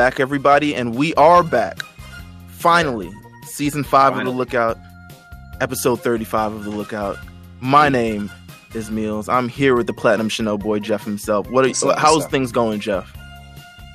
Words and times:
Welcome 0.00 0.12
back, 0.14 0.20
everybody, 0.20 0.74
and 0.74 0.94
we 0.94 1.12
are 1.16 1.42
back. 1.42 1.82
Finally, 2.48 3.12
season 3.44 3.84
five 3.84 4.14
Finally. 4.14 4.20
of 4.30 4.32
the 4.32 4.38
Lookout, 4.38 4.78
episode 5.60 6.00
thirty-five 6.00 6.54
of 6.54 6.64
the 6.64 6.70
Lookout. 6.70 7.18
My 7.60 7.90
name 7.90 8.32
is 8.72 8.88
Meelz. 8.88 9.30
I'm 9.30 9.46
here 9.50 9.76
with 9.76 9.86
the 9.86 9.92
Platinum 9.92 10.30
Chanel 10.30 10.56
boy 10.56 10.78
Jeff 10.78 11.04
himself. 11.04 11.50
What? 11.50 11.66
What's 11.66 11.82
Are, 11.82 11.92
up, 11.92 11.98
how's 11.98 12.20
what's 12.20 12.30
things 12.30 12.50
going, 12.50 12.80
Jeff? 12.80 13.14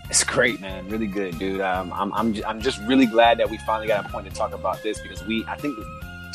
It's 0.07 0.23
great, 0.23 0.61
man. 0.61 0.87
Really 0.89 1.07
good, 1.07 1.39
dude. 1.39 1.59
Um, 1.61 1.91
I'm, 1.91 2.13
I'm, 2.13 2.35
I'm 2.45 2.61
just 2.61 2.79
really 2.81 3.07
glad 3.07 3.39
that 3.39 3.49
we 3.49 3.57
finally 3.57 3.87
got 3.87 4.05
a 4.05 4.09
point 4.09 4.29
to 4.29 4.31
talk 4.31 4.53
about 4.53 4.83
this 4.83 5.01
because 5.01 5.25
we, 5.25 5.43
I 5.47 5.55
think, 5.57 5.75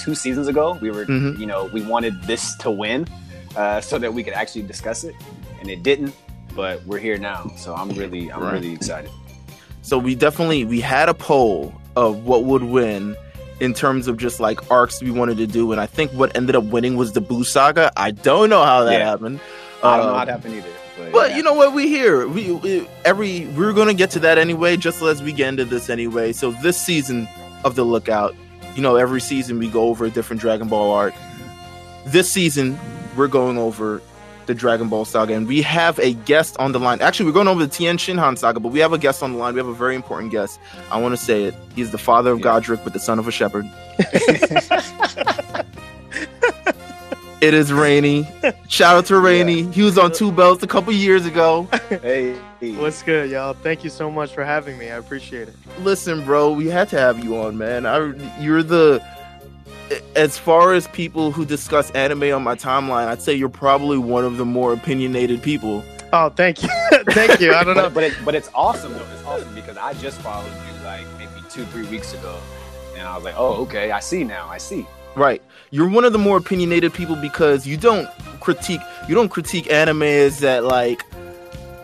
two 0.01 0.17
seasons 0.17 0.49
ago, 0.49 0.79
we 0.83 0.91
were, 0.91 1.07
Mhm. 1.07 1.39
you 1.39 1.47
know, 1.47 1.67
we 1.67 1.83
wanted 1.83 2.21
this 2.23 2.57
to 2.57 2.73
win, 2.73 3.07
uh, 3.55 3.81
so 3.81 3.99
that 4.01 4.13
we 4.13 4.25
could 4.25 4.35
actually 4.35 4.63
discuss 4.63 5.05
it, 5.05 5.15
and 5.61 5.71
it 5.71 5.85
didn't. 5.85 6.13
But 6.57 6.85
we're 6.87 6.99
here 6.99 7.19
now, 7.19 7.53
so 7.57 7.73
I'm 7.77 7.91
really, 7.91 8.33
I'm 8.33 8.43
Right. 8.43 8.55
really 8.55 8.73
excited. 8.73 9.13
So 9.91 9.99
we 9.99 10.15
definitely 10.15 10.65
we 10.65 10.81
had 10.81 11.09
a 11.09 11.15
poll 11.15 11.75
of 11.97 12.25
what 12.25 12.45
would 12.45 12.63
win 12.63 13.17
in 13.59 13.75
terms 13.75 14.07
of 14.07 14.19
just 14.19 14.39
like 14.39 14.71
arcs 14.71 15.03
we 15.03 15.11
wanted 15.11 15.37
to 15.39 15.49
do, 15.49 15.73
and 15.73 15.81
I 15.81 15.87
think 15.87 16.13
what 16.13 16.37
ended 16.37 16.55
up 16.55 16.63
winning 16.63 16.95
was 16.97 17.11
the 17.11 17.21
Boo 17.21 17.43
Saga. 17.43 17.91
I 17.97 18.13
don't 18.13 18.51
know 18.51 18.63
how 18.65 18.85
that 18.85 18.93
Yeah. 18.93 19.05
happened. 19.05 19.41
I 19.83 19.97
don't 19.97 20.07
know 20.07 20.13
Uh, 20.13 20.17
how 20.19 20.23
it 20.23 20.29
happened 20.29 20.55
either, 20.55 20.69
but, 20.97 21.13
But 21.13 21.31
yeah. 21.31 21.37
you 21.39 21.43
know 21.43 21.55
what? 21.55 21.75
We 21.75 21.89
here. 21.89 22.29
We, 22.29 22.53
we 22.53 22.89
every 23.05 23.47
we're 23.57 23.73
gonna 23.73 23.93
get 23.93 24.13
to 24.13 24.21
that 24.21 24.39
anyway. 24.39 24.77
Just 24.77 25.03
as 25.03 25.25
we 25.25 25.33
get 25.33 25.49
into 25.49 25.65
this 25.65 25.91
anyway. 25.91 26.31
So 26.35 26.53
this 26.63 26.81
season 26.81 27.27
of 27.65 27.75
the 27.75 27.83
Lookout, 27.83 28.37
you 28.77 28.83
know, 28.83 28.95
every 28.95 29.21
season 29.21 29.59
we 29.59 29.69
go 29.69 29.89
over 29.89 30.05
a 30.05 30.11
different 30.11 30.41
Dragon 30.41 30.69
Ball 30.69 30.93
arc. 30.93 31.15
This 32.07 32.31
season 32.31 32.79
we're 33.17 33.27
going 33.27 33.59
over 33.59 34.01
the 34.51 34.59
Dragon 34.59 34.89
Ball 34.89 35.05
Saga, 35.05 35.35
and 35.35 35.47
we 35.47 35.63
have 35.63 35.99
a 36.01 36.13
guest 36.13 36.57
on 36.59 36.73
the 36.73 36.81
line. 36.81 37.01
Actually, 37.01 37.27
we're 37.27 37.33
going 37.33 37.47
over 37.49 37.65
the 37.65 37.71
Tien 37.73 37.97
Shinhan 37.97 38.37
Saga, 38.37 38.59
but 38.61 38.73
we 38.73 38.81
have 38.81 38.93
a 38.93 38.99
guest 38.99 39.23
on 39.23 39.33
the 39.33 39.39
line. 39.39 39.55
We 39.55 39.59
have 39.61 39.69
a 39.69 39.75
very 39.75 39.95
important 39.95 40.33
guest. 40.33 40.59
I 40.91 41.01
want 41.01 41.17
to 41.17 41.25
say 41.25 41.45
it. 41.45 41.55
He's 41.77 41.93
the 41.93 41.99
father 41.99 42.33
of 42.33 42.39
Yeah. 42.41 42.45
Godric, 42.45 42.81
but 42.83 42.93
the 42.93 42.99
son 42.99 43.19
of 43.19 43.29
a 43.29 43.31
shepherd. 43.33 43.65
It 47.41 47.55
is 47.55 47.73
Rainey. 47.73 48.29
Shout 48.69 48.97
out 48.99 49.07
to 49.07 49.19
Rainey. 49.19 49.63
He 49.73 49.81
was 49.81 49.97
on 49.97 50.13
Two 50.13 50.31
Belts 50.31 50.63
a 50.63 50.67
couple 50.67 50.93
years 50.93 51.25
ago. 51.25 51.67
hey, 51.89 52.35
What's 52.75 53.03
good, 53.03 53.31
y'all? 53.31 53.55
Thank 53.55 53.83
you 53.83 53.89
so 53.89 54.11
much 54.11 54.35
for 54.35 54.45
having 54.45 54.77
me. 54.77 54.91
I 54.91 54.97
appreciate 54.97 55.49
it. 55.49 55.55
Listen, 55.79 56.23
bro, 56.23 56.53
we 56.53 56.67
had 56.67 56.91
to 56.91 56.99
have 56.99 57.25
you 57.25 57.39
on, 57.39 57.57
man. 57.57 57.87
I, 57.87 58.13
you're 58.43 58.63
the, 58.63 59.03
as 60.17 60.39
far 60.39 60.73
as 60.73 60.87
people 60.89 61.33
who 61.33 61.45
discuss 61.45 61.91
anime 61.93 62.33
on 62.35 62.43
my 62.43 62.55
timeline, 62.55 63.07
I'd 63.07 63.23
say 63.23 63.35
you're 63.35 63.49
probably 63.49 63.99
one 63.99 64.25
of 64.25 64.37
the 64.37 64.45
more 64.45 64.73
opinionated 64.73 65.43
people. 65.43 65.83
Oh, 66.13 66.29
thank 66.31 66.63
you, 66.63 66.69
thank 67.11 67.41
you. 67.41 67.55
I 67.55 67.65
don't 67.65 67.77
know. 67.77 67.85
but, 67.85 67.95
but, 67.95 68.03
it, 68.05 68.15
but 68.25 68.35
it's 68.35 68.51
awesome 68.55 68.93
though. 68.93 69.07
It's 69.13 69.25
awesome 69.25 69.55
because 69.55 69.77
I 69.77 69.95
just 69.95 70.21
followed 70.21 70.51
you 70.51 70.85
like 70.85 71.07
maybe 71.19 71.31
two, 71.49 71.65
three 71.67 71.87
weeks 71.87 72.15
ago, 72.15 72.39
and 72.97 73.07
I 73.07 73.15
was 73.15 73.25
like, 73.25 73.35
oh, 73.37 73.63
okay, 73.63 73.91
I 73.91 74.01
see 74.01 74.25
now. 74.25 74.49
I 74.49 74.59
see. 74.59 74.87
Right. 75.17 75.43
You're 75.71 75.89
one 75.89 76.05
of 76.05 76.13
the 76.13 76.19
more 76.19 76.37
opinionated 76.37 76.93
people 76.95 77.17
because 77.17 77.67
you 77.67 77.77
don't 77.77 78.09
critique 78.41 78.81
you 79.09 79.15
don't 79.15 79.29
critique 79.29 79.71
anime 79.71 80.03
as 80.03 80.39
that 80.41 80.65
like 80.65 81.05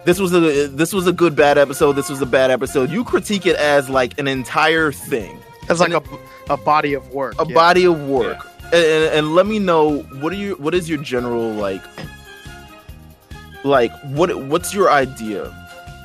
this 0.04 0.18
was 0.18 0.32
a 0.32 0.68
this 0.68 0.92
was 0.92 1.06
a 1.06 1.12
good 1.12 1.34
bad 1.34 1.58
episode, 1.58 1.94
this 1.94 2.08
was 2.08 2.22
a 2.22 2.26
bad 2.26 2.50
episode. 2.50 2.90
You 2.90 3.02
critique 3.02 3.44
it 3.44 3.56
as 3.56 3.90
like 3.90 4.18
an 4.18 4.28
entire 4.28 4.92
thing. 4.92 5.40
It's 5.68 5.80
like 5.80 5.92
a, 5.92 6.02
a 6.48 6.56
body 6.56 6.94
of 6.94 7.08
work. 7.10 7.34
a 7.40 7.46
yeah. 7.46 7.54
body 7.54 7.86
of 7.86 8.08
work 8.08 8.46
and, 8.72 8.74
and, 8.74 9.14
and 9.14 9.34
let 9.34 9.46
me 9.46 9.58
know 9.58 10.00
what 10.20 10.32
are 10.32 10.36
you 10.36 10.54
what 10.56 10.74
is 10.74 10.88
your 10.88 10.98
general 11.02 11.50
like 11.52 11.82
like 13.64 13.92
what 14.04 14.34
what's 14.46 14.74
your 14.74 14.90
idea 14.90 15.52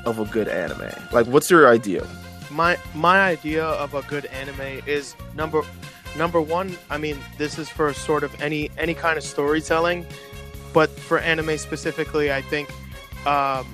of 0.06 0.20
a 0.20 0.26
good 0.26 0.48
anime 0.48 0.92
like 1.12 1.28
what's 1.28 1.50
your 1.50 1.68
idea 1.70 2.06
My 2.50 2.78
my 2.94 3.22
idea 3.22 3.64
of 3.64 3.94
a 3.94 4.02
good 4.04 4.26
anime 4.26 4.82
is 4.86 5.16
number 5.36 5.62
number 6.18 6.42
one. 6.42 6.78
I 6.90 6.98
mean, 6.98 7.18
this 7.38 7.58
is 7.58 7.70
for 7.70 7.94
sort 7.94 8.24
of 8.24 8.32
any 8.42 8.70
any 8.78 8.94
kind 8.94 9.18
of 9.18 9.24
storytelling, 9.24 10.06
but 10.74 10.90
for 10.90 11.20
anime 11.20 11.58
specifically, 11.58 12.34
I 12.34 12.42
think 12.42 12.68
um, 13.26 13.66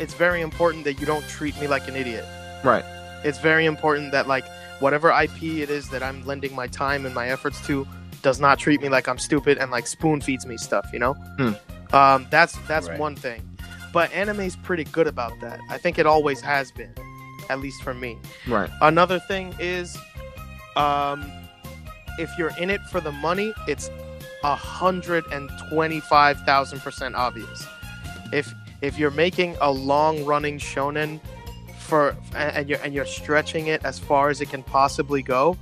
it's 0.00 0.14
very 0.14 0.40
important 0.40 0.82
that 0.84 0.94
you 1.00 1.06
don't 1.06 1.26
treat 1.28 1.54
me 1.60 1.68
like 1.68 1.86
an 1.86 1.94
idiot. 1.94 2.24
right 2.64 2.84
it's 3.24 3.38
very 3.38 3.66
important 3.66 4.12
that 4.12 4.26
like 4.28 4.44
whatever 4.80 5.10
IP 5.10 5.42
it 5.42 5.70
is 5.70 5.88
that 5.90 6.02
I'm 6.02 6.24
lending 6.26 6.54
my 6.54 6.66
time 6.66 7.04
and 7.06 7.14
my 7.14 7.28
efforts 7.28 7.64
to 7.66 7.86
does 8.22 8.40
not 8.40 8.58
treat 8.58 8.80
me 8.80 8.88
like 8.88 9.08
I'm 9.08 9.18
stupid 9.18 9.58
and 9.58 9.70
like 9.70 9.86
spoon 9.86 10.20
feeds 10.20 10.44
me 10.46 10.56
stuff, 10.56 10.88
you 10.92 10.98
know? 10.98 11.14
Hmm. 11.14 11.52
Um, 11.94 12.26
that's 12.30 12.56
that's 12.68 12.88
Right. 12.88 12.98
one 12.98 13.16
thing. 13.16 13.42
But 13.92 14.12
anime's 14.12 14.56
pretty 14.56 14.84
good 14.84 15.06
about 15.06 15.32
that. 15.40 15.60
I 15.70 15.78
think 15.78 15.98
it 15.98 16.06
always 16.06 16.40
has 16.42 16.70
been, 16.72 16.92
at 17.48 17.60
least 17.60 17.82
for 17.82 17.94
me. 17.94 18.18
right 18.46 18.68
Another 18.82 19.18
thing 19.18 19.54
is, 19.58 19.96
um, 20.76 21.24
if 22.18 22.30
you're 22.38 22.52
in 22.58 22.70
it 22.70 22.80
for 22.90 23.00
the 23.00 23.12
money, 23.12 23.52
it's 23.66 23.90
a 24.44 24.54
hundred 24.54 25.24
and 25.32 25.50
twenty-five 25.70 26.40
thousand 26.42 26.80
percent 26.80 27.14
obvious. 27.14 27.66
If 28.32 28.52
if 28.82 28.98
you're 28.98 29.10
making 29.10 29.56
a 29.60 29.70
long-running 29.72 30.58
shonen 30.58 31.18
for 31.88 32.14
and 32.34 32.68
you're 32.68 32.78
and 32.84 32.94
you're 32.94 33.06
stretching 33.06 33.66
it 33.68 33.84
as 33.84 33.98
far 33.98 34.28
as 34.30 34.40
it 34.40 34.50
can 34.50 34.62
possibly 34.62 35.22
go, 35.22 35.56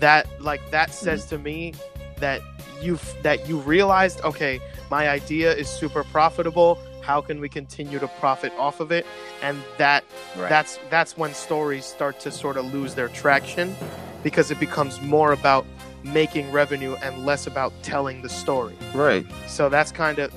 that 0.00 0.26
like 0.40 0.60
that 0.70 0.88
mm-hmm. 0.88 1.04
says 1.04 1.26
to 1.26 1.38
me 1.38 1.74
that 2.18 2.40
you 2.80 2.98
that 3.22 3.48
you 3.48 3.58
realized 3.58 4.20
okay, 4.22 4.60
my 4.90 5.08
idea 5.08 5.52
is 5.54 5.68
super 5.68 6.04
profitable. 6.04 6.78
How 7.02 7.20
can 7.20 7.38
we 7.40 7.48
continue 7.50 7.98
to 7.98 8.08
profit 8.08 8.52
off 8.56 8.80
of 8.80 8.90
it? 8.90 9.04
And 9.42 9.62
that 9.78 10.04
Right. 10.36 10.48
that's 10.48 10.78
that's 10.90 11.16
when 11.16 11.34
stories 11.34 11.84
start 11.84 12.18
to 12.20 12.30
sort 12.30 12.56
of 12.56 12.72
lose 12.72 12.94
their 12.94 13.08
traction 13.08 13.76
because 14.22 14.50
it 14.50 14.58
becomes 14.58 15.00
more 15.02 15.32
about 15.32 15.64
making 16.02 16.50
revenue 16.50 16.96
and 17.02 17.24
less 17.24 17.46
about 17.46 17.72
telling 17.82 18.20
the 18.22 18.28
story 18.28 18.74
right 18.94 19.24
so 19.46 19.68
that's 19.70 19.90
kind 19.90 20.18
of 20.18 20.30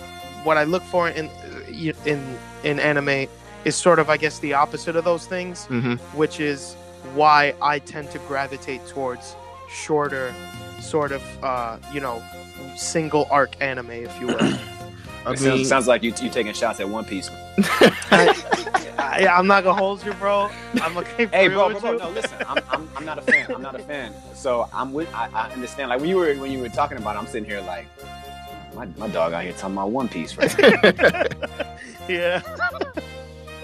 what 0.45 0.55
i 0.57 0.63
look 0.63 0.83
for 0.83 1.09
in 1.09 1.29
in 2.05 2.37
in 2.63 2.79
anime 2.79 3.27
is 3.65 3.75
sort 3.75 3.99
of 3.99 4.09
i 4.09 4.17
guess 4.17 4.39
the 4.39 4.53
opposite 4.53 4.95
of 4.95 5.03
those 5.03 5.25
things 5.27 5.65
mm-hmm. 5.67 5.95
which 6.17 6.39
is 6.39 6.75
why 7.13 7.53
i 7.61 7.79
tend 7.79 8.09
to 8.11 8.19
gravitate 8.19 8.85
towards 8.87 9.35
shorter 9.69 10.33
sort 10.81 11.11
of 11.11 11.21
uh 11.43 11.77
you 11.93 11.99
know 11.99 12.21
single 12.75 13.27
arc 13.31 13.59
anime 13.61 13.91
if 13.91 14.19
you 14.19 14.27
will 14.27 14.37
i 14.41 14.47
It 15.25 15.27
mean 15.27 15.37
sounds, 15.37 15.67
sounds 15.67 15.87
like 15.87 16.03
you 16.03 16.13
you 16.21 16.29
taking 16.29 16.53
shots 16.53 16.79
at 16.79 16.87
One 16.87 17.03
Piece. 17.05 17.29
I, 18.99 19.27
i'm 19.27 19.47
not 19.47 19.63
gonna 19.63 19.77
hold 19.77 20.05
you 20.05 20.13
bro 20.13 20.49
i'm 20.81 20.93
gonna 20.93 21.07
keep 21.17 21.31
Hey, 21.33 21.47
real 21.49 21.57
bro, 21.57 21.65
bro, 21.67 21.73
with 21.73 21.81
bro, 21.81 21.91
you. 21.93 21.97
no, 21.99 22.09
listen. 22.11 22.37
I'm, 22.47 22.57
I'm, 22.69 22.89
I'm 22.95 23.05
not 23.05 23.17
a 23.17 23.21
fan. 23.21 23.51
I'm 23.53 23.61
not 23.61 23.75
a 23.75 23.79
fan. 23.79 24.13
So 24.33 24.69
I'm 24.73 24.93
with. 24.93 25.11
I, 25.13 25.29
I 25.33 25.49
understand. 25.51 25.89
Like 25.89 25.99
when 25.99 26.09
you 26.09 26.17
were 26.17 26.33
when 26.35 26.51
you 26.51 26.59
were 26.59 26.69
talking 26.69 26.97
about, 26.97 27.15
it, 27.15 27.19
I'm 27.19 27.25
sitting 27.27 27.45
here 27.49 27.61
like, 27.61 27.87
my, 28.75 28.85
my 28.97 29.07
dog 29.07 29.33
out 29.33 29.43
here 29.43 29.53
talking 29.53 29.75
about 29.75 29.91
One 29.91 30.07
Piece, 30.07 30.37
right? 30.37 30.53
yeah 32.07 32.41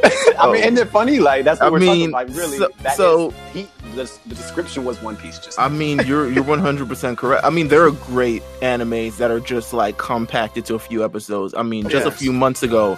I 0.39 0.51
mean, 0.51 0.63
isn't 0.63 0.77
it 0.77 0.89
funny? 0.89 1.19
Like 1.19 1.43
that's 1.45 1.59
what 1.59 1.67
I 1.67 1.69
we're 1.71 1.79
mean, 1.79 2.11
talking 2.11 2.29
about. 2.29 2.37
Really, 2.37 2.57
so- 2.57 2.69
that 2.81 2.97
so- 2.97 3.29
is- 3.29 3.35
he, 3.53 3.67
the, 3.95 4.11
the 4.25 4.35
description 4.35 4.85
was 4.85 5.01
One 5.01 5.15
Piece. 5.15 5.37
Just 5.39 5.59
I 5.59 5.67
mean, 5.69 5.99
you're 6.05 6.29
you're 6.31 6.43
100 6.43 6.87
percent 6.87 7.17
correct. 7.17 7.45
I 7.45 7.49
mean, 7.49 7.67
there 7.67 7.85
are 7.85 7.91
great 7.91 8.41
animes 8.61 9.17
that 9.17 9.29
are 9.31 9.39
just 9.39 9.73
like 9.73 9.97
compacted 9.97 10.65
to 10.65 10.75
a 10.75 10.79
few 10.79 11.03
episodes. 11.05 11.53
I 11.55 11.61
mean, 11.63 11.87
just 11.89 12.07
a 12.07 12.11
few 12.11 12.33
months 12.33 12.63
ago, 12.63 12.97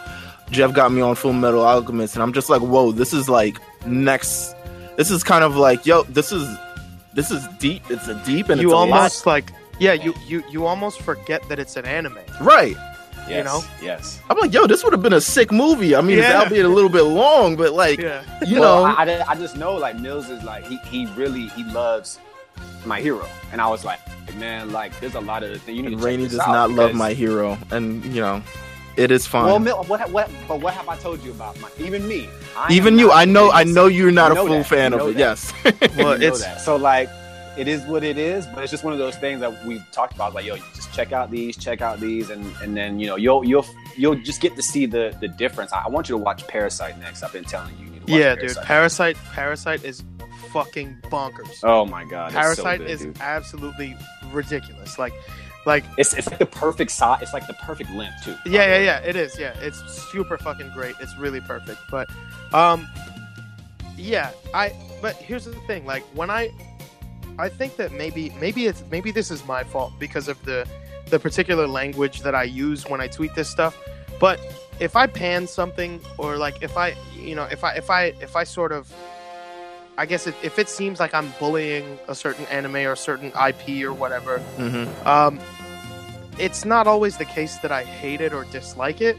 Jeff 0.52 0.74
got 0.74 0.92
me 0.92 1.02
on 1.02 1.16
Full 1.16 1.34
Metal 1.34 1.62
Alchemist, 1.64 2.16
and 2.16 2.24
I'm 2.24 2.32
just 2.34 2.50
like, 2.50 2.62
whoa, 2.62 2.92
this 2.92 3.14
is 3.14 3.28
like 3.30 3.58
next. 3.86 4.56
This 4.96 5.12
is 5.12 5.24
kind 5.24 5.44
of 5.44 5.58
like, 5.58 5.86
yo, 5.86 6.04
this 6.04 6.32
is 6.32 6.48
this 7.14 7.30
is 7.32 7.46
deep. 7.60 7.84
It's 7.90 8.08
a 8.08 8.16
deep, 8.26 8.48
and 8.50 8.62
you 8.62 8.68
it's 8.70 8.74
a 8.74 8.78
almost 8.78 9.26
like 9.26 9.52
yeah 9.80 9.92
you 9.92 10.14
you 10.26 10.42
you 10.50 10.66
almost 10.66 11.02
forget 11.02 11.46
that 11.50 11.60
it's 11.60 11.76
an 11.76 11.86
anime 11.86 12.20
right. 12.40 12.78
Yes, 13.28 13.38
you 13.38 13.44
know? 13.44 13.64
yes. 13.82 14.20
I'm 14.30 14.38
like, 14.38 14.54
yo, 14.54 14.68
this 14.68 14.84
would 14.84 14.94
have 14.94 15.02
been 15.02 15.14
a 15.14 15.22
sick 15.22 15.52
movie. 15.52 15.96
I 15.96 16.02
mean, 16.02 16.20
it's 16.20 16.28
Yeah. 16.28 16.42
albeit 16.42 16.66
a 16.66 16.70
little 16.70 16.90
bit 16.90 17.04
long, 17.04 17.56
but 17.56 17.74
like, 17.74 18.00
yeah 18.00 18.22
you 18.46 18.60
well, 18.60 18.86
know, 18.86 18.96
I, 18.96 19.04
I, 19.04 19.32
I 19.32 19.36
just 19.36 19.56
know 19.58 19.74
like 19.76 19.98
Mills 20.00 20.30
is 20.30 20.44
like 20.44 20.66
he, 20.66 20.78
he 20.90 21.06
really 21.16 21.48
he 21.48 21.64
loves 21.66 22.20
my 22.86 23.02
hero, 23.02 23.28
and 23.52 23.60
I 23.62 23.68
was 23.68 23.84
like, 23.84 24.00
man, 24.38 24.72
like 24.72 24.98
there's 25.00 25.16
a 25.16 25.20
lot 25.20 25.42
of 25.44 25.60
things 25.64 25.76
you 25.78 25.84
need 25.84 25.90
to 25.92 25.96
check 25.96 26.06
Rainey 26.06 26.28
does 26.28 26.40
out 26.40 26.50
not 26.52 26.72
love 26.72 26.94
my 26.94 27.14
hero, 27.14 27.58
and 27.72 28.06
you 28.06 28.22
know, 28.22 28.44
it 28.96 29.10
is 29.10 29.26
fine. 29.26 29.46
Well, 29.46 29.60
Mil, 29.60 29.84
what, 29.86 30.08
what, 30.12 30.30
but 30.48 30.62
what 30.62 30.74
have 30.76 30.88
I 30.88 30.96
told 30.98 31.24
you 31.24 31.32
about 31.32 31.60
my? 31.60 31.70
Even 31.80 32.08
me, 32.08 32.30
I 32.56 32.72
Even 32.72 33.00
you, 33.00 33.12
I 33.12 33.26
know, 33.26 33.50
I 33.52 33.64
know 33.64 33.88
you're 33.88 34.12
not 34.12 34.32
You 34.34 34.42
a 34.44 34.46
full 34.46 34.58
that. 34.60 34.68
fan 34.68 34.92
You 34.94 35.00
of 35.00 35.04
know 35.06 35.10
it. 35.12 35.18
Yes. 35.18 35.52
well 35.64 35.74
you 35.82 35.96
know 35.98 36.12
it's 36.28 36.42
that. 36.44 36.62
So 36.62 36.76
like, 36.76 37.10
it 37.58 37.68
is 37.68 37.84
what 37.86 38.04
it 38.04 38.18
is, 38.18 38.46
but 38.48 38.64
it's 38.64 38.72
just 38.72 38.84
one 38.84 38.94
of 38.94 39.00
those 39.00 39.16
things 39.16 39.40
that 39.40 39.66
we've 39.66 39.84
talked 39.92 40.14
about. 40.14 40.34
Like, 40.34 40.46
yo, 40.46 40.58
just 40.76 40.94
check 40.94 41.12
out 41.12 41.32
these, 41.32 41.56
check 41.58 41.82
out 41.82 42.00
these, 42.00 42.30
and 42.30 42.46
and 42.62 42.76
then 42.76 43.00
you 43.00 43.08
know 43.08 43.16
you'll 43.16 43.44
you'll 43.46 43.66
you'll 43.98 44.16
just 44.16 44.42
get 44.42 44.56
to 44.56 44.62
see 44.64 44.86
the 44.86 45.16
the 45.22 45.28
difference. 45.28 45.72
I, 45.74 45.84
I 45.86 45.88
want 45.90 46.10
you 46.10 46.14
to 46.18 46.22
watch 46.24 46.46
Parasite 46.48 47.00
next. 47.00 47.24
I've 47.24 47.34
been 47.34 47.44
telling 47.46 47.78
you, 47.80 47.86
you 47.86 47.92
need 47.92 48.08
to 48.08 48.12
watch 48.14 48.22
yeah 48.22 48.36
dude 48.36 48.56
Parasite. 48.56 48.66
parasite 48.66 49.18
parasite 49.34 49.84
is 49.86 50.04
fucking 50.52 50.98
bonkers 51.06 51.60
Oh 51.64 51.86
my 51.86 52.06
god, 52.06 52.28
it's 52.28 52.36
so 52.36 52.40
parasite 52.64 52.80
good, 52.80 52.90
is 52.90 53.02
dude. 53.02 53.18
absolutely 53.20 53.98
ridiculous 54.32 54.98
like 55.00 55.14
like 55.66 55.84
It's 55.98 56.14
it's 56.14 56.28
like 56.28 56.38
the 56.40 56.46
perfect 56.46 56.92
size. 56.92 57.22
It's 57.24 57.34
like 57.34 57.48
the 57.48 57.54
perfect 57.56 57.90
length 57.92 58.24
too. 58.24 58.36
yeah 58.46 58.66
yeah 58.68 58.78
yeah 58.80 58.98
it 59.00 59.16
is 59.16 59.38
yeah 59.40 59.54
it's 59.60 59.80
super 60.12 60.38
fucking 60.38 60.70
great 60.74 60.96
it's 61.02 61.16
really 61.18 61.42
perfect 61.42 61.80
but 61.90 62.08
um 62.54 62.88
yeah 63.98 64.32
i 64.54 64.72
but 65.02 65.16
here's 65.16 65.46
the 65.46 65.54
thing 65.68 65.86
like 65.86 66.04
when 66.14 66.30
i 66.30 66.50
i 67.40 67.50
think 67.50 67.76
that 67.78 67.92
maybe 67.92 68.32
maybe 68.40 68.66
it's 68.66 68.84
maybe 68.92 69.12
this 69.12 69.32
is 69.32 69.46
my 69.46 69.64
fault 69.64 69.94
because 70.00 70.28
of 70.28 70.44
the 70.46 70.68
the 71.10 71.20
particular 71.20 71.68
language 71.68 72.22
that 72.22 72.36
i 72.36 72.44
use 72.44 72.88
when 72.90 73.02
i 73.02 73.08
tweet 73.08 73.34
this 73.36 73.50
stuff 73.50 73.78
but 74.20 74.40
if 74.80 74.96
i 74.96 75.06
pan 75.08 75.48
something 75.48 76.00
or 76.18 76.38
like 76.38 76.62
if 76.62 76.78
i 76.78 76.96
you 77.16 77.36
know 77.36 77.44
if 77.52 77.64
i 77.64 77.74
if 77.76 77.90
i 77.90 78.06
if 78.22 78.36
i 78.36 78.44
sort 78.44 78.72
of 78.72 78.92
i 79.98 80.06
guess 80.06 80.28
if, 80.28 80.44
if 80.44 80.60
it 80.60 80.68
seems 80.70 81.00
like 81.00 81.14
i'm 81.14 81.32
bullying 81.40 81.98
a 82.08 82.16
certain 82.16 82.46
anime 82.48 82.76
or 82.78 82.94
a 82.94 82.98
certain 82.98 83.32
ip 83.50 83.68
or 83.86 83.94
whatever 83.94 84.40
Mm-hmm. 84.58 85.08
um, 85.08 85.40
it's 86.38 86.66
not 86.66 86.86
always 86.86 87.16
the 87.18 87.24
case 87.24 87.58
that 87.60 87.72
I 87.72 87.86
hate 87.86 88.20
it 88.20 88.34
or 88.34 88.44
dislike 88.52 89.00
it. 89.00 89.16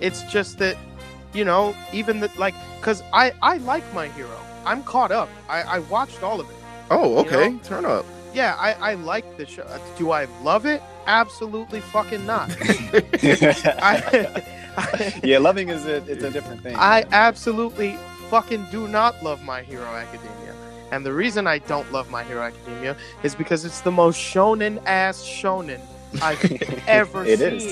It's 0.00 0.24
just 0.24 0.58
that, 0.58 0.76
you 1.32 1.44
know, 1.44 1.72
even 1.92 2.18
that, 2.18 2.36
like, 2.36 2.54
because 2.80 3.00
I, 3.12 3.32
I 3.42 3.58
like 3.58 3.84
My 3.94 4.08
Hero. 4.08 4.36
I'm 4.66 4.82
caught 4.82 5.12
up. 5.12 5.28
I, 5.48 5.62
I 5.62 5.78
watched 5.78 6.24
all 6.24 6.40
of 6.40 6.50
it. 6.50 6.56
Oh, 6.90 7.12
You 7.12 7.18
okay. 7.30 7.48
know? 7.50 7.58
Turn 7.64 7.84
up. 7.84 8.04
Yeah, 8.34 8.56
I, 8.58 8.72
I 8.74 8.94
like 8.94 9.36
the 9.36 9.46
show. 9.46 9.62
Uh, 9.62 9.78
Do 9.96 10.10
I 10.10 10.26
love 10.42 10.66
it? 10.66 10.82
Absolutely 11.06 11.80
fucking 11.80 12.24
not. 12.26 12.50
I, 12.62 14.42
I, 14.76 15.20
yeah, 15.24 15.38
loving 15.38 15.68
is 15.70 15.86
a 15.86 15.96
it's 16.10 16.22
a 16.22 16.30
different 16.30 16.62
thing. 16.62 16.76
I 16.76 17.04
absolutely 17.12 17.96
fucking 18.30 18.66
do 18.70 18.86
not 18.88 19.22
love 19.22 19.42
My 19.42 19.62
Hero 19.62 19.84
Academia. 19.86 20.54
And 20.92 21.04
the 21.04 21.12
reason 21.12 21.46
I 21.46 21.58
don't 21.58 21.90
love 21.92 22.10
My 22.10 22.22
Hero 22.24 22.42
Academia 22.42 22.96
is 23.22 23.34
because 23.34 23.64
it's 23.64 23.80
the 23.80 23.90
most 23.90 24.18
shonen 24.18 24.82
ass 24.86 25.22
shonen 25.24 25.80
I've 26.22 26.42
ever 26.86 27.24
It 27.24 27.38
seen. 27.38 27.48
is. 27.48 27.64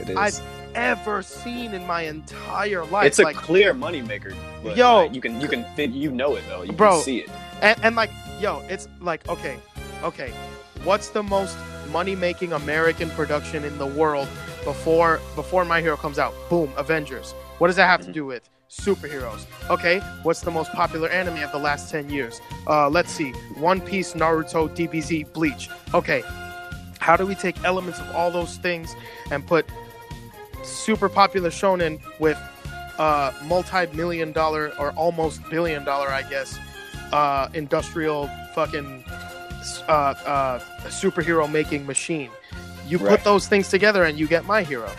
it 0.00 0.10
is. 0.10 0.16
I've 0.16 0.40
ever 0.74 1.22
seen 1.22 1.72
in 1.74 1.86
my 1.86 2.02
entire 2.02 2.84
life. 2.84 3.06
it's 3.06 3.18
a 3.18 3.22
like, 3.24 3.36
clear 3.36 3.72
moneymaker. 3.74 4.34
But 4.62 4.76
Yo. 4.76 5.04
like, 5.04 5.14
you 5.14 5.20
can 5.22 5.40
you 5.40 5.48
can 5.48 5.64
fit 5.74 5.90
you 5.90 6.10
know 6.10 6.36
it 6.36 6.44
though. 6.48 6.62
You 6.62 6.72
Bro. 6.72 6.92
can 6.96 7.02
see 7.02 7.18
it. 7.20 7.30
and, 7.62 7.78
and 7.82 7.96
like, 7.96 8.10
yo, 8.40 8.62
it's 8.68 8.88
like, 9.00 9.28
okay, 9.28 9.58
okay, 10.02 10.30
what's 10.84 11.08
the 11.08 11.22
most 11.22 11.56
money-making 11.90 12.52
American 12.52 13.08
production 13.10 13.64
in 13.64 13.76
the 13.78 13.86
world 13.86 14.28
before 14.64 15.20
before 15.34 15.64
My 15.64 15.80
Hero 15.80 15.96
comes 15.96 16.18
out? 16.18 16.34
Boom, 16.50 16.72
Avengers. 16.76 17.32
What 17.58 17.68
does 17.68 17.76
that 17.76 17.86
have 17.86 18.00
to 18.02 18.10
Mhm. 18.10 18.14
do 18.14 18.26
with 18.26 18.48
superheroes? 18.68 19.46
Okay, 19.70 20.00
what's 20.22 20.40
the 20.40 20.50
most 20.50 20.72
popular 20.72 21.08
anime 21.08 21.42
of 21.42 21.52
the 21.52 21.58
last 21.58 21.90
ten 21.90 22.10
years? 22.10 22.40
Uh, 22.66 22.88
let's 22.88 23.12
see, 23.12 23.32
One 23.56 23.80
Piece, 23.80 24.14
Naruto, 24.14 24.68
DBZ, 24.74 25.22
Bleach. 25.32 25.70
Okay, 25.94 26.22
how 26.98 27.16
do 27.16 27.24
we 27.24 27.34
take 27.34 27.56
elements 27.64 28.00
of 28.00 28.14
all 28.14 28.30
those 28.30 28.56
things 28.58 28.94
and 29.30 29.46
put 29.46 29.64
super 30.64 31.08
popular 31.08 31.50
shonen 31.50 32.00
with 32.18 32.36
uh, 32.98 33.30
multi-million 33.44 34.32
dollar 34.32 34.72
or 34.78 34.90
almost 34.92 35.40
billion 35.50 35.84
dollar, 35.84 36.08
I 36.08 36.22
guess, 36.22 36.58
uh, 37.12 37.48
industrial 37.54 38.28
fucking 38.54 39.04
uh, 39.88 39.92
uh, 39.92 40.58
superhero 40.84 41.50
making 41.50 41.86
machine. 41.86 42.30
You 42.88 42.98
Right. 42.98 43.10
put 43.10 43.24
those 43.24 43.48
things 43.48 43.68
together 43.68 44.04
and 44.04 44.18
you 44.18 44.26
get 44.28 44.44
my 44.44 44.62
hero. 44.62 44.90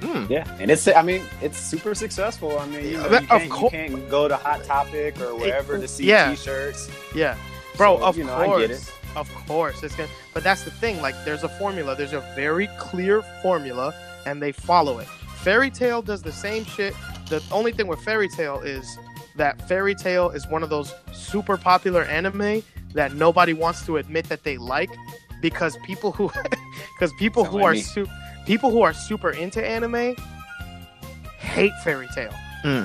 Hmm. 0.00 0.26
Yeah, 0.30 0.46
and 0.60 0.70
it's 0.70 0.86
I 0.86 1.02
mean 1.02 1.22
it's 1.42 1.58
super 1.58 1.92
successful. 1.94 2.56
I 2.58 2.66
mean 2.66 2.84
you, 2.84 2.98
know, 2.98 3.08
you, 3.10 3.26
can't, 3.26 3.50
cour- 3.50 3.62
you 3.64 3.70
can't 3.70 4.08
go 4.10 4.28
to 4.28 4.36
Hot 4.36 4.62
Topic 4.64 5.20
or 5.20 5.34
wherever 5.36 5.76
to 5.78 5.88
see 5.88 6.04
yeah. 6.06 6.30
T-shirts. 6.30 6.88
Yeah, 7.14 7.36
bro. 7.76 7.98
So, 7.98 8.04
of 8.04 8.16
you 8.16 8.24
know, 8.24 8.36
course, 8.44 8.58
I 8.58 8.66
get 8.66 8.70
it. 8.70 8.92
of 9.16 9.34
course, 9.46 9.82
it's 9.82 9.96
gonna. 9.96 10.08
But 10.34 10.44
that's 10.44 10.62
the 10.62 10.70
thing. 10.70 11.02
Like, 11.02 11.16
there's 11.24 11.42
a 11.42 11.48
formula. 11.48 11.96
There's 11.96 12.12
a 12.12 12.20
very 12.36 12.68
clear 12.78 13.22
formula, 13.42 13.92
and 14.24 14.40
they 14.40 14.52
follow 14.52 14.98
it. 15.00 15.08
Fairy 15.38 15.70
Tail 15.70 16.00
does 16.00 16.22
the 16.22 16.32
same 16.32 16.64
shit. 16.64 16.94
The 17.28 17.42
only 17.50 17.72
thing 17.72 17.88
with 17.88 18.00
Fairy 18.04 18.28
Tail 18.28 18.60
is 18.60 18.98
that 19.38 19.66
Fairy 19.68 19.94
Tail 19.94 20.30
is 20.30 20.46
one 20.48 20.62
of 20.62 20.68
those 20.70 20.92
super 21.12 21.56
popular 21.56 22.02
anime 22.04 22.62
that 22.94 23.14
nobody 23.14 23.52
wants 23.54 23.84
to 23.86 23.96
admit 23.96 24.28
that 24.28 24.44
they 24.44 24.58
like 24.58 24.90
because 25.40 25.76
people 25.86 26.12
who 26.12 26.30
because 26.98 27.12
people 27.18 27.44
Sound 27.44 27.52
who 27.56 27.62
like 27.62 27.66
are 27.70 27.74
me. 27.74 27.80
su- 27.80 28.06
people 28.46 28.70
who 28.70 28.82
are 28.82 28.92
super 28.92 29.30
into 29.30 29.64
anime 29.66 30.14
hate 31.38 31.72
Fairy 31.84 32.08
Tail. 32.14 32.32
Hmm. 32.62 32.84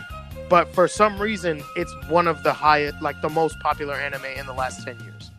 But 0.50 0.74
for 0.74 0.88
some 0.88 1.20
reason, 1.20 1.64
it's 1.76 1.94
one 2.10 2.28
of 2.28 2.44
the 2.44 2.54
highest, 2.54 3.02
like 3.02 3.20
the 3.22 3.30
most 3.30 3.60
popular 3.62 3.96
anime 3.96 4.26
in 4.26 4.46
the 4.46 4.54
last 4.54 4.84
ten 4.86 5.00
years. 5.00 5.32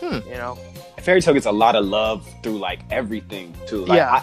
Hmm. 0.00 0.26
You 0.28 0.34
know, 0.36 0.58
Fairy 1.00 1.20
Tail 1.20 1.34
gets 1.34 1.46
a 1.46 1.52
lot 1.52 1.76
of 1.76 1.84
love 1.84 2.28
through 2.42 2.58
like 2.58 2.80
everything 2.90 3.54
too. 3.66 3.84
Like, 3.84 3.96
Yeah. 3.98 4.14
I, 4.16 4.22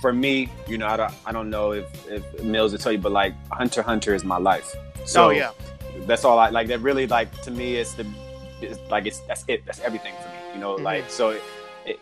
for 0.00 0.12
me, 0.12 0.48
you 0.66 0.78
know, 0.78 0.86
I 0.86 0.96
don't, 0.96 1.14
I 1.26 1.32
don't 1.32 1.50
know 1.50 1.72
if, 1.72 1.86
if 2.08 2.42
Mills 2.42 2.72
will 2.72 2.78
tell 2.78 2.92
you, 2.92 2.98
but 2.98 3.12
like 3.12 3.34
Hunter 3.50 3.82
Hunter 3.82 4.14
is 4.14 4.24
my 4.24 4.38
life. 4.38 4.74
So 5.04 5.26
oh 5.26 5.30
yeah, 5.30 5.50
that's 6.06 6.24
all 6.24 6.38
I 6.38 6.50
like. 6.50 6.68
That 6.68 6.80
really 6.80 7.06
like 7.06 7.30
to 7.42 7.50
me, 7.50 7.76
it's 7.76 7.94
the, 7.94 8.06
it's 8.60 8.78
like 8.90 9.06
it's 9.06 9.20
that's 9.20 9.44
it. 9.48 9.64
That's 9.66 9.80
everything 9.80 10.14
for 10.22 10.28
me. 10.28 10.34
You 10.54 10.60
know, 10.60 10.76
Mhm. 10.76 10.82
like 10.84 11.10
so. 11.10 11.30
It, 11.30 11.42
it, 11.86 12.00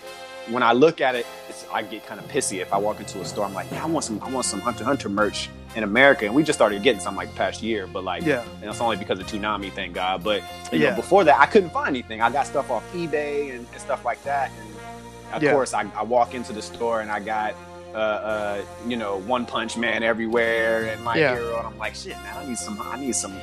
when 0.49 0.63
I 0.63 0.73
look 0.73 1.01
at 1.01 1.17
it, 1.17 1.27
it's, 1.49 1.67
I 1.73 1.83
get 1.83 2.07
kind 2.07 2.21
of 2.21 2.29
pissy 2.29 2.61
if 2.63 2.73
I 2.73 2.79
walk 2.79 3.01
into 3.01 3.21
a 3.21 3.25
store. 3.25 3.45
I'm 3.47 3.53
like, 3.53 3.69
yeah, 3.73 3.83
I 3.83 3.87
want 3.87 4.05
some, 4.05 4.23
I 4.23 4.31
want 4.31 4.47
some 4.47 4.61
Hunter 4.61 4.85
Hunter 4.85 5.09
merch 5.09 5.51
in 5.75 5.83
America, 5.83 6.25
and 6.25 6.33
we 6.37 6.45
just 6.45 6.57
started 6.57 6.83
getting 6.85 7.01
some 7.01 7.17
like 7.17 7.35
past 7.35 7.63
year. 7.65 7.89
But 7.89 8.05
like, 8.05 8.25
yeah, 8.25 8.45
and 8.61 8.71
it's 8.71 8.81
only 8.81 8.97
because 8.97 9.19
of 9.19 9.27
Toonami, 9.27 9.73
thank 9.73 9.95
God. 9.95 10.23
But 10.23 10.43
you 10.73 10.79
Yeah. 10.79 10.91
know, 10.91 10.97
before 10.97 11.25
that, 11.25 11.41
I 11.41 11.47
couldn't 11.47 11.71
find 11.71 11.89
anything. 11.89 12.21
I 12.23 12.31
got 12.31 12.47
stuff 12.47 12.71
off 12.71 12.85
eBay 12.95 13.51
and, 13.57 13.67
and 13.73 13.81
stuff 13.81 14.05
like 14.05 14.23
that. 14.23 14.53
And 14.61 15.35
of 15.35 15.43
Yeah. 15.43 15.51
course, 15.53 15.75
I, 15.75 15.85
I 15.97 16.05
walk 16.05 16.33
into 16.35 16.53
the 16.53 16.63
store 16.63 17.01
and 17.01 17.11
I 17.11 17.19
got, 17.19 17.55
uh, 17.95 17.99
uh, 17.99 18.65
you 18.87 18.97
know, 18.97 19.19
One 19.19 19.47
Punch 19.47 19.77
Man 19.77 20.03
everywhere 20.03 20.87
and 20.89 21.03
My 21.05 21.17
Yeah. 21.17 21.35
Hero, 21.35 21.59
and 21.59 21.67
I'm 21.67 21.79
like, 21.79 21.95
shit, 21.95 22.13
man, 22.17 22.37
I 22.37 22.47
need 22.47 22.59
some, 22.59 22.81
I 22.81 22.99
need 22.99 23.15
some 23.15 23.35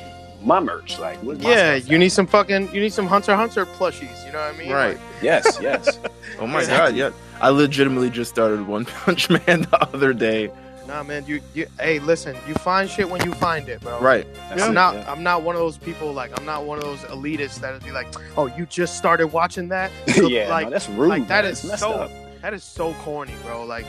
my 0.43 0.59
merch. 0.59 0.99
Like, 0.99 1.17
where's 1.19 1.39
my 1.39 1.49
yeah. 1.49 1.75
You 1.75 1.95
at? 1.95 1.99
need 1.99 2.09
some 2.09 2.27
fucking, 2.27 2.73
you 2.73 2.81
need 2.81 2.93
some 2.93 3.07
Hunter 3.07 3.35
Hunter 3.35 3.65
plushies. 3.65 4.25
You 4.25 4.33
know 4.33 4.39
what 4.39 4.53
I 4.53 4.57
mean? 4.57 4.71
Right. 4.71 4.97
yes, 5.21 5.57
yes. 5.61 5.99
Oh 6.39 6.47
my 6.47 6.59
Exactly. 6.59 6.99
god, 6.99 7.13
yeah. 7.15 7.39
I 7.41 7.49
legitimately 7.49 8.09
just 8.09 8.29
started 8.31 8.67
One 8.67 8.85
Punch 8.85 9.29
Man 9.29 9.41
the 9.71 9.79
other 9.93 10.13
day. 10.13 10.47
Like, 10.49 10.87
nah, 10.87 11.03
man. 11.03 11.25
You, 11.25 11.39
you, 11.53 11.67
hey, 11.79 11.99
listen. 11.99 12.35
You 12.47 12.55
find 12.55 12.89
shit 12.89 13.09
when 13.09 13.23
you 13.23 13.33
find 13.35 13.69
it, 13.69 13.79
bro. 13.81 13.99
Right. 14.01 14.27
That's 14.49 14.63
I'm 14.63 14.71
it, 14.71 14.73
not. 14.73 14.95
yeah. 14.95 15.11
I'm 15.11 15.23
not 15.23 15.43
one 15.43 15.55
of 15.55 15.61
those 15.61 15.77
people. 15.77 16.11
Like, 16.11 16.37
I'm 16.37 16.45
not 16.45 16.65
one 16.65 16.77
of 16.77 16.83
those 16.83 16.99
elitists 17.03 17.59
that 17.61 17.71
would 17.73 17.83
be 17.85 17.91
like, 17.91 18.07
"Oh, 18.37 18.47
you 18.47 18.65
just 18.65 18.97
started 18.97 19.27
watching 19.27 19.69
that." 19.69 19.91
So, 20.13 20.27
yeah, 20.27 20.49
like, 20.49 20.65
no, 20.65 20.71
that's 20.71 20.89
rude. 20.89 21.07
like 21.09 21.27
that 21.29 21.45
man. 21.45 21.53
is 21.53 21.63
messed 21.63 21.79
so 21.79 21.93
up. 21.93 22.11
that 22.41 22.53
is 22.53 22.63
so 22.65 22.93
corny, 22.95 23.33
bro. 23.45 23.63
Like, 23.65 23.85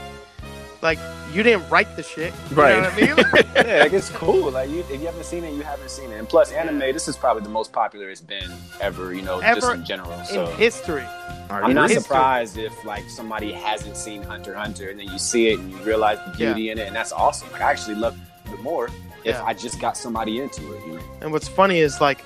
like 0.85 0.99
you 1.33 1.43
didn't 1.43 1.69
write 1.69 1.97
the 1.97 2.03
shit. 2.05 2.33
You 2.51 2.57
Right. 2.57 2.77
Know 2.77 2.83
what 2.89 2.93
I 2.93 2.97
mean? 3.01 3.45
yeah, 3.67 3.83
like, 3.83 3.93
it's 3.93 4.11
cool. 4.23 4.53
Like, 4.53 4.71
you, 4.71 4.81
if 4.81 5.01
you 5.01 5.07
haven't 5.07 5.25
seen 5.25 5.43
it, 5.43 5.53
you 5.55 5.63
haven't 5.63 5.91
seen 5.91 6.13
it. 6.13 6.19
And 6.19 6.29
plus, 6.29 6.53
anime, 6.53 6.79
this 6.79 7.09
is 7.09 7.17
probably 7.17 7.43
the 7.43 7.49
most 7.49 7.73
popular 7.73 8.09
it's 8.11 8.21
been 8.21 8.53
ever. 8.81 9.13
You 9.13 9.23
know, 9.23 9.41
just 9.41 9.69
in 9.73 9.85
general. 9.85 10.13
In 10.13 10.27
So. 10.27 10.47
history. 10.47 11.05
I'm 11.51 11.75
not 11.75 11.89
this- 11.89 12.03
surprised 12.03 12.57
if 12.59 12.73
like 12.85 13.09
somebody 13.11 13.51
hasn't 13.53 13.97
seen 13.97 14.23
Hunter 14.23 14.55
Hunter 14.55 14.91
and 14.91 15.01
then 15.01 15.09
you 15.11 15.19
see 15.19 15.49
it 15.49 15.59
and 15.59 15.71
you 15.73 15.77
realize 15.79 16.19
the 16.27 16.33
beauty 16.37 16.71
in 16.71 16.79
it 16.79 16.87
and 16.87 16.95
that's 16.95 17.11
awesome. 17.13 17.51
Like 17.51 17.63
I 17.63 17.71
actually 17.73 17.97
love 17.97 18.17
it 18.53 18.61
more 18.61 18.87
if 19.25 19.35
Yeah. 19.35 19.43
I 19.45 19.55
just 19.55 19.81
got 19.81 19.97
somebody 19.97 20.39
into 20.41 20.63
it. 20.75 20.87
You 20.87 20.93
know? 20.95 21.01
And 21.23 21.33
what's 21.33 21.49
funny 21.49 21.79
is 21.81 22.01
like, 22.01 22.21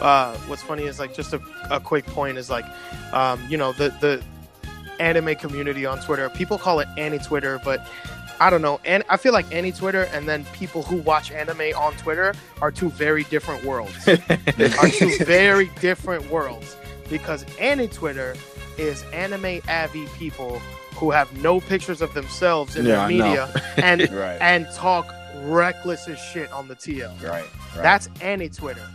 uh, 0.00 0.36
what's 0.48 0.62
funny 0.62 0.84
is 0.84 0.98
like 0.98 1.14
just 1.14 1.32
a, 1.32 1.40
a 1.70 1.80
quick 1.80 2.06
point 2.06 2.38
is 2.38 2.48
like, 2.50 2.66
um, 3.12 3.40
you 3.48 3.56
know, 3.56 3.72
the 3.72 3.88
the 4.00 4.22
anime 5.00 5.34
community 5.36 5.86
on 5.86 6.00
Twitter. 6.00 6.28
People 6.30 6.58
call 6.58 6.80
it 6.80 6.88
anti 6.96 7.18
Twitter, 7.18 7.60
but 7.64 7.86
I 8.40 8.50
don't 8.50 8.62
know. 8.62 8.80
And 8.84 9.02
I 9.08 9.16
feel 9.16 9.32
like 9.32 9.52
anti 9.54 9.72
Twitter 9.72 10.04
and 10.12 10.28
then 10.28 10.44
people 10.46 10.82
who 10.82 10.96
watch 10.96 11.30
anime 11.30 11.72
on 11.76 11.94
Twitter 11.94 12.34
are 12.60 12.70
two 12.70 12.90
very 12.90 13.24
different 13.24 13.64
worlds. 13.64 14.06
are 14.08 14.88
two 14.88 15.16
very 15.24 15.70
different 15.80 16.28
worlds 16.30 16.76
because 17.08 17.44
anti 17.58 17.88
Twitter 17.88 18.36
is 18.78 19.02
anime 19.12 19.60
avi 19.68 20.06
people 20.18 20.58
who 20.96 21.10
have 21.10 21.34
no 21.42 21.60
pictures 21.60 22.00
of 22.02 22.12
themselves 22.14 22.76
in 22.76 22.84
Yeah, 22.84 22.92
their 22.92 23.00
I 23.00 23.12
know. 23.12 23.24
media 23.24 23.62
and 23.76 24.00
Right. 24.12 24.38
and 24.40 24.66
talk 24.74 25.14
reckless 25.42 26.08
as 26.08 26.18
shit 26.18 26.50
on 26.52 26.66
the 26.68 26.74
TL. 26.74 27.12
right. 27.22 27.30
Right. 27.32 27.44
That's 27.82 28.08
anti 28.20 28.48
Twitter. 28.48 28.86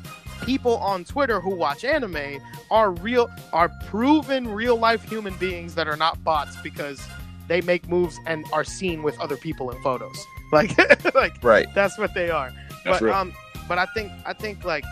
People 0.44 0.78
on 0.78 1.04
Twitter 1.04 1.40
who 1.40 1.54
watch 1.56 1.84
anime 1.84 2.42
are 2.70 2.92
real, 2.92 3.30
are 3.54 3.70
proven 3.86 4.48
real 4.48 4.78
life 4.78 5.04
human 5.04 5.36
beings 5.36 5.76
that 5.76 5.88
are 5.88 5.98
not 5.98 6.24
bots 6.24 6.56
because 6.58 7.06
they 7.48 7.62
make 7.62 7.88
moves 7.88 8.18
and 8.26 8.46
are 8.54 8.64
seen 8.64 9.04
with 9.04 9.20
other 9.20 9.38
people 9.38 9.70
in 9.72 9.82
photos. 9.82 10.26
Like, 10.54 10.78
like 11.16 11.42
right. 11.42 11.74
that's 11.74 11.98
what 11.98 12.14
they 12.14 12.30
are. 12.30 12.52
That's 12.84 13.00
but 13.00 13.02
real. 13.02 13.14
um, 13.14 13.34
but 13.70 13.78
I 13.78 13.86
think 13.94 14.12
I 14.26 14.34
think 14.34 14.66
like, 14.66 14.84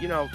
you 0.00 0.08
know, 0.08 0.28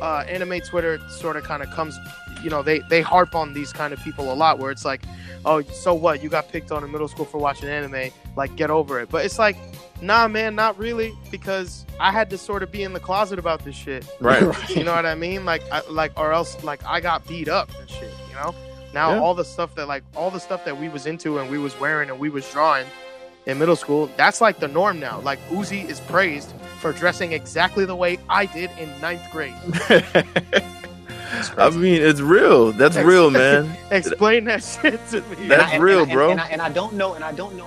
uh, 0.00 0.24
anime 0.28 0.60
Twitter 0.60 1.00
sort 1.08 1.36
of 1.36 1.42
kind 1.42 1.60
of 1.60 1.70
comes, 1.70 1.98
you 2.40 2.50
know, 2.50 2.62
they 2.62 2.78
they 2.88 3.00
harp 3.00 3.34
on 3.34 3.52
these 3.52 3.72
kind 3.72 3.92
of 3.92 3.98
people 4.04 4.32
a 4.32 4.34
lot 4.34 4.60
where 4.60 4.70
it's 4.70 4.84
like, 4.84 5.02
oh, 5.44 5.62
so 5.62 5.92
what? 5.92 6.22
You 6.22 6.28
got 6.28 6.48
picked 6.48 6.70
on 6.70 6.84
in 6.84 6.92
middle 6.92 7.08
school 7.08 7.24
for 7.24 7.38
watching 7.38 7.68
anime, 7.68 8.12
like 8.36 8.54
get 8.54 8.70
over 8.70 9.00
it. 9.00 9.08
But 9.08 9.24
it's 9.24 9.40
like, 9.40 9.56
nah, 10.02 10.28
man, 10.28 10.54
not 10.54 10.78
really, 10.78 11.14
because 11.30 11.84
I 11.98 12.12
had 12.12 12.30
to 12.30 12.38
sort 12.38 12.62
of 12.62 12.70
be 12.70 12.82
in 12.82 12.92
the 12.92 13.00
closet 13.00 13.38
about 13.38 13.64
this 13.64 13.76
shit. 13.76 14.06
Right. 14.20 14.42
You 14.70 14.84
know 14.84 14.94
what 14.94 15.06
I 15.06 15.14
mean? 15.14 15.44
Like, 15.44 15.62
I, 15.72 15.82
like, 15.88 16.18
or 16.18 16.32
else, 16.32 16.62
like, 16.64 16.84
I 16.84 17.00
got 17.00 17.26
beat 17.26 17.48
up 17.48 17.70
and 17.78 17.88
shit. 17.88 18.12
You 18.28 18.34
know. 18.34 18.54
Now 18.92 19.12
Yeah. 19.12 19.20
all 19.20 19.34
the 19.34 19.44
stuff 19.44 19.74
that 19.76 19.86
like 19.86 20.02
all 20.16 20.30
the 20.30 20.40
stuff 20.40 20.64
that 20.64 20.76
we 20.76 20.88
was 20.88 21.06
into 21.06 21.38
and 21.38 21.48
we 21.50 21.58
was 21.58 21.78
wearing 21.78 22.10
and 22.10 22.18
we 22.18 22.28
was 22.28 22.48
drawing, 22.50 22.86
in 23.46 23.58
middle 23.58 23.76
school, 23.76 24.10
that's 24.16 24.40
like 24.40 24.58
the 24.58 24.68
norm 24.68 25.00
now. 25.00 25.20
Like 25.20 25.38
Uzi 25.48 25.88
is 25.88 26.00
praised 26.00 26.52
for 26.80 26.92
dressing 26.92 27.32
exactly 27.32 27.84
the 27.84 27.96
way 27.96 28.18
I 28.28 28.46
did 28.46 28.70
in 28.78 28.88
ninth 29.00 29.22
grade. 29.32 29.54
I 31.56 31.70
mean, 31.70 32.02
it's 32.02 32.20
real. 32.20 32.72
That's 32.72 32.96
real, 32.96 33.30
man. 33.42 33.76
Explain 33.90 34.44
that 34.44 34.62
shit 34.62 35.00
to 35.10 35.20
me. 35.22 35.48
That's 35.48 35.72
and 35.72 35.82
I, 35.82 35.84
real, 35.84 36.02
and 36.02 36.10
I, 36.10 36.14
bro. 36.14 36.30
And 36.32 36.40
I, 36.40 36.48
and 36.48 36.60
I 36.60 36.68
don't 36.70 36.94
know, 36.94 37.14
and 37.14 37.24
I 37.24 37.32
don't 37.32 37.56
know 37.56 37.66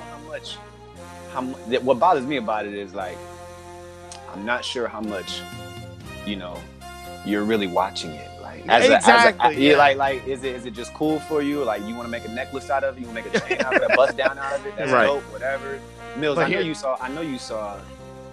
how 1.34 1.42
much. 1.42 1.56
How 1.56 1.64
mu- 1.66 1.72
that- 1.72 1.84
what 1.84 2.00
bothers 2.00 2.26
me 2.26 2.38
about 2.38 2.66
it 2.66 2.74
is 2.74 2.94
like, 2.94 3.18
I'm 4.34 4.46
not 4.46 4.64
sure 4.66 4.88
how 4.88 5.02
much, 5.02 5.42
you 6.26 6.36
know, 6.36 6.58
you're 7.26 7.44
really 7.44 7.68
watching 7.68 8.12
it. 8.12 8.30
Like, 8.42 8.68
as 8.68 8.90
a- 8.90 8.96
as 8.98 9.06
a- 9.06 9.54
yeah, 9.54 9.72
yeah. 9.72 9.78
like, 9.78 9.98
like, 9.98 10.28
is 10.28 10.44
it 10.44 10.56
is 10.56 10.66
it 10.66 10.72
just 10.74 10.94
cool 10.94 11.20
for 11.22 11.42
you? 11.42 11.64
Like, 11.64 11.82
you 11.88 11.96
want 11.96 12.04
to 12.06 12.10
make 12.12 12.26
a 12.26 12.30
necklace 12.32 12.70
out 12.70 12.84
of 12.84 12.98
it? 12.98 13.02
You 13.02 13.08
want 13.08 13.20
to 13.24 13.24
make 13.32 13.36
a 13.36 13.40
chain 13.48 13.62
out 13.66 13.76
of 13.76 13.82
it? 13.82 13.92
A 13.92 13.96
bust 13.96 14.18
down 14.18 14.38
out 14.38 14.54
of 14.60 14.66
it? 14.66 14.76
That's 14.78 14.92
Right. 14.92 15.06
dope. 15.06 15.24
Whatever. 15.32 15.80
Mills, 16.18 16.36
But 16.36 16.46
I 16.46 16.50
know 16.50 16.58
here- 16.58 16.66
you 16.68 16.74
saw. 16.76 16.98
I 17.02 17.10
know 17.10 17.22
you 17.22 17.38
saw. 17.40 17.78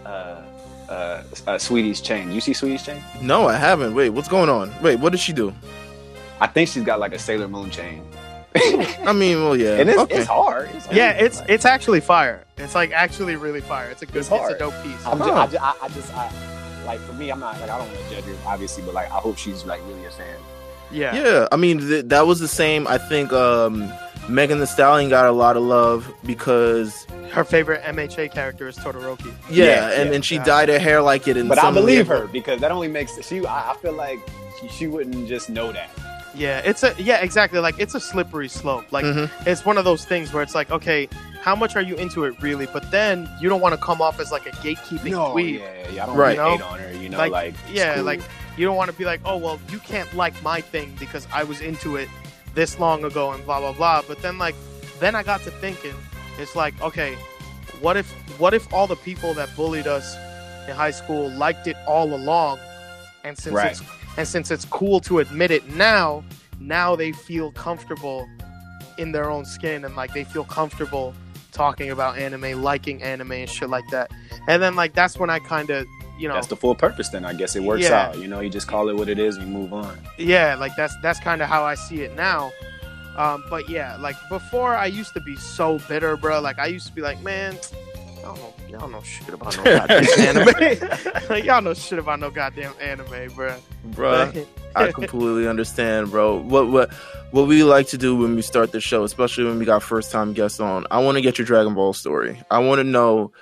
Uh, 0.04 0.08
uh, 0.08 0.92
uh, 0.92 1.22
Saweetie's 1.56 2.00
chain. 2.00 2.32
You 2.32 2.40
see 2.40 2.52
Saweetie's 2.52 2.84
chain? 2.84 3.02
no, 3.22 3.46
I 3.48 3.54
haven't. 3.54 3.94
Wait, 3.94 4.10
what's 4.10 4.28
going 4.28 4.48
on? 4.50 4.72
Wait, 4.82 4.96
what 4.98 5.10
did 5.12 5.20
she 5.20 5.32
do? 5.32 5.54
I 6.40 6.46
think 6.48 6.68
she's 6.68 6.82
got 6.82 6.98
like 6.98 7.12
a 7.14 7.18
Sailor 7.18 7.46
Moon 7.48 7.70
chain. 7.70 8.02
I 9.06 9.12
mean, 9.12 9.44
well, 9.44 9.56
yeah. 9.56 9.76
and 9.78 9.88
it's, 9.88 9.98
okay. 10.00 10.16
it's 10.18 10.26
hard. 10.26 10.68
It's 10.74 10.86
hard. 10.86 10.96
yeah, 10.96 11.10
it's 11.12 11.38
Like, 11.40 11.50
it's 11.50 11.64
actually 11.64 12.00
fire. 12.00 12.44
It's 12.58 12.74
like 12.74 12.90
actually 12.92 13.36
really 13.36 13.60
fire. 13.60 13.90
It's 13.90 14.02
a 14.02 14.06
good, 14.06 14.16
It's 14.16 14.30
it's, 14.30 14.50
a 14.50 14.58
dope 14.58 14.74
piece. 14.82 15.06
I'm 15.06 15.18
Huh. 15.20 15.46
just, 15.46 15.62
I, 15.62 15.68
I, 15.68 15.74
I 15.82 15.88
just, 15.88 16.14
I, 16.14 16.32
like 16.86 17.00
for 17.00 17.12
me, 17.12 17.30
I'm 17.30 17.38
not 17.40 17.60
like 17.60 17.70
I 17.70 17.78
don't 17.78 17.86
want 17.92 18.08
to 18.08 18.14
judge 18.14 18.24
her, 18.24 18.34
obviously, 18.46 18.82
but 18.84 18.94
like 18.94 19.06
I 19.10 19.18
hope 19.20 19.38
she's 19.38 19.64
like 19.64 19.80
really 19.86 20.04
a 20.06 20.10
fan. 20.10 20.36
yeah. 20.90 21.14
Yeah, 21.14 21.48
I 21.52 21.56
mean 21.56 21.78
th- 21.78 22.06
that 22.06 22.26
was 22.26 22.40
the 22.40 22.48
same. 22.48 22.86
I 22.88 22.98
think 22.98 23.32
um, 23.32 23.92
Megan 24.28 24.58
Thee 24.58 24.66
Stallion 24.66 25.10
got 25.10 25.26
a 25.26 25.32
lot 25.32 25.56
of 25.56 25.62
love 25.62 26.12
because 26.24 27.06
Her 27.30 27.44
favorite 27.44 27.82
MHA 27.82 28.32
character 28.32 28.66
is 28.66 28.76
Todoroki. 28.76 29.32
yeah, 29.48 29.64
Yeah, 29.64 29.90
and 29.92 30.04
yeah. 30.06 30.10
then 30.10 30.22
she 30.22 30.36
Yeah. 30.36 30.44
dyed 30.44 30.68
her 30.70 30.78
hair 30.80 31.00
like 31.02 31.28
it. 31.28 31.36
In 31.36 31.46
But 31.48 31.58
I 31.58 31.62
some 31.62 31.74
believe 31.74 32.08
her 32.08 32.26
because 32.26 32.60
that 32.62 32.72
only 32.72 32.88
makes 32.88 33.12
she. 33.24 33.44
I, 33.46 33.70
I 33.70 33.76
feel 33.76 33.92
like 33.92 34.18
she, 34.60 34.68
she 34.68 34.86
wouldn't 34.88 35.28
just 35.28 35.48
know 35.50 35.70
that. 35.72 35.90
Yeah, 36.34 36.60
it's 36.64 36.82
a 36.82 36.94
yeah, 36.98 37.20
exactly. 37.22 37.58
Like 37.58 37.78
it's 37.78 37.94
a 37.94 38.00
slippery 38.00 38.48
slope. 38.48 38.90
Like 38.92 39.04
Mhm. 39.04 39.28
it's 39.46 39.64
one 39.64 39.78
of 39.78 39.84
those 39.84 40.04
things 40.04 40.32
where 40.32 40.42
it's 40.42 40.54
like, 40.54 40.70
okay, 40.70 41.08
how 41.42 41.56
much 41.56 41.74
are 41.76 41.82
you 41.82 41.96
into 41.96 42.24
it 42.24 42.40
really? 42.40 42.66
But 42.66 42.90
then 42.90 43.28
you 43.40 43.48
don't 43.48 43.60
want 43.60 43.74
to 43.74 43.80
come 43.84 44.00
off 44.00 44.20
as 44.20 44.30
like 44.30 44.46
a 44.46 44.50
gatekeeping 44.50 45.10
No, 45.10 45.34
dweeb. 45.34 45.58
yeah, 45.58 45.88
yeah, 45.92 46.02
I 46.04 46.06
don't 46.06 46.16
Right. 46.16 46.38
right. 46.38 46.50
hate 46.50 46.58
You 46.58 46.64
on 46.64 46.78
her. 46.78 46.92
You 46.92 47.08
know, 47.08 47.18
Like, 47.18 47.32
like, 47.32 47.54
Yeah, 47.72 47.96
cool. 47.96 48.04
like 48.04 48.20
you 48.56 48.64
don't 48.66 48.76
want 48.76 48.90
to 48.90 48.96
be 48.96 49.04
like, 49.04 49.20
oh 49.24 49.36
well, 49.38 49.58
you 49.70 49.78
can't 49.80 50.12
like 50.14 50.40
my 50.42 50.60
thing 50.60 50.94
because 51.00 51.26
I 51.32 51.42
was 51.44 51.60
into 51.60 51.96
it 51.96 52.08
this 52.54 52.78
long 52.78 53.04
ago 53.04 53.32
and 53.32 53.44
blah 53.44 53.58
blah 53.60 53.72
blah. 53.72 54.02
But 54.06 54.22
then 54.22 54.38
like 54.38 54.54
then 55.00 55.14
I 55.16 55.22
got 55.24 55.42
to 55.44 55.50
thinking, 55.50 55.94
it's 56.38 56.54
like, 56.54 56.80
okay, 56.80 57.16
what 57.80 57.96
if 57.96 58.08
what 58.38 58.54
if 58.54 58.72
all 58.72 58.86
the 58.86 58.96
people 58.96 59.34
that 59.34 59.48
bullied 59.56 59.88
us 59.88 60.14
in 60.68 60.76
high 60.76 60.90
school 60.92 61.28
liked 61.30 61.66
it 61.66 61.76
all 61.88 62.14
along, 62.14 62.60
and 63.24 63.36
since 63.36 63.54
Right. 63.54 63.72
it's 63.72 63.82
and 64.16 64.26
since 64.26 64.50
it's 64.50 64.64
cool 64.66 65.00
to 65.00 65.18
admit 65.20 65.50
it 65.50 65.68
now, 65.70 66.22
now 66.58 66.94
they 66.96 67.12
feel 67.12 67.52
comfortable 67.52 68.28
in 68.98 69.12
their 69.12 69.30
own 69.30 69.44
skin 69.44 69.84
and 69.84 69.96
like 69.96 70.12
they 70.12 70.24
feel 70.24 70.44
comfortable 70.44 71.14
talking 71.52 71.90
about 71.90 72.18
anime, 72.18 72.62
liking 72.62 73.02
anime 73.02 73.32
and 73.32 73.48
shit 73.50 73.68
like 73.70 73.84
that. 73.90 74.10
And 74.48 74.62
then 74.62 74.76
like 74.76 74.94
that's 74.94 75.18
when 75.18 75.30
I 75.30 75.38
kind 75.38 75.70
of 75.70 75.86
you 76.18 76.28
know 76.28 76.34
that's 76.34 76.48
the 76.48 76.56
full 76.56 76.74
purpose. 76.74 77.08
Then 77.08 77.24
I 77.24 77.32
guess 77.32 77.56
it 77.56 77.62
works 77.62 77.82
Yeah. 77.84 78.08
out. 78.08 78.18
You 78.18 78.28
know, 78.28 78.40
you 78.40 78.50
just 78.50 78.68
call 78.68 78.88
it 78.90 78.96
what 78.96 79.08
it 79.08 79.18
is 79.18 79.36
and 79.36 79.46
you 79.48 79.52
move 79.52 79.72
on. 79.72 79.98
yeah 80.18 80.54
like 80.54 80.76
that's 80.76 80.94
that's 81.02 81.18
kind 81.20 81.40
of 81.40 81.48
how 81.48 81.64
i 81.64 81.74
see 81.74 82.02
it 82.02 82.14
now 82.14 82.52
um 83.16 83.42
but 83.48 83.68
yeah 83.70 83.96
like 83.96 84.16
before 84.28 84.76
i 84.76 84.84
used 84.86 85.14
to 85.14 85.20
be 85.20 85.34
so 85.36 85.78
bitter 85.88 86.16
bro 86.16 86.40
like 86.40 86.58
i 86.58 86.66
used 86.66 86.86
to 86.86 86.92
be 86.92 87.00
like 87.00 87.20
man 87.22 87.56
Don't 88.22 88.36
know, 88.36 88.54
y'all 88.68 88.88
know 88.88 89.00
shit 89.02 89.34
about 89.34 89.56
no 89.56 89.64
goddamn 89.64 90.36
anime. 90.36 91.44
y'all 91.44 91.62
know 91.62 91.74
shit 91.74 91.98
about 91.98 92.20
no 92.20 92.30
goddamn 92.30 92.72
anime, 92.80 93.32
bro. 93.34 93.56
bruh. 93.90 94.46
I 94.76 94.92
completely 94.92 95.48
understand, 95.48 96.10
bro. 96.10 96.36
What 96.36 96.68
what 96.68 96.92
what 97.32 97.48
we 97.48 97.64
like 97.64 97.88
to 97.88 97.98
do 97.98 98.16
when 98.16 98.36
we 98.36 98.42
start 98.42 98.70
the 98.72 98.80
show, 98.80 99.02
especially 99.04 99.44
when 99.44 99.58
we 99.58 99.64
got 99.64 99.82
first 99.82 100.12
time 100.12 100.32
guests 100.32 100.60
on. 100.60 100.86
I 100.90 101.00
want 101.00 101.16
to 101.16 101.22
get 101.22 101.38
your 101.38 101.46
Dragon 101.46 101.74
Ball 101.74 101.92
story. 101.92 102.40
I 102.50 102.60
want 102.60 102.78
to 102.78 102.84
know 102.84 103.32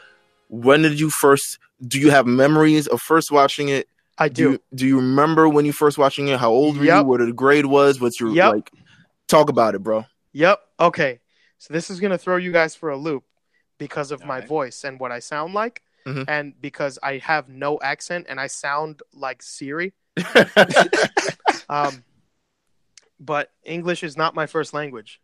when 0.49 0.83
did 0.83 0.99
you 0.99 1.11
first? 1.11 1.59
Do 1.87 1.99
you 2.01 2.11
have 2.11 2.27
memories 2.27 2.87
of 2.87 3.01
first 3.01 3.31
watching 3.31 3.69
it? 3.69 3.89
I 4.17 4.29
Do 4.29 4.35
do. 4.35 4.51
you, 4.53 4.59
do 4.75 4.87
you 4.87 4.97
remember 4.97 5.49
when 5.49 5.65
you 5.67 5.73
first 5.73 5.99
watching 5.99 6.29
it? 6.29 6.39
How 6.41 6.51
old 6.51 6.77
were 6.79 6.85
you? 6.85 7.05
What 7.05 7.21
the 7.21 7.33
grade 7.33 7.67
was? 7.67 8.01
What's 8.01 8.19
your 8.19 8.31
Yep. 8.31 8.53
like? 8.55 8.71
Talk 9.29 9.49
about 9.51 9.75
it, 9.75 9.83
bro. 9.83 10.07
Yep. 10.33 10.61
Okay. 10.81 11.21
So 11.59 11.75
this 11.75 11.91
is 11.91 12.01
gonna 12.01 12.19
throw 12.19 12.37
you 12.37 12.53
guys 12.53 12.75
for 12.75 12.89
a 12.91 12.97
loop 12.97 13.25
because 13.79 14.11
of 14.11 14.25
my 14.25 14.35
Alright. 14.37 14.49
voice 14.49 14.85
and 14.85 14.99
what 15.01 15.13
I 15.13 15.21
sound 15.21 15.55
like, 15.55 15.83
Mhm. 16.07 16.25
and 16.29 16.61
because 16.61 16.99
I 17.03 17.19
have 17.19 17.49
no 17.49 17.79
accent 17.83 18.27
and 18.29 18.39
I 18.41 18.47
sound 18.49 19.03
like 19.13 19.43
Siri. 19.43 19.93
Um, 21.71 22.03
but 23.21 23.53
English 23.65 24.03
is 24.03 24.17
not 24.17 24.35
my 24.35 24.47
first 24.47 24.73
language. 24.73 25.21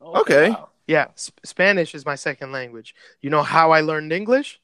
Okay. 0.00 0.50
wow. 0.50 0.70
Yeah, 0.86 1.08
sp- 1.16 1.40
Spanish 1.44 1.94
is 1.94 2.04
my 2.06 2.14
second 2.14 2.52
language. 2.52 2.94
You 3.20 3.30
know 3.30 3.42
how 3.42 3.70
I 3.70 3.80
learned 3.80 4.12
English? 4.12 4.60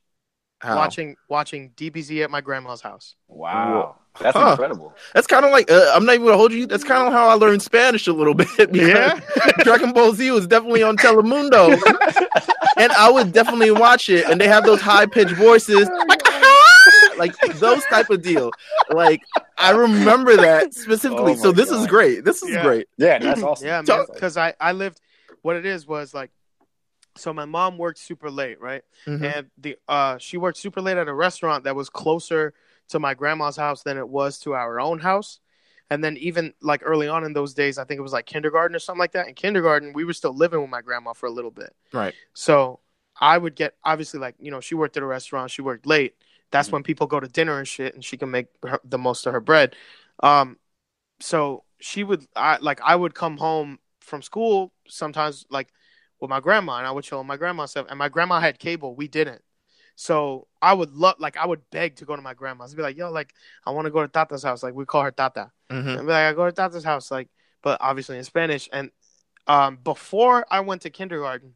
How? 0.61 0.77
Watching 0.77 1.17
watching 1.29 1.71
DBZ 1.77 2.23
at 2.23 2.31
my 2.31 2.41
grandma's 2.43 2.83
house. 2.83 3.17
Wow. 3.29 3.97
That's 4.21 4.37
Huh. 4.37 4.51
incredible. 4.51 4.95
That's 5.15 5.27
kind 5.27 5.45
of 5.45 5.51
like 5.53 5.71
uh, 5.71 5.93
I'm 5.95 6.05
not 6.05 6.15
even 6.17 6.27
gonna 6.27 6.37
hold 6.37 6.53
you. 6.53 6.67
That's 6.67 6.85
kind 6.85 7.07
of 7.07 7.13
how 7.15 7.29
I 7.29 7.35
learned 7.35 7.63
Spanish 7.63 8.07
a 8.09 8.13
little 8.13 8.35
bit. 8.45 8.75
Yeah. 8.75 9.19
Dragon 9.61 9.93
Ball 9.93 10.13
Z 10.13 10.31
was 10.33 10.47
definitely 10.47 10.83
on 10.83 10.97
Telemundo, 10.99 11.71
and 12.77 12.93
I 12.93 13.11
would 13.11 13.33
definitely 13.33 13.71
watch 13.71 14.09
it. 14.11 14.27
And 14.29 14.39
they 14.41 14.49
have 14.49 14.65
those 14.65 14.81
high 14.83 15.07
pitched 15.07 15.35
voices, 15.37 15.89
like 15.99 16.23
like 17.43 17.59
those 17.59 17.85
type 17.87 18.11
of 18.11 18.21
deal. 18.23 18.51
Like 18.91 19.23
I 19.59 19.71
remember 19.71 20.37
that 20.37 20.75
specifically. 20.75 21.33
Oh 21.33 21.37
so 21.37 21.53
this 21.53 21.71
is 21.71 21.87
great. 21.87 22.25
This 22.25 22.43
is 22.43 22.51
Yeah. 22.51 22.63
great. 22.63 22.87
Yeah, 22.99 23.19
that's 23.19 23.43
awesome. 23.45 23.67
Yeah, 23.67 23.77
man. 23.79 23.85
Talk- 23.85 24.13
Because 24.13 24.37
I 24.37 24.55
I 24.61 24.73
lived. 24.73 25.01
What 25.43 25.57
it 25.57 25.65
is 25.65 25.87
was 25.87 26.13
like, 26.13 26.31
so 27.21 27.33
my 27.33 27.45
mom 27.45 27.79
worked 27.79 27.99
super 27.99 28.31
late, 28.31 28.61
right? 28.61 28.83
Mhm. 29.07 29.25
and 29.25 29.51
the 29.59 29.77
uh 29.89 30.19
she 30.19 30.37
worked 30.37 30.59
super 30.59 30.81
late 30.81 30.97
at 30.97 31.09
a 31.09 31.15
restaurant 31.15 31.65
that 31.65 31.77
was 31.77 31.89
closer 31.91 32.55
to 32.89 32.99
my 32.99 33.15
grandma's 33.15 33.57
house 33.57 33.83
than 33.83 33.97
it 33.99 34.09
was 34.09 34.39
to 34.41 34.55
our 34.55 34.81
own 34.81 34.99
house 35.01 35.41
and 35.91 36.03
then 36.05 36.17
even 36.17 36.55
like 36.63 36.83
early 36.85 37.09
on 37.09 37.25
in 37.25 37.33
those 37.33 37.55
days 37.55 37.79
i 37.79 37.85
think 37.85 37.99
it 37.99 38.03
was 38.03 38.13
like 38.13 38.27
kindergarten 38.27 38.75
or 38.75 38.79
something 38.81 38.99
like 38.99 39.13
that 39.13 39.29
in 39.29 39.35
kindergarten 39.35 39.93
we 39.93 40.05
were 40.05 40.13
still 40.13 40.35
living 40.35 40.61
with 40.61 40.71
my 40.71 40.81
grandma 40.83 41.13
for 41.13 41.27
a 41.27 41.31
little 41.31 41.51
bit 41.51 41.75
Right. 41.93 42.15
so 42.35 42.81
i 43.21 43.37
would 43.39 43.55
get 43.55 43.75
obviously 43.85 44.19
like 44.21 44.35
you 44.39 44.51
know 44.51 44.61
she 44.61 44.75
worked 44.75 44.97
at 44.97 45.03
a 45.03 45.07
restaurant 45.07 45.51
she 45.51 45.63
worked 45.63 45.87
late 45.87 46.15
that's 46.51 46.69
Mhm. 46.69 46.73
when 46.73 46.83
people 46.83 47.07
go 47.07 47.21
to 47.21 47.29
dinner 47.29 47.59
and 47.59 47.69
shit 47.69 47.95
and 47.95 48.05
she 48.05 48.17
can 48.17 48.31
make 48.31 48.47
her, 48.65 48.81
the 48.85 48.99
most 48.99 49.27
of 49.27 49.33
her 49.33 49.41
bread 49.41 49.77
um 50.23 50.59
so 51.21 51.65
she 51.81 52.05
would 52.05 52.27
i 52.37 52.57
like 52.61 52.81
i 52.83 52.95
would 52.97 53.15
come 53.15 53.37
home 53.37 53.79
from 54.01 54.23
school 54.23 54.73
sometimes 54.89 55.47
like 55.51 55.69
with 56.21 56.31
my 56.31 56.41
grandma 56.41 56.79
and 56.79 56.87
I 56.87 56.91
would 56.91 57.05
chill 57.05 57.19
with 57.19 57.27
my 57.27 57.37
grandma 57.37 57.63
and 57.63 57.71
stuff. 57.71 57.87
And 57.89 57.99
my 57.99 58.09
grandma 58.09 58.41
had 58.41 58.59
cable. 58.59 58.95
We 58.95 59.09
didn't. 59.09 59.43
So 59.97 60.47
I 60.63 60.73
would 60.73 60.93
love 60.93 61.17
like 61.19 61.37
I 61.37 61.47
would 61.47 61.63
beg 61.71 61.97
to 61.97 62.05
go 62.05 62.17
to 62.17 62.23
my 62.23 62.35
grandma's. 62.35 62.73
I'd 62.73 62.77
be 62.77 62.83
like, 62.83 62.97
yo, 62.97 63.11
like 63.11 63.35
I 63.67 63.71
want 63.71 63.87
to 63.87 63.91
go 63.91 64.01
to 64.03 64.09
Tata's 64.09 64.43
house. 64.43 64.63
Like 64.63 64.75
we 64.75 64.87
call 64.87 65.03
her 65.03 65.11
Tata. 65.11 65.51
Mhm. 65.71 65.99
I'd 65.99 66.01
be 66.01 66.07
like, 66.07 66.25
I 66.25 66.33
go 66.33 66.47
to 66.47 66.53
Tata's 66.53 66.85
house, 66.85 67.11
like, 67.11 67.29
but 67.63 67.79
obviously 67.81 68.17
in 68.17 68.25
Spanish. 68.25 68.69
And 68.73 68.91
um 69.47 69.79
before 69.83 70.47
I 70.51 70.61
went 70.61 70.83
to 70.83 70.91
kindergarten, 70.91 71.55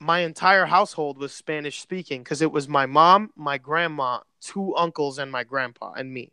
my 0.00 0.20
entire 0.20 0.66
household 0.66 1.18
was 1.18 1.32
Spanish 1.32 1.80
speaking 1.80 2.22
because 2.22 2.42
it 2.42 2.52
was 2.52 2.68
my 2.68 2.86
mom, 2.86 3.30
my 3.36 3.58
grandma, 3.58 4.20
two 4.40 4.76
uncles, 4.76 5.18
and 5.18 5.32
my 5.32 5.44
grandpa 5.44 5.92
and 5.92 6.12
me. 6.12 6.32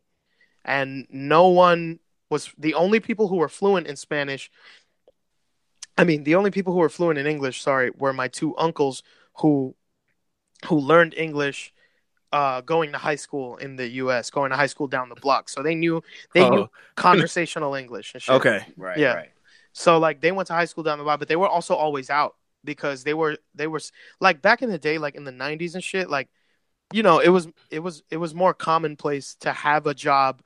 And 0.66 1.08
no 1.10 1.48
one 1.48 2.00
was 2.30 2.52
the 2.58 2.74
only 2.76 3.00
people 3.00 3.28
who 3.28 3.38
were 3.38 3.50
fluent 3.50 3.88
in 3.88 3.96
Spanish. 3.96 4.52
I 6.02 6.04
mean, 6.04 6.24
the 6.24 6.36
only 6.36 6.50
people 6.52 6.74
who 6.74 6.80
were 6.80 6.90
fluent 6.90 7.20
in 7.20 7.28
English, 7.28 7.62
sorry, 7.62 7.92
were 7.96 8.12
my 8.12 8.28
two 8.28 8.58
uncles 8.58 9.04
who 9.40 9.76
who 10.66 10.78
learned 10.78 11.14
English 11.16 11.74
uh, 12.32 12.62
going 12.62 12.92
to 12.92 12.98
high 12.98 13.16
school 13.16 13.58
in 13.58 13.76
the 13.76 13.88
U.S., 14.04 14.30
going 14.30 14.52
to 14.52 14.58
high 14.58 14.68
school 14.68 14.88
down 14.88 15.10
the 15.10 15.16
block. 15.16 15.50
So 15.50 15.62
they 15.62 15.76
knew 15.76 16.02
they 16.34 16.50
knew 16.50 16.62
Oh, 16.62 16.70
conversational 16.96 17.76
English 17.76 18.14
and 18.14 18.22
shit. 18.22 18.36
okay. 18.36 18.66
Right. 18.78 18.98
Yeah. 18.98 19.14
Right. 19.14 19.30
So 19.74 20.00
like 20.00 20.22
they 20.22 20.32
went 20.32 20.48
to 20.48 20.54
high 20.54 20.66
school 20.66 20.84
down 20.84 20.98
the 20.98 21.04
block, 21.04 21.20
but 21.20 21.28
they 21.28 21.36
were 21.36 21.48
also 21.48 21.76
always 21.76 22.10
out 22.10 22.36
because 22.64 23.04
they 23.04 23.14
were 23.14 23.38
they 23.54 23.68
were 23.68 23.82
like 24.20 24.42
back 24.42 24.62
in 24.62 24.70
the 24.70 24.80
day, 24.80 24.98
like 24.98 25.16
in 25.16 25.24
the 25.24 25.32
'90s 25.32 25.76
and 25.76 25.84
shit. 25.84 26.10
Like 26.10 26.30
you 26.92 27.04
know, 27.04 27.20
it 27.20 27.30
was 27.30 27.48
it 27.70 27.80
was 27.80 28.04
it 28.10 28.18
was 28.18 28.34
more 28.34 28.54
commonplace 28.54 29.36
to 29.42 29.54
have 29.54 29.88
a 29.88 29.94
job 29.94 30.42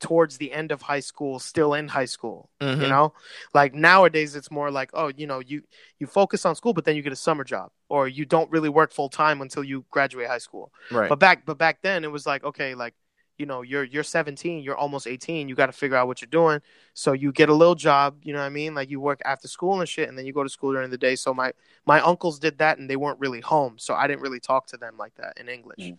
towards 0.00 0.38
the 0.38 0.50
end 0.52 0.72
of 0.72 0.82
high 0.82 1.00
school, 1.00 1.38
still 1.38 1.74
in 1.74 1.88
high 1.88 2.06
school. 2.06 2.50
Mhm. 2.60 2.82
You 2.82 2.88
know, 2.88 3.12
like 3.54 3.74
nowadays 3.74 4.34
it's 4.34 4.50
more 4.50 4.70
like 4.70 4.90
oh, 4.94 5.12
you 5.16 5.26
know, 5.26 5.40
you 5.40 5.62
you 5.98 6.06
focus 6.06 6.44
on 6.44 6.56
school, 6.56 6.72
but 6.72 6.84
then 6.84 6.96
you 6.96 7.02
get 7.02 7.12
a 7.12 7.16
summer 7.16 7.44
job, 7.44 7.70
or 7.88 8.08
you 8.08 8.24
don't 8.24 8.50
really 8.50 8.68
work 8.68 8.92
full 8.92 9.08
time 9.08 9.40
until 9.42 9.62
you 9.62 9.84
graduate 9.90 10.26
high 10.28 10.38
school. 10.38 10.72
Right. 10.90 11.08
But 11.08 11.18
back 11.18 11.44
but 11.46 11.58
back 11.58 11.82
then 11.82 12.04
it 12.04 12.10
was 12.10 12.26
like 12.26 12.42
okay, 12.44 12.74
like 12.74 12.94
you 13.38 13.46
know 13.46 13.62
you're 13.62 13.84
you're 13.84 14.02
17 14.02 14.62
you're 14.62 14.76
almost 14.76 15.06
18 15.06 15.48
you 15.48 15.54
got 15.54 15.64
to 15.66 15.72
figure 15.72 15.96
out 15.96 16.06
what 16.06 16.20
you're 16.20 16.28
doing 16.28 16.60
so 16.92 17.12
you 17.12 17.32
get 17.32 17.48
a 17.48 17.54
little 17.54 17.74
job 17.74 18.18
you 18.22 18.34
know 18.34 18.38
what 18.38 18.44
i 18.44 18.50
mean 18.50 18.74
like 18.74 18.90
you 18.90 19.00
work 19.00 19.18
after 19.24 19.48
school 19.48 19.80
and 19.80 19.88
shit 19.88 20.10
and 20.10 20.18
then 20.18 20.26
you 20.26 20.32
go 20.34 20.42
to 20.42 20.48
school 20.50 20.74
during 20.74 20.90
the 20.90 20.98
day 20.98 21.16
so 21.16 21.32
my 21.32 21.50
my 21.86 22.00
uncles 22.02 22.38
did 22.38 22.58
that 22.58 22.76
and 22.76 22.90
they 22.90 22.96
weren't 22.96 23.18
really 23.18 23.40
home 23.40 23.78
so 23.78 23.94
i 23.94 24.06
didn't 24.06 24.20
really 24.20 24.40
talk 24.40 24.66
to 24.66 24.76
them 24.76 24.98
like 24.98 25.14
that 25.14 25.32
in 25.40 25.48
english 25.48 25.78
Mm. 25.78 25.96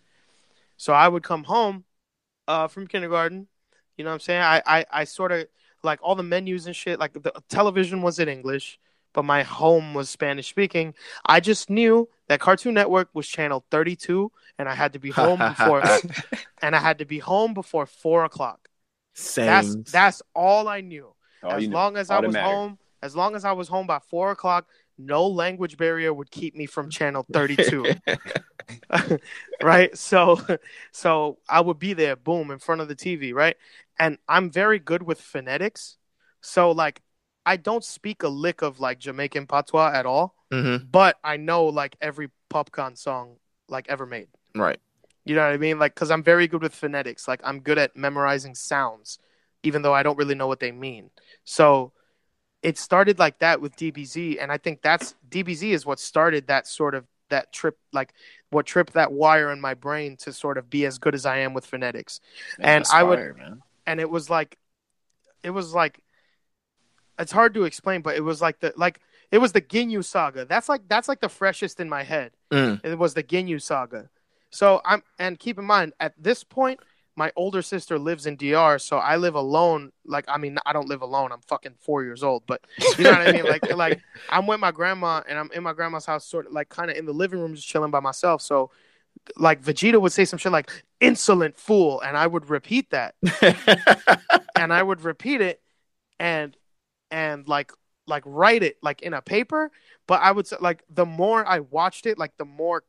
so 0.77 0.93
i 0.93 1.07
would 1.07 1.23
come 1.23 1.45
home 1.45 1.83
uh 2.47 2.67
from 2.67 2.85
kindergarten 2.85 3.47
you 4.01 4.05
know 4.05 4.09
what 4.09 4.15
i'm 4.15 4.19
saying 4.19 4.41
i 4.41 4.61
i, 4.65 4.85
I 4.91 5.03
sort 5.05 5.31
of 5.31 5.47
like 5.83 5.99
all 6.01 6.15
the 6.15 6.23
menus 6.23 6.65
and 6.65 6.75
shit 6.75 6.99
like 6.99 7.13
the 7.13 7.31
television 7.49 8.01
was 8.01 8.19
in 8.19 8.27
english 8.27 8.79
but 9.13 9.23
my 9.23 9.43
home 9.43 9.93
was 9.93 10.09
spanish 10.09 10.49
speaking 10.49 10.93
i 11.25 11.39
just 11.39 11.69
knew 11.69 12.09
that 12.27 12.39
cartoon 12.39 12.73
network 12.73 13.09
was 13.13 13.27
channel 13.27 13.63
32 13.71 14.31
and 14.57 14.67
i 14.67 14.75
had 14.75 14.93
to 14.93 14.99
be 14.99 15.09
home 15.21 15.39
before 15.39 15.83
and 16.61 16.75
I 16.75 16.79
had 16.79 16.99
to 16.99 17.05
be 17.05 17.19
home 17.19 17.53
before 17.53 17.85
four 17.85 18.23
o'clock. 18.23 18.69
Same. 19.13 19.45
That's 19.45 19.91
that's 19.91 20.21
all 20.35 20.67
I 20.67 20.81
knew. 20.81 21.13
All 21.43 21.53
as 21.53 21.63
you 21.63 21.69
know, 21.69 21.75
long 21.75 21.97
as 21.97 22.09
all 22.09 22.23
I 22.23 22.27
was 22.27 22.35
home, 22.35 22.77
as 23.01 23.15
long 23.15 23.35
as 23.35 23.43
I 23.43 23.51
was 23.51 23.67
home 23.67 23.87
by 23.87 23.99
four 23.99 24.31
o'clock, 24.31 24.67
no 25.05 25.27
language 25.27 25.77
barrier 25.77 26.13
would 26.13 26.31
keep 26.31 26.55
me 26.55 26.65
from 26.65 26.89
channel 26.89 27.27
thirty-two. 27.33 27.95
right? 29.61 29.97
So, 29.97 30.39
so 30.91 31.37
I 31.49 31.61
would 31.61 31.79
be 31.79 31.93
there, 31.93 32.15
boom, 32.15 32.51
in 32.51 32.59
front 32.59 32.81
of 32.81 32.87
the 32.87 32.95
TV, 32.95 33.33
right? 33.33 33.55
And 33.99 34.17
I'm 34.27 34.49
very 34.49 34.79
good 34.79 35.03
with 35.03 35.21
phonetics, 35.21 35.97
so 36.41 36.71
like 36.71 37.01
I 37.45 37.57
don't 37.57 37.83
speak 37.83 38.23
a 38.23 38.27
lick 38.27 38.61
of 38.61 38.79
like 38.79 38.99
Jamaican 38.99 39.47
patois 39.47 39.91
at 39.93 40.05
all, 40.05 40.35
hmm 40.51 40.77
but 40.91 41.17
I 41.23 41.37
know 41.37 41.65
like 41.65 41.95
every 42.01 42.29
Popcaan 42.51 42.97
song 42.97 43.37
like 43.69 43.87
ever 43.89 44.05
made. 44.05 44.27
Right. 44.55 44.79
You 45.23 45.35
know 45.35 45.43
what 45.43 45.53
I 45.53 45.57
mean? 45.57 45.77
Like, 45.79 45.93
because 45.93 46.09
I'm 46.11 46.23
very 46.23 46.47
good 46.47 46.61
with 46.63 46.73
phonetics. 46.73 47.27
Like, 47.27 47.41
I'm 47.43 47.59
good 47.59 47.77
at 47.77 47.95
memorizing 47.95 48.55
sounds, 48.55 49.19
even 49.63 49.81
though 49.83 49.93
I 49.93 50.03
don't 50.03 50.17
really 50.17 50.35
know 50.35 50.47
what 50.47 50.59
they 50.59 50.71
mean. 50.71 51.11
So, 51.43 51.93
it 52.61 52.77
started 52.77 53.19
like 53.19 53.39
that 53.39 53.61
with 53.61 53.75
DBZ, 53.75 54.37
and 54.41 54.51
I 54.51 54.57
think 54.57 54.81
that's 54.81 55.15
DBZ 55.29 55.71
is 55.71 55.85
what 55.85 55.99
started 55.99 56.47
that 56.47 56.67
sort 56.67 56.95
of 56.95 57.05
that 57.29 57.51
trip, 57.51 57.77
like 57.91 58.13
what 58.49 58.65
tripped 58.65 58.93
that 58.93 59.11
wire 59.11 59.51
in 59.51 59.61
my 59.61 59.73
brain 59.73 60.17
to 60.17 60.33
sort 60.33 60.57
of 60.57 60.69
be 60.69 60.85
as 60.85 60.97
good 60.97 61.15
as 61.15 61.25
I 61.25 61.37
am 61.37 61.53
with 61.53 61.65
phonetics. 61.65 62.19
Man, 62.59 62.77
and 62.77 62.85
I 62.93 63.03
would- 63.03 63.37
man. 63.37 63.61
And 63.87 63.99
it 63.99 64.09
was 64.09 64.29
like, 64.29 64.57
it 65.43 65.49
was 65.49 65.73
like, 65.73 66.01
it's 67.17 67.31
hard 67.31 67.53
to 67.55 67.63
explain, 67.63 68.01
but 68.01 68.15
it 68.15 68.21
was 68.21 68.41
like 68.41 68.59
the 68.59 68.73
like 68.75 68.99
it 69.31 69.39
was 69.39 69.53
the 69.53 69.61
Ginyu 69.61 70.03
saga. 70.03 70.45
That's 70.45 70.69
like 70.69 70.81
that's 70.87 71.07
like 71.07 71.21
the 71.21 71.29
freshest 71.29 71.79
in 71.79 71.89
my 71.89 72.03
head. 72.03 72.31
Mm. 72.51 72.83
It 72.83 72.97
was 72.97 73.13
the 73.13 73.23
Ginyu 73.23 73.61
saga. 73.61 74.09
So 74.49 74.81
I'm 74.85 75.03
and 75.17 75.39
keep 75.39 75.57
in 75.57 75.65
mind 75.65 75.93
at 75.99 76.13
this 76.17 76.43
point 76.43 76.79
my 77.15 77.31
older 77.35 77.61
sister 77.61 77.99
lives 77.99 78.25
in 78.25 78.35
DR, 78.35 78.79
so 78.79 78.97
I 78.97 79.17
live 79.17 79.35
alone. 79.35 79.91
Like 80.05 80.25
I 80.27 80.37
mean, 80.37 80.57
I 80.65 80.73
don't 80.73 80.87
live 80.87 81.01
alone. 81.01 81.31
I'm 81.31 81.41
fucking 81.41 81.75
four 81.79 82.03
years 82.03 82.23
old, 82.23 82.43
but 82.47 82.61
you 82.97 83.03
know 83.03 83.11
what 83.11 83.27
I 83.27 83.31
mean. 83.31 83.45
Like 83.45 83.69
like 83.75 84.01
I'm 84.29 84.47
with 84.47 84.59
my 84.59 84.71
grandma 84.71 85.21
and 85.27 85.37
I'm 85.37 85.51
in 85.53 85.63
my 85.63 85.73
grandma's 85.73 86.05
house, 86.05 86.25
sort 86.25 86.47
of 86.47 86.53
like 86.53 86.69
kind 86.69 86.89
of 86.89 86.97
in 86.97 87.05
the 87.05 87.13
living 87.13 87.39
room, 87.39 87.55
just 87.55 87.67
chilling 87.67 87.91
by 87.91 87.99
myself. 87.99 88.41
So 88.41 88.71
like 89.37 89.61
Vegeta 89.61 89.99
would 89.99 90.11
say 90.11 90.25
some 90.25 90.39
shit 90.39 90.51
like 90.51 90.71
"insolent 90.99 91.57
fool," 91.57 92.01
and 92.01 92.17
I 92.17 92.27
would 92.27 92.49
repeat 92.49 92.89
that, 92.91 93.15
and 94.55 94.73
I 94.73 94.81
would 94.81 95.01
repeat 95.01 95.41
it, 95.41 95.61
and 96.19 96.55
and 97.09 97.47
like 97.47 97.71
like 98.07 98.23
write 98.25 98.63
it 98.63 98.77
like 98.81 99.01
in 99.01 99.13
a 99.13 99.21
paper. 99.21 99.71
But 100.07 100.21
I 100.21 100.31
would 100.31 100.47
say 100.47 100.57
like 100.59 100.83
the 100.89 101.05
more 101.05 101.45
I 101.45 101.59
watched 101.59 102.05
it, 102.05 102.17
like 102.17 102.37
the 102.37 102.45
more 102.45 102.83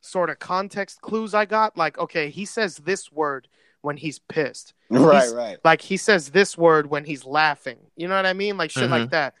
sort 0.00 0.30
of 0.30 0.38
context 0.38 1.00
clues 1.00 1.34
I 1.34 1.44
got. 1.44 1.76
Like 1.76 1.98
okay, 1.98 2.30
he 2.30 2.44
says 2.44 2.76
this 2.78 3.12
word 3.12 3.48
when 3.82 3.96
he's 3.96 4.18
pissed. 4.18 4.74
Right, 4.90 5.22
He's- 5.22 5.32
right. 5.34 5.58
Like 5.64 5.80
he 5.82 5.96
says 5.96 6.30
this 6.30 6.58
word 6.58 6.90
when 6.90 7.04
he's 7.04 7.24
laughing. 7.24 7.78
You 7.96 8.08
know 8.08 8.16
what 8.16 8.26
I 8.26 8.32
mean? 8.32 8.56
Like 8.56 8.70
shit 8.70 8.88
Mhm. 8.88 8.90
like 8.90 9.10
that. 9.10 9.34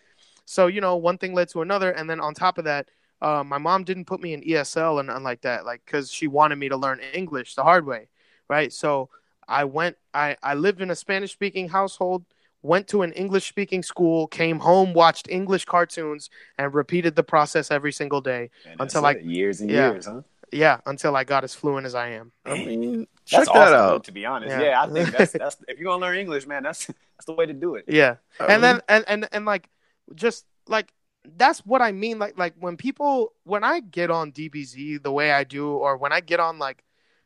So 0.44 0.66
you 0.66 0.80
know, 0.80 0.96
one 0.96 1.18
thing 1.18 1.34
led 1.34 1.48
to 1.50 1.62
another, 1.62 1.90
and 1.90 2.08
then 2.08 2.20
on 2.20 2.34
top 2.34 2.58
of 2.58 2.64
that, 2.64 2.88
uh, 3.20 3.44
my 3.44 3.58
mom 3.58 3.84
didn't 3.84 4.06
put 4.06 4.20
me 4.20 4.32
in 4.32 4.42
ESL 4.42 4.98
and 4.98 5.08
nothing 5.08 5.24
like 5.24 5.42
that, 5.42 5.64
like 5.66 5.82
because 5.84 6.10
she 6.10 6.26
wanted 6.26 6.56
me 6.56 6.68
to 6.68 6.76
learn 6.76 7.00
English 7.12 7.54
the 7.54 7.62
hard 7.62 7.84
way, 7.86 8.08
right? 8.48 8.72
So 8.72 9.10
I 9.46 9.64
went. 9.64 9.96
I 10.14 10.36
I 10.42 10.54
lived 10.54 10.80
in 10.80 10.90
a 10.90 10.96
Spanish 10.96 11.32
speaking 11.32 11.68
household. 11.68 12.24
Went 12.62 12.88
to 12.88 13.00
an 13.00 13.12
English 13.14 13.48
speaking 13.48 13.82
school, 13.82 14.26
came 14.26 14.58
home, 14.58 14.92
watched 14.92 15.28
English 15.30 15.64
cartoons, 15.64 16.28
and 16.58 16.74
repeated 16.74 17.16
the 17.16 17.22
process 17.22 17.70
every 17.70 17.90
single 17.90 18.20
day. 18.20 18.50
Man, 18.66 18.76
until 18.80 19.00
like 19.00 19.20
years 19.24 19.62
and 19.62 19.70
yeah. 19.70 19.92
years, 19.92 20.04
huh? 20.04 20.20
Yeah, 20.52 20.80
until 20.86 21.14
I 21.14 21.24
got 21.24 21.44
as 21.44 21.54
fluent 21.54 21.86
as 21.86 21.94
I 21.94 22.08
am. 22.10 22.32
I 22.44 22.54
mean, 22.64 23.06
check 23.24 23.46
That's 23.46 23.52
that 23.52 23.72
awesome, 23.72 23.74
out. 23.74 24.04
To 24.04 24.12
be 24.12 24.26
honest, 24.26 24.50
Yeah. 24.50 24.62
yeah, 24.62 24.82
I 24.82 24.88
think 24.88 25.10
that's 25.10 25.32
that's 25.32 25.56
if 25.68 25.78
you're 25.78 25.90
gonna 25.90 26.00
learn 26.02 26.16
English, 26.16 26.46
man, 26.46 26.62
that's 26.62 26.86
that's 26.86 27.26
the 27.26 27.34
way 27.34 27.46
to 27.46 27.52
do 27.52 27.76
it. 27.76 27.84
Yeah. 27.88 28.16
I 28.40 28.46
and 28.46 28.48
mean, 28.48 28.60
then 28.62 28.80
and, 28.88 29.04
and 29.06 29.28
and 29.32 29.44
like 29.44 29.68
just 30.14 30.44
like 30.66 30.92
that's 31.36 31.60
what 31.60 31.82
I 31.82 31.92
mean. 31.92 32.18
Like 32.18 32.36
like 32.38 32.54
when 32.58 32.76
people 32.76 33.32
when 33.44 33.62
I 33.62 33.80
get 33.80 34.10
on 34.10 34.32
DBZ 34.32 35.02
the 35.02 35.12
way 35.12 35.32
I 35.32 35.44
do, 35.44 35.68
or 35.70 35.96
when 35.96 36.12
I 36.12 36.20
get 36.20 36.40
on 36.40 36.58
like 36.58 36.82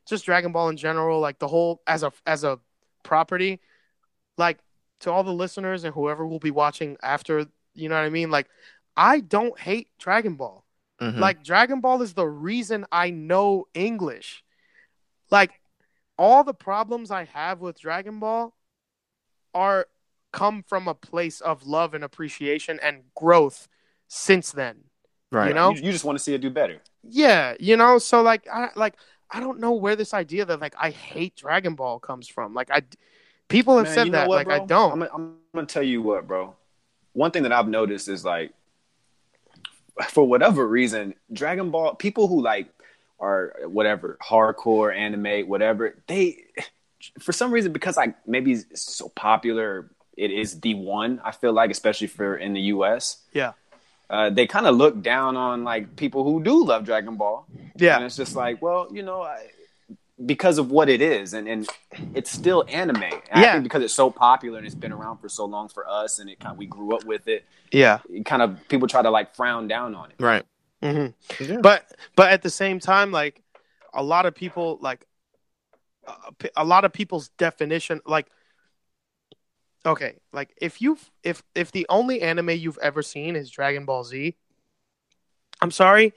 just 0.06 0.26
Dragon 0.26 0.52
Ball 0.52 0.68
in 0.68 0.76
general, 0.76 1.20
like 1.20 1.38
the 1.38 1.48
whole 1.48 1.80
as 1.86 2.02
a 2.02 2.12
as 2.26 2.44
a 2.44 2.58
property, 3.02 3.60
like 4.36 4.58
to 5.00 5.10
all 5.12 5.24
the 5.24 5.32
listeners 5.32 5.84
and 5.84 5.94
whoever 5.94 6.26
will 6.26 6.38
be 6.38 6.50
watching 6.50 6.96
after, 7.02 7.46
you 7.74 7.88
know 7.88 7.94
what 7.96 8.04
I 8.04 8.10
mean? 8.10 8.30
Like 8.30 8.48
I 8.96 9.20
don't 9.20 9.58
hate 9.58 9.88
Dragon 9.98 10.34
Ball. 10.34 10.63
Mhm. 11.00 11.18
Like 11.18 11.44
Dragon 11.44 11.80
Ball 11.80 12.02
is 12.02 12.14
the 12.14 12.26
reason 12.26 12.86
I 12.90 13.10
know 13.10 13.66
English. 13.74 14.44
Like 15.30 15.52
all 16.18 16.44
the 16.44 16.54
problems 16.54 17.10
I 17.10 17.24
have 17.24 17.60
with 17.60 17.80
Dragon 17.80 18.20
Ball 18.20 18.54
are 19.54 19.86
come 20.32 20.62
from 20.62 20.88
a 20.88 20.94
place 20.94 21.40
of 21.40 21.66
love 21.66 21.94
and 21.94 22.02
appreciation 22.04 22.78
and 22.82 23.02
growth 23.14 23.68
since 24.08 24.52
then. 24.52 24.84
right. 25.30 25.48
you 25.48 25.54
know? 25.54 25.70
you, 25.70 25.82
you 25.82 25.92
just 25.92 26.04
want 26.04 26.18
to 26.18 26.22
see 26.22 26.34
it 26.34 26.40
do 26.40 26.50
better. 26.50 26.80
Yeah, 27.02 27.54
you 27.60 27.76
know, 27.76 27.98
so 27.98 28.22
like 28.22 28.46
I 28.52 28.70
like 28.74 28.94
I 29.30 29.40
don't 29.40 29.60
know 29.60 29.72
where 29.72 29.96
this 29.96 30.14
idea 30.14 30.44
that 30.44 30.60
like 30.60 30.74
I 30.78 30.90
hate 30.90 31.36
Dragon 31.36 31.74
Ball 31.74 31.98
comes 31.98 32.28
from. 32.28 32.54
Like 32.54 32.70
I 32.70 32.82
people 33.48 33.76
have 33.76 33.86
Man, 33.86 33.94
said 33.94 34.06
you 34.06 34.12
know 34.12 34.18
that 34.18 34.28
what, 34.28 34.46
like 34.46 34.62
I 34.62 34.64
don't. 34.64 34.92
I'm, 34.92 34.98
gonna- 35.00 35.10
I'm 35.14 35.34
gonna 35.54 35.66
tell 35.66 35.82
you 35.82 36.02
what, 36.02 36.26
bro. 36.26 36.54
One 37.12 37.30
thing 37.30 37.44
that 37.44 37.52
I've 37.52 37.68
noticed 37.68 38.08
is 38.08 38.24
like, 38.24 38.52
for 40.08 40.26
whatever 40.26 40.66
reason, 40.66 41.14
Dragon 41.32 41.70
Ball 41.70 41.94
people 41.94 42.28
who 42.28 42.42
like 42.42 42.68
are 43.20 43.54
whatever 43.64 44.18
hardcore 44.22 44.94
anime, 44.94 45.48
whatever 45.48 45.96
they, 46.06 46.44
for 47.20 47.32
some 47.32 47.52
reason, 47.52 47.72
because 47.72 47.96
like 47.96 48.16
maybe 48.26 48.52
it's 48.52 48.82
so 48.82 49.08
popular, 49.08 49.90
it 50.16 50.30
is 50.30 50.60
the 50.60 50.74
one. 50.74 51.20
I 51.24 51.32
feel 51.32 51.52
like, 51.52 51.70
especially 51.70 52.08
for 52.08 52.36
in 52.36 52.52
the 52.52 52.60
U.S. 52.60 53.18
Yeah. 53.32 53.52
Uh, 54.10 54.30
they 54.30 54.46
kind 54.46 54.66
of 54.66 54.76
look 54.76 55.02
down 55.02 55.36
on 55.36 55.64
like 55.64 55.96
people 55.96 56.24
who 56.24 56.42
do 56.42 56.64
love 56.64 56.84
Dragon 56.84 57.16
Ball. 57.16 57.46
yeah. 57.76 57.96
And 57.96 58.04
it's 58.04 58.16
just 58.16 58.36
like, 58.36 58.60
well, 58.60 58.88
you 58.92 59.02
know, 59.02 59.22
I, 59.22 59.46
because 60.24 60.58
of 60.58 60.70
what 60.70 60.88
it 60.88 61.00
is, 61.00 61.34
and, 61.34 61.48
and 61.48 61.68
it's 62.14 62.30
still 62.30 62.64
anime. 62.68 63.02
And 63.02 63.12
I 63.32 63.40
Yeah. 63.42 63.52
think 63.52 63.64
because 63.64 63.82
it's 63.82 63.94
so 63.94 64.10
popular 64.10 64.58
and 64.58 64.66
it's 64.66 64.74
been 64.74 64.92
around 64.92 65.18
for 65.18 65.28
so 65.28 65.44
long 65.44 65.68
for 65.68 65.88
us, 65.88 66.18
and 66.20 66.30
it 66.30 66.38
kind 66.38 66.52
of, 66.52 66.58
we 66.58 66.66
grew 66.66 66.94
up 66.94 67.04
with 67.04 67.26
it. 67.26 67.44
Yeah. 67.72 67.98
It 68.08 68.24
kind 68.24 68.40
of 68.42 68.58
people 68.68 68.86
try 68.86 69.02
to 69.02 69.10
like 69.10 69.34
frown 69.34 69.66
down 69.66 69.94
on 69.94 70.10
it. 70.10 70.16
right. 70.20 70.44
hmm 70.82 71.06
Yeah. 71.40 71.58
but 71.60 71.90
but 72.14 72.30
at 72.30 72.42
the 72.42 72.50
same 72.50 72.78
time 72.78 73.10
like 73.10 73.42
a 73.92 74.02
lot 74.02 74.26
of 74.26 74.34
people 74.34 74.78
like 74.80 75.04
uh, 76.06 76.30
p- 76.38 76.50
a 76.56 76.64
lot 76.64 76.84
of 76.84 76.92
people's 76.92 77.30
definition 77.30 78.00
like 78.06 78.28
okay 79.86 80.16
like 80.32 80.52
if 80.60 80.80
you 80.82 80.98
if 81.22 81.42
if 81.54 81.72
the 81.72 81.86
only 81.88 82.20
anime 82.22 82.50
you've 82.50 82.78
ever 82.82 83.02
seen 83.02 83.36
is 83.36 83.50
dragon 83.50 83.84
ball 83.84 84.04
z 84.04 84.36
i'm 85.60 85.70
sorry 85.70 86.12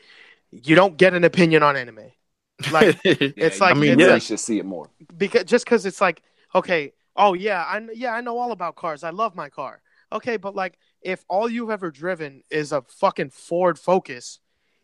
you 0.51 0.75
don't 0.75 0.97
get 0.97 1.13
an 1.13 1.23
opinion 1.23 1.63
on 1.63 1.75
anime 1.77 2.11
like 2.71 2.97
It's 3.03 3.59
like- 3.59 3.75
I 3.75 3.79
mean, 3.79 3.91
it's 3.93 3.99
you 4.01 4.07
yeah. 4.07 4.13
like- 4.13 4.21
should 4.21 4.39
see 4.39 4.57
it 4.59 4.65
more. 4.65 4.89
because 5.17 5.43
just 5.45 5.65
because 5.65 5.85
it's 5.85 6.01
like 6.01 6.21
okay 6.55 6.93
oh 7.15 7.33
yeah 7.33 7.61
i 7.63 7.81
yeah 7.93 8.13
i 8.13 8.21
know 8.21 8.37
all 8.37 8.51
about 8.51 8.75
cars. 8.75 9.03
I 9.03 9.09
love 9.11 9.35
my 9.35 9.49
car. 9.49 9.81
Okay 10.11 10.37
but 10.37 10.55
like 10.55 10.77
if 11.01 11.23
all 11.29 11.49
you've 11.49 11.69
ever 11.69 11.91
driven 11.91 12.43
is 12.49 12.71
a 12.71 12.81
fucking 12.83 13.29
ford 13.31 13.77
focus 13.77 14.39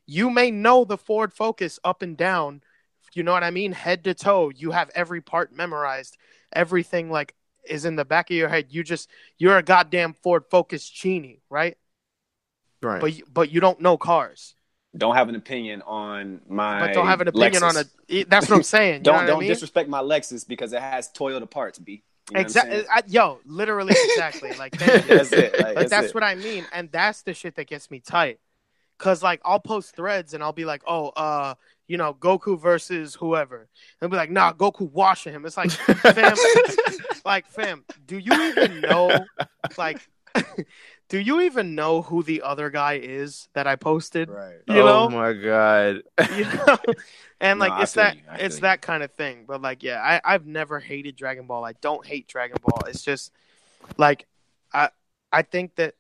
you 0.06 0.30
may 0.30 0.52
know 0.52 0.84
the 0.84 0.98
ford 0.98 1.32
focus 1.34 1.80
up 1.84 2.02
and 2.02 2.18
down 2.18 2.62
you 3.14 3.24
know 3.24 3.32
what 3.32 3.44
i 3.44 3.52
mean? 3.52 3.72
Head 3.72 4.04
to 4.06 4.14
toe 4.14 4.50
you 4.50 4.72
have 4.72 4.90
every 4.96 5.22
part 5.22 5.54
memorized. 5.56 6.18
Everything 6.52 7.10
like 7.12 7.36
is 7.68 7.86
in 7.86 7.96
the 7.96 8.04
back 8.06 8.30
of 8.30 8.36
your 8.36 8.50
head. 8.50 8.68
You 8.70 8.84
just 8.84 9.10
you're 9.38 9.58
a 9.58 9.64
goddamn 9.64 10.14
ford 10.14 10.44
focus 10.52 10.88
genie 10.90 11.42
right? 11.50 11.78
Right. 12.82 13.00
but 13.02 13.14
but 13.32 13.52
you 13.52 13.62
don't 13.62 13.80
know 13.80 13.98
cars 13.98 14.56
Don't 14.96 15.16
have 15.16 15.28
an 15.30 15.36
opinion 15.36 15.82
on 15.84 16.42
my. 16.48 16.80
but 16.82 16.94
don't 16.94 17.08
have 17.08 17.22
an 17.22 17.28
opinion 17.28 17.64
on 17.64 17.74
Lexus. 17.74 17.90
it 18.08 18.30
that's 18.30 18.48
what 18.50 18.58
i'm 18.58 18.64
saying 18.64 19.02
Don't 19.02 19.22
know 19.22 19.28
don't 19.28 19.38
I 19.38 19.40
mean? 19.40 19.50
disrespect 19.50 19.90
my 19.90 20.02
Lexus 20.02 20.48
because 20.48 20.72
it 20.74 20.82
has 20.82 21.10
Toyota 21.12 21.50
parts. 21.50 21.80
B. 21.80 22.04
You 22.30 22.36
know 22.36 22.40
Exactly. 22.42 22.84
Yo, 23.08 23.40
literally, 23.46 23.96
exactly. 24.12 24.52
Like. 24.58 24.78
That's 24.78 25.32
it. 25.34 25.60
Like, 25.60 25.76
that's 25.76 25.90
that's 25.90 26.08
it. 26.08 26.14
what 26.14 26.24
I 26.24 26.36
mean, 26.36 26.66
and 26.72 26.90
that's 26.92 27.24
the 27.24 27.34
shit 27.34 27.56
that 27.56 27.68
gets 27.68 27.92
me 27.92 28.00
tight. 28.00 28.40
Cause 29.00 29.22
like 29.22 29.42
I'll 29.44 29.60
post 29.60 29.96
threads 29.96 30.34
and 30.34 30.42
I'll 30.44 30.54
be 30.54 30.64
like, 30.64 30.84
oh, 30.88 31.10
uh, 31.10 31.56
you 31.88 31.98
know, 31.98 32.14
Goku 32.14 32.60
versus 32.60 33.16
whoever. 33.16 33.68
They'll 34.00 34.10
be 34.10 34.16
like, 34.16 34.32
nah, 34.32 34.54
Goku 34.54 34.90
washing 34.92 35.34
him. 35.34 35.46
It's 35.46 35.58
like, 35.58 35.72
fam, 35.72 36.36
like, 37.26 37.46
fam, 37.48 37.84
do 38.06 38.18
you 38.18 38.32
even 38.32 38.82
know, 38.82 39.26
like, 39.78 40.08
do 41.10 41.20
you 41.20 41.42
even 41.42 41.76
know 41.76 42.02
who 42.02 42.24
the 42.24 42.42
other 42.42 42.70
guy 42.70 42.94
is 42.94 43.48
that 43.54 43.68
I 43.68 43.76
posted? 43.76 44.30
Right. 44.30 44.58
You 44.68 44.82
oh 44.82 44.86
know? 44.86 45.10
my 45.10 45.34
god. 45.34 46.04
You 46.36 46.46
know? 46.46 46.78
And 47.40 47.60
like, 47.60 47.74
I 47.74 47.84
it's 47.84 47.94
that, 47.94 48.16
you. 48.16 48.22
It's 48.40 48.56
feel 48.56 48.62
that 48.62 48.82
kind 48.82 49.04
of 49.04 49.12
thing. 49.12 49.44
But 49.46 49.62
like, 49.62 49.84
yeah, 49.84 50.02
I, 50.02 50.22
I've 50.24 50.46
never 50.46 50.80
hated 50.80 51.16
Dragon 51.16 51.46
Ball. 51.46 51.66
I 51.66 51.74
don't 51.82 52.06
hate 52.06 52.28
Dragon 52.28 52.58
Ball. 52.62 52.84
It's 52.88 53.04
just 53.04 53.32
like, 53.98 54.28
I, 54.74 54.90
I 55.32 55.42
think 55.42 55.76
that 55.76 55.96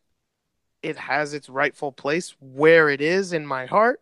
it 0.81 0.97
has 0.97 1.33
its 1.33 1.49
rightful 1.49 1.91
place 1.91 2.35
where 2.39 2.89
it 2.89 3.01
is 3.01 3.33
in 3.33 3.45
my 3.45 3.65
heart, 3.65 4.01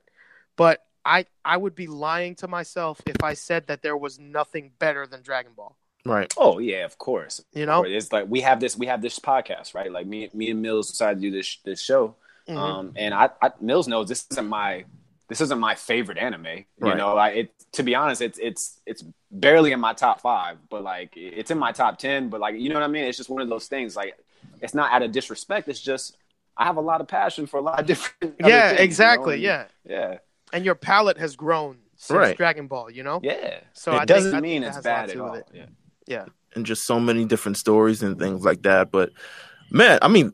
but 0.56 0.84
I 1.06 1.26
I 1.46 1.58
would 1.58 1.76
be 1.76 1.88
lying 1.88 2.36
to 2.36 2.48
myself 2.48 3.02
if 3.06 3.24
I 3.24 3.34
said 3.34 3.67
that 3.67 3.82
there 3.82 3.98
was 3.98 4.20
nothing 4.20 4.72
better 4.78 5.08
than 5.08 5.22
Dragon 5.22 5.54
Ball. 5.56 5.76
Right. 6.06 6.34
Oh 6.38 6.60
yeah, 6.60 6.86
of 6.86 6.98
course. 6.98 7.44
You 7.54 7.66
know? 7.66 7.84
It's 7.84 8.12
like 8.12 8.26
we 8.30 8.42
have 8.42 8.60
this 8.60 8.78
we 8.78 8.88
have 8.88 9.02
this 9.02 9.20
podcast, 9.20 9.74
right? 9.76 9.92
Like 9.92 10.08
me 10.08 10.30
me 10.34 10.50
and 10.52 10.62
Mills 10.62 10.90
decided 10.90 11.22
to 11.22 11.30
do 11.30 11.32
this 11.38 11.58
this 11.64 11.82
show. 11.82 12.16
Mhm. 12.48 12.58
Um 12.58 12.94
and 12.96 13.14
I, 13.14 13.30
I 13.42 13.52
Mills 13.60 13.88
knows 13.88 14.08
this 14.10 14.26
isn't 14.32 14.48
my 14.48 14.86
this 15.30 15.40
isn't 15.42 15.60
my 15.60 15.76
favorite 15.76 16.18
anime. 16.18 16.46
You 16.46 16.66
Right. 16.80 16.98
know, 16.98 17.16
I 17.18 17.30
it 17.30 17.54
to 17.74 17.84
be 17.84 17.96
honest, 17.96 18.22
it's 18.22 18.38
it's 18.40 18.80
it's 18.86 19.04
barely 19.32 19.72
in 19.72 19.80
my 19.80 19.94
top 19.94 20.20
five, 20.22 20.58
but 20.70 20.84
like 20.84 21.12
it's 21.16 21.52
in 21.52 21.58
my 21.58 21.72
top 21.72 21.98
ten. 22.00 22.30
But 22.30 22.42
like 22.42 22.56
you 22.60 22.70
know 22.70 22.76
what 22.76 22.84
I 22.84 22.88
mean? 22.88 23.06
It's 23.06 23.18
just 23.18 23.30
one 23.30 23.42
of 23.42 23.50
those 23.50 23.68
things. 23.68 23.96
Like 23.96 24.18
it's 24.62 24.74
not 24.74 24.92
out 24.92 25.04
of 25.04 25.12
disrespect. 25.12 25.68
It's 25.70 25.80
just 25.80 26.18
I 26.58 26.66
have 26.66 26.76
a 26.78 26.82
lot 26.82 27.00
of 27.00 27.08
passion 27.08 27.48
for 27.48 27.58
a 27.58 27.62
lot 27.62 27.80
of 27.80 27.86
different. 27.92 28.36
yeah, 28.40 28.70
things, 28.70 28.72
you 28.72 28.76
know? 28.78 28.84
exactly. 28.84 29.34
And- 29.36 29.44
Yeah, 29.44 29.66
yeah, 29.86 30.18
and 30.52 30.66
your 30.66 30.76
palate 30.76 31.18
has 31.18 31.36
grown 31.38 31.78
since 31.96 32.18
Right. 32.18 32.36
Dragon 32.36 32.68
Ball. 32.68 32.90
You 32.90 33.04
know. 33.04 33.20
yeah. 33.24 33.62
So 33.74 33.94
it 33.94 34.00
I 34.00 34.06
doesn't 34.06 34.32
think 34.32 34.44
mean 34.44 34.64
it's 34.64 34.76
has 34.76 34.86
a 34.86 34.90
lot 34.90 34.96
bad 35.08 35.10
at 35.12 35.20
all. 35.20 35.34
it. 35.36 35.48
Yeah. 35.54 35.66
Yeah. 36.08 36.26
And 36.56 36.66
just 36.66 36.86
so 36.86 37.00
many 37.00 37.26
different 37.26 37.58
stories 37.58 38.04
and 38.04 38.20
things 38.20 38.44
like 38.44 38.64
that. 38.64 38.92
But 38.92 39.12
man, 39.70 40.00
I 40.02 40.08
mean, 40.08 40.34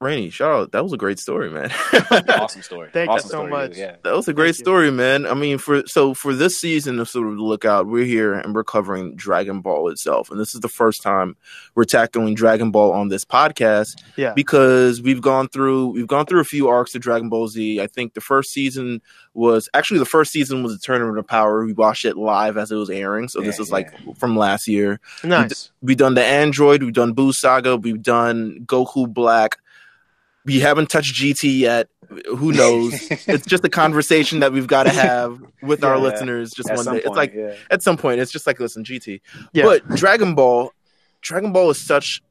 Rainey, 0.00 0.30
shout 0.30 0.50
out. 0.50 0.72
That 0.72 0.82
was 0.82 0.94
a 0.94 0.96
great 0.96 1.18
story, 1.18 1.50
man. 1.50 1.70
awesome 2.30 2.62
story. 2.62 2.88
Thank 2.90 3.10
you 3.12 3.20
so 3.20 3.28
story, 3.28 3.50
much. 3.50 3.76
Yeah. 3.76 3.96
That 4.02 4.14
was 4.16 4.28
a 4.28 4.32
great 4.32 4.54
Thank 4.54 4.60
you. 4.60 4.64
story, 4.64 4.90
man. 4.90 5.26
I 5.26 5.34
mean, 5.34 5.58
for 5.58 5.86
so 5.86 6.14
for 6.14 6.32
this 6.34 6.58
season 6.58 6.98
of 7.00 7.08
sort 7.10 7.28
of 7.28 7.36
the 7.36 7.42
lookout, 7.42 7.86
we're 7.86 8.06
here 8.06 8.32
and 8.32 8.54
we're 8.54 8.64
covering 8.64 9.14
Dragon 9.14 9.60
Ball 9.60 9.90
itself, 9.90 10.30
and 10.30 10.40
this 10.40 10.54
is 10.54 10.62
the 10.62 10.68
first 10.70 11.02
time 11.02 11.36
we're 11.74 11.84
tackling 11.84 12.34
Dragon 12.34 12.70
Ball 12.70 12.92
on 12.92 13.08
this 13.08 13.26
podcast 13.26 13.94
Yeah. 14.16 14.32
because 14.32 15.02
we've 15.02 15.20
gone 15.20 15.48
through 15.48 15.88
we've 15.88 16.06
gone 16.06 16.24
through 16.24 16.40
a 16.40 16.44
few 16.44 16.68
arcs 16.68 16.94
of 16.94 17.02
Dragon 17.02 17.28
Ball 17.28 17.48
Z. 17.48 17.82
I 17.82 17.86
think 17.86 18.14
the 18.14 18.22
first 18.22 18.52
season 18.52 19.02
was 19.34 19.68
actually 19.74 19.98
the 19.98 20.06
first 20.06 20.32
season 20.32 20.62
was 20.62 20.72
the 20.72 20.78
Tournament 20.82 21.18
of 21.18 21.26
Power. 21.26 21.62
We 21.66 21.74
watched 21.74 22.06
it 22.06 22.16
live 22.16 22.56
as 22.56 22.72
it 22.72 22.76
was 22.76 22.88
airing, 22.88 23.28
so 23.28 23.42
this 23.42 23.58
Yeah, 23.58 23.62
is 23.64 23.70
like 23.70 23.92
from 24.16 24.34
last 24.34 24.66
year. 24.66 24.98
Nice. 25.22 25.72
We've 25.82 25.98
done 25.98 26.14
the 26.14 26.24
Android, 26.24 26.82
we've 26.82 26.94
done 26.94 27.12
Boo 27.12 27.34
Saga, 27.34 27.76
we've 27.76 28.00
done 28.02 28.60
Goku 28.64 29.06
Black. 29.12 29.58
We 30.44 30.60
haven't 30.60 30.88
touched 30.88 31.14
GT 31.14 31.58
yet. 31.58 31.88
Who 32.26 32.52
knows? 32.52 32.92
it's 33.10 33.46
just 33.46 33.64
a 33.64 33.68
conversation 33.68 34.40
that 34.40 34.52
we've 34.52 34.66
got 34.66 34.84
to 34.84 34.90
have 34.90 35.40
with 35.62 35.84
our 35.84 35.98
listeners 35.98 36.50
just 36.50 36.68
one 36.68 36.84
day. 36.84 36.90
point, 36.90 37.04
It's 37.04 37.16
like 37.16 37.34
yeah. 37.34 37.54
at 37.70 37.82
some 37.82 37.96
point, 37.96 38.20
it's 38.20 38.32
just 38.32 38.46
like 38.46 38.58
listen, 38.58 38.84
GT. 38.84 39.20
Yeah. 39.52 39.64
But 39.64 39.86
Dragon 39.88 40.34
Ball, 40.34 40.72
Dragon 41.20 41.52
Ball 41.52 41.70
is 41.70 41.84
such 41.84 42.22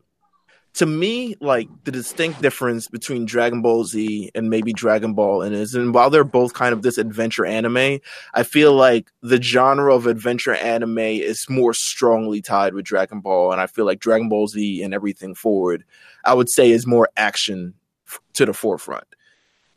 to 0.73 0.85
me 0.85 1.35
like 1.41 1.67
the 1.83 1.91
distinct 1.91 2.41
difference 2.41 2.87
between 2.87 3.25
Dragon 3.25 3.61
Ball 3.61 3.85
Z 3.85 4.31
and 4.35 4.49
maybe 4.49 4.71
Dragon 4.71 5.13
Ball 5.13 5.41
and 5.41 5.55
is 5.55 5.73
and 5.73 5.93
while 5.93 6.09
they're 6.09 6.23
both 6.23 6.53
kind 6.53 6.73
of 6.73 6.81
this 6.81 6.97
adventure 6.97 7.45
anime, 7.45 7.99
I 8.33 8.43
feel 8.43 8.73
like 8.73 9.11
the 9.21 9.41
genre 9.41 9.93
of 9.93 10.07
adventure 10.07 10.53
anime 10.53 10.99
is 10.99 11.45
more 11.49 11.73
strongly 11.73 12.41
tied 12.41 12.73
with 12.73 12.85
Dragon 12.85 13.21
Ball, 13.21 13.51
and 13.51 13.61
I 13.61 13.67
feel 13.67 13.85
like 13.85 13.99
Dragon 13.99 14.29
Ball 14.29 14.47
Z 14.47 14.83
and 14.83 14.93
everything 14.93 15.35
forward, 15.35 15.83
I 16.23 16.33
would 16.33 16.49
say, 16.49 16.71
is 16.71 16.85
more 16.85 17.09
action 17.17 17.73
to 18.33 18.45
the 18.45 18.53
forefront. 18.53 19.05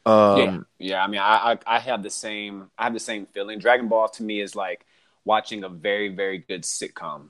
Um, 0.04 0.66
Yeah, 0.78 1.02
I 1.02 1.06
mean, 1.06 1.20
I, 1.20 1.52
I 1.52 1.76
I 1.76 1.78
have 1.78 2.02
the 2.02 2.10
same 2.10 2.70
I 2.78 2.84
have 2.84 2.92
the 2.92 3.00
same 3.00 3.26
feeling. 3.26 3.58
Dragon 3.58 3.88
Ball 3.88 4.08
to 4.08 4.22
me 4.22 4.40
is 4.40 4.56
like 4.56 4.84
watching 5.24 5.62
a 5.64 5.68
very 5.68 6.08
very 6.08 6.38
good 6.38 6.62
sitcom. 6.62 7.28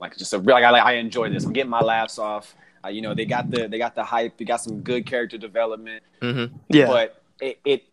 Like 0.00 0.16
just 0.16 0.32
a 0.34 0.38
real 0.38 0.54
like 0.56 0.64
I 0.64 0.70
like 0.70 0.84
I 0.84 0.92
enjoy 0.94 1.30
this. 1.30 1.44
I'm 1.44 1.52
getting 1.52 1.70
my 1.70 1.80
laughs 1.80 2.18
off. 2.18 2.54
Uh, 2.84 2.88
you 2.88 3.00
know, 3.02 3.14
they 3.14 3.24
got 3.24 3.50
the 3.50 3.68
they 3.68 3.78
got 3.78 3.94
the 3.94 4.04
hype. 4.04 4.36
They 4.36 4.44
got 4.44 4.60
some 4.60 4.80
good 4.82 5.06
character 5.06 5.38
development. 5.38 6.02
mhm. 6.20 6.52
Yeah. 6.68 6.86
But 6.86 7.22
it, 7.40 7.58
it 7.64 7.84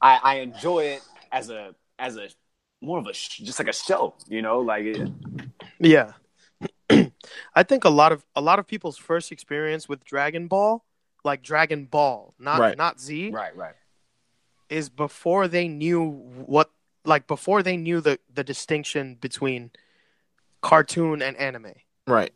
I 0.00 0.20
I 0.22 0.34
enjoy 0.40 0.84
it 0.84 1.02
as 1.32 1.50
a 1.50 1.74
as 1.98 2.16
a 2.16 2.28
more 2.82 2.98
of 2.98 3.06
a 3.06 3.14
sh- 3.14 3.38
just 3.38 3.58
like 3.58 3.68
a 3.68 3.72
show. 3.72 4.14
You 4.28 4.42
know, 4.42 4.60
like 4.60 4.84
it, 4.84 5.08
Yeah. 5.78 6.12
I 7.54 7.62
think 7.62 7.84
a 7.84 7.88
lot 7.90 8.12
of 8.12 8.24
a 8.36 8.40
lot 8.40 8.58
of 8.58 8.66
people's 8.66 8.98
first 8.98 9.32
experience 9.32 9.88
with 9.88 10.04
Dragon 10.04 10.48
Ball, 10.48 10.83
like 11.24 11.42
Dragon 11.42 11.86
Ball, 11.86 12.34
not 12.38 12.60
Right. 12.60 12.76
not 12.76 13.00
Z, 13.00 13.30
right 13.30 13.56
right 13.56 13.74
is 14.70 14.88
before 14.88 15.46
they 15.48 15.68
knew 15.68 16.02
what 16.46 16.70
like 17.04 17.26
before 17.26 17.62
they 17.62 17.76
knew 17.76 18.00
the 18.00 18.18
the 18.32 18.44
distinction 18.44 19.16
between 19.20 19.70
cartoon 20.62 21.20
and 21.22 21.36
anime. 21.36 21.74
right. 22.06 22.32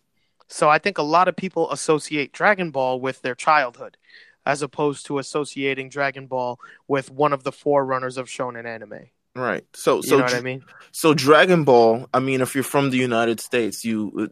So 0.50 0.70
I 0.70 0.78
think 0.78 0.96
a 0.96 1.02
lot 1.02 1.28
of 1.28 1.36
people 1.36 1.70
associate 1.70 2.32
Dragon 2.32 2.70
Ball 2.70 3.00
with 3.00 3.20
their 3.20 3.34
childhood 3.34 3.98
as 4.46 4.62
opposed 4.62 5.04
to 5.06 5.18
associating 5.18 5.90
Dragon 5.90 6.26
Ball 6.26 6.58
with 6.86 7.10
one 7.10 7.34
of 7.34 7.44
the 7.44 7.52
forerunners 7.52 8.16
of 8.16 8.28
shonen 8.28 8.64
anime. 8.64 9.10
Right. 9.34 9.64
So, 9.74 9.96
You 9.96 10.02
so 10.02 10.16
know 10.16 10.24
what 10.24 10.34
I 10.34 10.40
mean? 10.40 10.64
So 10.90 11.12
Dragon 11.12 11.64
Ball, 11.64 12.08
I 12.14 12.20
mean, 12.20 12.40
if 12.40 12.54
you're 12.54 12.64
from 12.64 12.88
the 12.90 12.96
United 12.96 13.40
States, 13.40 13.84
you 13.84 14.30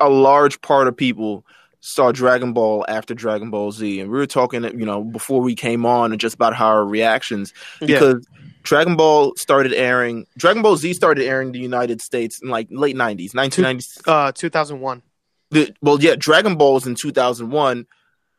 a 0.00 0.08
large 0.08 0.60
part 0.60 0.86
of 0.86 0.96
people 0.96 1.44
saw 1.86 2.10
Dragon 2.12 2.52
Ball 2.52 2.84
after 2.88 3.14
Dragon 3.14 3.50
Ball 3.50 3.70
Z, 3.70 4.00
and 4.00 4.10
we 4.10 4.18
were 4.18 4.26
talking, 4.26 4.64
you 4.64 4.84
know, 4.84 5.04
before 5.04 5.40
we 5.40 5.54
came 5.54 5.86
on, 5.86 6.10
and 6.12 6.20
just 6.20 6.34
about 6.34 6.52
how 6.54 6.66
our 6.66 6.84
reactions 6.84 7.52
Yeah. 7.80 7.86
because 7.86 8.26
Dragon 8.64 8.96
Ball 8.96 9.32
started 9.36 9.72
airing. 9.72 10.26
Dragon 10.36 10.62
Ball 10.62 10.76
Z 10.76 10.92
started 10.94 11.24
airing 11.24 11.48
in 11.48 11.52
the 11.52 11.60
United 11.60 12.02
States 12.02 12.40
in 12.42 12.48
like 12.48 12.66
late 12.70 12.96
'90s, 12.96 13.32
1990s. 13.32 14.00
Uh 14.06 14.32
2001. 14.32 15.02
The, 15.52 15.72
well, 15.80 16.02
yeah, 16.02 16.16
Dragon 16.18 16.56
Ball 16.56 16.74
was 16.74 16.86
in 16.88 16.96
2001. 16.96 17.86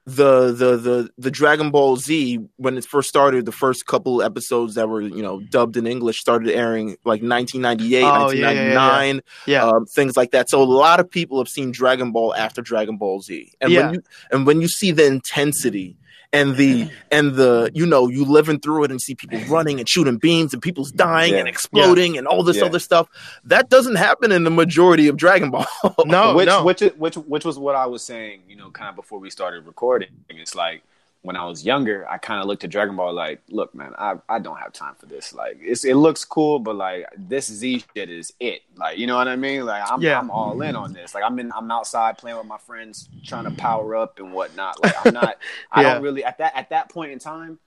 The, 0.09 0.53
the 0.53 0.77
the 0.77 1.09
the 1.17 1.29
Dragon 1.29 1.69
Ball 1.69 1.97
Z 1.97 2.39
when 2.55 2.77
it 2.77 2.85
first 2.85 3.09
started, 3.09 3.45
the 3.45 3.51
first 3.51 3.85
couple 3.85 4.21
episodes 4.21 4.75
that 4.75 4.87
were 4.87 5.01
you 5.01 5.21
know 5.21 5.41
dubbed 5.41 5.75
in 5.75 5.85
English 5.85 6.17
started 6.21 6.49
airing 6.49 6.91
like 7.03 7.21
1998, 7.21 8.03
Oh, 8.03 8.29
yeah, 8.31 8.51
yeah, 8.51 8.51
yeah, 8.51 8.71
yeah. 8.71 8.75
1999, 8.77 9.21
Yeah. 9.47 9.65
um, 9.65 9.85
things 9.85 10.15
like 10.15 10.31
that. 10.31 10.49
So 10.49 10.61
a 10.61 10.63
lot 10.63 11.01
of 11.01 11.11
people 11.11 11.39
have 11.39 11.49
seen 11.49 11.71
Dragon 11.71 12.13
Ball 12.13 12.33
after 12.35 12.61
Dragon 12.61 12.95
Ball 12.95 13.19
Z, 13.19 13.51
and 13.59 13.73
when 13.73 13.93
you 13.95 14.01
and 14.31 14.47
when 14.47 14.61
you 14.61 14.69
see 14.69 14.91
the 14.91 15.05
intensity 15.05 15.97
and 16.33 16.55
the 16.57 16.83
mm-hmm. 16.83 16.93
and 17.11 17.35
the 17.35 17.71
you 17.73 17.85
know 17.85 18.07
you 18.09 18.25
living 18.25 18.59
through 18.59 18.83
it 18.83 18.91
and 18.91 19.01
see 19.01 19.15
people 19.15 19.39
running 19.47 19.79
and 19.79 19.87
shooting 19.87 20.17
beams 20.17 20.53
and 20.53 20.61
people's 20.61 20.91
dying 20.91 21.33
Yeah. 21.33 21.39
and 21.39 21.47
exploding 21.47 22.17
and 22.17 22.27
all 22.27 22.43
this 22.43 22.57
Yeah. 22.57 22.65
other 22.65 22.79
stuff, 22.79 23.07
that 23.45 23.69
doesn't 23.69 23.95
happen 23.95 24.31
in 24.31 24.43
the 24.43 24.51
majority 24.51 25.07
of 25.07 25.17
Dragon 25.17 25.51
Ball. 25.51 25.65
No, 26.05 26.35
which 26.35 26.47
no. 26.47 26.63
which 26.63 26.81
which 26.97 27.15
which 27.15 27.45
was 27.45 27.57
what 27.57 27.75
I 27.75 27.85
was 27.85 28.03
saying, 28.03 28.41
you 28.47 28.55
know, 28.55 28.69
kind 28.71 28.89
of 28.89 28.95
before 28.95 29.19
we 29.19 29.29
started 29.29 29.65
recording. 29.65 30.09
It's 30.29 30.55
like 30.55 30.83
when 31.27 31.35
I 31.35 31.43
was 31.43 31.65
younger, 31.65 32.07
I 32.09 32.17
kind 32.17 32.39
of 32.39 32.47
looked 32.47 32.63
at 32.63 32.69
Dragon 32.69 32.95
Ball 32.95 33.11
like, 33.13 33.41
look, 33.49 33.75
man, 33.75 33.91
I, 33.97 34.13
I 34.29 34.39
don't 34.39 34.55
have 34.59 34.71
time 34.71 34.95
for 34.97 35.07
this. 35.07 35.33
Like, 35.33 35.57
it's 35.59 35.83
it 35.83 35.95
looks 35.95 36.23
cool, 36.23 36.57
but 36.57 36.77
like 36.77 37.05
this 37.17 37.51
Z 37.51 37.83
shit 37.93 38.09
is 38.09 38.31
it. 38.39 38.61
Like, 38.77 38.97
you 38.97 39.07
know 39.07 39.17
what 39.17 39.27
I 39.27 39.35
mean? 39.35 39.65
Like, 39.65 39.83
I'm 39.91 40.01
Yeah. 40.01 40.17
I'm 40.17 40.31
all 40.31 40.61
in 40.61 40.77
on 40.77 40.93
this. 40.93 41.13
Like, 41.13 41.25
I'm 41.25 41.37
in 41.37 41.51
I'm 41.53 41.69
outside 41.69 42.17
playing 42.17 42.37
with 42.37 42.47
my 42.47 42.57
friends, 42.57 43.09
trying 43.25 43.43
to 43.43 43.51
power 43.51 43.93
up 43.97 44.19
and 44.19 44.31
whatnot. 44.31 44.81
Like, 44.81 44.93
I'm 45.05 45.13
not. 45.13 45.35
I 45.71 45.83
don't 45.83 46.01
really 46.01 46.23
at 46.23 46.37
that 46.37 46.55
at 46.55 46.69
that 46.69 46.89
point 46.89 47.11
in 47.11 47.19
time. 47.19 47.59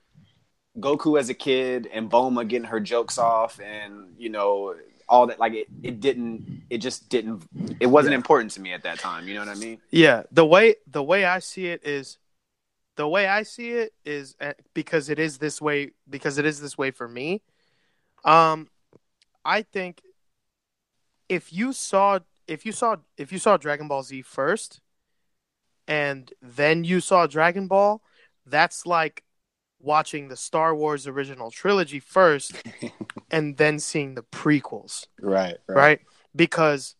Goku 0.79 1.19
as 1.19 1.29
a 1.29 1.35
kid 1.35 1.87
and 1.93 2.09
Bulma 2.09 2.47
getting 2.47 2.69
her 2.69 2.79
jokes 2.79 3.19
off 3.19 3.59
and 3.59 4.15
you 4.17 4.29
know 4.29 4.73
all 5.07 5.27
that 5.27 5.37
like 5.37 5.53
it, 5.53 5.67
it 5.83 5.99
didn't 5.99 6.63
it 6.69 6.77
just 6.77 7.09
didn't 7.09 7.43
it 7.81 7.87
wasn't 7.87 8.13
important 8.13 8.49
to 8.51 8.61
me 8.61 8.71
at 8.71 8.83
that 8.83 8.97
time 8.97 9.27
you 9.27 9.33
know 9.33 9.41
what 9.41 9.49
i 9.49 9.55
mean 9.55 9.77
Yeah, 9.91 10.23
the 10.31 10.45
way 10.45 10.75
the 10.87 11.03
way 11.03 11.25
I 11.25 11.39
see 11.39 11.67
it 11.67 11.85
is 11.85 12.17
the 12.97 13.07
way 13.07 13.27
I 13.27 13.43
see 13.43 13.71
it 13.71 13.93
is 14.05 14.35
uh, 14.41 14.53
because 14.73 15.09
it 15.09 15.19
is 15.19 15.37
this 15.37 15.61
way 15.61 15.91
because 16.09 16.37
it 16.37 16.45
is 16.45 16.61
this 16.61 16.77
way 16.77 16.91
for 16.91 17.07
me. 17.07 17.41
Um 18.23 18.69
I 19.43 19.63
think 19.63 20.01
if 21.29 21.53
you 21.53 21.73
saw 21.73 22.19
if 22.47 22.65
you 22.65 22.71
saw 22.71 22.97
if 23.17 23.31
you 23.31 23.39
saw 23.39 23.57
Dragon 23.57 23.87
Ball 23.87 24.03
Z 24.03 24.21
first 24.23 24.81
and 25.87 26.31
then 26.41 26.83
you 26.83 26.99
saw 26.99 27.27
Dragon 27.27 27.67
Ball, 27.67 28.01
that's 28.45 28.85
like 28.85 29.23
watching 29.79 30.27
the 30.27 30.35
Star 30.35 30.75
Wars 30.75 31.07
original 31.07 31.49
trilogy 31.49 31.99
first 31.99 32.61
and 33.31 33.57
then 33.57 33.79
seeing 33.79 34.15
the 34.15 34.23
prequels 34.23 35.07
right 35.19 35.57
right? 35.67 36.01
Because 36.35 36.95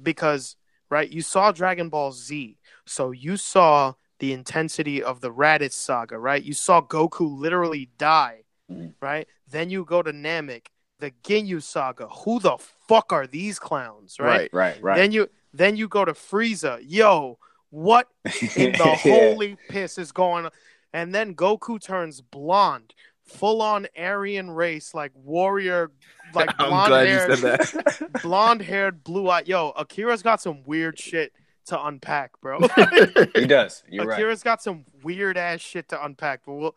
because 0.00 0.56
right, 0.90 1.10
you 1.10 1.22
saw 1.22 1.52
Dragon 1.52 1.88
Ball 1.88 2.12
Z, 2.12 2.58
so 2.84 3.10
you 3.10 3.36
saw 3.36 3.94
the 4.18 4.32
intensity 4.32 5.02
of 5.02 5.20
the 5.20 5.30
Raditz 5.30 5.72
saga, 5.72 6.18
right? 6.18 6.42
You 6.42 6.54
saw 6.54 6.80
Goku 6.80 7.38
literally 7.38 7.90
die 7.98 8.40
Mhm. 8.70 8.94
right? 9.00 9.28
Then 9.46 9.68
you 9.68 9.84
go 9.84 10.02
to 10.02 10.10
Namek, 10.12 10.68
the 10.98 11.10
Ginyu 11.22 11.62
Saga. 11.62 12.06
Who 12.08 12.40
the 12.40 12.56
fuck 12.88 13.12
are 13.12 13.26
these 13.26 13.58
clowns, 13.58 14.18
right? 14.18 14.48
Right. 14.52 14.74
Right, 14.74 14.82
right. 14.82 14.96
Then 14.96 15.12
you 15.12 15.28
then 15.52 15.76
you 15.76 15.86
go 15.86 16.04
to 16.04 16.12
Frieza. 16.14 16.78
Yo, 16.82 17.38
what 17.70 18.08
in 18.56 18.72
the 18.72 18.96
holy 19.02 19.56
piss 19.68 19.98
is 19.98 20.12
going 20.12 20.46
on? 20.46 20.50
And 20.94 21.14
then 21.14 21.34
Goku 21.34 21.78
turns 21.80 22.20
blonde, 22.22 22.94
full 23.22 23.60
on 23.60 23.86
Aryan 23.98 24.50
race, 24.50 24.94
like 24.94 25.12
warrior, 25.14 25.90
like 26.32 26.56
blonde 26.56 26.92
haired, 26.94 27.30
you 27.30 27.36
said 27.36 27.58
that. 27.58 28.08
blonde 28.22 28.62
haired, 28.62 29.04
blue 29.04 29.28
eyed. 29.28 29.46
Yo, 29.46 29.70
Akira's 29.76 30.22
got 30.22 30.40
some 30.40 30.62
weird 30.64 30.98
shit 30.98 31.32
to 31.66 31.84
unpack, 31.86 32.40
bro. 32.40 32.60
he 33.34 33.46
does. 33.46 33.82
You're 33.88 34.06
right. 34.06 34.14
Akira's 34.18 34.42
got 34.42 34.62
some 34.62 34.84
weird 35.02 35.36
ass 35.38 35.60
shit 35.60 35.88
to 35.88 36.04
unpack, 36.04 36.42
but 36.46 36.52
we'll 36.54 36.76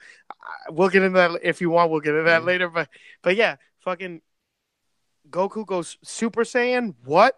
we'll 0.70 0.90
get 0.90 1.04
into 1.04 1.18
that 1.18 1.40
if 1.44 1.62
you 1.62 1.70
want. 1.70 1.92
We'll 1.92 2.00
get 2.02 2.12
into 2.12 2.24
that 2.24 2.42
Mhm. 2.44 2.46
later. 2.46 2.70
But 2.70 2.90
but 3.22 3.36
yeah, 3.36 3.58
fucking 3.80 4.22
Goku 5.30 5.66
goes 5.66 5.98
Super 6.04 6.44
Saiyan. 6.44 6.96
What? 7.06 7.38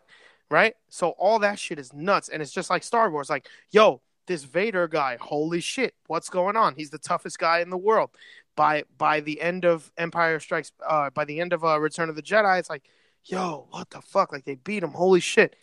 Right? 0.51 0.75
So 0.89 1.09
all 1.11 1.39
that 1.39 1.59
shit 1.59 1.79
is 1.79 1.93
nuts, 1.93 2.29
and 2.29 2.41
it's 2.41 2.51
just 2.51 2.69
like 2.69 2.83
Star 2.83 3.09
Wars. 3.11 3.29
Like, 3.29 3.47
yo, 3.71 4.01
this 4.27 4.43
Vader 4.43 4.87
guy, 4.87 5.17
holy 5.19 5.59
shit, 5.59 5.93
what's 6.07 6.29
going 6.29 6.55
on? 6.55 6.75
He's 6.75 6.89
the 6.89 6.97
toughest 6.99 7.37
guy 7.39 7.59
in 7.59 7.69
the 7.69 7.77
world. 7.77 8.09
By 8.55 8.83
by 8.97 9.21
the 9.21 9.41
end 9.41 9.63
of 9.65 9.91
Empire 9.97 10.39
Strikes, 10.39 10.71
uh, 10.85 11.09
by 11.11 11.25
the 11.25 11.39
end 11.39 11.53
of 11.53 11.63
uh, 11.63 11.79
Return 11.79 12.09
of 12.09 12.15
the 12.15 12.21
Jedi, 12.23 12.59
it's 12.59 12.69
like, 12.69 12.83
yo, 13.23 13.67
what 13.69 13.89
the 13.91 14.01
fuck? 14.01 14.31
Like 14.31 14.43
they 14.45 14.55
beat 14.55 14.83
him. 14.83 14.91
Holy 14.91 15.19
shit. 15.19 15.55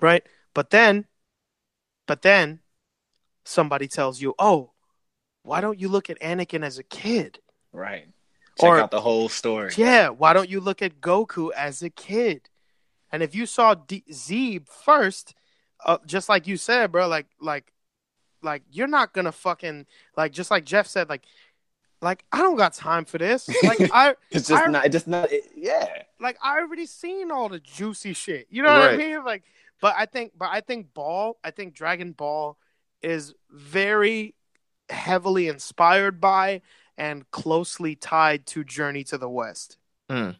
Right? 0.00 0.26
But 0.54 0.70
then, 0.70 1.06
but 2.06 2.22
then, 2.22 2.60
somebody 3.44 3.88
tells 3.88 4.20
you, 4.20 4.34
oh, 4.38 4.70
why 5.42 5.60
don't 5.60 5.78
you 5.80 5.88
look 5.88 6.08
at 6.08 6.20
Anakin 6.20 6.64
as 6.64 6.78
a 6.78 6.82
kid? 6.82 7.38
Right. 7.72 8.06
Check 8.60 8.70
Or- 8.70 8.78
out 8.80 8.90
the 8.90 9.00
whole 9.00 9.28
story. 9.28 9.72
Yeah, 9.76 10.08
why 10.10 10.32
don't 10.32 10.48
you 10.48 10.60
look 10.60 10.80
at 10.80 11.00
Goku 11.00 11.50
as 11.56 11.82
a 11.82 11.90
kid? 11.90 12.48
And 13.10 13.22
if 13.22 13.34
you 13.34 13.46
saw 13.46 13.74
D- 13.74 14.04
Zeb 14.12 14.68
first, 14.68 15.34
uh, 15.84 15.98
just 16.06 16.28
like 16.28 16.46
you 16.46 16.56
said, 16.56 16.90
bro, 16.92 17.08
like 17.08 17.26
like 17.40 17.72
like 18.42 18.62
you're 18.70 18.86
not 18.88 19.12
gonna 19.12 19.32
fucking 19.32 19.86
like 20.16 20.32
just 20.32 20.50
like 20.50 20.64
Jeff 20.64 20.86
said, 20.86 21.08
like 21.08 21.24
like 22.00 22.24
I 22.32 22.38
don't 22.38 22.56
got 22.56 22.74
time 22.74 23.04
for 23.04 23.18
this. 23.18 23.48
Like 23.62 23.80
I 23.92 24.14
It's 24.30 24.48
just 24.48 24.66
I- 24.66 24.70
not. 24.70 24.90
Just 24.90 25.06
not. 25.08 25.30
It, 25.32 25.44
yeah. 25.56 26.02
like 26.20 26.38
I 26.42 26.58
already 26.60 26.86
seen 26.86 27.30
all 27.30 27.48
the 27.48 27.60
juicy 27.60 28.14
shit. 28.14 28.46
You 28.50 28.62
know 28.62 28.72
what 28.78 28.90
I 28.90 28.96
mean? 28.96 29.24
Like, 29.24 29.42
but 29.80 29.94
I 29.96 30.06
think, 30.06 30.32
but 30.36 30.48
I 30.50 30.60
think 30.60 30.94
Ball, 30.94 31.38
I 31.44 31.50
think 31.50 31.74
Dragon 31.74 32.12
Ball 32.12 32.58
is 33.02 33.34
very 33.50 34.34
heavily 34.88 35.48
inspired 35.48 36.20
by 36.20 36.62
and 36.96 37.28
closely 37.30 37.96
tied 37.96 38.46
to 38.46 38.64
Journey 38.64 39.04
to 39.04 39.18
the 39.18 39.28
West. 39.28 39.78
Hmm. 40.08 40.30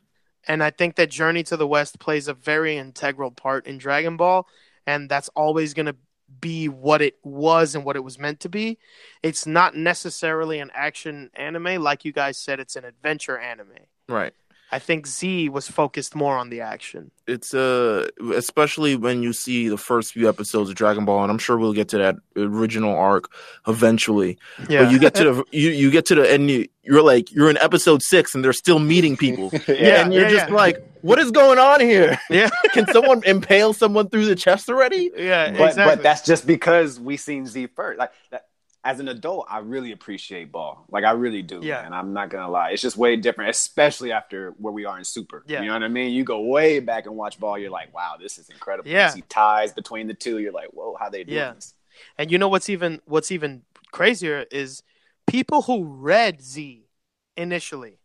And 0.47 0.63
I 0.63 0.71
think 0.71 0.97
that 0.97 1.11
Journey 1.11 1.43
to 1.45 1.57
the 1.57 1.67
West 1.67 1.99
plays 1.99 2.29
a 2.29 2.35
very 2.35 2.77
integral 2.77 3.31
part 3.31 3.67
in 3.67 3.79
Dragon 3.79 4.17
Ball, 4.17 4.47
and 4.87 5.09
that's 5.09 5.31
always 5.31 5.75
going 5.75 5.87
to 5.87 5.97
be 6.41 6.69
what 6.69 7.01
it 7.01 7.17
was 7.23 7.75
and 7.75 7.85
what 7.85 7.97
it 7.97 8.05
was 8.05 8.19
meant 8.19 8.41
to 8.41 8.49
be. 8.49 8.79
It's 9.23 9.47
not 9.47 9.75
necessarily 9.75 10.59
an 10.59 10.71
action 10.75 11.31
anime, 11.35 11.83
like 11.83 12.05
you 12.05 12.13
guys 12.13 12.37
said. 12.37 12.61
It's 12.61 12.77
an 12.77 12.85
adventure 12.85 13.39
anime. 13.39 13.69
Right. 14.09 14.35
I 14.77 14.79
think 14.81 15.07
Z 15.07 15.49
was 15.51 15.67
focused 15.69 16.15
more 16.15 16.37
on 16.43 16.51
the 16.51 16.61
action. 16.75 17.11
It's 17.35 17.55
uh 17.55 18.09
especially 18.35 18.97
when 18.97 19.23
you 19.23 19.33
see 19.33 19.69
the 19.69 19.79
first 19.79 20.13
few 20.13 20.29
episodes 20.29 20.69
of 20.71 20.75
Dragon 20.77 21.05
Ball, 21.05 21.23
and 21.25 21.31
I'm 21.33 21.39
sure 21.39 21.57
we'll 21.57 21.73
get 21.81 21.89
to 21.91 21.99
that 21.99 22.17
original 22.37 22.95
arc 23.11 23.25
eventually. 23.67 24.33
Yeah, 24.69 24.83
But 24.85 24.93
you 24.93 24.99
get 24.99 25.15
to 25.17 25.25
the 25.25 25.45
you, 25.53 25.71
you 25.71 25.91
get 25.91 26.05
to 26.07 26.15
the 26.17 26.25
and 26.35 26.51
you, 26.51 26.67
you're 26.83 27.03
like 27.03 27.33
you're 27.33 27.51
in 27.51 27.59
episode 27.59 28.03
six, 28.03 28.35
and 28.35 28.45
they're 28.45 28.53
still 28.65 28.79
meeting 28.79 29.17
people, 29.17 29.51
Yeah, 29.69 30.03
and 30.03 30.13
you're 30.13 30.25
yeah, 30.25 30.31
just 30.39 30.49
yeah. 30.49 30.55
like, 30.65 30.77
what 31.03 31.19
is 31.19 31.31
going 31.31 31.59
on 31.59 31.81
here? 31.81 32.19
yeah, 32.31 32.51
Can 32.75 32.87
someone 32.93 33.23
impale 33.25 33.73
someone 33.73 34.09
through 34.11 34.27
the 34.27 34.37
chest 34.37 34.69
already? 34.69 35.11
yeah, 35.17 35.51
But 35.53 35.69
exactly. 35.71 35.85
but 35.97 36.03
that's 36.03 36.23
just 36.27 36.47
because 36.47 36.99
we 37.01 37.17
seen 37.17 37.47
Z 37.47 37.69
first. 37.77 37.99
Like 37.99 38.13
that, 38.31 38.44
as 38.85 39.01
an 39.01 39.09
adult, 39.09 39.47
I 39.49 39.59
really 39.61 39.93
appreciate 39.93 40.53
ball. 40.53 40.85
Like 40.91 41.05
I 41.05 41.13
really 41.13 41.41
do. 41.43 41.61
Yeah. 41.63 41.85
And 41.85 41.95
I'm 41.95 42.13
not 42.13 42.29
gonna 42.29 42.51
lie, 42.51 42.71
it's 42.71 42.83
just 42.83 42.97
way 42.97 43.17
different, 43.17 43.51
especially 43.51 44.13
after 44.13 44.51
where 44.59 44.73
we 44.73 44.85
are 44.85 44.99
in 44.99 45.05
Super. 45.05 45.43
Yeah. 45.47 45.61
You 45.63 45.69
know 45.69 45.73
what 45.73 45.83
I 45.83 45.89
mean? 45.89 46.13
You 46.13 46.23
go 46.23 46.41
way 46.43 46.81
back 46.81 47.07
and 47.07 47.17
watch 47.17 47.41
ball, 47.41 47.59
you're 47.59 47.71
like, 47.71 47.95
wow, 47.95 48.17
this 48.21 48.39
is 48.39 48.51
incredible. 48.51 48.91
Yeah. 48.91 49.07
You 49.07 49.13
see 49.13 49.25
ties 49.29 49.73
between 49.73 50.07
the 50.07 50.15
two. 50.15 50.39
You're 50.39 50.53
like, 50.53 50.69
whoa, 50.73 50.97
how 51.01 51.09
they 51.09 51.25
do 51.25 51.33
Yeah. 51.33 51.53
this? 51.55 51.75
and 52.19 52.31
you 52.31 52.39
know 52.39 52.49
what's 52.49 52.69
even 52.69 53.01
what's 53.07 53.31
even 53.31 53.63
crazier 53.93 54.45
is 54.51 54.83
people 55.27 55.63
who 55.63 55.85
read 55.85 56.43
Z 56.43 56.89
initially 57.37 58.01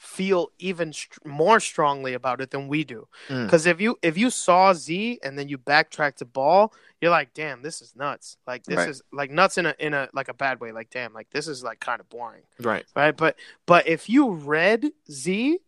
feel 0.00 0.48
even 0.58 0.94
str- 0.94 1.20
more 1.26 1.60
strongly 1.60 2.14
about 2.14 2.40
it 2.40 2.50
than 2.50 2.68
we 2.68 2.84
do. 2.84 3.06
Mm. 3.28 3.44
Because 3.44 3.66
if 3.66 3.82
you 3.82 3.98
if 4.00 4.16
you 4.16 4.30
saw 4.30 4.72
Z 4.72 5.20
and 5.22 5.38
then 5.38 5.46
you 5.46 5.58
backtrack 5.58 6.16
to 6.16 6.24
Ball, 6.24 6.72
you're 7.02 7.10
like, 7.10 7.34
damn, 7.34 7.60
this 7.60 7.82
is 7.82 7.94
nuts. 7.94 8.38
Like 8.46 8.64
this 8.64 8.78
Right. 8.78 8.88
is 8.88 9.02
like 9.12 9.30
nuts 9.30 9.58
in 9.58 9.66
a 9.66 9.74
in 9.78 9.92
a 9.92 10.08
like 10.14 10.28
a 10.28 10.34
bad 10.34 10.58
way. 10.58 10.72
Like 10.72 10.88
damn, 10.88 11.12
like 11.12 11.28
this 11.30 11.46
is 11.46 11.62
like 11.62 11.80
kind 11.80 12.00
of 12.00 12.08
boring. 12.08 12.44
Right. 12.58 12.86
right? 12.96 13.14
But 13.14 13.36
but 13.66 13.86
if 13.86 14.08
you 14.08 14.30
read 14.30 14.90
Z, 15.10 15.58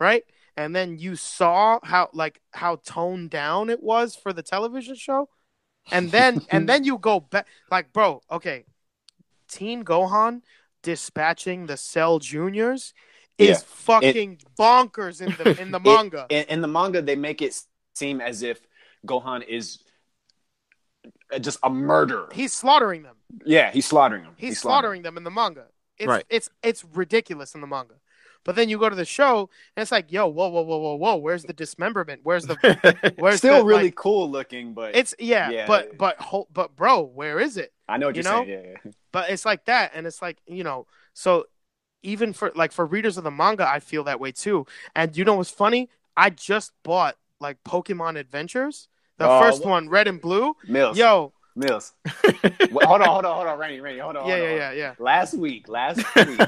right, 0.00 0.24
and 0.56 0.74
then 0.74 0.96
you 0.98 1.14
saw 1.14 1.78
how 1.82 2.08
like 2.14 2.40
how 2.52 2.76
toned 2.76 3.28
down 3.28 3.68
it 3.68 3.82
was 3.82 4.16
for 4.16 4.32
the 4.32 4.42
television 4.42 4.94
show, 4.94 5.28
and 5.90 6.10
then 6.10 6.40
and 6.50 6.66
then 6.66 6.84
you 6.84 6.96
go 6.96 7.20
back, 7.20 7.46
like, 7.70 7.92
bro, 7.92 8.22
okay, 8.30 8.64
Teen 9.48 9.84
Gohan 9.84 10.40
dispatching 10.82 11.66
the 11.66 11.76
Cell 11.76 12.20
Juniors 12.20 12.94
is 13.38 13.48
Yeah. 13.48 13.56
fucking 13.64 14.38
bonkers 14.58 15.20
in 15.20 15.32
the 15.42 15.60
in 15.60 15.70
the 15.70 15.78
It- 15.84 15.84
manga. 15.84 16.26
in, 16.28 16.44
in 16.48 16.60
the 16.60 16.68
manga, 16.68 17.02
they 17.02 17.16
make 17.16 17.42
it 17.42 17.60
seem 17.94 18.20
as 18.20 18.42
if 18.42 18.60
Gohan 19.06 19.46
is 19.46 19.78
uh, 21.32 21.38
just 21.38 21.58
a 21.62 21.70
murderer. 21.70 22.28
He's 22.32 22.52
slaughtering 22.52 23.02
them. 23.02 23.16
yeah, 23.44 23.70
he's 23.70 23.86
slaughtering 23.86 24.22
them. 24.24 24.34
He's, 24.36 24.60
slaughtering 24.60 25.02
them 25.02 25.16
in 25.16 25.24
the 25.24 25.30
manga. 25.30 25.66
It's 25.98 26.08
Right. 26.08 26.24
it's 26.30 26.48
it's 26.62 26.84
ridiculous 26.94 27.54
in 27.54 27.60
the 27.60 27.66
manga. 27.66 27.94
But 28.44 28.56
then 28.56 28.68
you 28.68 28.76
go 28.76 28.88
to 28.88 28.96
the 28.96 29.04
show 29.04 29.50
and 29.76 29.82
it's 29.82 29.92
like, 29.92 30.10
yo, 30.10 30.26
whoa, 30.26 30.48
whoa, 30.48 30.62
whoa, 30.62 30.76
whoa, 30.78 30.94
whoa, 30.96 31.16
where's 31.16 31.44
the 31.44 31.52
dismemberment? 31.52 32.22
Where's 32.24 32.44
the 32.44 32.56
where's 33.18 33.36
Still 33.38 33.58
the, 33.58 33.64
really 33.64 33.84
like, 33.84 33.94
cool 33.94 34.28
looking, 34.28 34.74
but 34.74 34.96
It's 34.96 35.14
yeah, 35.18 35.50
Yeah. 35.50 35.66
but 35.66 35.96
but 35.96 36.20
ho- 36.20 36.48
but 36.52 36.74
bro, 36.74 37.02
where 37.02 37.38
is 37.38 37.56
it? 37.56 37.72
I 37.88 37.98
know 37.98 38.06
what 38.06 38.16
you 38.16 38.22
you're 38.22 38.32
know? 38.32 38.44
saying. 38.44 38.64
Yeah, 38.64 38.72
yeah. 38.84 38.92
But 39.12 39.30
it's 39.30 39.44
like 39.44 39.66
that, 39.66 39.92
and 39.94 40.06
it's 40.06 40.20
like 40.22 40.38
you 40.46 40.64
know, 40.64 40.86
so 41.14 41.44
even 42.02 42.32
for 42.32 42.52
like 42.54 42.72
for 42.72 42.84
readers 42.86 43.16
of 43.18 43.24
the 43.24 43.30
manga, 43.30 43.68
I 43.68 43.80
feel 43.80 44.04
that 44.04 44.20
way 44.20 44.32
too. 44.32 44.66
And 44.94 45.16
you 45.16 45.24
know 45.24 45.34
what's 45.34 45.50
funny? 45.50 45.88
I 46.16 46.30
just 46.30 46.72
bought 46.82 47.16
like 47.40 47.62
Pokemon 47.64 48.18
Adventures, 48.18 48.88
the 49.18 49.28
Oh, 49.28 49.40
first 49.40 49.62
what- 49.64 49.70
one, 49.70 49.88
red 49.88 50.08
and 50.08 50.20
blue. 50.20 50.54
Mills. 50.68 50.96
Yo, 50.98 51.32
Mills. 51.56 51.92
Wait, 52.24 52.84
hold 52.84 53.00
on, 53.02 53.08
hold 53.08 53.24
on, 53.24 53.34
hold 53.34 53.46
on, 53.46 53.58
Rainey, 53.58 53.80
Rainey, 53.80 53.98
hold 54.00 54.16
on. 54.16 54.26
yeah, 54.28 54.36
hold 54.38 54.48
yeah, 54.48 54.54
on. 54.54 54.58
yeah, 54.60 54.72
yeah. 54.72 54.94
Last 54.98 55.34
week, 55.34 55.68
last 55.68 55.98
week, 56.16 56.40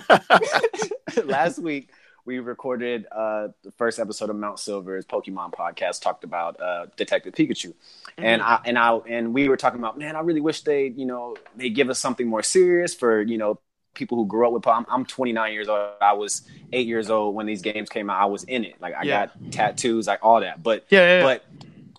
last 1.25 1.59
week 1.59 1.91
we 2.27 2.39
recorded 2.39 3.07
uh, 3.13 3.49
the 3.63 3.71
first 3.77 3.99
episode 3.99 4.31
of 4.31 4.37
Mount 4.37 4.59
Silver's 4.59 5.05
Pokemon 5.05 5.53
podcast. 5.53 6.01
Talked 6.01 6.25
about 6.25 6.59
uh, 6.61 6.87
Detective 6.97 7.35
Pikachu, 7.35 7.75
and 8.17 8.41
Mhm. 8.41 8.45
I 8.47 8.61
and 8.65 8.79
I 8.79 8.97
and 9.09 9.35
we 9.35 9.49
were 9.49 9.57
talking 9.59 9.79
about, 9.79 9.99
man, 9.99 10.17
I 10.17 10.21
really 10.21 10.41
wish 10.41 10.63
they, 10.63 10.87
you 10.87 11.05
know, 11.07 11.37
they 11.57 11.69
give 11.69 11.91
us 11.91 11.99
something 11.99 12.27
more 12.27 12.43
serious 12.43 12.95
for, 12.95 13.21
you 13.21 13.37
know, 13.37 13.61
people 13.95 14.19
who 14.19 14.27
grew 14.27 14.47
up 14.47 14.53
with. 14.53 14.67
I'm, 14.67 14.87
I'm 14.89 15.05
29 15.07 15.53
years 15.53 15.69
old. 15.69 15.81
I 16.01 16.13
was 16.13 16.43
eight 16.73 16.87
years 16.87 17.11
old 17.11 17.35
when 17.35 17.47
these 17.47 17.63
games 17.63 17.89
came 17.89 18.11
out. 18.11 18.21
I 18.21 18.27
was 18.27 18.45
in 18.45 18.65
it. 18.65 18.81
Like 18.81 18.95
I 18.95 19.05
Yeah. 19.05 19.27
got 19.27 19.53
tattoos, 19.53 20.07
like 20.07 20.21
all 20.23 20.41
that. 20.41 20.63
But 20.63 20.85
yeah, 20.91 21.01
yeah, 21.01 21.23
but 21.23 21.45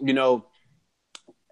you 0.02 0.14
know 0.14 0.46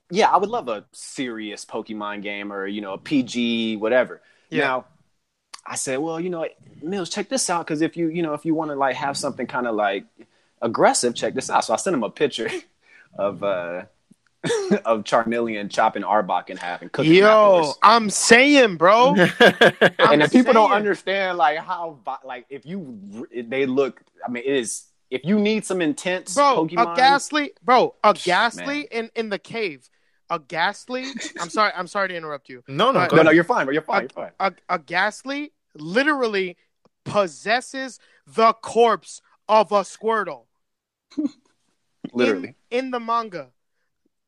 yeah 0.10 0.30
i 0.30 0.38
would 0.38 0.50
love 0.50 0.68
a 0.68 0.86
serious 0.92 1.66
pokemon 1.66 2.22
game 2.22 2.52
or 2.52 2.68
you 2.68 2.82
know 2.82 2.94
a 2.94 2.98
pg 2.98 3.78
whatever 3.78 4.22
now 4.52 4.86
i 5.66 5.76
said 5.76 6.00
well 6.00 6.20
you 6.20 6.30
know 6.30 6.48
mills 6.82 7.10
check 7.10 7.30
this 7.30 7.50
out 7.50 7.66
because 7.66 7.82
if 7.82 7.98
you 7.98 8.10
you 8.10 8.22
know 8.22 8.34
if 8.34 8.46
you 8.46 8.54
want 8.54 8.70
to 8.72 8.76
like 8.76 8.96
have 8.96 9.18
something 9.18 9.48
kind 9.48 9.68
of 9.68 9.76
like 9.76 10.06
aggressive 10.62 11.16
check 11.16 11.34
this 11.34 11.50
out 11.50 11.64
so 11.64 11.74
i 11.74 11.78
sent 11.78 11.94
him 11.94 12.04
a 12.04 12.10
picture 12.10 12.50
of 13.18 13.44
uh 13.44 13.84
of 14.86 15.04
charmeleon 15.04 15.70
chopping 15.70 16.04
arbok 16.04 16.50
in 16.50 16.58
half 16.58 16.82
and 16.82 16.92
cooking 16.92 17.14
Yo. 17.14 17.74
I'm 17.82 18.10
saying, 18.10 18.76
bro. 18.76 19.16
I'm 19.40 19.92
and 20.00 20.22
if 20.22 20.32
people 20.32 20.54
don't 20.54 20.72
understand 20.72 21.38
like 21.38 21.58
how 21.60 22.00
like 22.26 22.46
if 22.50 22.66
you 22.66 23.28
they 23.34 23.66
look 23.66 24.02
i 24.26 24.30
mean 24.30 24.44
it 24.46 24.56
is 24.56 24.86
if 25.10 25.22
you 25.24 25.40
need 25.40 25.64
some 25.64 25.82
intense 25.82 26.34
bro, 26.34 26.66
pokemon 26.68 26.94
a 26.94 26.96
Gastly, 26.96 27.54
bro, 27.64 27.96
a 28.04 28.14
Gastly 28.16 28.88
in 28.92 29.12
in 29.16 29.30
the 29.30 29.38
cave, 29.40 29.88
a 30.30 30.40
Gastly. 30.40 31.06
I'm 31.40 31.50
sorry, 31.50 31.72
I'm 31.76 31.88
sorry 31.88 32.08
to 32.10 32.16
interrupt 32.16 32.50
you. 32.50 32.64
no, 32.68 32.92
no, 32.92 33.00
Right. 33.02 33.12
no 33.14 33.22
no 33.24 33.32
you're 33.32 33.44
fine 33.44 33.66
bro 33.66 33.74
you're 33.74 33.84
fine 33.84 34.02
you're 34.04 34.10
fine 34.10 34.32
A 34.40 34.54
a 34.68 34.80
Gastly 34.80 35.54
literally 35.76 36.58
possesses 37.06 38.00
the 38.26 38.54
corpse 38.54 39.22
of 39.48 39.72
a 39.72 39.82
Squirtle. 39.82 40.46
literally 42.14 42.56
in, 42.72 42.86
in 42.86 42.92
the 42.92 43.00
manga. 43.00 43.50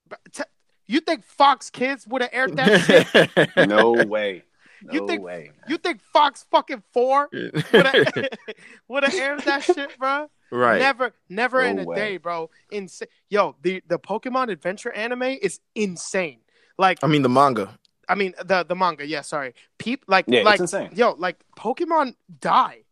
But 0.07 0.19
t- 0.31 0.43
you 0.87 0.99
think 0.99 1.23
Fox 1.25 1.69
Kids 1.69 2.05
would 2.07 2.21
have 2.21 2.31
aired 2.33 2.55
that 2.57 2.81
shit? 3.55 3.67
no 3.69 3.91
way 4.05 4.43
You 4.91 5.01
No 5.01 5.07
think 5.07 5.23
way. 5.23 5.51
you 5.67 5.77
think 5.77 6.01
Fox 6.13 6.45
fucking 6.51 6.83
four 6.93 7.27
would 7.31 9.03
have 9.03 9.13
aired 9.15 9.39
that 9.45 9.63
shit, 9.63 9.97
bro? 9.97 10.29
right. 10.51 10.79
Never, 10.79 11.13
never 11.27 11.61
in 11.63 11.79
a 11.79 11.83
way. 11.85 11.95
day, 11.95 12.17
bro. 12.17 12.49
Insane. 12.71 13.07
Yo, 13.29 13.55
the 13.61 13.81
the 13.87 13.97
Pokemon 13.97 14.49
Adventure 14.51 14.91
anime 14.91 15.23
is 15.23 15.59
insane. 15.73 16.39
Like, 16.77 16.99
I 17.03 17.07
mean 17.07 17.23
the 17.23 17.29
manga. 17.29 17.79
I 18.07 18.13
mean 18.15 18.33
the 18.43 18.63
the 18.63 18.75
manga. 18.75 19.07
Yeah, 19.07 19.21
sorry. 19.21 19.55
Peep, 19.79 20.03
like, 20.07 20.25
Yeah, 20.27 20.43
like, 20.43 20.55
it's 20.59 20.73
insane. 20.73 20.91
yo, 20.93 21.13
like 21.17 21.37
Pokemon 21.57 22.15
die, 22.41 22.83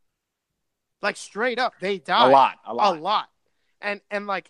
like 1.03 1.17
straight 1.17 1.59
up, 1.59 1.73
they 1.79 1.99
die 1.99 2.27
A 2.27 2.31
lot, 2.31 2.55
a 2.65 2.73
lot, 2.73 2.85
a 2.85 2.89
lot. 2.95 3.01
lot, 3.01 3.29
and 3.81 4.01
and 4.09 4.25
like, 4.25 4.49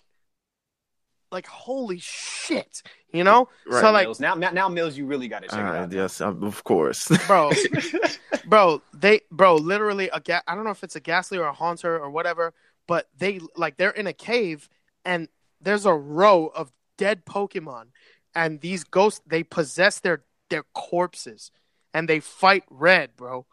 like 1.33 1.47
holy 1.47 1.99
shit, 1.99 2.81
you 3.11 3.23
know? 3.23 3.49
Right. 3.65 3.81
So 3.81 3.91
like, 3.91 4.07
Meelz. 4.07 4.19
Now, 4.19 4.35
now, 4.35 4.51
now, 4.51 4.69
Meelz, 4.69 4.95
you 4.95 5.05
really 5.05 5.27
got 5.27 5.41
to 5.43 5.49
check 5.49 5.59
Uh, 5.59 5.73
it 5.73 5.77
out. 5.77 5.91
yes, 5.91 6.21
um, 6.21 6.43
of 6.43 6.63
course. 6.63 7.09
bro, 7.27 7.51
bro, 8.45 8.81
they, 8.93 9.21
bro, 9.31 9.55
literally 9.55 10.09
a 10.13 10.19
ga- 10.19 10.43
I 10.47 10.55
don't 10.55 10.63
know 10.63 10.71
if 10.71 10.83
it's 10.83 10.95
a 10.95 10.99
Gastly 11.01 11.37
or 11.37 11.45
a 11.45 11.53
Haunter 11.53 11.99
or 11.99 12.09
whatever, 12.09 12.53
but 12.87 13.09
they 13.17 13.39
like 13.57 13.77
they're 13.77 13.89
in 13.91 14.07
a 14.07 14.13
cave 14.13 14.69
and 15.03 15.27
there's 15.59 15.85
a 15.85 15.93
row 15.93 16.47
of 16.47 16.71
dead 16.97 17.25
Pokemon, 17.25 17.87
and 18.35 18.61
these 18.61 18.83
ghosts 18.83 19.21
they 19.25 19.43
possess 19.43 19.99
their 19.99 20.23
their 20.49 20.63
corpses, 20.73 21.51
and 21.93 22.07
they 22.07 22.19
fight 22.19 22.63
red, 22.69 23.15
bro. 23.15 23.45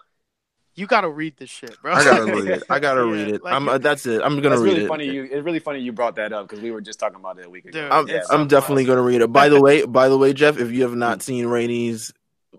You 0.80 0.86
gotta 0.86 1.10
read 1.10 1.36
this 1.36 1.50
shit, 1.50 1.76
bro. 1.82 1.92
I 1.92 2.02
gotta 2.04 2.24
read 2.24 2.46
it. 2.48 2.62
I 2.70 2.78
gotta 2.86 3.02
Yeah, 3.02 3.12
read 3.12 3.28
it. 3.34 3.44
like 3.44 3.54
I'm, 3.54 3.68
uh, 3.68 3.76
that's 3.78 4.06
it. 4.06 4.22
I'm 4.22 4.36
gonna 4.36 4.50
That's 4.50 4.62
read 4.62 4.72
really 4.72 4.84
it. 4.84 4.88
funny. 4.88 5.04
You, 5.10 5.24
it's 5.24 5.44
really 5.44 5.58
funny 5.58 5.80
you 5.80 5.92
brought 5.92 6.16
that 6.16 6.32
up 6.32 6.48
because 6.48 6.62
we 6.62 6.70
were 6.70 6.80
just 6.80 6.98
talking 6.98 7.16
about 7.20 7.38
it 7.38 7.46
a 7.46 7.50
week 7.50 7.66
ago. 7.66 7.82
Dude, 7.82 7.92
I'm, 7.92 8.08
Yeah, 8.08 8.22
I'm 8.30 8.48
definitely 8.48 8.84
else. 8.84 8.88
gonna 8.88 9.02
read 9.02 9.20
it. 9.20 9.30
By 9.30 9.50
the 9.50 9.60
way, 9.60 9.84
by 9.84 10.08
the 10.08 10.16
way, 10.16 10.32
Jeff, 10.32 10.58
if 10.58 10.70
you 10.72 10.82
have 10.84 10.94
not 10.94 11.22
seen 11.22 11.46
Rainey's 11.46 12.12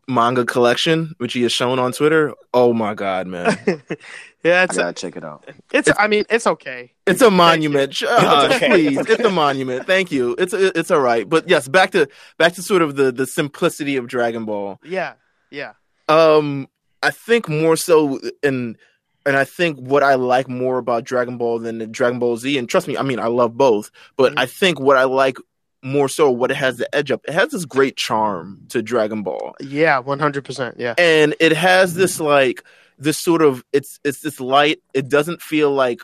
manga 0.07 0.45
collection, 0.45 1.13
which 1.17 1.33
he 1.33 1.41
has 1.43 1.51
shown 1.51 1.79
on 1.79 1.91
Twitter, 1.93 2.33
oh 2.53 2.73
my 2.73 2.93
god, 2.93 3.25
man, 3.27 3.57
yeah, 4.43 4.61
I 4.69 4.73
gotta 4.73 4.93
check 4.93 5.15
it 5.17 5.23
out. 5.23 5.43
it's. 5.73 5.89
I 5.97 6.07
mean, 6.07 6.25
it's 6.29 6.45
okay. 6.47 6.91
it's 7.07 7.21
a 7.21 7.31
monument. 7.31 7.95
Uh, 8.07 8.45
It's 8.51 8.55
okay. 8.55 8.69
Please, 8.69 8.97
it's 8.99 9.23
a 9.23 9.31
monument. 9.31 9.87
Thank 9.87 10.11
you. 10.11 10.35
It's 10.37 10.53
it's 10.53 10.91
all 10.91 11.01
right. 11.01 11.27
But 11.27 11.49
yes, 11.49 11.67
back 11.67 11.91
to 11.91 12.07
back 12.37 12.53
to 12.53 12.61
sort 12.61 12.81
of 12.83 12.95
the 12.95 13.11
the 13.11 13.25
simplicity 13.25 13.95
of 13.97 14.07
Dragon 14.07 14.45
Ball. 14.45 14.79
Yeah, 14.83 15.13
yeah, 15.49 15.73
Um, 16.07 16.67
I 17.03 17.11
think 17.11 17.49
more 17.49 17.75
so, 17.75 18.19
and 18.43 18.77
and 19.25 19.37
I 19.37 19.43
think 19.43 19.77
what 19.79 20.03
I 20.03 20.15
like 20.15 20.47
more 20.49 20.77
about 20.77 21.03
Dragon 21.03 21.37
Ball 21.37 21.59
than 21.59 21.77
the 21.79 21.87
Dragon 21.87 22.19
Ball 22.19 22.37
Z, 22.37 22.57
and 22.57 22.67
trust 22.69 22.87
me, 22.87 22.97
I 22.97 23.03
mean 23.03 23.19
I 23.19 23.27
love 23.27 23.57
both, 23.57 23.91
but 24.17 24.33
Mhm. 24.33 24.39
I 24.39 24.45
think 24.45 24.79
what 24.79 24.97
I 24.97 25.03
like 25.03 25.37
more 25.83 26.07
so, 26.09 26.29
what 26.29 26.51
it 26.51 26.57
has 26.57 26.77
the 26.77 26.93
edge 26.95 27.09
up, 27.11 27.21
it 27.27 27.33
has 27.33 27.49
this 27.49 27.65
great 27.65 27.97
charm 27.97 28.61
to 28.69 28.81
Dragon 28.83 29.23
Ball, 29.23 29.55
yeah, 29.59 29.97
one 29.99 30.19
hundred 30.19 30.43
percent. 30.45 30.75
Yeah, 30.79 30.93
and 30.97 31.35
it 31.39 31.53
has 31.53 31.95
this 31.95 32.19
like 32.19 32.63
this 32.99 33.19
sort 33.19 33.41
of 33.41 33.63
it's 33.73 33.99
it's 34.03 34.21
this 34.21 34.39
light. 34.39 34.79
It 34.93 35.09
doesn't 35.09 35.41
feel 35.41 35.71
like. 35.71 36.01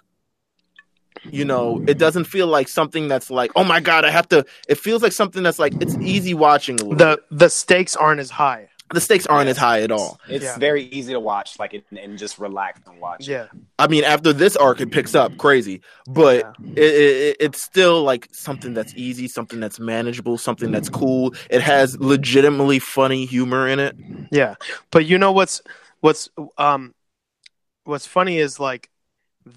You 1.31 1.45
know, 1.45 1.83
it 1.87 1.97
doesn't 1.97 2.25
feel 2.25 2.45
like 2.47 2.67
something 2.67 3.07
that's 3.07 3.31
like, 3.31 3.51
oh 3.55 3.63
my 3.63 3.79
god, 3.79 4.05
I 4.05 4.11
have 4.11 4.29
to. 4.29 4.45
It 4.69 4.75
feels 4.77 5.01
like 5.01 5.11
something 5.11 5.41
that's 5.41 5.57
like 5.57 5.73
it's 5.81 5.95
easy 5.97 6.35
watching 6.35 6.79
a 6.79 6.83
little. 6.83 6.95
the 6.95 7.21
the 7.31 7.49
stakes 7.49 7.95
aren't 7.95 8.19
as 8.19 8.29
high. 8.29 8.69
The 8.93 9.01
stakes 9.01 9.25
aren't 9.25 9.49
as 9.49 9.57
high 9.57 9.81
at 9.81 9.91
all. 9.91 10.19
It's 10.29 10.43
Yeah. 10.45 10.57
very 10.57 10.83
easy 10.83 11.13
to 11.13 11.19
watch, 11.19 11.59
like 11.59 11.73
it, 11.73 11.85
and 11.91 12.17
just 12.17 12.39
relax 12.39 12.79
and 12.87 12.99
watch. 12.99 13.27
Yeah, 13.27 13.47
I 13.79 13.87
mean, 13.87 14.03
after 14.03 14.33
this 14.33 14.55
arc, 14.55 14.81
it 14.81 14.91
picks 14.91 15.15
up 15.15 15.37
crazy, 15.37 15.81
but 16.07 16.53
it, 16.75 16.83
it, 16.83 17.37
it's 17.39 17.61
still 17.61 18.03
like 18.03 18.27
something 18.31 18.73
that's 18.73 18.93
easy, 18.95 19.27
something 19.27 19.59
that's 19.59 19.79
manageable, 19.79 20.37
something 20.37 20.71
that's 20.71 20.89
cool. 20.89 21.33
It 21.49 21.61
has 21.61 21.99
legitimately 21.99 22.79
funny 22.79 23.25
humor 23.25 23.67
in 23.67 23.79
it. 23.79 23.95
Yeah, 24.31 24.55
but 24.91 25.05
you 25.05 25.17
know 25.17 25.31
what's 25.31 25.61
what's 26.01 26.29
um 26.57 26.93
what's 27.83 28.05
funny 28.05 28.37
is 28.39 28.59
like 28.59 28.89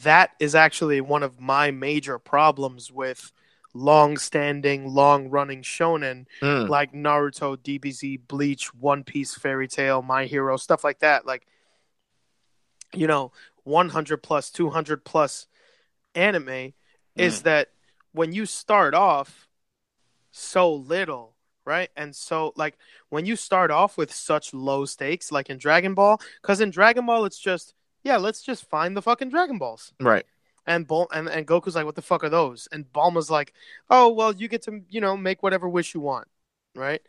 that 0.03 0.31
is 0.39 0.55
actually 0.55 1.01
one 1.01 1.23
of 1.23 1.41
my 1.41 1.71
major 1.71 2.19
problems 2.19 2.91
with 2.93 3.33
long-standing, 3.73 4.93
long-running 4.93 5.63
shonen 5.63 6.27
Mm, 6.43 6.69
like 6.69 6.93
Naruto, 6.93 7.57
DBZ, 7.57 8.27
Bleach, 8.27 8.75
One 8.75 9.05
Piece, 9.05 9.35
Fairy 9.35 9.69
Tail, 9.69 10.03
My 10.03 10.27
Hero, 10.27 10.57
stuff 10.57 10.85
like 10.85 11.01
that. 11.01 11.27
Like 11.27 11.47
you 12.93 13.07
know, 13.07 13.33
100 13.65 14.19
plus, 14.19 14.51
200 14.51 15.05
plus 15.05 15.47
anime 16.15 16.73
is 17.17 17.43
that 17.43 17.69
when 18.13 18.33
you 18.33 18.47
start 18.47 18.95
off 18.95 19.49
so 20.33 20.73
little, 20.73 21.35
right? 21.65 21.91
And 21.97 22.15
so 22.15 22.53
like 22.57 22.79
when 23.09 23.27
you 23.27 23.37
start 23.37 23.71
off 23.71 23.97
with 23.97 24.13
such 24.13 24.55
low 24.55 24.85
stakes 24.85 25.31
like 25.31 25.51
in 25.51 25.59
Dragon 25.59 25.95
Ball 25.95 26.21
cuz 26.43 26.61
in 26.61 26.71
Dragon 26.71 27.07
Ball 27.07 27.25
it's 27.25 27.39
just 27.39 27.75
yeah, 28.03 28.17
let's 28.17 28.43
just 28.43 28.69
find 28.69 28.97
the 28.97 29.03
fucking 29.03 29.29
Dragon 29.29 29.59
Balls. 29.59 29.93
right. 30.01 30.25
And 30.71 30.87
Bul- 30.87 31.09
and 31.13 31.29
and 31.29 31.47
Goku's 31.49 31.75
like 31.75 31.85
what 31.85 31.97
the 31.97 32.03
fuck 32.03 32.23
are 32.23 32.29
those? 32.29 32.69
And 32.71 32.85
Bulma's 32.93 33.29
like, 33.29 33.53
"Oh, 33.91 34.09
well, 34.11 34.33
you 34.33 34.47
get 34.47 34.63
to, 34.63 34.83
you 34.89 35.01
know, 35.01 35.17
make 35.17 35.43
whatever 35.43 35.69
wish 35.69 35.95
you 35.95 36.01
want." 36.01 36.29
Right? 36.77 37.03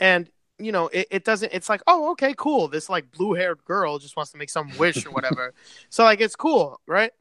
And 0.00 0.30
you 0.58 0.72
know, 0.72 0.88
it, 0.88 1.08
it 1.10 1.24
doesn't 1.24 1.52
it's 1.52 1.68
like, 1.68 1.82
"Oh, 1.86 2.12
okay, 2.12 2.34
cool. 2.36 2.68
This 2.68 2.88
like 2.88 3.10
blue-haired 3.12 3.62
girl 3.66 3.98
just 3.98 4.16
wants 4.16 4.32
to 4.32 4.38
make 4.38 4.48
some 4.48 4.70
wish 4.78 5.04
or 5.04 5.10
whatever." 5.10 5.52
so 5.90 6.02
like 6.04 6.22
it's 6.22 6.34
cool, 6.36 6.80
right? 6.86 7.12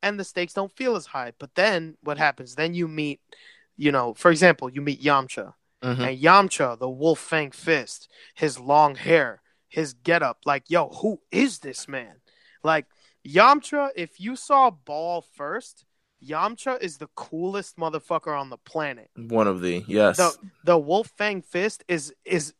And 0.00 0.18
the 0.20 0.24
stakes 0.24 0.52
don't 0.52 0.70
feel 0.76 0.94
as 0.94 1.06
high. 1.06 1.32
But 1.40 1.56
then 1.56 1.96
what 2.02 2.18
happens? 2.18 2.54
Then 2.54 2.72
you 2.74 2.86
meet, 2.86 3.20
you 3.76 3.90
know, 3.90 4.14
for 4.14 4.30
example, 4.30 4.70
you 4.70 4.80
meet 4.80 5.02
Yamcha. 5.02 5.54
Mhm. 5.82 6.08
And 6.08 6.18
Yamcha, 6.22 6.78
the 6.78 6.88
wolf 6.88 7.18
fang 7.18 7.50
fist, 7.50 8.08
his 8.34 8.60
long 8.60 8.94
hair, 8.94 9.42
his 9.68 9.94
getup, 9.94 10.38
like, 10.44 10.70
yo, 10.70 10.88
who 10.90 11.20
is 11.32 11.58
this 11.60 11.88
man? 11.88 12.20
Like, 12.62 12.86
Yamcha, 13.26 13.90
if 13.96 14.20
you 14.20 14.36
saw 14.36 14.70
Ball 14.70 15.24
first, 15.34 15.84
Yamcha 16.26 16.80
is 16.80 16.98
the 16.98 17.08
coolest 17.14 17.76
motherfucker 17.76 18.38
on 18.38 18.50
the 18.50 18.58
planet. 18.58 19.10
One 19.16 19.48
of 19.48 19.60
the 19.60 19.84
yes. 19.86 20.16
The 20.16 20.36
the 20.64 20.78
wolf 20.78 21.12
fang 21.16 21.42
fist 21.42 21.84
is 21.88 22.14
is 22.24 22.54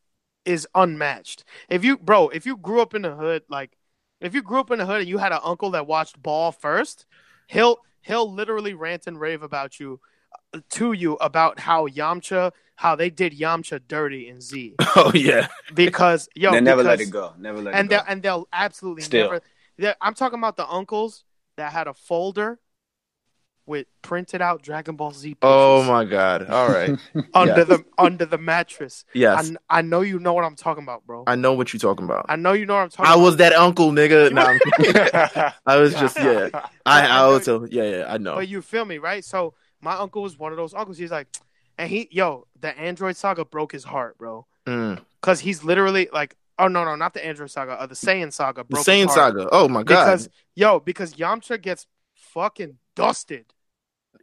is 0.44 0.66
unmatched. 0.75 1.44
If 1.68 1.85
you 1.85 1.96
bro, 1.98 2.29
if 2.29 2.46
you 2.46 2.57
grew 2.57 2.81
up 2.81 2.94
in 2.94 3.03
the 3.03 3.14
hood, 3.14 3.42
like 3.48 3.77
if 4.20 4.35
you 4.35 4.42
grew 4.42 4.61
up 4.61 4.70
in 4.70 4.79
the 4.79 4.87
hood 4.87 5.01
and 5.01 5.09
you 5.09 5.18
had 5.18 5.33
an 5.33 5.40
uncle 5.42 5.70
that 5.70 5.87
watched 5.87 6.20
Ball 6.22 6.53
first, 6.53 7.07
he'll 7.46 7.79
he'll 8.01 8.33
literally 8.33 8.75
rant 8.75 9.07
and 9.07 9.18
rave 9.20 9.42
about 9.42 9.79
you 9.79 10.01
uh, 10.55 10.61
to 10.70 10.92
you 10.92 11.14
about 11.14 11.61
how 11.61 11.87
Yamcha 11.87 12.53
how 12.77 12.96
they 12.96 13.11
did 13.11 13.38
Yamcha 13.38 13.81
dirty 13.87 14.29
in 14.29 14.40
Z 14.40 14.75
oh 14.96 15.12
yeah. 15.14 15.46
because 15.75 16.29
yo 16.35 16.51
they 16.51 16.61
never 16.61 16.83
let 16.83 17.01
it 17.01 17.11
go. 17.11 17.33
Never 17.38 17.61
let 17.61 17.75
and 17.75 17.87
it 17.87 17.90
go. 17.90 17.96
they'll 17.96 18.05
and 18.09 18.22
they'll 18.22 18.48
absolutely 18.53 19.03
Still. 19.03 19.31
never. 19.31 19.42
They're- 19.78 19.96
I'm 20.00 20.14
talking 20.14 20.38
about 20.38 20.56
the 20.56 20.66
uncles 20.68 21.24
that 21.56 21.72
had 21.72 21.87
a 21.88 21.94
folder 21.94 22.58
with 23.64 23.87
printed 24.02 24.42
out 24.42 24.61
Dragon 24.62 24.96
Ball 24.96 25.12
Z. 25.12 25.37
Oh 25.40 25.85
my 25.85 26.04
god. 26.04 26.50
All 26.50 26.68
right. 26.68 26.98
Under 27.35 27.58
yeah. 27.58 27.64
the 27.64 27.85
under 27.96 28.24
the 28.26 28.37
mattress. 28.38 29.04
Yes. 29.14 29.52
I, 29.70 29.78
I 29.78 29.82
know 29.82 30.00
you 30.00 30.18
know 30.18 30.32
what 30.32 30.44
I'm 30.44 30.56
talking 30.56 30.82
about, 30.82 31.06
bro. 31.06 31.22
I 31.28 31.37
know 31.37 31.52
what 31.52 31.72
you're 31.72 31.78
talking 31.78 32.04
about. 32.04 32.26
I 32.28 32.35
know 32.35 32.54
you 32.54 32.66
know 32.66 32.74
what 32.74 32.80
I'm 32.82 32.88
talking 32.90 33.06
I 33.11 33.14
about. 33.14 33.22
was 33.22 33.37
that 33.37 33.52
uncle, 33.52 33.92
nigga. 33.92 34.32
No, 34.32 34.42
I'm- 34.42 35.52
I 35.66 35.76
was 35.76 35.94
just 35.94 36.16
yeah. 36.18 36.48
I 36.52 36.68
I 36.85 37.04
I 37.04 37.08
know- 37.18 37.32
also 37.35 37.64
yeah 37.70 37.85
yeah 37.85 38.04
I 38.08 38.18
know. 38.18 38.35
But 38.35 38.48
you 38.48 38.62
feel 38.62 38.85
me, 38.85 38.98
right? 38.98 39.24
So 39.24 39.54
my 39.80 39.94
uncle 39.94 40.22
was 40.22 40.37
one 40.37 40.50
of 40.52 40.58
those 40.58 40.74
uncles. 40.74 40.98
He's 40.98 41.12
like, 41.12 41.28
and 41.78 41.88
he, 41.88 42.08
yo, 42.11 42.46
the 42.61 42.76
Android 42.78 43.16
Saga 43.16 43.44
broke 43.44 43.70
his 43.72 43.85
heart, 43.85 44.18
bro, 44.18 44.46
Mm. 44.66 45.00
because 45.20 45.40
he's 45.40 45.62
literally 45.64 46.08
like, 46.12 46.37
oh 46.64 46.68
no, 46.68 46.85
no, 46.85 46.94
not 46.96 47.12
the 47.14 47.25
Android 47.25 47.51
Saga, 47.51 47.72
uh, 47.81 47.87
the 47.87 47.94
Saiyan 47.94 48.33
Saga 48.33 48.64
The. 48.68 48.77
Saiyan 48.77 49.03
his 49.09 49.14
heart. 49.14 49.35
Saga. 49.37 49.48
Oh 49.53 49.68
my 49.68 49.83
god. 49.83 50.05
Because 50.07 50.29
yo, 50.55 50.81
because 50.81 51.14
Yamcha 51.14 51.61
gets 51.61 51.87
fucking 52.14 52.79
dusted 52.96 53.46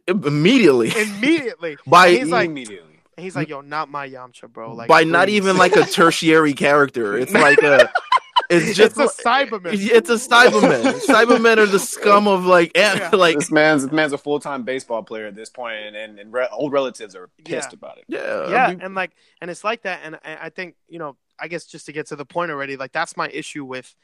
Immediately 0.08 0.92
immediately. 0.96 1.76
by 1.86 2.10
He's 2.10 2.28
like- 2.28 2.46
immediately. 2.48 2.86
And 3.16 3.24
he's 3.24 3.36
like, 3.36 3.48
yo, 3.50 3.60
not 3.60 3.90
my 3.90 4.08
Yamcha, 4.08 4.50
bro. 4.50 4.72
Like 4.72 4.88
by 4.88 5.04
not 5.04 5.28
even 5.28 5.58
like 5.58 5.76
a 5.76 5.84
tertiary 5.84 6.54
character. 6.54 7.18
It's 7.18 7.34
like 7.34 7.58
a. 7.62 7.90
It's 8.48 8.74
just. 8.76 8.96
it's 8.98 9.20
a 9.20 9.22
Saibaman. 9.22 9.72
It's 9.74 10.08
a 10.08 10.14
Saibaman. 10.14 11.00
Saibamen 11.04 11.58
are 11.58 11.66
the 11.66 11.78
scum 11.78 12.26
of 12.26 12.46
like, 12.46 12.72
an- 12.76 12.96
Yeah. 12.96 13.10
like 13.12 13.36
this 13.36 13.50
man's 13.50 13.82
this 13.82 13.92
man's 13.92 14.12
a 14.14 14.18
full 14.18 14.40
time 14.40 14.62
baseball 14.62 15.02
player 15.02 15.26
at 15.26 15.34
this 15.34 15.50
point, 15.50 15.76
and 15.84 15.94
and, 15.96 16.18
and 16.18 16.32
re- 16.32 16.48
old 16.50 16.72
relatives 16.72 17.14
are 17.14 17.28
pissed 17.44 17.72
Yeah. 17.72 17.74
about 17.76 17.98
it. 17.98 18.04
yeah, 18.08 18.48
yeah, 18.50 18.66
I 18.66 18.70
mean, 18.70 18.80
and 18.80 18.94
like, 18.94 19.10
and 19.42 19.50
it's 19.50 19.64
like 19.64 19.82
that, 19.82 20.00
and 20.02 20.14
I 20.24 20.38
I 20.46 20.48
think 20.48 20.76
you 20.88 20.98
know, 20.98 21.16
I 21.40 21.48
guess 21.48 21.66
just 21.66 21.86
to 21.86 21.92
get 21.92 22.06
to 22.08 22.16
the 22.16 22.24
point 22.26 22.50
already, 22.50 22.76
like 22.76 22.92
that's 22.92 23.16
my 23.16 23.28
issue 23.28 23.64
with 23.64 23.94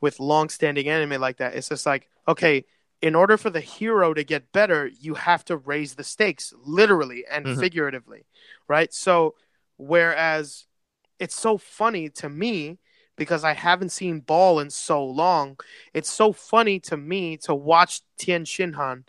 with 0.00 0.20
long-standing 0.20 0.88
anime 0.88 1.20
like 1.20 1.38
that. 1.38 1.54
It's 1.54 1.68
just 1.68 1.86
like, 1.86 2.08
okay, 2.28 2.64
in 3.02 3.14
order 3.14 3.36
for 3.36 3.50
the 3.50 3.60
hero 3.60 4.14
to 4.14 4.24
get 4.24 4.52
better, 4.52 4.86
you 4.86 5.14
have 5.14 5.44
to 5.46 5.56
raise 5.56 5.94
the 5.94 6.04
stakes, 6.04 6.52
literally 6.64 7.24
and 7.30 7.46
Mhm. 7.46 7.60
figuratively, 7.60 8.26
right? 8.68 8.92
So, 8.92 9.34
whereas 9.76 10.66
it's 11.18 11.34
so 11.34 11.58
funny 11.58 12.08
to 12.10 12.28
me 12.28 12.78
because 13.16 13.44
I 13.44 13.54
haven't 13.54 13.90
seen 13.92 14.20
Ball 14.20 14.60
in 14.60 14.70
so 14.70 15.04
long, 15.04 15.58
it's 15.94 16.10
so 16.10 16.32
funny 16.32 16.78
to 16.80 16.96
me 16.96 17.36
to 17.38 17.54
watch 17.54 18.02
Tien 18.18 18.44
Shinhan 18.44 19.04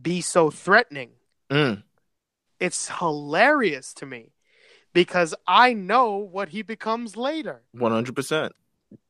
be 0.00 0.20
so 0.20 0.50
threatening 0.50 1.12
mm, 1.50 1.82
it's 2.60 2.88
hilarious 2.98 3.92
to 3.94 4.06
me 4.06 4.32
because 4.94 5.34
I 5.46 5.74
know 5.74 6.16
what 6.16 6.48
he 6.48 6.62
becomes 6.62 7.16
later. 7.16 7.60
one 7.72 7.92
hundred 7.92 8.16
percent. 8.16 8.52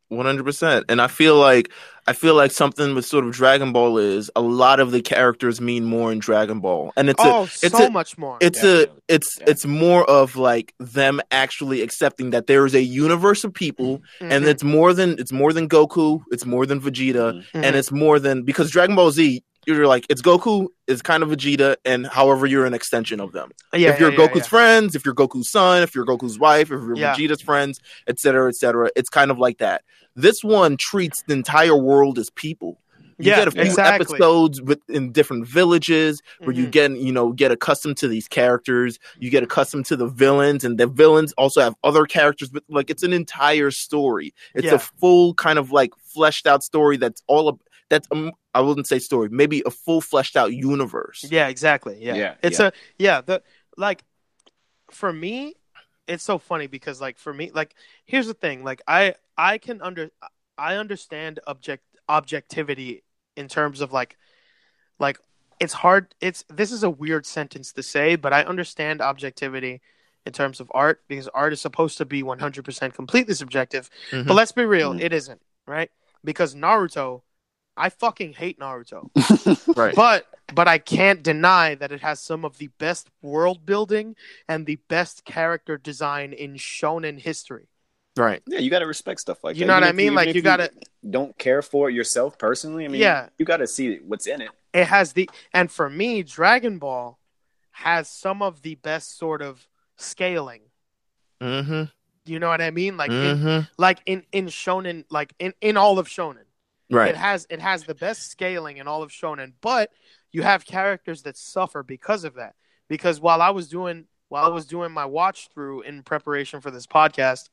One 0.09 0.27
hundred 0.27 0.45
percent. 0.45 0.85
And 0.91 1.01
I 1.01 1.07
feel 1.07 1.37
like 1.37 1.71
I 2.07 2.13
feel 2.13 2.35
like 2.35 2.51
something 2.53 2.95
with 2.95 3.07
sort 3.07 3.25
of 3.25 3.33
Dragon 3.33 3.73
Ball 3.73 3.97
is 3.99 4.31
a 4.37 4.43
lot 4.43 4.79
of 4.79 4.91
the 4.93 5.01
characters 5.01 5.61
mean 5.61 5.85
more 5.85 6.13
in 6.13 6.19
Dragon 6.19 6.61
Ball, 6.61 6.93
and 6.97 7.09
it's 7.09 7.23
oh, 7.25 7.41
a 7.41 7.45
it's 7.45 7.71
so 7.71 7.87
a 7.87 7.91
much 7.91 8.19
more. 8.19 8.37
it's 8.41 8.63
Yeah. 8.63 8.71
a 8.83 8.87
it's 9.09 9.39
Yeah. 9.41 9.47
it's 9.49 9.65
more 9.65 10.05
of 10.09 10.37
like 10.37 10.75
them 10.79 11.21
actually 11.31 11.81
accepting 11.81 12.31
that 12.31 12.47
there 12.47 12.67
is 12.67 12.75
a 12.75 12.83
universe 12.83 13.45
of 13.45 13.55
people, 13.55 14.03
and 14.21 14.45
Mhm, 14.45 14.49
it's 14.49 14.63
more 14.63 14.93
than 14.93 15.17
it's 15.19 15.33
more 15.33 15.53
than 15.53 15.69
Goku, 15.69 16.21
it's 16.31 16.45
more 16.45 16.67
than 16.67 16.81
Vegeta, 16.81 17.33
Mhm. 17.33 17.45
and 17.55 17.75
mhm. 17.75 17.79
it's 17.79 17.91
more 17.91 18.19
than 18.19 18.43
because 18.43 18.71
Dragon 18.71 18.95
Ball 18.97 19.11
Z. 19.11 19.43
You're 19.67 19.87
like 19.87 20.07
it's 20.09 20.23
Goku, 20.23 20.69
it's 20.87 21.03
kind 21.03 21.23
of 21.23 21.31
Vegeta, 21.31 21.77
and 21.85 22.07
however 22.07 22.47
you're 22.47 22.67
an 22.67 22.75
extension 22.75 23.21
of 23.21 23.33
them 23.33 23.51
yeah, 23.73 23.91
if 23.91 24.01
you're 24.01 24.13
yeah, 24.13 24.19
Goku's 24.19 24.37
yeah. 24.39 24.43
friends, 24.45 24.95
if 24.95 25.05
you're 25.05 25.15
Goku's 25.15 25.51
son, 25.51 25.83
if 25.83 25.95
you're 25.95 26.07
Goku's 26.07 26.39
wife, 26.39 26.67
if 26.67 26.71
you're. 26.71 26.97
Vegeta's 26.97 27.41
friends, 27.43 27.81
etc., 28.07 28.49
etc., 28.49 28.91
it's 28.97 29.09
kind 29.09 29.31
of 29.31 29.39
like 29.39 29.59
that. 29.59 29.83
This 30.17 30.45
one 30.45 30.77
treats 30.77 31.23
the 31.27 31.35
entire 31.35 31.77
world 31.77 32.19
as 32.19 32.31
people. 32.31 32.79
You 33.19 33.31
Yeah, 33.31 33.37
get 33.37 33.49
a 33.49 33.51
few 33.53 33.63
exactly. 33.63 34.07
episodes 34.17 34.61
with, 34.61 34.81
in 34.89 35.13
different 35.13 35.47
villages 35.47 36.21
where 36.41 36.53
you 36.53 36.67
Mhm. 36.67 36.71
get 36.73 36.91
you 36.99 37.13
know 37.13 37.33
get 37.33 37.53
accustomed 37.53 37.97
to 37.99 38.09
these 38.09 38.27
characters. 38.27 38.99
You 39.21 39.31
get 39.31 39.45
accustomed 39.45 39.87
to 39.87 39.97
the 39.97 40.09
villains, 40.09 40.65
and 40.65 40.79
the 40.79 40.89
villains 40.89 41.33
also 41.35 41.61
have 41.61 41.75
other 41.85 42.07
characters. 42.07 42.49
But 42.51 42.65
like 42.69 42.91
it's 42.91 43.05
an 43.05 43.13
entire 43.13 43.71
story. 43.71 44.35
It's 44.55 44.67
Yeah. 44.67 44.75
a 44.75 44.79
full 44.81 45.35
kind 45.35 45.61
of 45.61 45.71
like 45.71 45.93
fleshed 46.13 46.49
out 46.49 46.65
story 46.65 46.97
that's 46.97 47.23
all 47.29 47.49
that's 47.89 48.07
um, 48.11 48.33
I 48.55 48.61
wouldn't 48.61 48.87
say 48.87 48.99
story, 48.99 49.29
maybe 49.31 49.63
a 49.67 49.71
full 49.71 50.01
fleshed 50.01 50.37
out 50.37 50.53
universe. 50.53 51.25
Yeah, 51.29 51.49
exactly. 51.49 51.99
Yeah. 52.01 52.15
Yeah, 52.15 52.35
It's 52.43 52.59
yeah. 52.59 52.67
a 52.69 52.73
yeah, 52.99 53.21
the 53.21 53.43
like 53.77 54.03
for 54.91 55.13
me 55.13 55.55
it's 56.07 56.23
so 56.25 56.39
funny 56.39 56.67
because 56.67 57.01
like 57.01 57.19
for 57.19 57.33
me 57.33 57.51
like 57.55 57.75
here's 58.05 58.27
the 58.27 58.35
thing, 58.35 58.65
like 58.65 58.83
I 58.87 59.15
I 59.37 59.59
can 59.59 59.81
under 59.83 60.11
I 60.57 60.77
understand 60.77 61.41
object 61.47 61.83
objectivity 62.09 63.03
in 63.37 63.49
terms 63.49 63.81
of 63.81 63.93
like 63.93 64.17
like 64.99 65.19
it's 65.61 65.73
hard 65.73 66.15
it's 66.21 66.45
this 66.49 66.71
is 66.73 66.83
a 66.83 66.91
weird 66.91 67.27
sentence 67.27 67.73
to 67.73 67.83
say, 67.83 68.17
but 68.17 68.33
I 68.33 68.43
understand 68.45 69.01
objectivity 69.01 69.81
in 70.27 70.33
terms 70.33 70.59
of 70.61 70.71
art 70.75 71.03
because 71.09 71.29
art 71.29 71.53
is 71.53 71.61
supposed 71.61 71.99
to 71.99 72.05
be 72.07 72.23
100% 72.23 72.95
completely 72.95 73.35
subjective. 73.35 73.91
Mhm. 74.11 74.27
But 74.27 74.35
let's 74.35 74.53
be 74.53 74.65
real, 74.65 74.95
Mhm. 74.95 75.01
it 75.03 75.13
isn't, 75.13 75.43
right? 75.67 75.91
Because 76.25 76.55
Naruto 76.55 77.23
I 77.77 77.89
fucking 77.89 78.35
hate 78.35 78.59
Naruto 78.61 79.09
right. 79.77 79.95
but 79.95 80.27
but 80.55 80.69
I 80.69 80.79
can't 80.79 81.23
deny 81.23 81.75
that 81.75 81.91
it 81.93 82.01
has 82.03 82.21
some 82.21 82.45
of 82.45 82.59
the 82.59 82.69
best 82.79 83.09
world 83.23 83.67
building 83.67 84.15
and 84.49 84.67
the 84.67 84.79
best 84.89 85.25
character 85.25 85.77
design 85.79 86.33
in 86.33 86.55
shonen 86.55 87.19
history. 87.19 87.69
Right. 88.17 88.43
Yeah, 88.47 88.61
you 88.61 88.71
got 88.71 88.79
to 88.79 88.87
respect 88.87 89.19
stuff 89.21 89.43
like 89.43 89.57
You 89.57 89.61
that. 89.61 89.67
know 89.67 89.73
what 89.75 89.83
Even 89.83 89.87
I 89.87 89.91
if 89.91 89.97
mean? 89.97 90.07
even 90.07 90.15
Like 90.15 90.35
you 90.37 90.43
gotta 90.43 90.71
don't 91.09 91.37
care 91.37 91.63
for 91.63 91.91
it 91.91 91.95
yourself 91.95 92.39
personally. 92.39 92.85
I 92.85 92.89
mean, 92.89 93.01
Yeah. 93.01 93.29
you 93.39 93.45
got 93.45 93.57
to 93.57 93.67
see 93.67 93.97
what's 94.07 94.27
in 94.29 94.41
it. 94.41 94.51
it 94.73 94.87
has 94.87 95.13
the 95.15 95.29
and 95.53 95.71
for 95.71 95.91
me 95.91 96.23
Dragon 96.23 96.79
Ball 96.79 97.19
has 97.73 98.09
some 98.09 98.41
of 98.41 98.63
the 98.63 98.77
best 98.77 99.19
sort 99.19 99.43
of 99.43 99.67
scaling. 99.97 100.61
Mm-hmm. 101.41 101.85
You 102.27 102.39
know 102.39 102.49
what 102.49 102.61
I 102.63 102.71
mean? 102.71 102.97
Like 102.97 103.11
in, 103.11 103.17
mm-hmm. 103.39 103.61
like 103.79 103.99
in 104.07 104.23
in 104.33 104.47
shonen 104.47 105.05
like 105.11 105.35
in 105.39 105.53
in 105.61 105.77
all 105.77 105.99
of 105.99 106.07
shonen. 106.07 106.45
Right. 106.95 107.11
It 107.11 107.17
has 107.17 107.47
it 107.51 107.61
has 107.61 107.85
the 107.85 107.95
best 107.95 108.31
scaling 108.31 108.77
in 108.79 108.89
all 108.89 109.03
of 109.03 109.11
shonen, 109.11 109.53
but 109.61 109.91
you 110.33 110.43
have 110.43 110.65
characters 110.65 111.23
that 111.23 111.37
suffer 111.37 111.83
because 111.83 112.25
of 112.25 112.35
that. 112.35 112.55
Because 112.89 113.21
while 113.21 113.43
I 113.43 113.51
was 113.51 113.69
doing 113.69 114.07
while 114.29 114.45
I 114.45 114.49
was 114.49 114.67
doing 114.67 114.91
my 114.91 115.05
watch 115.05 115.49
through 115.53 115.83
in 115.83 116.03
preparation 116.03 116.61
for 116.61 116.71
this 116.71 116.87
podcast, 116.87 117.51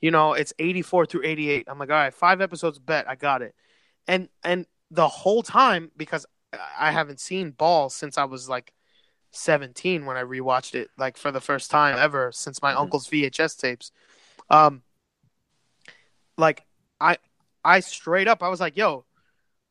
you 0.00 0.10
know, 0.10 0.32
it's 0.32 0.54
84 0.58 1.06
through 1.06 1.24
88. 1.24 1.66
I'm 1.68 1.78
like, 1.78 1.90
all 1.90 1.96
right, 1.96 2.14
five 2.14 2.40
episodes 2.40 2.78
bet, 2.78 3.08
I 3.08 3.16
got 3.16 3.42
it. 3.42 3.54
And 4.06 4.28
and 4.44 4.66
the 4.90 5.08
whole 5.08 5.42
time 5.42 5.90
because 5.96 6.26
I 6.78 6.90
haven't 6.90 7.20
seen 7.20 7.50
Ball 7.50 7.88
since 7.90 8.18
I 8.18 8.24
was 8.24 8.48
like 8.48 8.72
17 9.30 10.04
when 10.04 10.16
I 10.16 10.22
rewatched 10.22 10.74
it 10.74 10.90
like 10.98 11.16
for 11.16 11.30
the 11.30 11.40
first 11.40 11.70
time 11.70 11.96
ever 11.96 12.30
since 12.32 12.60
my 12.60 12.72
Mhm. 12.74 12.78
uncle's 12.80 13.08
VHS 13.08 13.56
tapes. 13.56 13.90
Um 14.50 14.82
like 16.36 16.64
I 17.00 17.16
I 17.64 17.80
straight 17.80 18.28
up 18.28 18.42
I 18.42 18.48
was 18.48 18.60
like, 18.60 18.76
"Yo, 18.76 19.04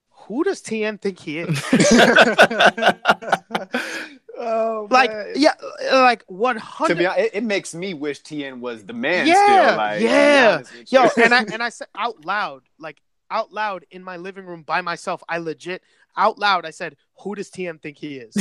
who 0.09 0.43
does 0.43 0.61
Tien 0.61 0.97
think 0.97 1.19
he 1.19 1.39
is?" 1.39 1.63
oh, 4.37 4.87
like, 4.89 5.11
man. 5.11 5.33
yeah, 5.35 5.53
like 5.91 6.25
to 6.27 6.33
100 6.33 6.97
be 6.97 7.05
honest, 7.05 7.25
it, 7.25 7.31
it 7.35 7.43
makes 7.43 7.73
me 7.73 7.93
wish 7.93 8.19
Tien 8.19 8.61
was 8.61 8.85
the 8.85 8.93
man. 8.93 9.27
Yeah, 9.27 9.65
still, 9.65 9.77
like, 9.77 10.01
yeah. 10.01 10.61
Yo, 10.89 11.07
and 11.23 11.33
I 11.33 11.43
and 11.53 11.63
I 11.63 11.69
said 11.69 11.87
out 11.95 12.25
loud, 12.25 12.63
like 12.79 13.01
out 13.29 13.53
loud 13.53 13.85
in 13.91 14.03
my 14.03 14.17
living 14.17 14.45
room 14.45 14.63
by 14.63 14.81
myself, 14.81 15.23
I 15.29 15.37
legit 15.37 15.81
out 16.17 16.39
loud 16.39 16.65
I 16.65 16.71
said, 16.71 16.97
"Who 17.21 17.35
does 17.35 17.49
Tien 17.49 17.79
think 17.79 17.97
he 17.97 18.17
is?" 18.17 18.35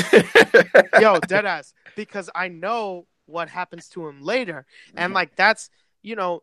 Yo, 1.00 1.20
dead 1.20 1.46
ass, 1.46 1.72
because 1.96 2.28
I 2.34 2.48
know 2.48 3.06
what 3.26 3.48
happens 3.48 3.88
to 3.90 4.08
him 4.08 4.22
later, 4.22 4.66
and 4.96 5.14
like 5.14 5.36
that's 5.36 5.70
you 6.02 6.16
know, 6.16 6.42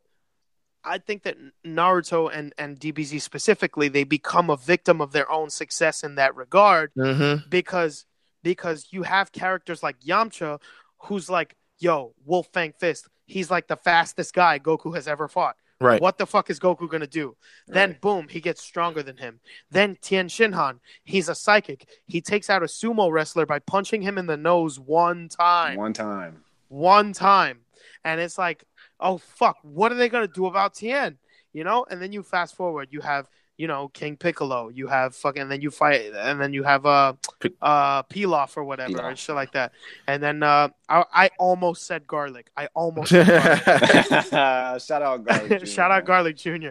I 0.88 0.97
think 0.97 1.23
that 1.23 1.38
Naruto 1.65 2.29
and 2.33 2.53
and 2.57 2.79
DBZ 2.79 3.21
specifically 3.21 3.88
they 3.88 4.03
become 4.03 4.49
a 4.49 4.57
victim 4.57 5.01
of 5.01 5.11
their 5.11 5.29
own 5.31 5.49
success 5.49 6.03
in 6.03 6.15
that 6.15 6.35
regard 6.35 6.91
mm-hmm. 6.97 7.47
because 7.49 8.05
because 8.43 8.88
you 8.91 9.03
have 9.03 9.31
characters 9.31 9.83
like 9.83 9.99
Yamcha 9.99 10.59
who's 11.03 11.29
like, 11.29 11.55
"Yo, 11.79 12.13
Wolf 12.25 12.47
Fang 12.53 12.73
Fist, 12.79 13.07
he's 13.25 13.51
like 13.51 13.67
the 13.67 13.77
fastest 13.77 14.33
guy 14.33 14.59
Goku 14.59 14.95
has 14.95 15.07
ever 15.07 15.27
fought." 15.27 15.55
Right. 15.79 16.01
What 16.01 16.17
the 16.17 16.25
fuck 16.25 16.49
is 16.49 16.59
Goku 16.59 16.89
gonna 16.89 17.05
do? 17.05 17.35
Then 17.67 17.91
Right. 17.91 18.01
boom, 18.01 18.27
he 18.29 18.41
gets 18.41 18.63
stronger 18.63 19.03
than 19.03 19.17
him. 19.17 19.39
Then 19.69 19.97
Tien 20.01 20.27
Shinhan, 20.27 20.79
he's 21.03 21.29
a 21.29 21.35
psychic. 21.35 21.88
He 22.05 22.19
takes 22.19 22.49
out 22.49 22.63
a 22.63 22.65
sumo 22.65 23.11
wrestler 23.11 23.45
by 23.45 23.59
punching 23.59 24.01
him 24.01 24.17
in 24.17 24.25
the 24.25 24.38
nose 24.38 24.79
one 24.79 25.29
time. 25.29 25.77
one 25.77 25.93
time. 25.93 26.43
One 26.69 27.13
time. 27.13 27.61
And 28.03 28.19
it's 28.19 28.38
like, 28.38 28.65
oh 28.99 29.17
fuck, 29.17 29.57
what 29.61 29.91
are 29.91 29.95
they 29.95 30.09
gonna 30.09 30.27
do 30.27 30.45
about 30.45 30.75
Tien? 30.75 31.17
You 31.53 31.63
know? 31.63 31.85
And 31.89 32.01
then 32.01 32.11
you 32.11 32.23
fast 32.23 32.55
forward, 32.55 32.89
you 32.91 33.01
have, 33.01 33.27
you 33.57 33.67
know, 33.67 33.87
King 33.89 34.17
Piccolo, 34.17 34.69
you 34.69 34.87
have 34.87 35.15
fucking 35.15 35.41
and 35.43 35.51
then 35.51 35.61
you 35.61 35.71
fight 35.71 36.11
and 36.15 36.39
then 36.39 36.53
you 36.53 36.63
have 36.63 36.85
uh 36.85 37.13
Pic- 37.39 37.55
uh 37.61 38.03
Pilaf 38.03 38.55
or 38.57 38.63
whatever 38.63 38.93
Pilaf. 38.93 39.09
and 39.09 39.17
shit 39.17 39.35
like 39.35 39.51
that. 39.53 39.71
And 40.07 40.21
then 40.21 40.43
uh 40.43 40.69
I, 40.87 41.03
I 41.13 41.29
almost 41.39 41.85
said 41.87 42.05
garlic. 42.05 42.51
I 42.55 42.67
almost 42.75 43.09
said 43.09 43.27
garlic. 43.27 44.81
Shout 44.81 45.01
out 45.01 45.25
Garlic. 45.25 45.59
Jr., 45.59 45.65
Shout 45.65 45.91
out. 45.91 46.05
Garlic 46.05 46.37
Jr. 46.37 46.69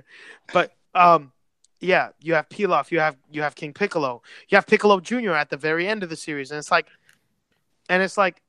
But 0.52 0.72
um, 0.94 1.32
yeah, 1.80 2.08
you 2.20 2.34
have 2.34 2.48
Pilaf, 2.48 2.90
you 2.90 3.00
have 3.00 3.16
you 3.30 3.42
have 3.42 3.54
King 3.54 3.72
Piccolo, 3.72 4.22
you 4.48 4.56
have 4.56 4.66
Piccolo 4.66 5.00
Jr. 5.00 5.32
at 5.32 5.50
the 5.50 5.56
very 5.56 5.86
end 5.86 6.02
of 6.02 6.08
the 6.08 6.16
series, 6.16 6.50
and 6.50 6.58
it's 6.58 6.70
like, 6.70 6.86
and 7.88 8.02
it's 8.02 8.16
like, 8.16 8.42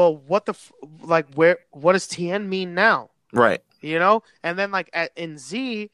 well, 0.00 0.16
what 0.16 0.46
the 0.46 0.52
f- 0.52 0.72
like 1.02 1.26
where 1.34 1.58
what 1.72 1.92
does 1.92 2.06
Tien 2.06 2.48
mean 2.48 2.74
now? 2.74 3.10
right. 3.34 3.60
You 3.82 3.98
know, 3.98 4.22
and 4.42 4.58
then 4.58 4.70
like 4.70 4.88
at, 4.92 5.10
in 5.16 5.36
Z, 5.38 5.90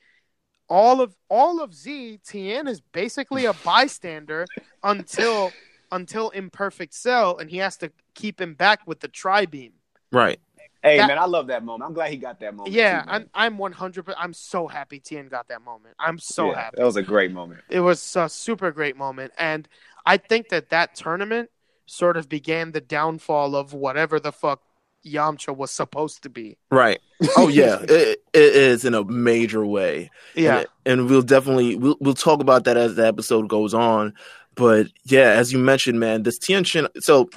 all 0.68 1.00
of 1.00 1.16
all 1.28 1.60
of 1.60 1.74
Z, 1.74 2.20
Tien 2.26 2.66
is 2.68 2.80
basically 2.80 3.44
a 3.46 3.52
bystander 3.52 4.46
until 4.82 5.52
until 5.90 6.30
Imperfect 6.30 6.94
Cell, 6.94 7.36
and 7.38 7.50
he 7.50 7.58
has 7.58 7.76
to 7.78 7.90
keep 8.14 8.40
him 8.40 8.54
back 8.54 8.86
with 8.86 9.00
the 9.00 9.08
Tri 9.08 9.46
Beam. 9.46 9.72
Right. 10.12 10.38
Hey 10.82 10.98
That- 10.98 11.08
man, 11.08 11.18
I 11.18 11.24
love 11.26 11.48
that 11.48 11.64
moment. 11.64 11.88
I'm 11.88 11.94
glad 11.94 12.10
he 12.10 12.16
got 12.16 12.38
that 12.40 12.54
moment. 12.54 12.74
Yeah, 12.74 13.02
too. 13.02 13.08
I'm 13.10 13.30
I'm 13.34 13.58
100. 13.58 14.14
I'm 14.16 14.32
so 14.32 14.68
happy 14.68 15.00
Tien 15.00 15.28
got 15.28 15.48
that 15.48 15.62
moment. 15.62 15.94
I'm 15.98 16.18
so 16.18 16.50
Yeah, 16.50 16.60
happy. 16.60 16.76
That 16.78 16.84
was 16.84 16.96
a 16.96 17.02
great 17.02 17.32
moment. 17.32 17.60
It 17.68 17.80
was 17.80 18.14
a 18.16 18.28
super 18.28 18.70
great 18.70 18.96
moment, 18.96 19.32
and 19.36 19.68
I 20.04 20.16
think 20.16 20.48
that 20.50 20.70
that 20.70 20.94
tournament 20.94 21.50
sort 21.86 22.16
of 22.16 22.28
began 22.28 22.72
the 22.72 22.80
downfall 22.80 23.56
of 23.56 23.72
whatever 23.72 24.20
the 24.20 24.32
fuck 24.32 24.60
Yamcha 25.06 25.56
was 25.56 25.70
supposed 25.70 26.22
to 26.24 26.28
be. 26.28 26.58
Right. 26.70 27.00
Oh 27.36 27.48
yeah, 27.48 27.78
it, 27.88 28.22
it 28.32 28.54
is 28.54 28.84
in 28.84 28.94
a 28.94 29.04
major 29.04 29.64
way. 29.64 30.10
Yeah, 30.34 30.58
and, 30.58 31.00
and 31.00 31.10
we'll 31.10 31.22
definitely 31.22 31.76
we'll 31.76 31.96
we'll 32.00 32.14
talk 32.14 32.40
about 32.40 32.64
that 32.64 32.76
as 32.76 32.96
the 32.96 33.06
episode 33.06 33.48
goes 33.48 33.72
on. 33.72 34.14
But 34.54 34.88
yeah, 35.04 35.30
as 35.32 35.52
you 35.52 35.58
mentioned, 35.58 36.00
man, 36.00 36.22
this 36.22 36.38
Tienshin. 36.38 36.88
So 37.00 37.28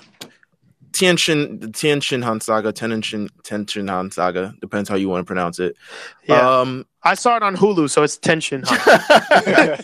Tienshin, 0.92 1.62
the 1.62 1.68
Tienshin 1.68 2.24
Han 2.24 2.42
Saga, 2.42 2.74
Tenshin 2.74 3.30
Tenshin 3.44 3.90
Han 3.90 4.12
Saga, 4.12 4.54
depends 4.62 4.90
how 4.90 4.96
you 4.96 5.10
want 5.10 5.22
to 5.22 5.26
pronounce 5.26 5.60
it. 5.60 5.76
yeah. 6.24 6.60
Um, 6.60 6.86
I 7.04 7.16
saw 7.16 7.38
it 7.38 7.44
on 7.44 7.56
Hulu, 7.56 7.90
so 7.90 8.04
it's 8.04 8.18
tension. 8.18 8.64
Huh? 8.66 9.78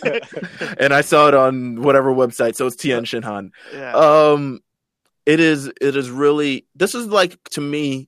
and 0.78 0.92
I 0.92 1.00
saw 1.00 1.28
it 1.28 1.34
on 1.34 1.80
whatever 1.80 2.12
website, 2.12 2.56
so 2.56 2.66
it's 2.66 2.76
Tienshin 2.76 3.24
Han. 3.24 3.52
yeah, 3.72 3.92
um 3.92 4.60
it 5.26 5.40
is 5.40 5.70
it 5.80 5.96
is 5.96 6.08
really 6.08 6.66
this 6.76 6.94
is 6.94 7.06
like 7.06 7.36
to 7.50 7.60
me 7.60 8.06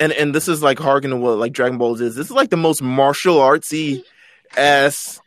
and 0.00 0.12
and 0.12 0.34
this 0.34 0.48
is 0.48 0.62
like 0.62 0.78
harking 0.78 1.10
to 1.10 1.16
what 1.16 1.38
like 1.38 1.52
dragon 1.52 1.78
balls 1.78 2.00
is 2.00 2.14
this 2.14 2.26
is 2.26 2.32
like 2.32 2.50
the 2.50 2.56
most 2.56 2.82
martial 2.82 3.36
artsy 3.36 4.02
ass 4.56 5.20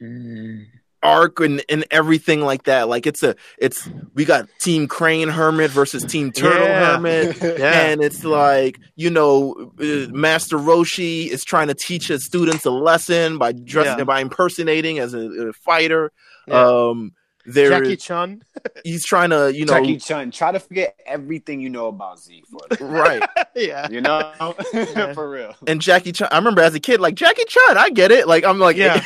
arc 1.04 1.40
and, 1.40 1.64
and 1.70 1.86
everything 1.92 2.42
like 2.42 2.64
that. 2.64 2.88
Like 2.88 3.08
it's 3.08 3.24
a 3.24 3.36
it's 3.58 3.90
we 4.14 4.26
got 4.26 4.48
Team 4.60 4.88
Crane 4.88 5.30
Hermit 5.30 5.72
versus 5.72 6.04
Team 6.04 6.32
Turtle 6.32 6.64
Yeah. 6.68 6.96
Hermit. 6.96 7.38
Yeah. 7.60 7.82
And 7.88 8.04
it's 8.04 8.24
like, 8.24 8.80
you 8.96 9.10
know, 9.10 9.72
uh, 9.80 10.08
Master 10.12 10.58
Roshi 10.58 11.28
is 11.28 11.44
trying 11.44 11.68
to 11.68 11.74
teach 11.76 12.08
his 12.08 12.26
students 12.26 12.66
a 12.66 12.72
lesson 12.72 13.38
by 13.38 13.52
dressing 13.52 14.00
Yeah. 14.00 14.04
by 14.06 14.20
impersonating 14.22 15.00
as 15.00 15.14
a, 15.14 15.20
a 15.50 15.54
fighter. 15.54 16.12
Um 16.50 17.14
there 17.46 17.70
Jackie 17.70 17.98
Chun. 17.98 18.44
he's 18.84 19.06
trying 19.06 19.30
to, 19.32 19.52
you 19.54 19.66
know, 19.66 19.74
Jackie 19.74 19.98
Chun, 19.98 20.32
try 20.32 20.52
to 20.52 20.60
forget 20.60 20.96
everything 21.06 21.60
you 21.62 21.70
know 21.70 21.88
about 21.88 22.20
Z 22.20 22.44
for 22.50 22.60
a 22.66 22.74
little, 22.74 22.88
right. 22.90 23.24
yeah. 23.56 23.88
You 23.90 24.02
know, 24.02 24.34
Yeah. 24.74 25.14
for 25.14 25.30
real. 25.30 25.56
And 25.68 25.82
Jackie 25.82 26.12
Chun, 26.12 26.28
I 26.32 26.38
remember 26.38 26.62
as 26.62 26.76
a 26.76 26.80
kid, 26.80 27.00
like 27.00 27.16
Jackie 27.16 27.46
Chun, 27.48 27.78
I 27.78 27.90
get 27.90 28.12
it. 28.12 28.28
Like 28.28 28.44
I'm 28.46 28.60
like, 28.60 28.78
Yeah. 28.78 29.04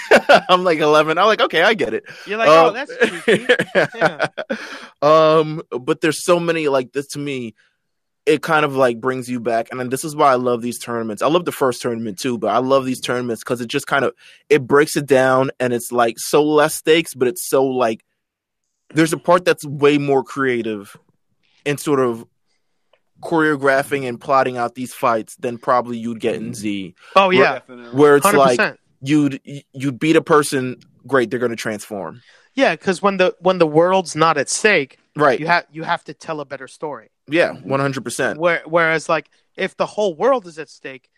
I'm 0.49 0.63
like 0.63 0.79
11. 0.79 1.17
I'm 1.17 1.25
like, 1.27 1.41
okay, 1.41 1.63
I 1.63 1.73
get 1.73 1.93
it. 1.93 2.03
You're 2.25 2.37
like, 2.37 2.49
Um, 2.49 2.67
oh, 2.67 2.71
that's 2.71 3.25
cheeky. 3.25 3.45
Yeah. 3.95 4.27
um, 5.01 5.61
but 5.81 6.01
there's 6.01 6.23
so 6.23 6.39
many 6.39 6.67
like 6.67 6.91
this 6.93 7.07
to 7.07 7.19
me. 7.19 7.55
It 8.25 8.41
kind 8.41 8.65
of 8.65 8.75
like 8.75 8.99
brings 8.99 9.29
you 9.29 9.39
back, 9.39 9.67
and 9.69 9.79
then 9.79 9.89
this 9.89 10.03
is 10.03 10.15
why 10.15 10.31
I 10.31 10.35
love 10.35 10.63
these 10.63 10.79
tournaments. 10.79 11.21
I 11.21 11.27
love 11.27 11.45
the 11.45 11.51
first 11.51 11.83
tournament 11.83 12.17
too, 12.17 12.39
but 12.39 12.47
I 12.47 12.57
love 12.57 12.83
these 12.83 12.99
tournaments 12.99 13.43
because 13.43 13.61
it 13.61 13.67
just 13.67 13.85
kind 13.85 14.03
of 14.03 14.15
it 14.49 14.65
breaks 14.65 14.97
it 14.97 15.05
down, 15.05 15.51
and 15.59 15.73
it's 15.73 15.91
like 15.91 16.15
so 16.17 16.43
less 16.43 16.73
stakes, 16.73 17.13
but 17.13 17.27
it's 17.27 17.47
so 17.47 17.63
like 17.65 18.03
there's 18.93 19.13
a 19.13 19.17
part 19.17 19.45
that's 19.45 19.65
way 19.65 19.97
more 19.97 20.23
creative 20.23 20.95
and 21.65 21.79
sort 21.79 21.99
of 21.99 22.25
choreographing 23.21 24.07
and 24.07 24.19
plotting 24.19 24.57
out 24.57 24.75
these 24.75 24.93
fights 24.93 25.35
than 25.37 25.57
probably 25.57 25.97
you'd 25.97 26.19
get 26.19 26.35
in 26.35 26.53
Z, 26.53 26.93
Oh 27.15 27.29
yeah. 27.29 27.53
Definitely. 27.53 27.97
where 27.99 28.17
it's 28.17 28.25
Hundred 28.25 28.37
like 28.39 28.57
percent. 28.59 28.79
you'd 29.01 29.41
you'd 29.73 29.99
beat 29.99 30.15
a 30.15 30.21
person, 30.21 30.77
great, 31.07 31.29
they're 31.31 31.39
gonna 31.39 31.55
transform, 31.55 32.21
Yeah, 32.53 32.75
because 32.75 33.01
when 33.01 33.17
the 33.17 33.35
when 33.39 33.57
the 33.57 33.67
world's 33.67 34.15
not 34.15 34.37
at 34.37 34.49
stake, 34.49 34.99
right? 35.15 35.39
you 35.39 35.47
have 35.47 35.65
you 35.71 35.83
have 35.83 36.03
to 36.05 36.13
tell 36.13 36.39
a 36.39 36.45
better 36.45 36.67
story. 36.67 37.09
Yeah, 37.27 37.53
one 37.53 37.79
hundred 37.79 38.03
percent. 38.03 38.39
Where 38.39 38.61
whereas 38.65 39.09
like 39.09 39.29
if 39.55 39.75
the 39.77 39.85
whole 39.87 40.13
world 40.15 40.45
is 40.45 40.59
at 40.59 40.69
stake, 40.69 41.09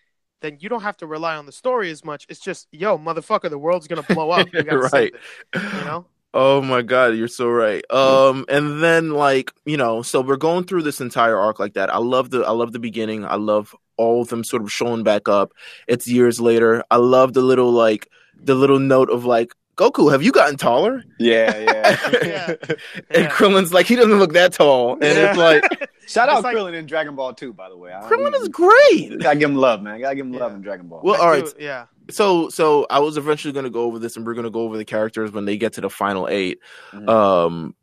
then 0.41 0.57
you 0.61 0.69
don't 0.69 0.83
have 0.83 0.97
to 0.97 1.07
rely 1.07 1.35
on 1.35 1.45
the 1.47 1.51
story 1.51 1.89
as 1.91 2.05
much. 2.05 2.25
It's 2.29 2.39
just 2.39 2.67
yo, 2.71 2.97
motherfucker, 2.97 3.49
the 3.49 3.57
world's 3.57 3.87
gonna 3.87 4.03
blow 4.03 4.29
up. 4.31 4.47
You 4.53 4.61
Right. 4.93 5.13
you 5.55 5.61
know. 5.61 6.05
Oh 6.33 6.61
my 6.61 6.81
god, 6.81 7.15
you're 7.15 7.27
so 7.27 7.47
right. 7.49 7.83
Um, 7.91 8.45
and 8.49 8.83
then 8.83 9.11
like 9.11 9.51
you 9.65 9.77
know, 9.77 10.01
so 10.01 10.21
we're 10.21 10.35
going 10.37 10.65
through 10.65 10.83
this 10.83 11.01
entire 11.01 11.37
arc 11.37 11.59
like 11.59 11.73
that. 11.73 11.93
I 11.93 11.97
love 11.97 12.29
the 12.29 12.41
I 12.43 12.51
love 12.51 12.73
the 12.73 12.79
beginning. 12.79 13.25
I 13.25 13.35
love 13.35 13.75
all 13.97 14.21
of 14.21 14.27
them 14.27 14.43
sort 14.43 14.61
of 14.61 14.71
showing 14.71 15.03
back 15.03 15.27
up. 15.27 15.53
It's 15.87 16.07
years 16.07 16.39
later. 16.39 16.83
I 16.91 16.97
love 16.97 17.33
the 17.33 17.41
little 17.41 17.71
like 17.71 18.07
the 18.39 18.55
little 18.55 18.79
note 18.79 19.09
of 19.09 19.25
like 19.25 19.53
Goku, 19.77 20.11
have 20.11 20.23
you 20.23 20.31
gotten 20.31 20.57
taller? 20.57 21.03
Yeah, 21.19 21.55
yeah. 21.57 21.97
Yeah. 22.23 22.47
And 23.11 23.23
Yeah. 23.25 23.29
Krillin's 23.29 23.71
like, 23.71 23.85
he 23.85 23.95
doesn't 23.95 24.17
look 24.17 24.33
that 24.33 24.53
tall, 24.53 24.93
and 24.93 25.03
Yeah. 25.03 25.29
it's 25.29 25.37
like 25.37 25.63
Shout 26.07 26.29
out 26.29 26.37
It's 26.37 26.43
like- 26.45 26.55
Krillin 26.55 26.73
in 26.73 26.85
Dragon 26.87 27.15
Ball 27.15 27.33
2, 27.33 27.53
by 27.53 27.69
the 27.69 27.77
way. 27.77 27.93
I- 27.93 28.01
Krillin 28.01 28.31
we- 28.31 28.37
is 28.39 28.47
great. 28.49 29.19
Gotta 29.19 29.37
give 29.37 29.49
him 29.51 29.55
love, 29.57 29.81
man. 29.83 29.99
Gotta 30.01 30.15
give 30.15 30.25
him 30.25 30.31
love 30.33 30.51
Yeah. 30.51 30.55
in 30.55 30.61
Dragon 30.63 30.87
Ball. 30.87 31.01
Well, 31.03 31.21
I 31.21 31.25
all 31.25 31.35
do- 31.35 31.41
right. 31.45 31.53
yeah, 31.59 31.85
So 32.09 32.49
so 32.49 32.85
I 32.89 32.99
was 32.99 33.17
eventually 33.17 33.51
going 33.53 33.65
to 33.65 33.69
go 33.69 33.81
over 33.83 33.99
this, 33.99 34.15
and 34.17 34.25
we're 34.25 34.33
going 34.33 34.45
to 34.45 34.49
go 34.51 34.61
over 34.61 34.77
the 34.77 34.85
characters 34.85 35.31
when 35.31 35.45
they 35.45 35.57
get 35.57 35.73
to 35.73 35.81
the 35.81 35.89
final 35.89 36.27
8 36.27 36.59
Mhm. 36.93 37.09
um, 37.09 37.75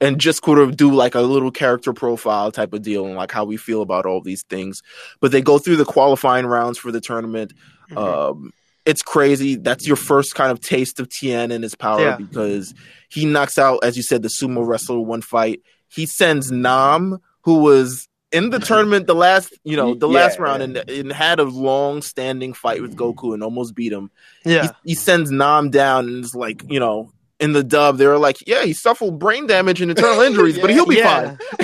and 0.00 0.18
just 0.18 0.42
sort 0.44 0.58
of 0.58 0.76
do 0.76 0.92
like 0.92 1.14
a 1.14 1.20
little 1.20 1.50
character 1.50 1.92
profile 1.92 2.50
type 2.50 2.72
of 2.72 2.82
deal 2.82 3.04
and 3.06 3.16
like 3.16 3.30
how 3.32 3.44
we 3.44 3.56
feel 3.58 3.82
about 3.82 4.06
all 4.06 4.20
these 4.22 4.42
things. 4.48 4.80
But 5.20 5.30
they 5.30 5.42
go 5.42 5.58
through 5.58 5.76
the 5.76 5.84
qualifying 5.84 6.46
rounds 6.46 6.78
for 6.78 6.90
the 6.90 7.00
tournament. 7.02 7.52
Mhm. 7.90 7.98
Um, 7.98 8.52
it's 8.86 9.02
crazy. 9.02 9.56
That's 9.56 9.86
your 9.86 9.96
first 9.96 10.34
kind 10.34 10.50
of 10.50 10.60
taste 10.60 10.98
of 11.00 11.10
Tien 11.10 11.50
and 11.50 11.62
his 11.62 11.74
power 11.74 12.00
Yeah. 12.00 12.16
because 12.16 12.72
he 13.10 13.26
knocks 13.26 13.58
out, 13.58 13.80
as 13.84 13.96
you 13.96 14.02
said, 14.02 14.22
the 14.22 14.30
sumo 14.30 14.66
wrestler 14.66 14.98
one 15.00 15.20
fight. 15.20 15.60
He 15.88 16.06
sends 16.06 16.50
Nam, 16.50 17.18
who 17.42 17.56
was 17.56 18.08
in 18.32 18.50
the 18.50 18.58
tournament 18.70 19.06
the 19.06 19.14
last, 19.14 19.52
you 19.64 19.76
know, 19.76 19.94
the 19.94 20.08
Yeah, 20.08 20.14
last 20.14 20.38
round, 20.38 20.60
yeah. 20.74 20.82
and, 20.82 20.90
and 20.90 21.12
had 21.12 21.40
a 21.40 21.44
long 21.44 22.02
standing 22.02 22.52
fight 22.52 22.80
with 22.82 22.96
Goku 22.96 23.34
and 23.34 23.42
almost 23.42 23.74
beat 23.74 23.92
him. 23.92 24.10
yeah, 24.44 24.72
He, 24.84 24.90
he 24.90 24.94
sends 24.94 25.30
Nam 25.30 25.70
down 25.70 26.06
and 26.08 26.24
is 26.24 26.34
like, 26.34 26.62
you 26.68 26.80
know, 26.80 27.12
in 27.40 27.52
the 27.52 27.64
dub, 27.64 27.96
they 27.96 28.06
were 28.06 28.18
like, 28.18 28.46
yeah, 28.46 28.64
he 28.64 28.74
suffered 28.74 29.18
brain 29.18 29.46
damage 29.46 29.80
and 29.80 29.90
internal 29.90 30.20
injuries, 30.28 30.58
but 30.58 30.68
he'll 30.70 30.84
be 30.86 30.96
Yeah. 30.96 31.36
fine. 31.36 31.38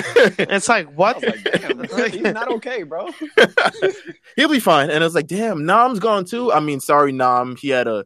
it's 0.49 0.67
like 0.67 0.87
what? 0.97 1.21
like, 1.21 1.43
damn, 1.43 1.83
he's 2.11 2.21
not 2.23 2.51
okay, 2.53 2.81
bro. 2.83 3.09
he'll 4.35 4.49
be 4.49 4.59
fine. 4.59 4.89
And 4.89 5.03
I 5.03 5.05
was 5.07 5.15
like, 5.15 5.27
damn, 5.27 5.65
Nam's 5.65 5.99
gone 5.99 6.25
too. 6.25 6.51
I 6.51 6.59
mean, 6.59 6.79
sorry, 6.79 7.11
Nam. 7.11 7.55
He 7.55 7.69
had 7.69 7.87
a 7.87 8.05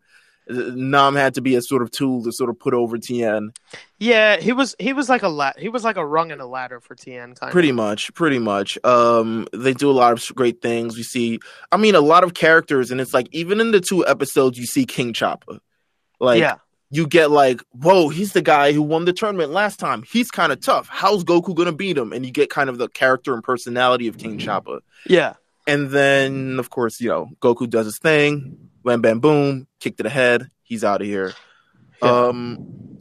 Nam 0.52 1.16
had 1.16 1.34
to 1.36 1.42
be 1.42 1.56
a 1.56 1.62
sort 1.62 1.82
of 1.82 1.92
tool 1.92 2.24
to 2.24 2.32
sort 2.32 2.50
of 2.50 2.60
put 2.60 2.74
over 2.74 2.98
Tien. 2.98 3.52
yeah, 4.00 4.38
he 4.38 4.52
was 4.52 4.76
he 4.80 4.94
was 4.94 5.10
like 5.10 5.24
a 5.24 5.28
la- 5.30 5.54
he 5.58 5.70
was 5.70 5.84
like 5.84 5.98
a 5.98 6.06
rung 6.06 6.32
in 6.32 6.40
a 6.40 6.46
ladder 6.46 6.80
for 6.80 6.96
Tien 6.96 7.34
kind 7.36 7.52
Pretty 7.52 7.70
of. 7.70 7.76
much, 7.76 8.14
pretty 8.14 8.40
much. 8.40 8.78
Um, 8.84 9.48
they 9.54 9.74
do 9.74 9.90
a 9.90 9.94
lot 9.94 10.14
of 10.14 10.36
great 10.36 10.62
things. 10.62 10.96
We 10.98 11.04
see, 11.04 11.40
I 11.72 11.78
mean, 11.78 11.96
a 11.96 12.02
lot 12.02 12.24
of 12.24 12.34
characters, 12.34 12.92
and 12.92 13.00
it's 13.02 13.14
like 13.14 13.28
even 13.32 13.60
in 13.62 13.72
the 13.72 13.82
two 13.82 14.06
episodes, 14.08 14.58
you 14.58 14.66
see 14.66 14.86
King 14.86 15.14
Chapa. 15.14 15.60
Like, 16.20 16.40
yeah, 16.40 16.56
you 16.90 17.08
get 17.08 17.32
like, 17.32 17.62
whoa, 17.72 18.10
he's 18.10 18.34
the 18.34 18.42
guy 18.42 18.74
who 18.74 18.82
won 18.82 19.06
the 19.06 19.14
tournament 19.14 19.52
last 19.52 19.80
time. 19.80 20.04
He's 20.04 20.30
kind 20.30 20.52
of 20.52 20.60
tough. 20.62 20.88
How's 20.90 21.24
Goku 21.24 21.56
gonna 21.56 21.72
beat 21.72 21.98
him? 21.98 22.12
And 22.14 22.26
you 22.26 22.32
get 22.32 22.50
kind 22.50 22.70
of 22.70 22.78
the 22.78 22.90
character 22.90 23.34
and 23.34 23.44
personality 23.44 24.08
of 24.08 24.18
King 24.18 24.38
Chapa. 24.38 24.82
yeah, 25.08 25.34
And 25.68 25.90
then, 25.92 26.60
of 26.60 26.70
course, 26.70 27.00
you 27.00 27.10
know, 27.10 27.30
Goku 27.42 27.70
does 27.70 27.86
his 27.86 27.98
thing. 28.00 28.70
Wham 28.84 29.02
bam 29.02 29.20
boom, 29.20 29.68
kick 29.80 29.98
to 29.98 30.04
the 30.04 30.10
head. 30.10 30.50
He's 30.64 30.84
out 30.84 31.02
of 31.02 31.08
here. 31.08 31.34
Yeah. 32.02 32.10
Um, 32.10 33.00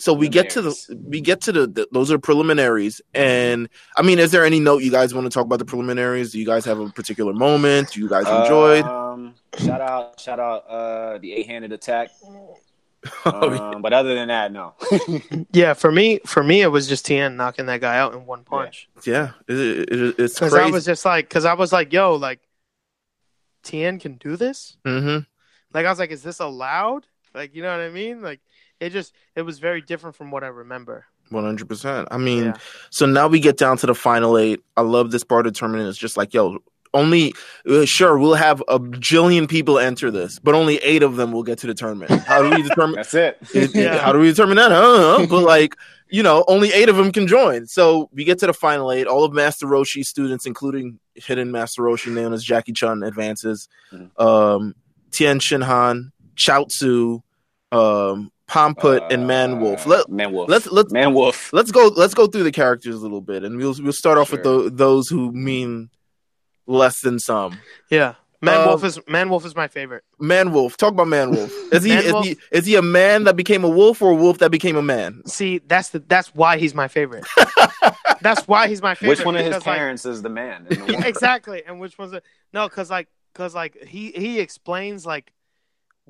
so 0.00 0.14
we 0.14 0.28
get 0.28 0.48
to 0.50 0.62
the 0.62 0.96
we 1.04 1.20
get 1.20 1.42
to 1.42 1.52
the, 1.52 1.66
the 1.66 1.88
those 1.92 2.10
are 2.10 2.18
preliminaries, 2.18 3.02
and 3.12 3.68
I 3.96 4.02
mean, 4.02 4.18
is 4.18 4.32
there 4.32 4.46
any 4.46 4.58
note 4.58 4.82
you 4.82 4.90
guys 4.90 5.12
want 5.12 5.26
to 5.26 5.30
talk 5.30 5.44
about 5.44 5.58
the 5.58 5.66
preliminaries? 5.66 6.32
Do 6.32 6.38
you 6.38 6.46
guys 6.46 6.64
have 6.64 6.80
a 6.80 6.88
particular 6.88 7.34
moment 7.34 7.92
do 7.92 8.00
you 8.00 8.08
guys 8.08 8.26
enjoyed? 8.26 8.84
Um, 8.84 9.34
shout 9.58 9.82
out, 9.82 10.18
shout 10.18 10.40
out, 10.40 10.66
uh, 10.66 11.18
the 11.18 11.34
eight-handed 11.34 11.72
attack. 11.72 12.10
Oh, 13.24 13.50
yeah. 13.50 13.70
Um, 13.70 13.80
but 13.80 13.94
other 13.94 14.14
than 14.14 14.28
that, 14.28 14.52
no. 14.52 14.74
yeah. 15.52 15.72
For 15.72 15.90
me, 15.90 16.20
for 16.26 16.42
me, 16.42 16.60
it 16.60 16.66
was 16.66 16.86
just 16.86 17.06
Tien 17.06 17.34
knocking 17.34 17.64
that 17.64 17.80
guy 17.80 17.96
out 17.96 18.12
in 18.12 18.26
one 18.26 18.44
punch. 18.44 18.90
yeah, 19.06 19.30
it, 19.48 19.54
it, 19.56 20.14
it's 20.18 20.34
Because. 20.34 20.52
I 20.52 20.66
was 20.66 20.84
just 20.84 21.06
like, 21.06 21.26
because 21.26 21.46
I 21.46 21.54
was 21.54 21.72
like, 21.72 21.94
yo, 21.94 22.16
like, 22.16 22.40
Tien 23.62 23.98
can 23.98 24.14
do 24.14 24.36
this. 24.36 24.76
hmm 24.84 25.18
Like, 25.74 25.86
I 25.86 25.90
was 25.90 25.98
like, 25.98 26.10
is 26.10 26.22
this 26.22 26.40
allowed? 26.40 27.06
Like, 27.34 27.54
you 27.54 27.62
know 27.62 27.70
what 27.70 27.80
I 27.84 27.90
mean? 27.90 28.22
Like, 28.22 28.40
it 28.80 28.90
just, 28.90 29.14
it 29.36 29.42
was 29.42 29.58
very 29.58 29.80
different 29.80 30.16
from 30.16 30.30
what 30.30 30.42
I 30.44 30.48
remember. 30.48 31.04
One 31.28 31.44
hundred 31.44 31.68
percent. 31.68 32.08
I 32.10 32.18
mean, 32.18 32.46
Yeah. 32.46 32.56
so 32.90 33.06
now 33.06 33.28
we 33.28 33.38
get 33.38 33.56
down 33.56 33.76
to 33.78 33.86
the 33.86 33.94
final 33.94 34.36
eight. 34.36 34.60
I 34.76 34.80
love 34.80 35.12
this 35.12 35.22
part 35.22 35.46
of 35.46 35.52
the 35.52 35.58
tournament. 35.58 35.88
It's 35.88 35.96
just 35.98 36.16
like, 36.16 36.34
yo, 36.34 36.58
only 36.92 37.34
uh, 37.68 37.84
sure 37.84 38.18
we'll 38.18 38.34
have 38.34 38.60
a 38.66 38.80
jillion 38.80 39.48
people 39.48 39.78
enter 39.78 40.10
this, 40.10 40.40
but 40.40 40.56
only 40.56 40.78
eight 40.78 41.04
of 41.04 41.14
them 41.14 41.30
will 41.30 41.44
get 41.44 41.58
to 41.58 41.68
the 41.68 41.74
tournament. 41.74 42.10
How 42.22 42.42
do 42.42 42.50
we 42.56 42.62
determine? 42.68 42.96
That's 42.96 43.14
it. 43.14 43.38
it- 43.54 43.72
Yeah. 43.76 43.98
How 43.98 44.10
do 44.12 44.18
we 44.18 44.26
determine 44.26 44.56
that? 44.56 44.72
I 44.72 44.80
don't 44.80 45.00
know. 45.20 45.26
But 45.28 45.44
like, 45.44 45.76
you 46.10 46.22
know, 46.22 46.44
only 46.48 46.72
eight 46.72 46.88
of 46.88 46.96
them 46.96 47.12
can 47.12 47.26
join. 47.26 47.66
So 47.66 48.08
we 48.12 48.24
get 48.24 48.38
to 48.40 48.46
the 48.46 48.52
final 48.54 48.90
eight. 48.92 49.06
All 49.06 49.24
of 49.24 49.32
Master 49.32 49.66
Roshi's 49.66 50.08
students, 50.08 50.46
including 50.46 50.98
hidden 51.14 51.50
Master 51.52 51.82
Roshi 51.82 52.12
known 52.12 52.32
as 52.32 52.42
Jackie 52.44 52.72
Chun, 52.72 53.02
advances. 53.02 53.68
Mhm. 53.92 54.10
Um, 54.20 54.74
Tien 55.12 55.38
Shinhan, 55.38 56.10
Chaozu, 56.36 57.22
um, 57.72 58.30
Pomput, 58.46 59.02
and 59.10 59.26
Man 59.26 59.60
Wolf. 59.60 59.86
Let, 59.86 60.08
Man 60.08 60.32
Wolf. 60.32 60.48
let's 60.48 60.66
let's 60.72 60.92
Man 60.92 61.14
Wolf. 61.14 61.52
let's 61.52 61.70
go 61.70 61.86
let's 61.94 62.14
go 62.14 62.26
through 62.26 62.42
the 62.44 62.50
characters 62.52 62.96
a 62.96 62.98
little 62.98 63.20
bit 63.20 63.44
and 63.44 63.56
we'll 63.56 63.74
we'll 63.80 63.92
start 63.92 64.18
off 64.18 64.32
with 64.32 64.42
Sure. 64.42 64.62
tho- 64.64 64.68
those 64.70 65.08
who 65.08 65.30
mean 65.32 65.90
less 66.66 67.00
than 67.00 67.18
some 67.20 67.58
Yeah. 67.90 68.14
Man 68.42 68.60
Um, 68.62 68.68
Wolf 68.68 68.84
is 68.84 68.98
Man 69.06 69.28
Wolf 69.28 69.44
is 69.44 69.54
my 69.54 69.68
favorite. 69.68 70.02
man 70.18 70.52
wolf 70.52 70.76
talk 70.76 70.92
about 70.92 71.08
man 71.08 71.30
wolf 71.30 71.52
is 71.72 71.82
he 71.84 71.90
Man 71.90 72.04
is 72.04 72.12
Wolf- 72.12 72.24
he 72.26 72.36
is 72.52 72.66
he 72.66 72.74
a 72.76 72.82
man 72.82 73.24
that 73.24 73.36
became 73.36 73.64
a 73.64 73.68
wolf 73.68 74.00
or 74.00 74.10
a 74.12 74.14
wolf 74.14 74.38
that 74.38 74.50
became 74.50 74.76
a 74.76 74.82
man 74.82 75.22
See, 75.26 75.58
that's 75.58 75.90
the 75.90 75.98
that's 76.00 76.34
why 76.34 76.56
he's 76.58 76.74
my 76.74 76.88
favorite. 76.88 77.26
that's 78.20 78.46
why 78.48 78.68
he's 78.68 78.82
my 78.82 78.94
favorite. 78.94 79.18
Which 79.18 79.26
one 79.26 79.36
of 79.36 79.40
his 79.42 79.50
because, 79.50 79.66
like, 79.66 79.76
parents 79.76 80.06
is 80.06 80.22
the 80.22 80.28
man? 80.28 80.66
the 80.68 80.76
Yeah, 80.92 81.06
exactly. 81.06 81.62
And 81.66 81.80
which 81.80 81.98
was 81.98 82.12
it? 82.12 82.24
No, 82.52 82.68
because 82.68 82.90
like, 82.90 83.08
because 83.32 83.54
like 83.54 83.76
he 83.84 84.10
he 84.12 84.40
explains 84.40 85.06
like 85.06 85.32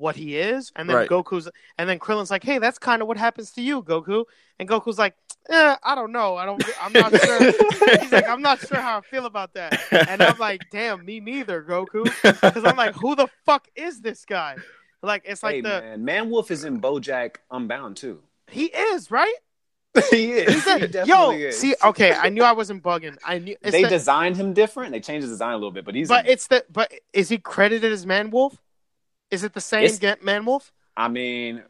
what 0.01 0.15
he 0.15 0.35
is, 0.37 0.71
and 0.75 0.89
then 0.89 0.95
Right. 0.97 1.09
Goku's, 1.09 1.47
and 1.77 1.87
then 1.87 1.99
Krillin's 1.99 2.31
like, 2.31 2.43
hey, 2.43 2.57
that's 2.57 2.77
kind 2.79 3.01
of 3.01 3.07
what 3.07 3.17
happens 3.17 3.51
to 3.51 3.61
you, 3.61 3.83
Goku. 3.83 4.25
And 4.59 4.67
Goku's 4.67 4.97
like, 4.97 5.15
eh, 5.49 5.75
I 5.83 5.95
don't 5.95 6.11
know, 6.11 6.35
I 6.35 6.45
don't, 6.45 6.61
I'm 6.81 6.91
not 6.91 7.11
sure. 7.19 7.39
He's 7.99 8.11
like, 8.11 8.27
I'm 8.27 8.41
not 8.41 8.59
sure 8.59 8.79
how 8.79 8.97
I 8.97 9.01
feel 9.01 9.25
about 9.27 9.53
that. 9.53 9.79
And 9.91 10.21
I'm 10.21 10.37
like, 10.39 10.61
damn, 10.71 11.05
me 11.05 11.19
neither, 11.19 11.63
Goku. 11.63 12.03
Because 12.23 12.65
I'm 12.65 12.75
like, 12.75 12.95
who 12.95 13.15
the 13.15 13.27
fuck 13.45 13.67
is 13.75 14.01
this 14.01 14.25
guy? 14.25 14.55
Like, 15.03 15.23
it's 15.25 15.43
like 15.43 15.55
hey, 15.55 15.61
the 15.61 15.69
man. 15.81 16.05
Man 16.05 16.29
Wolf 16.29 16.51
is 16.51 16.63
in 16.65 16.81
BoJack 16.81 17.37
Unbound 17.51 17.97
too. 17.97 18.19
he 18.49 18.65
is 18.65 19.09
right. 19.11 19.33
he 20.09 20.31
is. 20.31 20.53
He's 20.53 20.67
a, 20.67 20.77
he 21.03 21.09
yo, 21.09 21.31
is. 21.31 21.57
see, 21.59 21.75
okay, 21.83 22.13
I 22.13 22.29
knew 22.29 22.43
I 22.43 22.53
wasn't 22.53 22.81
bugging. 22.81 23.17
I 23.25 23.39
knew 23.39 23.55
it's 23.61 23.71
they 23.71 23.83
the- 23.83 23.89
designed 23.89 24.37
him 24.37 24.53
different. 24.53 24.91
They 24.93 24.99
changed 25.01 25.23
his 25.23 25.31
design 25.31 25.51
a 25.53 25.57
little 25.57 25.71
bit, 25.71 25.83
but 25.85 25.95
he's. 25.95 26.07
But 26.07 26.29
it's 26.29 26.47
the 26.47 26.63
but 26.71 26.93
is 27.13 27.27
he 27.29 27.37
credited 27.39 27.91
as 27.91 28.05
Man 28.05 28.29
Wolf? 28.29 28.57
Is 29.31 29.43
it 29.43 29.53
the 29.53 29.61
same 29.61 29.85
It's- 29.85 30.17
Man 30.21 30.45
Wolf? 30.45 30.71
I 30.95 31.07
mean, 31.07 31.63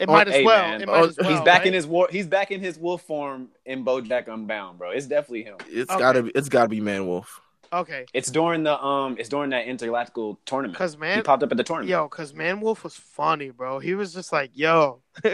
It 0.00 0.08
Oh, 0.08 0.12
might 0.12 0.28
as 0.28 0.34
hey, 0.34 0.44
well. 0.44 0.80
It 0.80 0.86
might 0.86 0.94
Oh, 1.00 1.04
as 1.08 1.18
well. 1.18 1.28
he's 1.30 1.40
back 1.42 1.58
right? 1.58 1.66
in 1.66 1.74
his 1.74 1.86
war. 1.86 2.08
He's 2.10 2.26
back 2.26 2.50
in 2.50 2.60
his 2.60 2.78
wolf 2.78 3.02
form 3.02 3.48
in 3.66 3.84
BoJack 3.84 4.28
Unbound, 4.28 4.78
bro. 4.78 4.90
It's 4.92 5.06
definitely 5.06 5.42
him. 5.42 5.56
It's 5.68 5.90
Okay. 5.90 5.98
gotta 5.98 6.22
be. 6.22 6.30
It's 6.34 6.48
gotta 6.48 6.68
be 6.70 6.80
Man 6.80 7.06
Wolf. 7.06 7.42
Okay, 7.72 8.04
It's 8.14 8.30
during 8.30 8.62
the 8.64 8.82
um. 8.82 9.16
It's 9.18 9.28
during 9.28 9.50
that 9.50 9.66
intergalactical 9.66 10.38
tournament. 10.46 10.72
because 10.74 10.96
man, 10.96 11.18
he 11.18 11.22
popped 11.22 11.42
up 11.42 11.50
at 11.52 11.56
the 11.58 11.64
tournament. 11.64 11.90
yo, 11.90 12.08
because 12.08 12.32
Man 12.34 12.60
Wolf 12.60 12.82
was 12.82 12.96
funny, 12.96 13.50
bro. 13.50 13.78
He 13.78 13.94
was 13.94 14.12
just 14.14 14.32
like, 14.32 14.50
yo, 14.54 15.02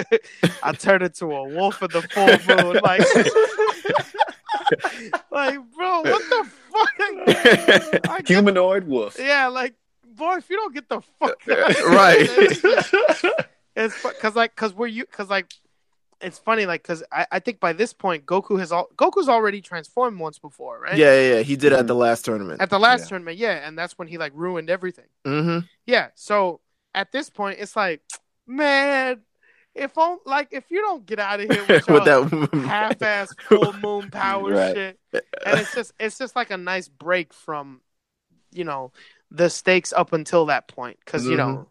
I 0.63 0.73
turned 0.73 1.03
into 1.05 1.31
a 1.33 1.45
wolf 1.49 1.81
in 1.83 1.89
the 1.93 2.03
full 2.03 2.57
moon, 2.57 2.81
like, 2.83 3.01
like, 5.31 5.59
bro, 5.77 6.01
what 6.03 6.23
the 6.29 8.01
fuck? 8.05 8.27
Humanoid 8.29 8.87
wolf. 8.89 9.17
yeah, 9.19 9.47
like, 9.47 9.75
boy, 10.17 10.37
if 10.37 10.49
you 10.51 10.57
don't 10.57 10.75
get 10.75 10.89
the 10.89 11.01
fuck 11.19 11.41
Right. 11.47 12.29
it's 13.77 13.95
because 14.03 14.35
like 14.35 14.55
because 14.55 14.75
we're 14.75 14.87
you 14.87 15.05
because 15.05 15.29
like 15.29 15.53
it's 16.21 16.39
funny 16.39 16.65
like 16.65 16.83
because 16.83 17.03
I, 17.13 17.27
I 17.31 17.39
think 17.41 17.61
by 17.61 17.73
this 17.75 17.93
point 17.93 18.25
Goku 18.25 18.59
has 18.59 18.73
all 18.73 18.89
Goku's 18.97 19.29
already 19.29 19.61
transformed 19.61 20.19
once 20.19 20.39
before, 20.39 20.81
right? 20.81 20.97
Yeah, 20.97 21.13
yeah, 21.21 21.35
yeah. 21.37 21.43
He 21.43 21.57
did 21.57 21.73
it 21.73 21.79
at 21.79 21.87
the 21.87 21.95
last 21.95 22.25
tournament. 22.25 22.61
At 22.61 22.71
the 22.71 22.79
last 22.79 23.03
Yeah. 23.03 23.09
tournament, 23.09 23.37
yeah, 23.37 23.67
and 23.67 23.79
that's 23.79 23.99
when 23.99 24.09
he 24.09 24.17
like 24.19 24.33
ruined 24.35 24.71
everything. 24.71 25.07
hmm 25.25 25.59
Yeah, 25.85 26.09
so 26.15 26.61
at 26.95 27.13
this 27.13 27.29
point, 27.29 27.59
it's 27.61 27.77
like, 27.77 28.01
man, 28.47 29.21
if 29.75 29.99
on 29.99 30.19
like 30.25 30.49
if 30.53 30.71
you 30.71 30.81
don't 30.81 31.05
get 31.05 31.19
out 31.19 31.41
of 31.41 31.51
here 31.51 31.63
with, 31.69 31.87
With 31.87 32.05
that. 32.05 32.65
half-ass 32.67 33.35
full 33.47 33.75
moon 33.75 34.11
power 34.11 34.53
Right. 34.55 34.75
shit, 34.75 34.99
and 35.45 35.61
it's 35.61 35.75
just 35.75 35.93
it's 36.01 36.17
just 36.17 36.35
like 36.35 36.51
a 36.51 36.57
nice 36.57 36.89
break 36.89 37.35
from, 37.35 37.83
you 38.53 38.65
know, 38.65 38.93
the 39.31 39.51
stakes 39.51 39.93
up 39.93 40.13
until 40.13 40.47
that 40.47 40.69
point, 40.69 40.99
because 41.05 41.27
you 41.27 41.37
know, 41.37 41.47
mm-hmm. 41.47 41.63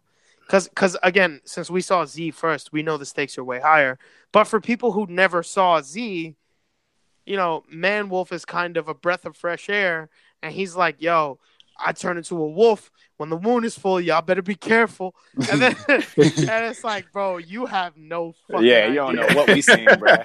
because 0.46 0.68
because 0.68 0.96
again, 1.02 1.40
since 1.44 1.70
we 1.70 1.80
saw 1.80 2.04
Z 2.04 2.32
first, 2.32 2.72
we 2.72 2.82
know 2.82 2.96
the 2.96 3.06
stakes 3.06 3.38
are 3.38 3.44
way 3.44 3.60
higher. 3.60 3.98
But 4.32 4.44
for 4.44 4.60
people 4.60 4.92
who 4.92 5.06
never 5.08 5.42
saw 5.42 5.80
Z, 5.80 6.34
you 7.24 7.36
know, 7.36 7.64
Man 7.70 8.08
Wolf 8.08 8.32
is 8.32 8.44
kind 8.44 8.76
of 8.76 8.88
a 8.88 8.94
breath 8.94 9.26
of 9.26 9.36
fresh 9.36 9.68
air, 9.68 10.08
and 10.42 10.52
he's 10.52 10.76
like, 10.76 11.00
"Yo, 11.00 11.38
I 11.78 11.92
turn 11.92 12.16
into 12.16 12.40
a 12.40 12.48
wolf 12.48 12.90
when 13.16 13.30
the 13.30 13.38
moon 13.38 13.64
is 13.64 13.76
full. 13.78 14.00
Y'all 14.00 14.22
better 14.22 14.42
be 14.42 14.54
careful." 14.54 15.14
And 15.50 15.60
then 15.60 15.76
and 15.88 16.04
it's 16.16 16.84
like, 16.84 17.10
bro, 17.12 17.38
you 17.38 17.66
have 17.66 17.96
no 17.96 18.34
fucking 18.50 18.66
yeah, 18.66 18.86
you 18.86 18.94
don't 18.94 19.16
know 19.16 19.26
what 19.34 19.48
we 19.48 19.60
seen, 19.60 19.86
bro. 19.98 20.16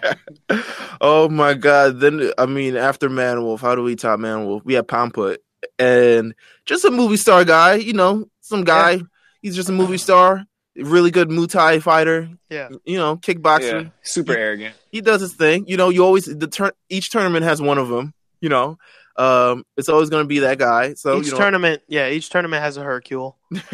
oh 1.01 1.27
my 1.29 1.53
god! 1.53 1.99
Then 1.99 2.31
I 2.37 2.45
mean, 2.45 2.75
after 2.75 3.09
Man 3.09 3.43
Wolf, 3.43 3.61
how 3.61 3.75
do 3.75 3.83
we 3.83 3.95
top 3.95 4.19
Man 4.19 4.45
Wolf? 4.45 4.63
We 4.63 4.75
have 4.75 4.87
Pomput 4.87 5.43
and 5.81 6.35
just 6.65 6.85
a 6.85 6.91
movie 6.91 7.17
star 7.17 7.43
guy. 7.45 7.75
You 7.75 7.93
know, 7.93 8.29
some 8.41 8.63
guy. 8.63 9.01
He's 9.41 9.55
just 9.55 9.69
a 9.69 9.73
movie 9.73 9.97
star. 9.97 10.45
Really 10.75 11.11
good 11.11 11.29
Muay 11.29 11.49
Thai 11.49 11.79
fighter. 11.79 12.29
Yeah. 12.49 12.69
You 12.85 12.97
know, 12.97 13.17
kickboxer. 13.17 13.83
Yeah, 13.85 13.89
super 14.03 14.33
arrogant. 14.33 14.75
He 14.91 15.01
does 15.01 15.21
his 15.21 15.33
thing. 15.33 15.65
You 15.67 15.77
know, 15.77 15.89
you 15.89 16.03
always 16.03 16.25
the 16.25 16.47
turn. 16.47 16.71
Each 16.89 17.09
tournament 17.09 17.43
has 17.43 17.61
one 17.61 17.77
of 17.77 17.89
them. 17.89 18.13
You 18.39 18.49
know, 18.49 18.77
um, 19.17 19.65
it's 19.77 19.89
always 19.89 20.09
going 20.09 20.23
to 20.23 20.27
be 20.27 20.39
that 20.39 20.57
guy. 20.57 20.93
So 20.93 21.19
each 21.19 21.25
you 21.25 21.31
know, 21.33 21.37
tournament, 21.37 21.81
yeah, 21.87 22.09
each 22.09 22.29
tournament 22.29 22.63
has 22.63 22.77
a 22.77 22.83
Hercule. 22.83 23.37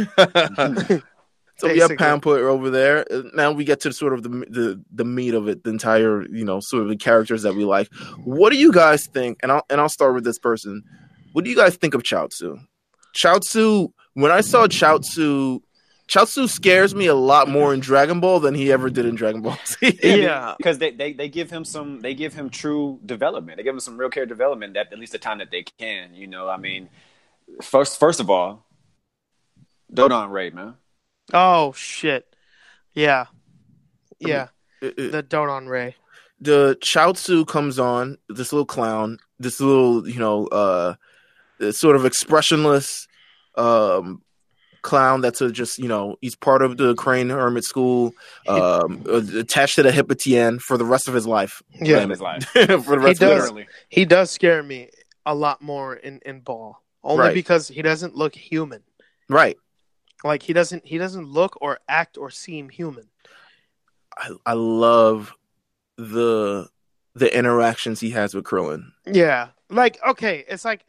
so 1.57 1.67
we 1.67 1.79
have 1.79 1.89
Basically. 1.89 1.95
Pamphlet 1.97 2.41
over 2.41 2.69
there. 2.69 3.05
Uh, 3.11 3.23
Now 3.33 3.51
we 3.51 3.63
get 3.63 3.81
to 3.81 3.93
sort 3.93 4.13
of 4.13 4.23
the, 4.23 4.29
the 4.29 4.83
the 4.91 5.05
meat 5.05 5.33
of 5.33 5.47
it, 5.47 5.63
the 5.63 5.69
entire 5.69 6.27
you 6.29 6.45
know 6.45 6.59
sort 6.59 6.83
of 6.83 6.89
the 6.89 6.97
characters 6.97 7.43
that 7.43 7.55
we 7.55 7.65
like. 7.65 7.93
What 8.23 8.51
do 8.51 8.57
you 8.57 8.71
guys 8.71 9.07
think? 9.07 9.39
And 9.43 9.51
I'll 9.51 9.63
and 9.69 9.79
I'll 9.79 9.89
start 9.89 10.15
with 10.15 10.23
this 10.23 10.39
person. 10.39 10.83
What 11.37 11.43
do 11.43 11.51
you 11.51 11.55
guys 11.55 11.75
think 11.75 11.93
of 11.93 12.01
Chaozu? 12.01 12.59
Chaozu. 13.15 13.91
When 14.15 14.31
I 14.31 14.41
saw 14.41 14.65
Chaozu, 14.65 15.61
Chaozu 16.09 16.49
scares 16.49 16.95
me 16.95 17.05
a 17.05 17.13
lot 17.13 17.47
more 17.47 17.75
in 17.75 17.79
Dragon 17.79 18.19
Ball 18.19 18.39
than 18.39 18.55
he 18.55 18.71
ever 18.71 18.89
did 18.89 19.05
in 19.05 19.13
Dragon 19.13 19.43
Ball 19.43 19.55
Z. 19.67 19.99
Yeah. 20.03 20.55
because 20.57 20.79
they, 20.79 20.89
they 20.89 21.13
they 21.13 21.29
give 21.29 21.51
him 21.51 21.63
some 21.63 21.99
they 22.01 22.15
give 22.15 22.33
him 22.33 22.49
true 22.49 22.99
development. 23.05 23.57
They 23.57 23.63
give 23.63 23.75
him 23.75 23.79
some 23.79 23.99
real 23.99 24.09
character 24.09 24.33
development 24.33 24.73
that 24.73 24.91
at 24.91 24.97
least 24.97 25.11
the 25.11 25.19
time 25.19 25.37
that 25.37 25.51
they 25.51 25.61
can. 25.61 26.15
You 26.15 26.25
know, 26.25 26.49
I 26.49 26.57
mean, 26.57 26.89
first 27.61 27.99
first 27.99 28.19
of 28.19 28.31
all, 28.31 28.65
Dodon 29.93 30.31
Ray, 30.31 30.49
man. 30.49 30.73
Oh 31.33 31.71
shit. 31.73 32.35
Yeah. 32.95 33.25
Yeah. 34.17 34.47
It- 34.81 34.95
it- 34.97 35.11
The 35.11 35.21
Donon 35.21 35.67
Ray. 35.69 35.97
the 36.41 36.79
Chaozu 36.83 37.45
comes 37.45 37.77
on, 37.77 38.17
this 38.27 38.51
little 38.51 38.65
clown, 38.65 39.19
this 39.37 39.59
little, 39.61 40.09
you 40.09 40.17
know, 40.19 40.47
uh 40.47 40.95
this 40.95 41.06
sort 41.71 41.95
of 41.95 42.05
expressionless 42.05 43.07
um 43.55 44.21
clown 44.83 45.19
that's 45.21 45.41
a 45.41 45.51
just, 45.51 45.79
you 45.79 45.87
know, 45.87 46.15
he's 46.21 46.35
part 46.35 46.61
of 46.61 46.77
the 46.77 46.95
Crane 46.95 47.29
Hermit 47.29 47.63
School, 47.65 48.13
um 48.47 49.03
attached 49.09 49.75
to 49.75 49.83
the 49.83 49.91
Hippotien 49.91 50.59
for 50.61 50.77
the 50.77 50.85
rest 50.85 51.07
of 51.07 51.13
his 51.13 51.27
life. 51.27 51.61
Yeah. 51.81 52.05
his 52.05 52.21
life, 52.21 52.43
for 52.53 52.65
the 52.65 52.99
rest 52.99 53.19
does. 53.19 53.29
of 53.29 53.35
his 53.37 53.43
literally. 53.43 53.67
He 53.89 54.05
does 54.05 54.29
scare 54.31 54.63
me 54.63 54.89
a 55.25 55.35
lot 55.35 55.61
more 55.61 55.95
in 55.95 56.21
in 56.25 56.39
Ball. 56.41 56.81
Only 57.03 57.25
Right. 57.25 57.33
because 57.33 57.67
he 57.67 57.81
doesn't 57.81 58.15
look 58.15 58.35
human. 58.35 58.83
Right. 59.29 59.57
Like 60.23 60.41
he 60.43 60.53
doesn't 60.53 60.85
he 60.85 60.97
doesn't 60.97 61.25
look 61.27 61.57
or 61.61 61.79
act 61.89 62.17
or 62.17 62.29
seem 62.29 62.69
human. 62.69 63.09
I, 64.17 64.29
I 64.45 64.53
love 64.53 65.33
the 65.97 66.67
the 67.15 67.35
interactions 67.35 67.99
he 67.99 68.11
has 68.11 68.33
with 68.33 68.45
Krillin. 68.45 68.83
Yeah. 69.05 69.49
Like 69.69 69.97
okay, 70.07 70.45
it's 70.47 70.63
like 70.63 70.85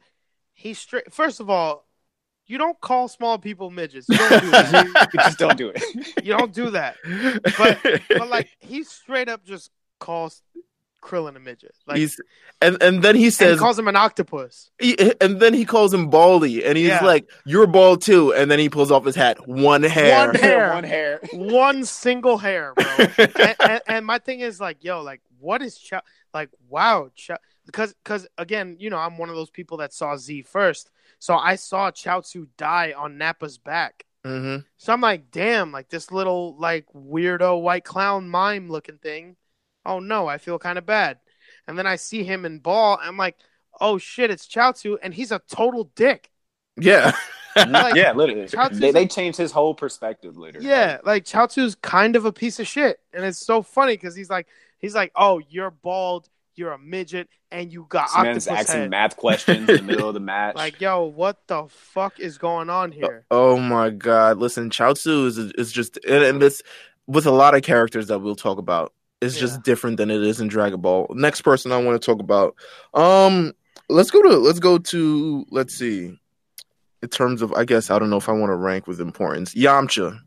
he's 0.58 0.78
straight 0.78 1.12
first 1.12 1.38
of 1.40 1.48
all, 1.48 1.86
you 2.46 2.58
don't 2.58 2.80
call 2.80 3.08
small 3.08 3.38
people 3.38 3.70
midgets. 3.70 4.08
You 4.08 4.16
don't 4.18 4.40
do 4.42 4.50
that. 4.50 5.08
You 5.14 5.20
just 5.20 5.38
don't 5.38 5.56
do 5.56 5.72
it. 5.74 5.82
you 6.24 6.36
don't 6.36 6.52
do 6.52 6.70
that. 6.70 6.96
But 7.56 7.78
but 8.08 8.28
like 8.28 8.48
he 8.58 8.82
straight 8.84 9.28
up 9.28 9.44
just 9.44 9.70
calls 10.00 10.42
Krillin 11.00 11.36
a 11.36 11.40
midget. 11.40 11.76
Like 11.86 11.98
he's 11.98 12.20
and 12.60 12.82
and 12.82 13.02
then 13.04 13.14
he 13.14 13.20
and 13.20 13.24
he 13.26 13.30
says 13.30 13.58
calls 13.60 13.78
him 13.78 13.86
an 13.86 13.94
octopus. 13.96 14.70
He, 14.80 14.96
and 15.20 15.38
then 15.40 15.54
he 15.54 15.64
calls 15.64 15.94
him 15.94 16.10
Baldy, 16.10 16.64
and 16.64 16.76
he's 16.76 16.88
Yeah. 16.88 17.04
like, 17.04 17.30
"You're 17.46 17.68
bald 17.68 18.02
too." 18.02 18.34
And 18.34 18.50
then 18.50 18.58
he 18.58 18.68
pulls 18.68 18.90
off 18.90 19.04
his 19.04 19.14
hat, 19.14 19.46
one 19.48 19.84
hair. 19.84 20.26
One 20.26 20.34
hair. 20.34 20.68
One 20.74 20.84
hair. 20.84 21.20
One 21.32 21.84
single 21.84 22.36
hair, 22.38 22.72
bro. 22.74 22.84
and, 23.18 23.56
and, 23.60 23.80
and 23.86 24.06
my 24.06 24.18
thing 24.18 24.40
is 24.40 24.58
like, 24.60 24.82
yo, 24.82 25.02
like, 25.02 25.20
what 25.38 25.62
is 25.62 25.78
Ch- 25.78 25.92
like? 26.34 26.50
Wow, 26.68 27.10
Ch- 27.14 27.30
because 27.68 27.94
because 28.02 28.26
again, 28.38 28.76
you 28.80 28.88
know, 28.88 28.96
I'm 28.96 29.18
one 29.18 29.28
of 29.28 29.36
those 29.36 29.50
people 29.50 29.76
that 29.78 29.92
saw 29.92 30.16
Z 30.16 30.42
first, 30.42 30.90
so 31.18 31.36
I 31.36 31.56
saw 31.56 31.90
Chaozu 31.90 32.48
die 32.56 32.94
on 32.96 33.18
Nappa's 33.18 33.58
back. 33.58 34.06
hmm 34.24 34.58
So 34.78 34.92
I'm 34.92 35.00
like, 35.02 35.30
damn, 35.30 35.70
like 35.72 35.90
this 35.90 36.10
little 36.10 36.56
like 36.58 36.86
weirdo 36.94 37.60
white 37.60 37.84
clown 37.84 38.28
mime 38.28 38.70
looking 38.70 38.98
thing. 38.98 39.36
Oh 39.84 40.00
no, 40.00 40.26
I 40.26 40.38
feel 40.38 40.58
kind 40.58 40.78
of 40.78 40.86
bad. 40.86 41.18
And 41.66 41.78
then 41.78 41.86
I 41.86 41.96
see 41.96 42.24
him 42.24 42.46
in 42.46 42.60
ball. 42.60 42.98
I'm 43.02 43.16
like, 43.18 43.36
oh 43.80 43.98
shit, 43.98 44.30
it's 44.30 44.46
Chaozu, 44.48 44.96
and 45.02 45.12
he's 45.12 45.32
a 45.32 45.40
total 45.50 45.90
dick. 45.94 46.30
Yeah, 46.76 47.12
Like, 47.56 47.96
yeah, 47.96 48.12
literally. 48.12 48.46
Chaozu's 48.46 48.78
They, 48.78 48.92
they 48.92 49.06
changed 49.06 49.38
his 49.38 49.52
whole 49.52 49.74
perspective, 49.74 50.36
literally. 50.36 50.68
Yeah, 50.68 50.98
like 51.04 51.24
Chaozu's 51.24 51.74
kind 51.74 52.16
of 52.16 52.24
a 52.24 52.32
piece 52.32 52.60
of 52.60 52.66
shit, 52.66 53.00
and 53.12 53.24
it's 53.24 53.38
so 53.38 53.62
funny 53.62 53.94
because 53.94 54.14
he's 54.14 54.30
like, 54.30 54.46
he's 54.78 54.94
like, 54.94 55.12
oh, 55.16 55.40
you're 55.50 55.70
bald, 55.70 56.28
you're 56.58 56.72
a 56.72 56.78
midget, 56.78 57.28
and 57.50 57.72
you 57.72 57.86
got 57.88 58.08
This 58.08 58.16
man's 58.16 58.48
octopus 58.48 58.68
asking 58.68 58.80
head. 58.82 58.90
math 58.90 59.16
questions 59.16 59.68
in 59.68 59.76
the 59.76 59.82
middle 59.82 60.08
of 60.08 60.14
the 60.14 60.20
match. 60.34 60.56
Like, 60.56 60.80
yo, 60.80 61.04
what 61.04 61.38
the 61.46 61.66
fuck 61.68 62.18
is 62.20 62.36
going 62.38 62.68
on 62.70 62.92
here? 62.92 63.24
Oh 63.30 63.58
my 63.58 63.90
god! 63.90 64.38
Listen, 64.38 64.68
Chaozu 64.70 65.26
is 65.26 65.38
is 65.38 65.72
just 65.72 65.98
and, 66.06 66.22
and 66.24 66.42
this 66.42 66.62
with 67.06 67.24
a 67.26 67.30
lot 67.30 67.54
of 67.54 67.62
characters 67.62 68.08
that 68.08 68.18
we'll 68.18 68.36
talk 68.36 68.58
about. 68.58 68.92
It's 69.20 69.34
Yeah. 69.36 69.40
just 69.40 69.62
different 69.62 69.96
than 69.96 70.10
it 70.10 70.22
is 70.22 70.40
in 70.40 70.48
Dragon 70.48 70.80
Ball. 70.80 71.06
Next 71.10 71.40
person 71.42 71.72
I 71.72 71.78
want 71.82 72.00
to 72.00 72.04
talk 72.04 72.20
about. 72.20 72.54
Um, 72.94 73.52
let's 73.88 74.10
go 74.10 74.22
to 74.22 74.36
let's 74.36 74.60
go 74.60 74.78
to 74.78 75.46
let's 75.50 75.74
see. 75.74 76.18
In 77.00 77.08
terms 77.08 77.42
of, 77.42 77.52
I 77.52 77.64
guess 77.64 77.90
I 77.90 77.98
don't 78.00 78.10
know 78.10 78.16
if 78.16 78.28
I 78.28 78.32
want 78.32 78.50
to 78.50 78.56
rank 78.56 78.88
with 78.88 79.00
importance. 79.00 79.54
Yamcha, 79.54 80.18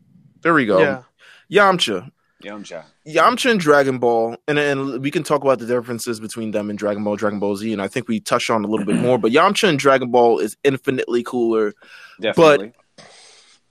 there 0.42 0.54
we 0.54 0.64
go. 0.64 0.78
Yeah, 0.80 1.02
Yamcha. 1.50 2.10
Yamcha. 2.42 2.84
Yamcha 3.06 3.50
and 3.50 3.60
Dragon 3.60 3.98
Ball, 3.98 4.36
and 4.46 4.58
and 4.58 5.00
we 5.02 5.10
can 5.10 5.22
talk 5.22 5.42
about 5.42 5.58
the 5.58 5.66
differences 5.66 6.20
between 6.20 6.50
them 6.50 6.70
and 6.70 6.78
Dragon 6.78 7.02
Ball, 7.04 7.16
Dragon 7.16 7.38
Ball 7.38 7.56
Z, 7.56 7.72
and 7.72 7.80
I 7.82 7.88
think 7.88 8.08
we 8.08 8.20
touched 8.20 8.50
on 8.50 8.64
a 8.64 8.68
little 8.68 8.86
bit 8.86 8.96
more. 9.00 9.18
But 9.18 9.32
Yamcha 9.32 9.68
and 9.68 9.78
Dragon 9.78 10.10
Ball 10.10 10.38
is 10.38 10.56
infinitely 10.64 11.22
cooler. 11.22 11.72
Definitely. 12.20 12.72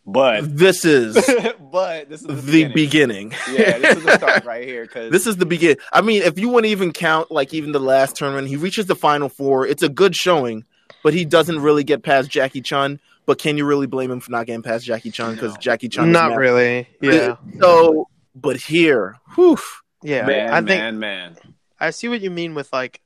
But 0.05 0.57
This 0.57 0.83
is 0.83 1.13
but, 1.71 2.09
this 2.09 2.21
is 2.21 2.27
the, 2.27 2.33
the 2.33 2.65
beginning. 2.73 3.29
beginning. 3.29 3.33
Yeah, 3.51 3.77
this 3.77 3.97
is 3.97 4.03
the 4.03 4.17
start 4.17 4.45
right 4.45 4.67
here 4.67 4.83
because 4.83 5.11
This 5.11 5.27
is 5.27 5.37
the 5.37 5.45
begin. 5.45 5.77
I 5.93 6.01
mean, 6.01 6.23
if 6.23 6.39
you 6.39 6.49
want 6.49 6.65
to 6.65 6.71
even 6.71 6.91
count 6.91 7.29
like 7.31 7.53
even 7.53 7.71
the 7.71 7.79
last 7.79 8.15
tournament, 8.15 8.47
he 8.47 8.55
reaches 8.55 8.87
the 8.87 8.95
final 8.95 9.29
four. 9.29 9.67
It's 9.67 9.83
a 9.83 9.89
good 9.89 10.15
showing, 10.15 10.65
but 11.03 11.13
he 11.13 11.23
doesn't 11.23 11.59
really 11.59 11.83
get 11.83 12.01
past 12.03 12.29
Jackie 12.31 12.61
Chun. 12.61 12.99
But 13.27 13.37
can 13.37 13.55
you 13.57 13.65
really 13.65 13.85
blame 13.85 14.09
him 14.09 14.19
for 14.19 14.31
not 14.31 14.47
getting 14.47 14.63
past 14.63 14.83
Jackie 14.85 15.11
Chun? 15.11 15.35
Because 15.35 15.53
No. 15.53 15.57
Jackie 15.59 15.87
Chun, 15.87 16.11
not 16.11 16.31
mad- 16.31 16.37
really. 16.39 16.87
Yeah, 16.99 17.35
So, 17.59 18.07
but 18.35 18.57
here, 18.57 19.17
whew, 19.35 19.59
yeah. 20.03 20.25
man, 20.25 20.53
I 20.53 20.57
think 20.57 20.69
man, 20.81 20.99
man. 20.99 21.37
I 21.79 21.89
see 21.89 22.07
what 22.07 22.21
you 22.21 22.31
mean 22.31 22.53
with 22.53 22.71
like 22.71 23.01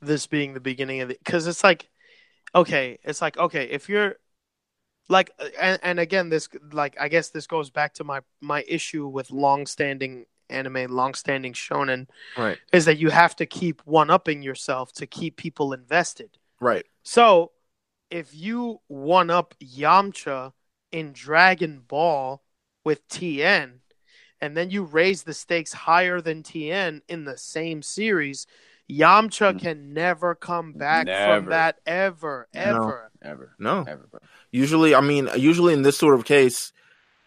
this 0.00 0.26
being 0.26 0.54
the 0.54 0.60
beginning 0.60 1.00
of 1.00 1.10
it, 1.10 1.18
because 1.24 1.46
it's 1.46 1.64
like 1.64 1.88
okay, 2.54 2.98
it's 3.02 3.20
like 3.20 3.36
okay, 3.36 3.64
if 3.64 3.88
you're 3.88 4.16
like 5.08 5.30
uh, 5.38 5.48
and, 5.60 5.78
and 5.82 6.00
again 6.00 6.28
this 6.28 6.48
like 6.72 6.96
i 7.00 7.08
guess 7.08 7.30
this 7.30 7.46
goes 7.46 7.70
back 7.70 7.94
to 7.94 8.04
my 8.04 8.20
my 8.40 8.64
issue 8.66 9.06
with 9.06 9.30
long-standing 9.30 10.26
anime 10.48 10.86
long-standing 10.90 11.52
shonen 11.52 12.06
Right. 12.36 12.58
is 12.72 12.84
that 12.84 12.98
you 12.98 13.10
have 13.10 13.36
to 13.36 13.46
keep 13.46 13.82
one-upping 13.84 14.42
yourself 14.42 14.92
to 14.94 15.06
keep 15.06 15.36
people 15.36 15.72
invested 15.72 16.38
Right. 16.60 16.86
so 17.02 17.52
if 18.10 18.34
you 18.34 18.80
one-up 18.88 19.54
yamcha 19.60 20.52
in 20.92 21.12
dragon 21.12 21.82
ball 21.86 22.42
with 22.84 23.06
tien 23.08 23.80
and 24.40 24.56
then 24.56 24.70
you 24.70 24.82
raise 24.84 25.22
the 25.24 25.34
stakes 25.34 25.72
higher 25.72 26.20
than 26.20 26.42
tien 26.42 27.02
in 27.08 27.24
the 27.24 27.36
same 27.38 27.82
series 27.82 28.46
yamcha 28.90 29.54
Mm. 29.54 29.60
can 29.60 29.92
never 29.94 30.34
come 30.36 30.72
back 30.72 31.06
Never. 31.06 31.40
from 31.40 31.50
that 31.50 31.78
ever 31.86 32.46
No. 32.54 32.60
ever 32.60 33.10
Ever, 33.22 33.54
No. 33.58 33.80
ever, 33.88 34.06
bro. 34.08 34.20
Usually, 34.52 34.94
I 34.94 35.00
mean, 35.00 35.28
usually 35.36 35.74
in 35.74 35.82
this 35.82 35.96
sort 35.98 36.14
of 36.14 36.24
case, 36.24 36.72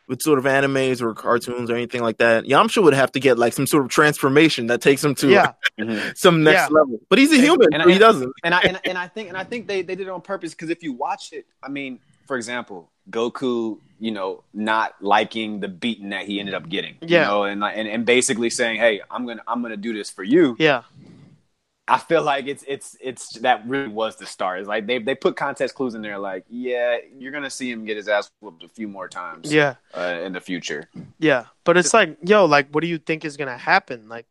with 0.08 0.22
sort 0.22 0.40
of 0.40 0.46
animes 0.46 1.02
or 1.02 1.14
cartoons 1.14 1.70
or 1.70 1.76
anything 1.76 2.02
like 2.02 2.18
that, 2.20 2.46
Yamcha 2.46 2.82
would 2.82 2.94
have 2.94 3.12
to 3.12 3.20
get 3.20 3.38
like 3.38 3.52
some 3.54 3.68
sort 3.68 3.84
of 3.84 3.90
transformation 3.92 4.68
that 4.68 4.80
takes 4.82 5.04
him 5.04 5.14
to 5.16 5.30
yeah 5.30 5.52
Mhm. 5.80 6.18
some 6.18 6.44
next 6.44 6.70
Yeah. 6.72 6.80
level. 6.80 7.00
But 7.10 7.20
he's 7.20 7.34
a 7.34 7.38
human, 7.38 7.68
and 7.74 7.84
so 7.84 7.90
I- 7.90 7.92
he 7.94 8.00
doesn't. 8.00 8.32
and 8.44 8.56
I 8.56 8.60
and, 8.62 8.80
and 8.86 8.98
I 8.98 9.08
think 9.08 9.28
and 9.28 9.38
I 9.38 9.44
think 9.44 9.68
they, 9.68 9.82
they 9.82 9.96
did 9.96 10.08
it 10.08 10.10
on 10.10 10.22
purpose 10.22 10.52
because 10.52 10.70
if 10.70 10.82
you 10.82 10.94
watch 10.94 11.34
it, 11.34 11.46
I 11.62 11.68
mean, 11.68 12.00
for 12.26 12.38
example, 12.38 12.90
Goku, 13.10 13.80
you 14.00 14.12
know, 14.12 14.44
not 14.54 14.96
liking 15.02 15.60
the 15.60 15.68
beating 15.68 16.10
that 16.10 16.26
he 16.26 16.40
ended 16.40 16.56
up 16.56 16.70
getting, 16.70 16.96
Yeah. 17.02 17.22
you 17.22 17.28
know, 17.28 17.44
and 17.44 17.62
like- 17.62 17.76
and 17.78 17.88
and 17.88 18.06
basically 18.06 18.50
saying, 18.50 18.80
"Hey, 18.80 19.02
I'm 19.12 19.26
gonna 19.26 19.44
I'm 19.48 19.62
gonna 19.62 19.78
do 19.78 19.94
this 19.94 20.10
for 20.10 20.24
you." 20.24 20.56
yeah 20.60 20.84
I 21.88 21.98
feel 21.98 22.22
like 22.22 22.46
it's 22.46 22.64
it's 22.68 22.96
it's 23.02 23.40
that 23.40 23.68
really 23.68 23.88
was 23.88 24.16
the 24.18 24.28
start. 24.28 24.60
It's 24.60 24.68
like 24.68 24.86
they 24.86 25.00
they 25.00 25.16
put 25.16 25.36
context 25.36 25.74
clues 25.76 25.96
in 25.96 26.04
there, 26.04 26.20
like, 26.20 26.46
yeah, 26.48 26.98
you're 27.18 27.32
gonna 27.32 27.50
see 27.50 27.72
him 27.72 27.84
get 27.84 27.98
his 27.98 28.08
ass 28.08 28.30
whooped 28.42 28.64
a 28.64 28.70
few 28.70 28.88
more 28.88 29.08
times, 29.10 29.52
yeah 29.52 29.76
uh, 29.98 30.20
in 30.24 30.34
the 30.34 30.40
future. 30.40 30.88
Yeah, 31.18 31.46
but 31.64 31.78
it's 31.78 31.92
like, 31.94 32.18
yo, 32.24 32.46
like, 32.46 32.70
what 32.70 32.82
do 32.82 32.88
you 32.88 33.00
think 33.00 33.26
is 33.26 33.38
gonna 33.38 33.58
happen? 33.58 34.08
Like, 34.08 34.28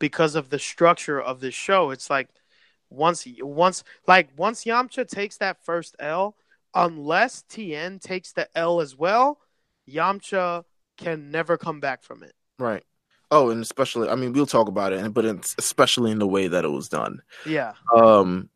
because 0.00 0.34
of 0.34 0.50
the 0.50 0.58
structure 0.58 1.20
of 1.20 1.38
this 1.38 1.54
show, 1.54 1.90
it's 1.92 2.10
like 2.10 2.28
once, 2.90 3.24
once, 3.40 3.84
like, 4.08 4.30
once 4.36 4.64
Yamcha 4.64 5.06
takes 5.08 5.36
that 5.36 5.64
first 5.64 5.94
L, 6.00 6.34
unless 6.76 7.42
Tien 7.48 7.98
takes 7.98 8.32
the 8.32 8.48
L 8.56 8.80
as 8.80 8.94
well, 8.94 9.38
Yamcha 9.88 10.64
can 10.96 11.30
never 11.30 11.56
come 11.56 11.80
back 11.80 12.02
from 12.04 12.22
it. 12.22 12.34
Right. 12.58 12.84
Oh, 13.30 13.50
and 13.50 13.60
especially, 13.62 14.08
I 14.08 14.14
mean, 14.14 14.32
we'll 14.32 14.46
talk 14.46 14.68
about 14.68 14.92
it, 14.92 15.12
but 15.12 15.24
it's 15.24 15.54
especially 15.58 16.12
in 16.12 16.20
the 16.20 16.26
way 16.28 16.46
that 16.46 16.64
it 16.64 16.68
was 16.68 16.88
done. 16.88 17.22
Yeah, 17.44 17.72
Um, 17.92 18.48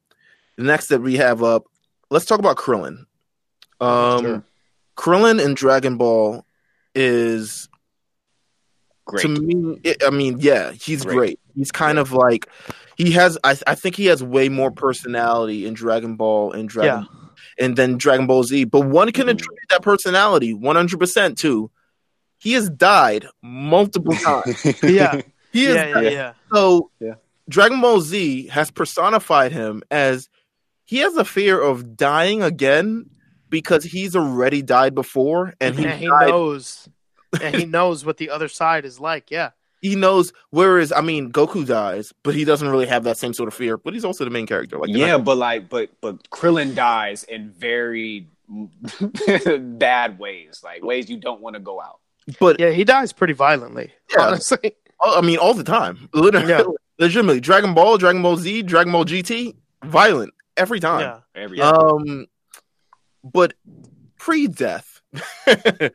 the 0.56 0.62
next 0.62 0.86
that 0.88 1.00
we 1.02 1.16
have 1.16 1.42
up, 1.42 1.64
let's 2.10 2.24
talk 2.26 2.38
about 2.38 2.56
Krillin. 2.56 3.06
Um, 3.80 4.20
Sure. 4.22 4.44
Krillin 4.96 5.44
in 5.44 5.54
Dragon 5.54 5.96
Ball 5.96 6.44
is 6.94 7.68
Great. 9.06 9.22
to 9.22 9.28
me. 9.28 9.80
It, 9.82 10.02
I 10.06 10.10
mean, 10.10 10.36
yeah, 10.38 10.70
he's 10.72 11.04
Great. 11.04 11.16
great. 11.16 11.40
He's 11.56 11.72
kind 11.72 11.98
of 11.98 12.12
like 12.12 12.46
he 12.96 13.10
has. 13.12 13.38
I, 13.42 13.56
I 13.66 13.74
think 13.74 13.96
he 13.96 14.06
has 14.06 14.22
way 14.22 14.48
more 14.48 14.70
personality 14.70 15.66
in 15.66 15.74
Dragon 15.74 16.16
Ball 16.16 16.52
and 16.52 16.68
Dragon 16.68 17.08
and 17.58 17.76
then 17.76 17.96
Dragon 17.98 18.26
Ball 18.26 18.42
Z. 18.44 18.64
But 18.64 18.80
one 18.86 19.10
can 19.12 19.26
Mhm. 19.26 19.30
attribute 19.32 19.68
that 19.70 19.82
personality 19.82 20.52
one 20.54 20.76
hundred 20.76 20.98
percent 21.00 21.38
to. 21.38 21.70
He 22.38 22.52
has 22.54 22.70
died 22.70 23.26
multiple 23.42 24.14
times. 24.24 24.64
yeah, 24.82 25.20
He 25.52 25.64
yeah, 25.72 25.86
is 25.86 25.94
yeah, 26.04 26.10
yeah, 26.10 26.32
so 26.52 26.90
Yeah. 27.00 27.14
Dragon 27.48 27.80
Ball 27.80 28.00
Z 28.00 28.46
has 28.48 28.70
personified 28.70 29.52
him 29.52 29.82
as 29.90 30.28
he 30.84 30.98
has 30.98 31.16
a 31.16 31.24
fear 31.24 31.60
of 31.60 31.96
dying 31.96 32.42
again 32.42 33.10
because 33.48 33.84
he's 33.84 34.14
already 34.16 34.62
died 34.62 34.94
before 34.94 35.52
and 35.60 35.76
he, 35.78 35.84
and 35.84 36.00
he 36.00 36.06
knows, 36.08 36.88
and 37.42 37.54
he 37.56 37.64
knows 37.76 38.04
what 38.06 38.16
the 38.16 38.30
other 38.30 38.48
side 38.48 38.84
is 38.84 38.98
like. 39.00 39.30
Yeah, 39.30 39.50
he 39.80 39.96
knows 39.96 40.32
whereas 40.50 40.92
I 40.92 41.00
mean 41.00 41.32
Goku 41.32 41.66
dies, 41.66 42.12
but 42.22 42.34
he 42.34 42.44
doesn't 42.44 42.68
really 42.68 42.86
have 42.86 43.04
that 43.04 43.16
same 43.18 43.32
sort 43.32 43.48
of 43.48 43.54
fear. 43.54 43.76
But 43.76 43.94
he's 43.94 44.04
also 44.04 44.24
the 44.24 44.30
main 44.30 44.46
character. 44.46 44.78
Like 44.78 44.90
yeah, 44.90 45.18
but 45.18 45.36
like, 45.36 45.68
but 45.68 45.90
but 46.00 46.28
Krillin 46.30 46.74
dies 46.74 47.24
in 47.24 47.50
very 47.50 48.28
bad 49.58 50.18
ways, 50.18 50.60
like 50.64 50.82
ways 50.84 51.08
you 51.10 51.16
don't 51.16 51.40
want 51.40 51.54
to 51.54 51.60
go 51.60 51.80
out. 51.80 52.00
but 52.38 52.58
yeah, 52.60 52.70
he 52.70 52.84
dies 52.84 53.12
pretty 53.12 53.32
violently. 53.32 53.92
Yeah. 54.10 54.26
Honestly, 54.26 54.74
oh, 55.00 55.18
I 55.18 55.22
mean 55.22 55.38
all 55.38 55.54
the 55.54 55.64
time. 55.64 56.08
Literally, 56.12 56.48
Yeah. 56.48 56.62
legitimately. 56.98 57.40
Dragon 57.40 57.74
Ball, 57.74 57.96
Dragon 57.98 58.22
Ball 58.22 58.36
Z, 58.36 58.62
Dragon 58.62 58.92
Ball 58.92 59.04
GT, 59.04 59.54
violent 59.84 60.32
every 60.56 60.80
time. 60.80 61.00
yeah, 61.00 61.18
Every 61.42 61.60
Um, 61.60 62.26
but 63.24 63.54
pre-death, 64.18 65.00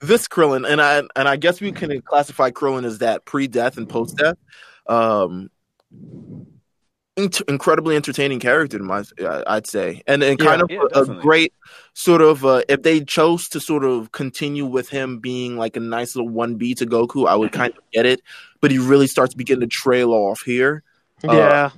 this 0.00 0.28
Krillin, 0.28 0.68
and 0.68 0.80
I 0.80 1.02
and 1.16 1.28
I 1.28 1.36
guess 1.36 1.60
we 1.60 1.72
can 1.72 2.00
classify 2.02 2.50
Krillin 2.50 2.84
as 2.84 2.98
that 2.98 3.24
pre-death 3.24 3.76
and 3.76 3.88
post-death. 3.88 4.36
Um, 4.86 5.50
int- 7.16 7.42
incredibly 7.48 7.96
entertaining 7.96 8.40
character, 8.40 8.78
in 8.78 8.84
my 8.84 9.04
uh, 9.22 9.42
I'd 9.46 9.66
say, 9.66 10.02
and 10.06 10.22
and 10.22 10.38
kind 10.38 10.62
Yeah, 10.68 10.76
of 10.84 10.90
yeah, 10.92 11.00
a, 11.00 11.02
a 11.02 11.20
great 11.20 11.52
sort 11.94 12.22
of 12.22 12.44
uh, 12.44 12.62
if 12.68 12.82
they 12.82 13.00
chose 13.00 13.48
to 13.48 13.60
sort 13.60 13.84
of 13.84 14.12
continue 14.12 14.66
with 14.66 14.88
him 14.88 15.18
being 15.18 15.56
like 15.56 15.76
a 15.76 15.80
nice 15.80 16.16
little 16.16 16.30
one 16.30 16.56
B 16.56 16.74
to 16.74 16.86
Goku, 16.86 17.28
I 17.28 17.36
would 17.36 17.52
kind 17.52 17.72
of 17.76 17.82
get 17.92 18.06
it. 18.06 18.22
But 18.60 18.70
he 18.70 18.78
really 18.78 19.06
starts 19.06 19.34
beginning 19.34 19.68
to 19.68 19.74
trail 19.74 20.12
off 20.12 20.40
here. 20.44 20.82
Uh, 21.26 21.34
yeah, 21.34 21.70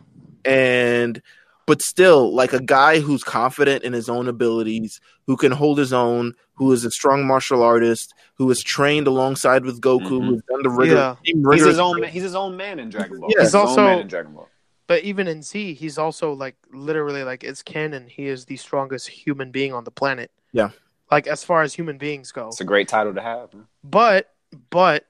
and 0.44 1.20
but 1.66 1.82
still 1.82 2.34
like 2.34 2.52
a 2.52 2.62
guy 2.62 3.00
who's 3.00 3.22
confident 3.24 3.84
in 3.84 3.92
his 3.92 4.08
own 4.08 4.28
abilities 4.28 5.00
who 5.26 5.36
can 5.36 5.52
hold 5.52 5.78
his 5.78 5.92
own 5.92 6.34
who 6.62 6.72
is 6.72 6.84
a 6.84 6.90
strong 6.90 7.26
martial 7.26 7.60
artist 7.62 8.14
who 8.36 8.48
is 8.50 8.62
trained 8.62 9.06
alongside 9.08 9.64
with 9.64 9.80
goku 9.80 10.20
Mhm. 10.20 10.26
who's 10.26 10.42
done 10.48 10.62
the 10.62 10.70
rigor, 10.70 10.94
Yeah. 10.94 11.16
He's 11.24 11.64
his 11.66 11.78
own. 11.78 12.00
man- 12.00 12.10
He's 12.10 12.22
his 12.22 12.34
own 12.36 12.56
man 12.56 12.78
in 12.78 12.88
Dragon 12.88 13.18
Ball. 13.20 13.30
Yeah. 13.30 13.40
he's 13.40 13.48
He's 13.48 13.54
also- 13.56 13.80
own 13.80 13.86
man 13.86 13.98
in 14.00 14.06
Dragon 14.06 14.32
Ball. 14.34 14.48
But 14.86 15.02
even 15.04 15.26
in 15.26 15.42
Z, 15.42 15.74
he's 15.74 15.98
also 15.98 16.32
like 16.32 16.54
literally 16.72 17.24
like 17.24 17.42
it's 17.42 17.62
canon. 17.62 18.06
He 18.08 18.26
is 18.28 18.44
the 18.44 18.56
strongest 18.56 19.08
human 19.08 19.50
being 19.50 19.72
on 19.72 19.82
the 19.84 19.90
planet. 19.90 20.30
Yeah. 20.52 20.70
Like 21.10 21.26
as 21.26 21.42
far 21.44 21.62
as 21.62 21.74
human 21.74 21.98
beings 21.98 22.30
go. 22.30 22.48
It's 22.48 22.60
a 22.60 22.64
great 22.64 22.88
title 22.88 23.14
to 23.14 23.20
have. 23.22 23.50
But 23.82 24.32
but 24.70 25.06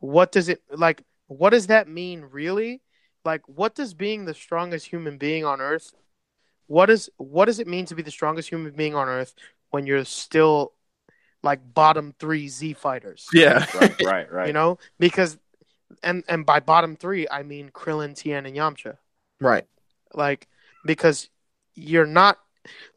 what 0.00 0.30
does 0.32 0.48
it 0.48 0.62
like 0.70 1.02
what 1.26 1.50
does 1.50 1.66
that 1.68 1.88
mean 1.88 2.26
really? 2.30 2.80
Like 3.24 3.42
what 3.46 3.74
does 3.74 3.92
being 3.94 4.24
the 4.26 4.34
strongest 4.34 4.86
human 4.86 5.18
being 5.18 5.44
on 5.44 5.60
earth 5.60 5.92
what 6.68 6.88
is 6.90 7.10
what 7.18 7.46
does 7.46 7.58
it 7.58 7.66
mean 7.66 7.84
to 7.86 7.94
be 7.94 8.02
the 8.02 8.10
strongest 8.10 8.48
human 8.48 8.72
being 8.72 8.94
on 8.94 9.08
earth 9.08 9.34
when 9.70 9.84
you're 9.86 10.04
still 10.04 10.72
like 11.42 11.60
bottom 11.74 12.14
3 12.18 12.48
Z 12.48 12.72
fighters? 12.74 13.26
yeah 13.32 13.66
Right, 13.74 14.02
right, 14.04 14.32
right. 14.32 14.46
You 14.46 14.52
know? 14.52 14.78
Because 14.98 15.38
and 16.02 16.24
and 16.28 16.46
by 16.46 16.60
bottom 16.60 16.96
3 16.96 17.26
I 17.30 17.42
mean 17.42 17.70
Krillin, 17.70 18.16
Tien 18.16 18.46
and 18.46 18.56
Yamcha. 18.56 18.96
right 19.40 19.66
like 20.14 20.48
because 20.84 21.28
you're 21.74 22.06
not 22.06 22.38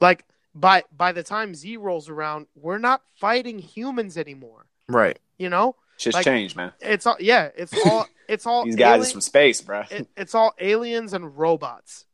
like 0.01 0.25
by 0.53 0.83
by 0.95 1.11
the 1.11 1.23
time 1.23 1.53
Z 1.55 1.77
rolls 1.77 2.07
around, 2.09 2.47
we're 2.55 2.77
not 2.77 3.01
fighting 3.15 3.59
humans 3.59 4.17
anymore. 4.17 4.65
right 4.87 5.17
You 5.37 5.49
know, 5.49 5.75
Shit's 5.97 6.13
like- 6.15 6.25
changed, 6.25 6.55
man. 6.55 6.71
it's 6.81 7.05
all 7.05 7.17
yeah, 7.19 7.49
it's 7.55 7.73
all 7.85 8.07
it's 8.27 8.45
all 8.45 8.65
These 8.65 8.75
guys 8.75 9.01
ali- 9.01 9.11
from 9.11 9.21
space, 9.21 9.61
bro. 9.61 9.83
it, 9.91 10.07
it's 10.17 10.33
all 10.35 10.53
aliens 10.59 11.13
and 11.13 11.37
robots. 11.37 12.05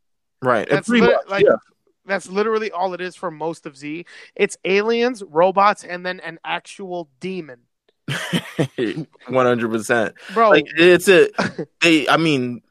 right 0.41 0.67
And 0.67 0.77
That's 0.77 0.87
pretty 0.89 1.05
much, 1.05 1.15
like 1.29 1.45
yeah 1.45 1.55
that's 2.05 2.29
literally 2.29 2.71
all 2.71 2.93
it 2.93 3.01
is 3.01 3.15
for 3.15 3.31
most 3.31 3.65
of 3.65 3.77
Z. 3.77 4.05
It's 4.35 4.57
aliens, 4.65 5.23
robots, 5.23 5.83
and 5.83 6.05
then 6.05 6.19
an 6.21 6.39
actual 6.43 7.09
demon, 7.19 7.61
100% 8.07 10.13
bro. 10.33 10.49
like 10.49 10.65
it's 10.75 11.07
a 11.07 11.29
they 11.81 12.09
i 12.09 12.17
mean 12.17 12.61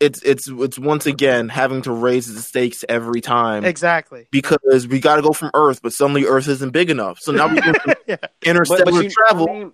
it's 0.00 0.22
it's 0.22 0.48
it's 0.48 0.78
once 0.78 1.06
again 1.06 1.48
having 1.48 1.82
to 1.82 1.92
raise 1.92 2.32
the 2.32 2.40
stakes 2.40 2.84
every 2.88 3.20
time 3.20 3.64
exactly. 3.64 4.26
because 4.30 4.86
we 4.88 5.00
got 5.00 5.16
to 5.16 5.22
go 5.22 5.32
from 5.32 5.50
earth 5.54 5.80
but 5.82 5.92
suddenly 5.92 6.24
earth 6.24 6.48
isn't 6.48 6.70
big 6.70 6.90
enough 6.90 7.18
so 7.20 7.32
now 7.32 7.48
we 7.48 7.60
go 7.60 7.72
from 7.82 7.94
yeah. 8.06 8.16
interstellar 8.44 9.02
you- 9.02 9.10
travel 9.10 9.48
I 9.48 9.52
mean, 9.52 9.72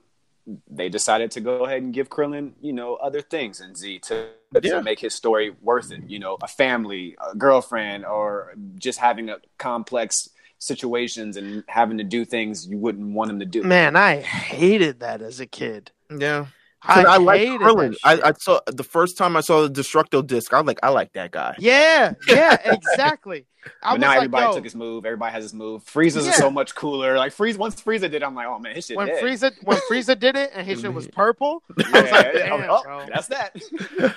they 0.70 0.89
decided 0.89 1.31
to 1.33 1.41
go 1.41 1.64
ahead 1.64 1.83
and 1.83 1.95
give 1.95 2.11
Krillin, 2.11 2.53
you 2.61 2.75
know, 2.75 2.97
other 2.97 3.22
things 3.22 3.62
in 3.62 3.75
Z 3.75 4.01
to, 4.01 4.29
Yeah. 4.62 4.74
to 4.74 4.82
make 4.82 5.00
his 5.00 5.14
story 5.14 5.55
worth 5.62 5.90
it. 5.90 6.02
You 6.07 6.18
know, 6.18 6.36
a 6.42 6.48
family, 6.48 7.16
a 7.32 7.36
girlfriend, 7.36 8.05
or 8.05 8.55
just 8.76 8.98
having 8.98 9.30
a 9.30 9.38
complex 9.59 10.30
situations 10.59 11.36
and 11.36 11.64
having 11.68 11.98
to 11.98 12.05
do 12.05 12.24
things 12.24 12.66
you 12.66 12.78
wouldn't 12.78 13.14
want 13.14 13.30
him 13.30 13.40
to 13.40 13.46
do. 13.46 13.62
Man, 13.62 13.96
I 13.96 14.20
hated 14.20 15.00
that 15.00 15.20
as 15.22 15.40
a 15.40 15.46
kid. 15.46 15.90
yeah 16.16 16.46
I, 16.87 17.03
I, 17.03 17.14
I 17.14 17.16
like 17.16 17.41
Krillin. 17.43 17.97
I. 18.05 18.20
I 18.22 18.32
saw 18.39 18.61
the 18.66 18.85
first 18.85 19.16
time 19.16 19.37
I 19.37 19.41
saw 19.41 19.66
the 19.66 19.70
Destructo 19.82 20.26
disc. 20.26 20.53
I 20.53 20.59
was 20.61 20.66
like, 20.66 20.80
I 20.82 20.91
like 20.91 21.12
that 21.14 21.30
guy. 21.30 21.55
Yeah, 21.59 22.14
yeah, 22.28 22.57
exactly. 22.64 23.47
I 23.82 23.93
But 23.93 23.93
was 23.93 24.01
now 24.03 24.09
like, 24.09 24.16
everybody 24.18 24.45
yo, 24.47 24.53
took 24.55 24.64
his 24.64 24.74
move. 24.74 25.07
Everybody 25.07 25.32
has 25.32 25.45
his 25.45 25.55
move. 25.55 25.85
Frieza's 25.85 26.26
Yeah. 26.26 26.32
is 26.32 26.37
so 26.37 26.51
much 26.51 26.74
cooler. 26.74 27.16
Like 27.16 27.32
Frieza, 27.35 27.57
once 27.57 27.80
Frieza 27.80 28.01
did, 28.03 28.14
it, 28.16 28.22
I'm 28.22 28.35
like, 28.35 28.47
oh 28.47 28.59
man, 28.59 28.74
his 28.74 28.85
shit 28.87 28.97
when 28.99 29.07
dead. 29.07 29.22
Frieza 29.22 29.53
when 29.62 29.78
Frieza 29.91 30.18
did 30.18 30.37
it 30.37 30.51
and 30.55 30.66
his 30.66 30.80
shit 30.82 30.93
was 30.93 31.07
purple, 31.12 31.62
yeah, 31.78 31.85
I 31.95 32.03
was 32.03 32.11
like, 32.12 32.26
yeah, 32.35 32.55
I'm 32.55 32.61
damn, 32.61 32.70
oh, 32.70 33.07
that's 33.12 33.28
that. 33.28 33.57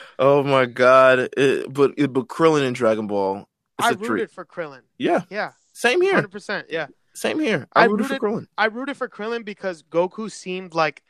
Oh 0.20 0.44
my 0.44 0.66
god! 0.66 1.30
It, 1.38 1.72
but 1.74 1.92
it, 1.98 2.12
but 2.12 2.28
Krillin 2.28 2.68
in 2.68 2.74
Dragon 2.74 3.08
Ball, 3.08 3.48
it's 3.80 3.88
I 3.88 3.92
a 3.92 3.96
treat. 3.96 4.10
rooted 4.10 4.32
for 4.32 4.44
Krillin. 4.46 4.82
Yeah, 4.98 5.22
Yeah, 5.30 5.52
same 5.74 6.02
here. 6.02 6.14
hundred 6.16 6.32
percent. 6.32 6.68
Yeah, 6.70 6.88
Same 7.14 7.40
here. 7.40 7.68
I, 7.74 7.84
I 7.84 7.86
rooted, 7.86 8.10
rooted- 8.10 8.20
for 8.20 8.28
Krillin. 8.28 8.48
I 8.58 8.66
rooted 8.66 8.98
for 8.98 9.08
Krillin 9.08 9.46
because 9.46 9.84
Goku 9.84 10.30
seemed 10.30 10.74
like 10.74 11.04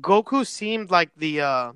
Goku 0.00 0.46
seemed 0.46 0.90
like 0.90 1.10
the 1.16 1.40
uh 1.40 1.72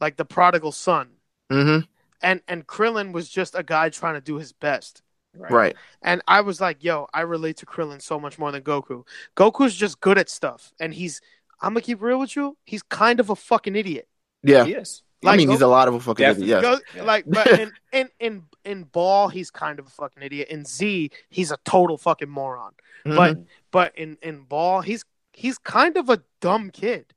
like 0.00 0.16
the 0.16 0.24
prodigal 0.24 0.72
son. 0.72 1.08
hmm 1.50 1.78
And 2.22 2.40
and 2.48 2.66
Krillin 2.66 3.12
was 3.12 3.28
just 3.28 3.54
a 3.54 3.62
guy 3.62 3.88
trying 3.90 4.14
to 4.14 4.20
do 4.20 4.36
his 4.36 4.52
best. 4.52 5.02
Right. 5.38 5.76
And 6.00 6.22
I 6.26 6.40
was 6.40 6.62
like, 6.62 6.82
yo, 6.82 7.08
I 7.12 7.20
relate 7.20 7.58
to 7.58 7.66
Krillin 7.66 8.00
so 8.00 8.18
much 8.18 8.38
more 8.38 8.50
than 8.52 8.62
Goku. 8.62 9.04
Goku's 9.36 9.74
just 9.74 10.00
good 10.00 10.16
at 10.18 10.30
stuff. 10.30 10.72
And 10.80 10.94
he's 10.94 11.20
I'm 11.60 11.72
gonna 11.74 11.82
keep 11.82 12.00
real 12.02 12.18
with 12.18 12.36
you, 12.36 12.56
he's 12.64 12.82
kind 12.82 13.20
of 13.20 13.30
a 13.30 13.36
fucking 13.36 13.76
idiot. 13.76 14.08
Yeah. 14.42 14.64
He 14.64 14.72
is. 14.74 15.02
I 15.24 15.28
Like, 15.30 15.38
mean, 15.38 15.48
he's 15.50 15.62
a 15.62 15.66
lot 15.66 15.88
of 15.88 15.94
a 15.94 16.00
fucking 16.00 16.26
idiot. 16.26 16.46
Yes. 16.48 16.62
Go- 16.62 16.80
Yeah. 16.94 17.02
Like, 17.02 17.24
but 17.26 17.46
in, 17.48 17.72
in 17.92 18.08
in 18.20 18.42
in 18.64 18.84
ball, 18.84 19.28
he's 19.28 19.50
kind 19.50 19.78
of 19.78 19.86
a 19.86 19.90
fucking 19.90 20.22
idiot. 20.22 20.48
In 20.48 20.64
Z, 20.64 21.10
he's 21.30 21.50
a 21.50 21.56
total 21.64 21.96
fucking 21.98 22.28
moron. 22.30 22.72
Mhm. 23.06 23.16
But 23.16 23.38
but 23.70 23.98
in 23.98 24.18
in 24.22 24.42
ball, 24.44 24.80
he's 24.82 25.04
he's 25.32 25.58
kind 25.58 25.96
of 25.96 26.08
a 26.10 26.22
dumb 26.40 26.70
kid. 26.70 27.12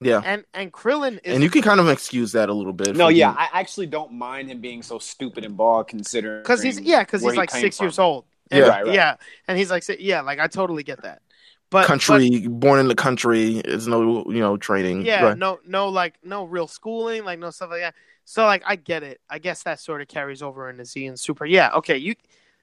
Yeah. 0.00 0.20
And 0.24 0.44
and 0.54 0.72
Krillin 0.72 1.20
is 1.24 1.34
And 1.34 1.42
you 1.42 1.50
can 1.50 1.62
kind 1.62 1.80
of 1.80 1.88
excuse 1.88 2.32
that 2.32 2.48
a 2.48 2.54
little 2.54 2.72
bit. 2.72 2.96
No, 2.96 3.08
yeah, 3.08 3.28
being- 3.32 3.48
I 3.52 3.60
actually 3.60 3.86
don't 3.86 4.12
mind 4.12 4.48
him 4.50 4.60
being 4.60 4.82
so 4.82 4.98
stupid 4.98 5.44
and 5.44 5.56
bald 5.56 5.88
considering 5.88 6.42
because 6.42 6.62
he's 6.62 6.80
yeah 6.80 7.02
because 7.02 7.22
he's 7.22 7.32
he 7.32 7.38
like 7.38 7.50
came 7.50 7.60
six 7.60 7.76
from. 7.76 7.86
years 7.86 7.98
old. 7.98 8.24
And- 8.50 8.60
Yeah. 8.60 8.68
Right, 8.68 8.84
right. 8.86 8.94
yeah, 8.94 9.16
and 9.46 9.58
he's 9.58 9.70
like 9.70 9.84
yeah, 10.00 10.22
like 10.22 10.38
I 10.38 10.46
totally 10.46 10.82
get 10.82 11.02
that. 11.02 11.22
But 11.70 11.86
country, 11.86 12.48
born 12.48 12.80
in 12.80 12.88
the 12.88 12.96
country, 12.96 13.58
is 13.58 13.86
no, 13.86 14.24
you 14.28 14.40
know, 14.40 14.56
training. 14.56 15.06
yeah, 15.06 15.22
Right. 15.24 15.38
no 15.38 15.60
no 15.64 15.88
like 15.88 16.14
no 16.24 16.44
real 16.44 16.66
schooling, 16.66 17.24
like 17.24 17.38
no 17.38 17.50
stuff 17.50 17.70
like 17.70 17.82
that. 17.82 17.94
So 18.24 18.44
like 18.44 18.62
I 18.66 18.74
get 18.76 19.02
it. 19.04 19.20
I 19.30 19.38
guess 19.38 19.62
that 19.62 19.78
sort 19.78 20.00
of 20.02 20.08
carries 20.08 20.42
over 20.42 20.68
into 20.68 20.84
Z 20.84 21.06
and 21.06 21.18
Super. 21.18 21.46
Yeah, 21.46 21.70
okay, 21.76 21.96
you 21.96 22.14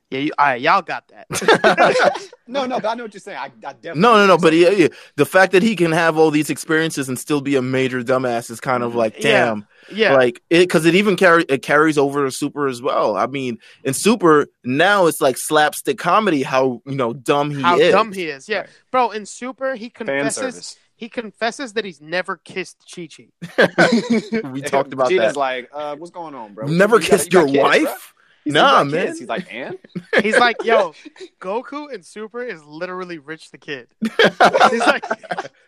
yeah, 0.09 0.19
you, 0.19 0.31
all 0.37 0.45
right, 0.45 0.61
y'all 0.61 0.81
got 0.81 1.07
that. 1.09 2.29
no, 2.47 2.65
no, 2.65 2.79
but 2.79 2.87
I 2.89 2.93
know 2.95 3.03
what 3.03 3.13
you're 3.13 3.19
saying. 3.21 3.37
I, 3.37 3.45
I 3.45 3.49
definitely 3.73 4.01
No, 4.01 4.15
no, 4.15 4.25
no. 4.27 4.37
But 4.37 4.53
yeah, 4.53 4.69
yeah, 4.69 4.87
the 5.15 5.25
fact 5.25 5.51
that 5.51 5.63
he 5.63 5.75
can 5.75 5.91
have 5.91 6.17
all 6.17 6.31
these 6.31 6.49
experiences 6.49 7.09
and 7.09 7.19
still 7.19 7.41
be 7.41 7.55
a 7.55 7.61
major 7.61 8.01
dumbass 8.03 8.49
is 8.49 8.59
kind 8.59 8.83
of 8.83 8.95
like, 8.95 9.19
damn, 9.19 9.67
yeah, 9.91 10.13
like 10.13 10.41
it 10.49 10.59
because 10.59 10.85
it 10.85 10.95
even 10.95 11.15
carry 11.15 11.43
it 11.49 11.61
carries 11.61 11.97
over 11.97 12.25
to 12.25 12.31
Super 12.31 12.67
as 12.67 12.81
well. 12.81 13.17
I 13.17 13.27
mean, 13.27 13.57
in 13.83 13.93
Super 13.93 14.47
now 14.63 15.07
it's 15.07 15.19
like 15.21 15.37
slapstick 15.37 15.97
comedy. 15.97 16.43
How 16.43 16.81
you 16.85 16.95
know 16.95 17.13
dumb 17.13 17.51
he 17.51 17.61
how 17.61 17.77
is. 17.77 17.91
dumb 17.91 18.11
he 18.13 18.25
is. 18.25 18.47
Yeah, 18.47 18.59
Right. 18.59 18.69
bro. 18.91 19.11
In 19.11 19.25
Super, 19.25 19.75
he 19.75 19.89
confesses 19.89 20.77
he 20.95 21.09
confesses 21.09 21.73
that 21.73 21.85
he's 21.85 22.01
never 22.01 22.37
kissed 22.37 22.77
Chi 22.93 23.07
Chi. 23.07 23.27
we 24.51 24.61
talked 24.61 24.93
about 24.93 25.09
Vegeta's 25.11 25.33
that. 25.33 25.35
like, 25.37 25.69
uh, 25.73 25.95
what's 25.95 26.11
going 26.11 26.33
on, 26.33 26.53
bro? 26.53 26.65
Never 26.67 26.95
You 26.95 27.01
got- 27.01 27.09
kissed 27.09 27.33
you 27.33 27.39
your 27.39 27.47
got 27.63 27.73
kids, 27.73 27.85
wife. 27.85 28.13
Bro? 28.51 28.59
He 28.61 28.61
said, 28.61 28.61
Nah, 28.61 28.81
"You 28.81 28.85
got 28.85 28.91
man. 28.91 29.05
kids." 29.07 29.19
He's 29.19 29.27
like, 29.29 29.53
and 29.53 29.77
He's 30.23 30.37
like, 30.37 30.63
yo, 30.63 30.93
Goku 31.41 31.91
in 31.93 32.03
Super 32.03 32.41
is 32.43 32.63
literally 32.63 33.17
Rich 33.19 33.51
the 33.51 33.57
Kid. 33.57 33.87
He's 34.01 34.79
like, 34.79 35.03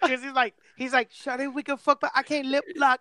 because 0.02 0.24
he's 0.24 0.34
like, 0.34 0.56
he's 0.76 0.94
like, 0.94 1.10
shut 1.12 1.40
it, 1.40 1.54
we 1.54 1.62
can 1.64 1.78
fuck, 1.78 2.00
but 2.02 2.12
I 2.16 2.24
can't 2.24 2.48
lip 2.48 2.64
lock. 2.76 3.00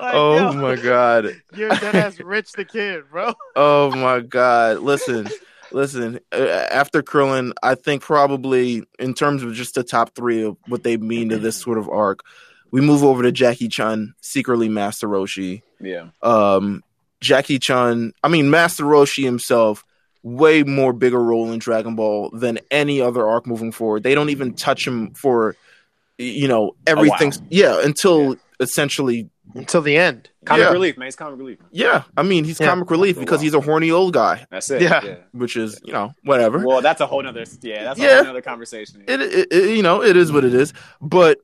oh 0.00 0.36
yo. 0.36 0.52
my 0.54 0.76
god. 0.76 1.26
You're 1.54 1.70
dead 1.70 1.94
ass 1.96 2.20
Rich 2.20 2.52
the 2.52 2.64
Kid, 2.64 3.04
bro. 3.10 3.32
Oh 3.56 3.90
my 3.96 4.20
god. 4.20 4.78
Listen. 4.80 5.28
Listen, 5.72 6.18
uh, 6.32 6.36
after 6.36 7.00
Krillin, 7.00 7.52
I 7.62 7.76
think 7.76 8.02
probably 8.02 8.82
in 8.98 9.14
terms 9.14 9.44
of 9.44 9.54
just 9.54 9.76
the 9.76 9.84
top 9.84 10.16
three 10.16 10.42
of 10.42 10.56
what 10.66 10.82
they 10.82 10.96
mean 10.96 11.28
to 11.28 11.38
this 11.38 11.56
sort 11.56 11.78
of 11.78 11.88
arc, 11.88 12.24
we 12.72 12.80
move 12.80 13.04
over 13.04 13.22
to 13.22 13.30
Jackie 13.30 13.68
Chun, 13.68 14.14
secretly 14.20 14.68
Master 14.68 15.06
Roshi. 15.06 15.62
yeah, 15.80 16.08
Um, 16.22 16.82
Jackie 17.20 17.58
Chan, 17.58 18.12
I 18.22 18.28
mean 18.28 18.50
Master 18.50 18.84
Roshi 18.84 19.24
himself, 19.24 19.84
way 20.22 20.62
more 20.62 20.92
bigger 20.92 21.22
role 21.22 21.50
in 21.52 21.58
Dragon 21.58 21.94
Ball 21.96 22.30
than 22.30 22.58
any 22.70 23.00
other 23.00 23.26
arc 23.26 23.46
moving 23.46 23.72
forward. 23.72 24.02
They 24.02 24.14
don't 24.14 24.30
even 24.30 24.54
touch 24.54 24.86
him 24.86 25.12
for, 25.14 25.56
you 26.18 26.48
know, 26.48 26.72
everything. 26.86 27.32
Yeah, 27.50 27.80
until 27.82 28.36
essentially 28.58 29.28
Until 29.54 29.80
the 29.82 29.96
end. 29.96 30.30
comic 30.44 30.64
Yeah. 30.66 30.72
relief, 30.72 30.96
man. 30.96 31.08
It's 31.08 31.16
comic 31.16 31.38
relief. 31.38 31.58
Yeah, 31.72 32.02
I 32.16 32.22
mean 32.22 32.44
he's 32.44 32.60
Yeah. 32.60 32.68
comic 32.68 32.90
relief 32.90 33.16
For 33.16 33.20
because 33.20 33.38
while. 33.38 33.44
he's 33.44 33.54
a 33.54 33.60
horny 33.60 33.90
old 33.90 34.12
guy, 34.12 34.46
That's 34.50 34.70
it. 34.70 34.82
Yeah. 34.82 35.00
Yeah. 35.04 35.14
which 35.32 35.56
is 35.56 35.80
you 35.84 35.92
know 35.92 36.12
whatever. 36.24 36.64
Well, 36.64 36.80
that's 36.82 37.00
a 37.00 37.06
whole 37.06 37.22
nother. 37.22 37.44
Yeah, 37.62 37.84
that's 37.84 37.98
a 37.98 38.02
Yeah. 38.02 38.14
whole 38.16 38.24
nother 38.26 38.42
conversation. 38.42 39.02
It, 39.08 39.20
it, 39.20 39.48
it- 39.50 39.76
you 39.76 39.82
know 39.82 40.02
it 40.02 40.16
is 40.16 40.30
what 40.30 40.44
it 40.44 40.54
is. 40.54 40.72
But 41.00 41.38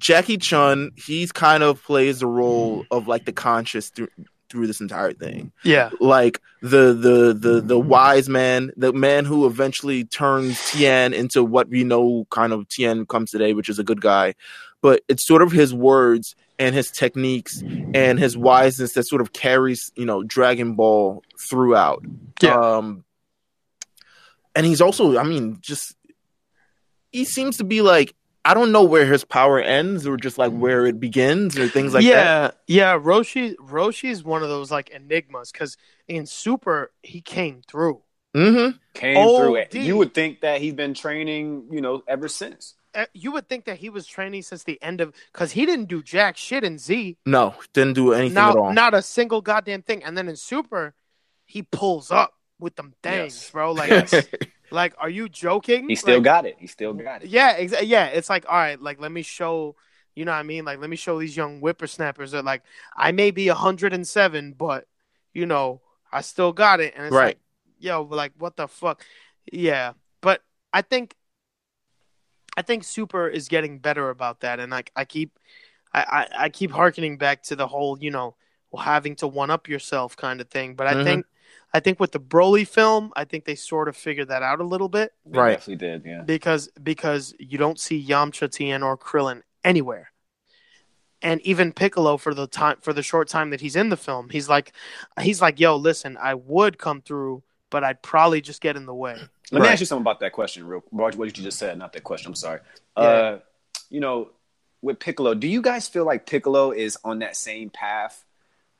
Jackie 0.00 0.38
Chun, 0.38 0.90
he's 0.96 1.30
kind 1.30 1.62
of 1.62 1.80
plays 1.84 2.18
the 2.20 2.26
role 2.26 2.80
mm-hmm. 2.80 2.94
of 2.96 3.06
like 3.06 3.24
the 3.26 3.32
conscious 3.32 3.90
through 3.90 4.08
through 4.52 4.66
this 4.68 4.80
entire 4.80 5.12
thing, 5.12 5.50
Yeah. 5.64 5.90
like 5.98 6.40
the 6.60 6.92
the 6.92 7.32
the 7.36 7.60
the 7.60 7.78
wise 7.78 8.28
man, 8.28 8.70
the 8.76 8.92
man 8.92 9.24
who 9.24 9.46
eventually 9.46 10.04
turns 10.04 10.70
Tien 10.70 11.12
into 11.14 11.42
what 11.42 11.68
we 11.70 11.82
know 11.82 12.26
kind 12.30 12.52
of 12.52 12.68
Tien 12.68 13.06
comes 13.06 13.30
today, 13.32 13.54
which 13.54 13.68
is 13.68 13.78
a 13.80 13.84
good 13.84 14.00
guy. 14.00 14.34
But 14.82 15.02
it's 15.08 15.26
sort 15.26 15.42
of 15.42 15.50
his 15.52 15.72
words 15.72 16.36
and 16.58 16.74
his 16.74 16.90
techniques 16.90 17.62
and 17.94 18.18
his 18.18 18.36
wiseness 18.36 18.92
that 18.92 19.04
sort 19.08 19.22
of 19.22 19.32
carries 19.32 19.90
you 19.96 20.04
know 20.04 20.22
Dragon 20.22 20.74
Ball 20.74 21.22
throughout. 21.48 22.04
Yeah. 22.42 22.54
Um, 22.60 23.04
and 24.54 24.66
he's 24.66 24.80
also, 24.82 25.16
I 25.18 25.22
mean, 25.22 25.58
just 25.62 25.96
he 27.10 27.24
seems 27.24 27.56
to 27.56 27.64
be 27.64 27.80
like 27.80 28.14
I 28.44 28.54
don't 28.54 28.72
know 28.72 28.82
where 28.82 29.06
his 29.06 29.24
power 29.24 29.60
ends 29.60 30.06
or 30.06 30.16
just 30.16 30.36
like 30.38 30.52
where 30.52 30.84
it 30.86 30.98
begins 30.98 31.56
or 31.58 31.68
things 31.68 31.94
like 31.94 32.02
yeah, 32.04 32.14
that. 32.24 32.58
yeah. 32.66 32.94
Yeah. 32.94 32.98
Roshi, 32.98 33.54
Roshi's 33.56 34.24
one 34.24 34.42
of 34.42 34.48
those 34.48 34.70
like 34.70 34.90
enigmas 34.90 35.52
because 35.52 35.76
in 36.08 36.26
Super 36.26 36.90
he 37.02 37.20
came 37.20 37.62
through. 37.68 38.02
Mm-hmm. 38.34 38.78
Came 38.94 39.16
Oh, 39.18 39.38
through 39.38 39.56
it. 39.56 39.74
You 39.74 39.96
would 39.98 40.14
think 40.14 40.40
that 40.40 40.60
he's 40.60 40.72
been 40.74 40.94
training, 40.94 41.68
you 41.70 41.80
know, 41.80 42.02
ever 42.08 42.28
since. 42.28 42.74
Uh, 42.94 43.04
You 43.14 43.30
would 43.32 43.48
think 43.48 43.66
that 43.66 43.78
he 43.78 43.90
was 43.90 44.06
training 44.06 44.42
since 44.42 44.64
the 44.64 44.82
end 44.82 45.00
of 45.00 45.14
because 45.32 45.52
he 45.52 45.64
didn't 45.64 45.86
do 45.86 46.02
jack 46.02 46.36
shit 46.36 46.64
in 46.64 46.78
Z. 46.78 47.18
No, 47.24 47.54
didn't 47.74 47.94
do 47.94 48.12
anything 48.12 48.38
at 48.38 48.56
all. 48.56 48.72
not 48.72 48.92
a 48.94 49.02
single 49.02 49.40
goddamn 49.40 49.82
thing. 49.82 50.02
And 50.02 50.16
then 50.18 50.28
in 50.28 50.36
Super, 50.36 50.94
he 51.46 51.62
pulls 51.62 52.10
up 52.10 52.34
with 52.58 52.74
them 52.76 52.94
things, 53.02 53.34
Yes. 53.36 53.50
bro. 53.50 53.72
Like, 53.72 53.90
Yes. 54.12 54.26
Like, 54.72 54.94
are 54.98 55.10
you 55.10 55.28
joking? 55.28 55.88
He 55.88 55.96
still 55.96 56.16
Like, 56.16 56.24
got 56.24 56.46
it. 56.46 56.56
He 56.58 56.66
still 56.66 56.92
got 56.94 57.22
it. 57.22 57.28
Yeah, 57.28 57.58
exa- 57.58 57.86
yeah. 57.86 58.06
It's 58.06 58.30
like, 58.30 58.44
all 58.48 58.56
right, 58.56 58.80
like 58.80 59.00
let 59.00 59.12
me 59.12 59.22
show. 59.22 59.76
You 60.14 60.26
know 60.26 60.32
what 60.32 60.38
I 60.38 60.42
mean? 60.42 60.66
Like, 60.66 60.78
let 60.78 60.90
me 60.90 60.96
show 60.96 61.18
these 61.18 61.36
young 61.36 61.60
whippersnappers 61.60 62.32
that, 62.32 62.44
like, 62.44 62.62
I 62.94 63.12
may 63.12 63.30
be 63.30 63.48
107, 63.48 64.52
but 64.52 64.86
you 65.32 65.46
know, 65.46 65.80
I 66.12 66.20
still 66.20 66.52
got 66.52 66.80
it. 66.80 66.92
And 66.94 67.06
it's 67.06 67.14
Right. 67.14 67.28
like, 67.28 67.38
yo, 67.78 68.02
like, 68.02 68.32
what 68.38 68.56
the 68.56 68.68
fuck? 68.68 69.02
Yeah, 69.50 69.94
but 70.20 70.42
I 70.72 70.82
think, 70.82 71.14
I 72.56 72.62
think 72.62 72.84
Super 72.84 73.26
is 73.28 73.48
getting 73.48 73.78
better 73.78 74.10
about 74.10 74.40
that, 74.40 74.60
and 74.60 74.70
like, 74.70 74.90
I 74.94 75.04
keep, 75.04 75.38
I, 75.94 76.02
I, 76.02 76.44
I 76.44 76.48
keep 76.50 76.70
harkening 76.72 77.16
back 77.16 77.42
to 77.44 77.56
the 77.56 77.66
whole, 77.66 77.98
you 77.98 78.10
know, 78.10 78.36
having 78.78 79.16
to 79.16 79.26
one 79.26 79.50
up 79.50 79.68
yourself 79.68 80.16
kind 80.16 80.40
of 80.40 80.48
thing. 80.50 80.74
But 80.74 80.86
I 80.86 80.94
Mhm. 80.94 81.04
think, 81.04 81.26
I 81.74 81.80
think 81.80 81.98
with 81.98 82.12
the 82.12 82.20
Broly 82.20 82.66
film, 82.68 83.12
I 83.16 83.24
think 83.24 83.44
they 83.44 83.54
sort 83.54 83.88
of 83.88 83.96
figured 83.96 84.28
that 84.28 84.42
out 84.42 84.60
a 84.60 84.64
little 84.64 84.88
bit 84.88 85.12
Right. 85.24 85.32
They 85.32 85.38
Right. 85.38 85.52
Definitely 85.52 85.76
did. 85.76 86.04
Yeah. 86.04 86.22
because 86.22 86.68
because 86.82 87.34
you 87.38 87.58
don't 87.58 87.78
see 87.80 88.04
Yamcha, 88.04 88.50
Tien, 88.50 88.82
or 88.82 88.96
Krillin 88.98 89.42
anywhere. 89.64 90.12
And 91.24 91.40
even 91.42 91.72
Piccolo 91.72 92.16
for 92.16 92.34
the 92.34 92.46
time 92.48 92.78
for 92.80 92.92
the 92.92 93.02
short 93.02 93.28
time 93.28 93.50
that 93.50 93.60
he's 93.60 93.76
in 93.76 93.90
the 93.90 93.96
film, 93.96 94.28
he's 94.30 94.48
like 94.48 94.72
he's 95.20 95.40
like, 95.40 95.60
"Yo, 95.60 95.76
listen, 95.76 96.18
I 96.20 96.34
would 96.34 96.78
come 96.78 97.00
through, 97.00 97.44
but 97.70 97.84
I'd 97.84 98.02
probably 98.02 98.40
just 98.40 98.60
get 98.60 98.76
in 98.76 98.86
the 98.86 98.94
way." 98.94 99.16
Let 99.52 99.62
me 99.62 99.68
ask 99.68 99.80
you 99.80 99.86
something 99.86 100.02
about 100.02 100.18
that 100.20 100.32
question, 100.32 100.66
real. 100.66 100.82
What 100.90 101.14
what 101.16 101.26
you 101.38 101.44
just 101.44 101.58
said, 101.58 101.78
not 101.78 101.92
that 101.92 102.02
question. 102.02 102.28
I'm 102.28 102.34
sorry. 102.34 102.60
Yeah. 102.96 103.02
Uh, 103.04 103.38
you 103.88 104.00
know, 104.00 104.30
with 104.80 104.98
Piccolo, 104.98 105.34
do 105.34 105.46
you 105.46 105.62
guys 105.62 105.86
feel 105.86 106.04
like 106.04 106.26
Piccolo 106.26 106.72
is 106.72 106.98
on 107.04 107.20
that 107.20 107.36
same 107.36 107.70
path 107.70 108.24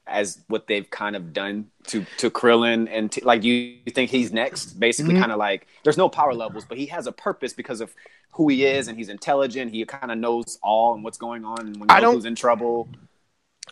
as 0.07 0.43
what 0.49 0.67
they've 0.67 0.91
kind 0.91 1.15
of 1.17 1.33
done 1.33 1.69
to 1.87 2.05
to 2.19 2.31
Krillin 2.31 2.89
and 2.91 3.11
t- 3.11 3.21
like 3.23 3.45
you, 3.45 3.55
you 3.55 3.93
think 3.93 4.11
he's 4.11 4.33
next? 4.33 4.79
Basically, 4.81 5.15
Mhm. 5.15 5.21
kind 5.21 5.33
of 5.33 5.39
like 5.39 5.67
there's 5.85 5.97
no 5.99 6.09
power 6.09 6.35
levels, 6.35 6.65
but 6.65 6.77
he 6.79 6.87
has 6.87 7.07
a 7.07 7.13
purpose 7.13 7.53
because 7.53 7.81
of 7.81 7.95
who 8.33 8.49
he 8.49 8.65
is, 8.65 8.89
and 8.89 8.97
he's 8.99 9.09
intelligent. 9.09 9.71
He 9.73 9.85
kind 9.85 10.11
of 10.11 10.19
knows 10.19 10.59
all 10.63 10.95
and 10.95 11.05
what's 11.05 11.19
going 11.19 11.45
on, 11.45 11.61
and 11.61 11.77
when 11.77 11.87
don't- 11.89 12.17
Goku's 12.17 12.25
in 12.25 12.35
trouble, 12.35 12.89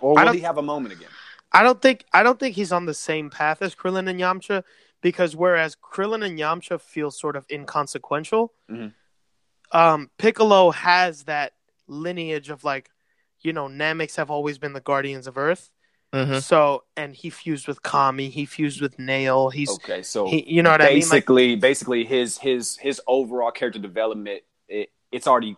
or 0.01 0.19
I 0.19 0.25
will 0.25 0.33
he 0.33 0.41
have 0.41 0.59
a 0.59 0.63
moment 0.63 0.95
again? 0.95 1.09
I 1.53 1.63
don't 1.65 1.83
think 1.83 2.05
I 2.13 2.23
don't 2.23 2.39
think 2.39 2.55
he's 2.55 2.71
on 2.73 2.87
the 2.87 2.95
same 2.95 3.29
path 3.31 3.61
as 3.61 3.75
Krillin 3.75 4.09
and 4.09 4.21
Yamcha 4.21 4.63
because 5.01 5.35
whereas 5.35 5.75
Krillin 5.77 6.25
and 6.25 6.39
Yamcha 6.39 6.81
feel 6.81 7.11
sort 7.11 7.35
of 7.35 7.45
inconsequential, 7.51 8.53
Mhm. 8.71 8.93
um, 9.73 10.11
Piccolo 10.19 10.71
has 10.71 11.25
that 11.25 11.55
lineage 11.89 12.51
of 12.51 12.63
like, 12.63 12.91
you 13.41 13.53
know, 13.53 13.67
Nameks 13.67 14.17
have 14.17 14.31
always 14.31 14.59
been 14.59 14.75
the 14.75 14.81
guardians 14.81 15.27
of 15.27 15.37
Earth. 15.37 15.71
Mhm. 16.13 16.43
So 16.43 16.85
and 16.97 17.15
he 17.15 17.31
fused 17.31 17.69
with 17.69 17.83
Kami, 17.83 18.29
he 18.31 18.45
fused 18.45 18.81
with 18.81 18.99
Nail. 18.99 19.51
He's 19.51 19.71
Okay, 19.71 20.03
so 20.03 20.27
he, 20.27 20.45
you 20.49 20.63
know 20.63 20.71
what 20.71 20.83
I 20.83 20.87
mean? 20.87 20.95
Like, 20.95 21.11
basically, 21.11 21.57
basically 21.57 22.05
his 22.05 22.39
his 22.39 22.77
his 22.79 23.01
overall 23.07 23.53
character 23.53 23.79
development, 23.79 24.43
it, 24.69 24.91
it's 25.13 25.29
already 25.29 25.57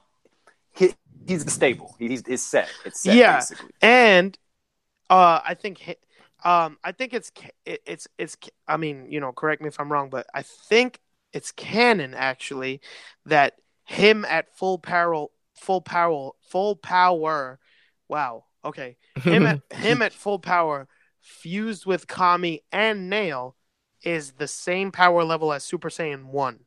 he, 0.74 0.92
he's 1.26 1.50
stable. 1.50 1.96
He, 1.98 2.08
he's 2.08 2.22
it's 2.26 2.42
set. 2.42 2.68
It's 2.84 3.00
set. 3.00 3.14
Yeah. 3.14 3.36
basically. 3.36 3.70
and 3.80 4.38
uh, 5.08 5.40
I 5.44 5.54
think 5.54 5.96
um, 6.44 6.78
I 6.84 6.92
think 6.92 7.14
it's 7.14 7.32
it, 7.64 7.80
it's 7.86 8.08
it's 8.18 8.36
I 8.68 8.76
mean, 8.76 9.06
you 9.08 9.20
know, 9.20 9.32
correct 9.32 9.62
me 9.62 9.68
if 9.68 9.80
I'm 9.80 9.90
wrong, 9.90 10.10
but 10.10 10.26
I 10.34 10.42
think 10.42 11.00
it's 11.32 11.52
canon 11.52 12.14
actually 12.14 12.80
that 13.26 13.54
him 13.84 14.24
at 14.26 14.54
full 14.54 14.78
power, 14.78 15.26
full 15.54 15.80
power, 15.80 16.32
full 16.42 16.76
power. 16.76 17.58
Wow. 18.08 18.44
Okay. 18.64 18.96
Him 19.22 19.46
at 19.46 19.60
him 19.72 20.02
at 20.02 20.12
full 20.12 20.38
power, 20.38 20.88
fused 21.20 21.84
with 21.86 22.06
Kami 22.06 22.62
and 22.70 23.10
Nail, 23.10 23.56
is 24.02 24.32
the 24.32 24.48
same 24.48 24.92
power 24.92 25.24
level 25.24 25.52
as 25.52 25.64
Super 25.64 25.88
Saiyan 25.90 26.26
One. 26.26 26.60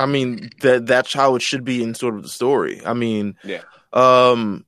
I 0.00 0.06
mean 0.06 0.50
that 0.62 0.86
that's 0.86 1.12
how 1.12 1.36
it 1.36 1.42
should 1.42 1.64
be 1.64 1.82
in 1.82 1.94
sort 1.94 2.14
of 2.14 2.22
the 2.22 2.28
story. 2.28 2.80
I 2.84 2.94
mean, 2.94 3.36
Yeah. 3.44 3.62
Um, 3.92 4.64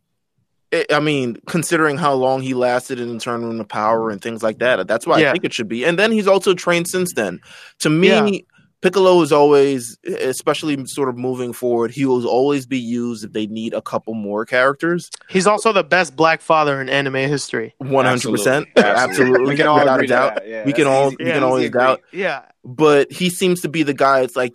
it, 0.70 0.92
I 0.92 1.00
mean, 1.00 1.38
considering 1.46 1.96
how 1.96 2.12
long 2.14 2.42
he 2.42 2.54
lasted 2.54 3.00
in 3.00 3.14
the 3.14 3.18
tournament 3.20 3.60
of 3.60 3.68
power 3.68 4.10
and 4.10 4.20
things 4.20 4.42
like 4.42 4.58
that, 4.58 4.86
that's 4.86 5.06
why 5.06 5.16
I 5.16 5.32
think 5.32 5.44
it 5.44 5.54
should 5.54 5.68
be. 5.68 5.84
And 5.84 5.98
then 5.98 6.12
he's 6.12 6.28
also 6.28 6.54
trained 6.54 6.88
since 6.88 7.12
then. 7.14 7.40
To 7.80 7.90
me, 7.90 8.08
Yeah. 8.08 8.40
Piccolo 8.80 9.20
is 9.22 9.32
always, 9.32 9.98
especially 10.06 10.84
sort 10.86 11.08
of 11.08 11.16
moving 11.16 11.52
forward, 11.52 11.90
he 11.90 12.04
will 12.04 12.26
always 12.28 12.64
be 12.66 12.78
used 12.78 13.24
if 13.24 13.32
they 13.32 13.46
need 13.46 13.74
a 13.74 13.82
couple 13.82 14.14
more 14.14 14.44
characters. 14.46 15.10
He's 15.28 15.46
also 15.48 15.72
the 15.72 15.82
best 15.82 16.14
black 16.14 16.40
father 16.40 16.80
in 16.80 16.88
anime 16.88 17.14
history. 17.14 17.74
One 17.78 18.04
hundred 18.04 18.30
percent, 18.30 18.68
Absolutely. 18.76 19.02
absolutely, 19.02 19.50
We 19.50 19.56
can 19.56 19.66
all 19.66 19.78
without 19.80 20.02
a 20.04 20.06
doubt. 20.06 20.46
Yeah, 20.46 20.64
we 20.64 20.72
can 20.72 20.86
all 20.86 21.08
easy- 21.08 21.16
we 21.18 21.26
yeah, 21.26 21.34
can 21.34 21.42
always 21.42 21.66
agree. 21.66 21.80
doubt. 21.80 22.02
Yeah. 22.12 22.42
but 22.64 23.10
he 23.10 23.30
seems 23.30 23.62
to 23.62 23.68
be 23.68 23.82
the 23.82 23.94
guy. 23.94 24.20
It's 24.20 24.36
like 24.36 24.54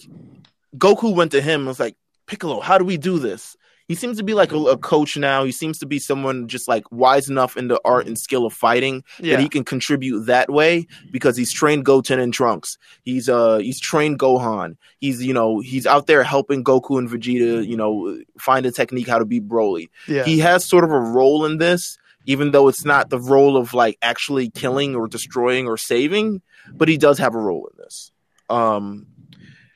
Goku 0.78 1.14
went 1.14 1.32
to 1.34 1.42
him 1.42 1.62
and 1.62 1.68
was 1.68 1.80
like, 1.80 1.96
Piccolo, 2.26 2.62
how 2.62 2.78
do 2.78 2.86
we 2.86 2.96
do 2.98 3.20
this? 3.20 3.58
He 3.88 3.96
seems 3.96 4.18
to 4.18 4.24
be 4.24 4.34
like 4.34 4.52
a, 4.52 4.58
a 4.58 4.78
coach 4.78 5.18
now. 5.18 5.44
He 5.44 5.52
seems 5.52 5.78
to 5.80 5.86
be 5.86 6.00
someone 6.00 6.48
just 6.48 6.68
like 6.68 6.84
wise 6.92 7.30
enough 7.30 7.58
in 7.58 7.68
the 7.68 7.80
art 7.84 8.08
and 8.08 8.18
skill 8.18 8.46
of 8.46 8.54
fighting 8.54 9.04
Yeah. 9.20 9.36
that 9.36 9.42
he 9.42 9.50
can 9.50 9.64
contribute 9.64 10.26
that 10.26 10.50
way 10.52 10.88
because 11.12 11.36
he's 11.36 11.52
trained 11.54 11.84
Goten 11.86 12.20
and 12.20 12.34
Trunks. 12.34 12.78
He's 13.04 13.28
uh 13.30 13.58
he's 13.58 13.80
trained 13.80 14.20
Gohan. 14.20 14.78
He's 15.00 15.24
you 15.24 15.34
know 15.34 15.60
he's 15.60 15.86
out 15.86 16.08
there 16.08 16.24
helping 16.24 16.64
Goku 16.64 16.98
and 16.98 17.10
Vegeta 17.10 17.66
you 17.68 17.76
know 17.78 18.20
find 18.40 18.66
a 18.66 18.72
technique 18.72 19.08
how 19.08 19.20
to 19.20 19.26
beat 19.26 19.48
Broly 19.48 19.90
yeah. 20.08 20.24
he 20.24 20.40
has 20.40 20.68
sort 20.68 20.84
of 20.84 20.92
a 20.92 21.00
role 21.00 21.46
in 21.46 21.58
this, 21.58 21.98
even 22.26 22.52
though 22.52 22.68
it's 22.70 22.86
not 22.86 23.10
the 23.10 23.20
role 23.20 23.58
of 23.58 23.74
like 23.74 23.98
actually 24.02 24.50
killing 24.50 24.96
or 24.96 25.08
destroying 25.08 25.68
or 25.68 25.78
saving, 25.78 26.42
but 26.74 26.88
he 26.88 26.98
does 26.98 27.18
have 27.20 27.36
a 27.36 27.40
role 27.40 27.68
in 27.72 27.78
this. 27.84 28.12
Um, 28.50 29.08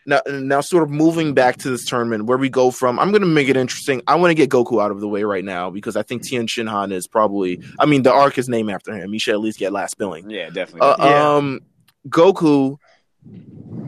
now, 0.08 0.22
now, 0.28 0.62
sort 0.62 0.84
of 0.84 0.90
moving 0.90 1.34
back 1.34 1.58
to 1.58 1.70
this 1.70 1.86
tournament, 1.86 2.26
where 2.26 2.38
we 2.38 2.50
go 2.50 2.72
from, 2.72 2.98
I'm 2.98 3.12
going 3.12 3.22
to 3.22 3.28
make 3.28 3.50
it 3.50 3.58
interesting. 3.58 4.02
I 4.08 4.16
want 4.16 4.32
to 4.32 4.36
get 4.36 4.50
Goku 4.50 4.82
out 4.82 4.90
of 4.90 5.02
the 5.02 5.08
way 5.08 5.24
right 5.24 5.44
now 5.44 5.70
because 5.70 5.96
I 5.96 6.02
think 6.02 6.24
Tien 6.24 6.48
Shinhan 6.48 6.92
is 6.94 7.08
probably, 7.08 7.62
I 7.78 7.86
mean, 7.86 8.04
the 8.04 8.12
arc 8.14 8.38
is 8.38 8.48
named 8.48 8.72
after 8.72 8.94
him. 8.94 9.12
He 9.12 9.20
should 9.20 9.34
at 9.34 9.42
least 9.42 9.60
get 9.60 9.74
last 9.74 9.98
billing. 9.98 10.30
Yeah, 10.30 10.50
definitely. 10.50 10.82
Uh, 10.82 10.96
Yeah. 11.00 11.36
Um, 11.36 11.60
Goku, 12.08 12.78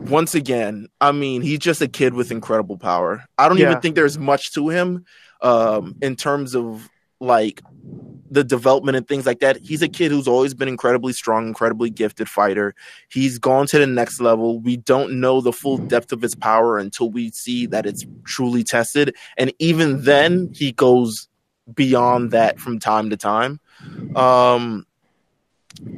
once 0.08 0.34
again, 0.34 0.88
I 1.00 1.12
mean, 1.12 1.42
he's 1.42 1.58
just 1.58 1.80
a 1.80 1.88
kid 1.88 2.14
with 2.14 2.30
incredible 2.30 2.76
power. 2.76 3.24
I 3.38 3.48
don't 3.48 3.58
Yeah. 3.58 3.70
even 3.70 3.80
think 3.80 3.94
there's 3.94 4.18
much 4.18 4.52
to 4.52 4.68
him 4.68 5.04
um, 5.40 5.96
in 6.02 6.16
terms 6.16 6.54
of 6.54 6.88
like 7.18 7.62
the 8.30 8.44
development 8.44 8.96
and 8.96 9.06
things 9.06 9.26
like 9.26 9.40
that. 9.40 9.58
He's 9.58 9.82
a 9.82 9.88
kid 9.88 10.12
who's 10.12 10.28
always 10.28 10.54
been 10.54 10.68
incredibly 10.68 11.12
strong, 11.12 11.48
incredibly 11.48 11.90
gifted 11.90 12.28
fighter. 12.28 12.74
He's 13.08 13.38
gone 13.38 13.66
to 13.68 13.78
the 13.78 13.86
next 13.86 14.20
level. 14.20 14.60
We 14.60 14.76
don't 14.76 15.20
know 15.20 15.40
the 15.40 15.52
full 15.52 15.78
depth 15.78 16.12
of 16.12 16.22
his 16.22 16.34
power 16.34 16.78
until 16.78 17.10
we 17.10 17.30
see 17.30 17.66
that 17.66 17.86
it's 17.86 18.06
truly 18.24 18.62
tested. 18.62 19.16
And 19.36 19.52
even 19.58 20.04
then, 20.04 20.52
he 20.54 20.72
goes 20.72 21.28
beyond 21.74 22.30
that 22.30 22.60
from 22.60 22.78
time 22.78 23.10
to 23.10 23.16
time. 23.16 23.60
Um, 24.14 24.86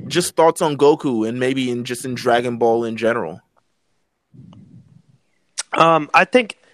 just 0.06 0.34
thoughts 0.34 0.62
on 0.62 0.76
Goku 0.76 1.28
and 1.28 1.38
maybe 1.38 1.70
in 1.70 1.84
just 1.84 2.04
in 2.04 2.14
Dragon 2.14 2.56
Ball 2.56 2.84
in 2.84 2.96
general. 2.96 3.40
Um, 5.72 6.10
I 6.14 6.24
think. 6.24 6.58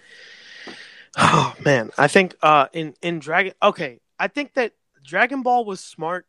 Oh 1.21 1.53
man, 1.65 1.89
I 1.97 2.07
think 2.07 2.35
uh 2.41 2.67
in 2.71 2.93
in 3.01 3.19
Dragon. 3.19 3.51
Okay, 3.61 3.99
I 4.19 4.27
think 4.27 4.53
that 4.53 4.73
Dragon 5.09 5.41
Ball 5.41 5.65
was 5.65 5.79
smart 5.79 6.25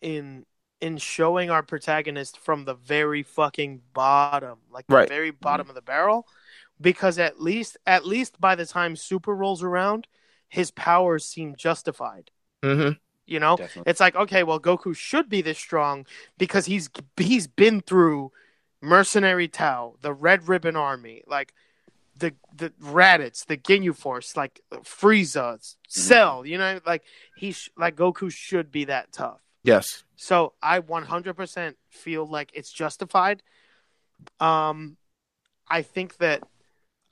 in 0.00 0.44
in 0.80 0.96
showing 0.96 1.50
our 1.50 1.62
protagonist 1.62 2.38
from 2.38 2.64
the 2.64 2.74
very 2.74 3.22
fucking 3.24 3.82
bottom, 3.92 4.58
like 4.70 4.86
the 4.86 4.94
Right. 4.94 5.08
very 5.08 5.32
bottom 5.32 5.68
of 5.68 5.74
the 5.74 5.82
barrel, 5.82 6.26
because 6.80 7.18
at 7.18 7.40
least 7.40 7.76
at 7.86 8.06
least 8.06 8.40
by 8.40 8.54
the 8.54 8.66
time 8.66 8.94
Super 8.96 9.34
rolls 9.34 9.62
around, 9.62 10.06
his 10.48 10.70
powers 10.70 11.24
seem 11.24 11.56
justified. 11.56 12.30
Mm-hmm. 12.62 12.92
You 13.26 13.40
know, 13.40 13.56
Definitely. 13.56 13.90
it's 13.90 14.00
like 14.00 14.16
okay, 14.16 14.42
well, 14.44 14.60
Goku 14.60 14.96
should 14.96 15.28
be 15.28 15.42
this 15.42 15.58
strong 15.58 16.06
because 16.38 16.66
he's 16.66 16.88
he's 17.16 17.46
been 17.46 17.80
through 17.80 18.32
Mercenary 18.80 19.48
Tao, 19.48 19.96
the 20.00 20.14
Red 20.14 20.48
Ribbon 20.48 20.76
Army, 20.76 21.22
like 21.26 21.52
the 22.18 22.34
the 22.54 22.70
Raditz, 22.82 23.46
the 23.46 23.56
Ginyu 23.56 23.94
Force, 23.94 24.36
like 24.36 24.60
Frieza, 24.84 25.58
Cell. 25.88 26.44
You 26.44 26.58
know, 26.58 26.80
like 26.86 27.02
he 27.36 27.52
sh- 27.52 27.70
like 27.76 27.96
Goku 27.96 28.30
should 28.32 28.70
be 28.70 28.84
that 28.86 29.12
tough. 29.12 29.40
Yes. 29.62 30.04
So 30.16 30.54
I 30.62 30.80
100% 30.80 31.74
feel 31.90 32.26
like 32.26 32.50
it's 32.54 32.72
justified. 32.72 33.42
Um, 34.40 34.96
I 35.68 35.82
think 35.82 36.16
that 36.18 36.42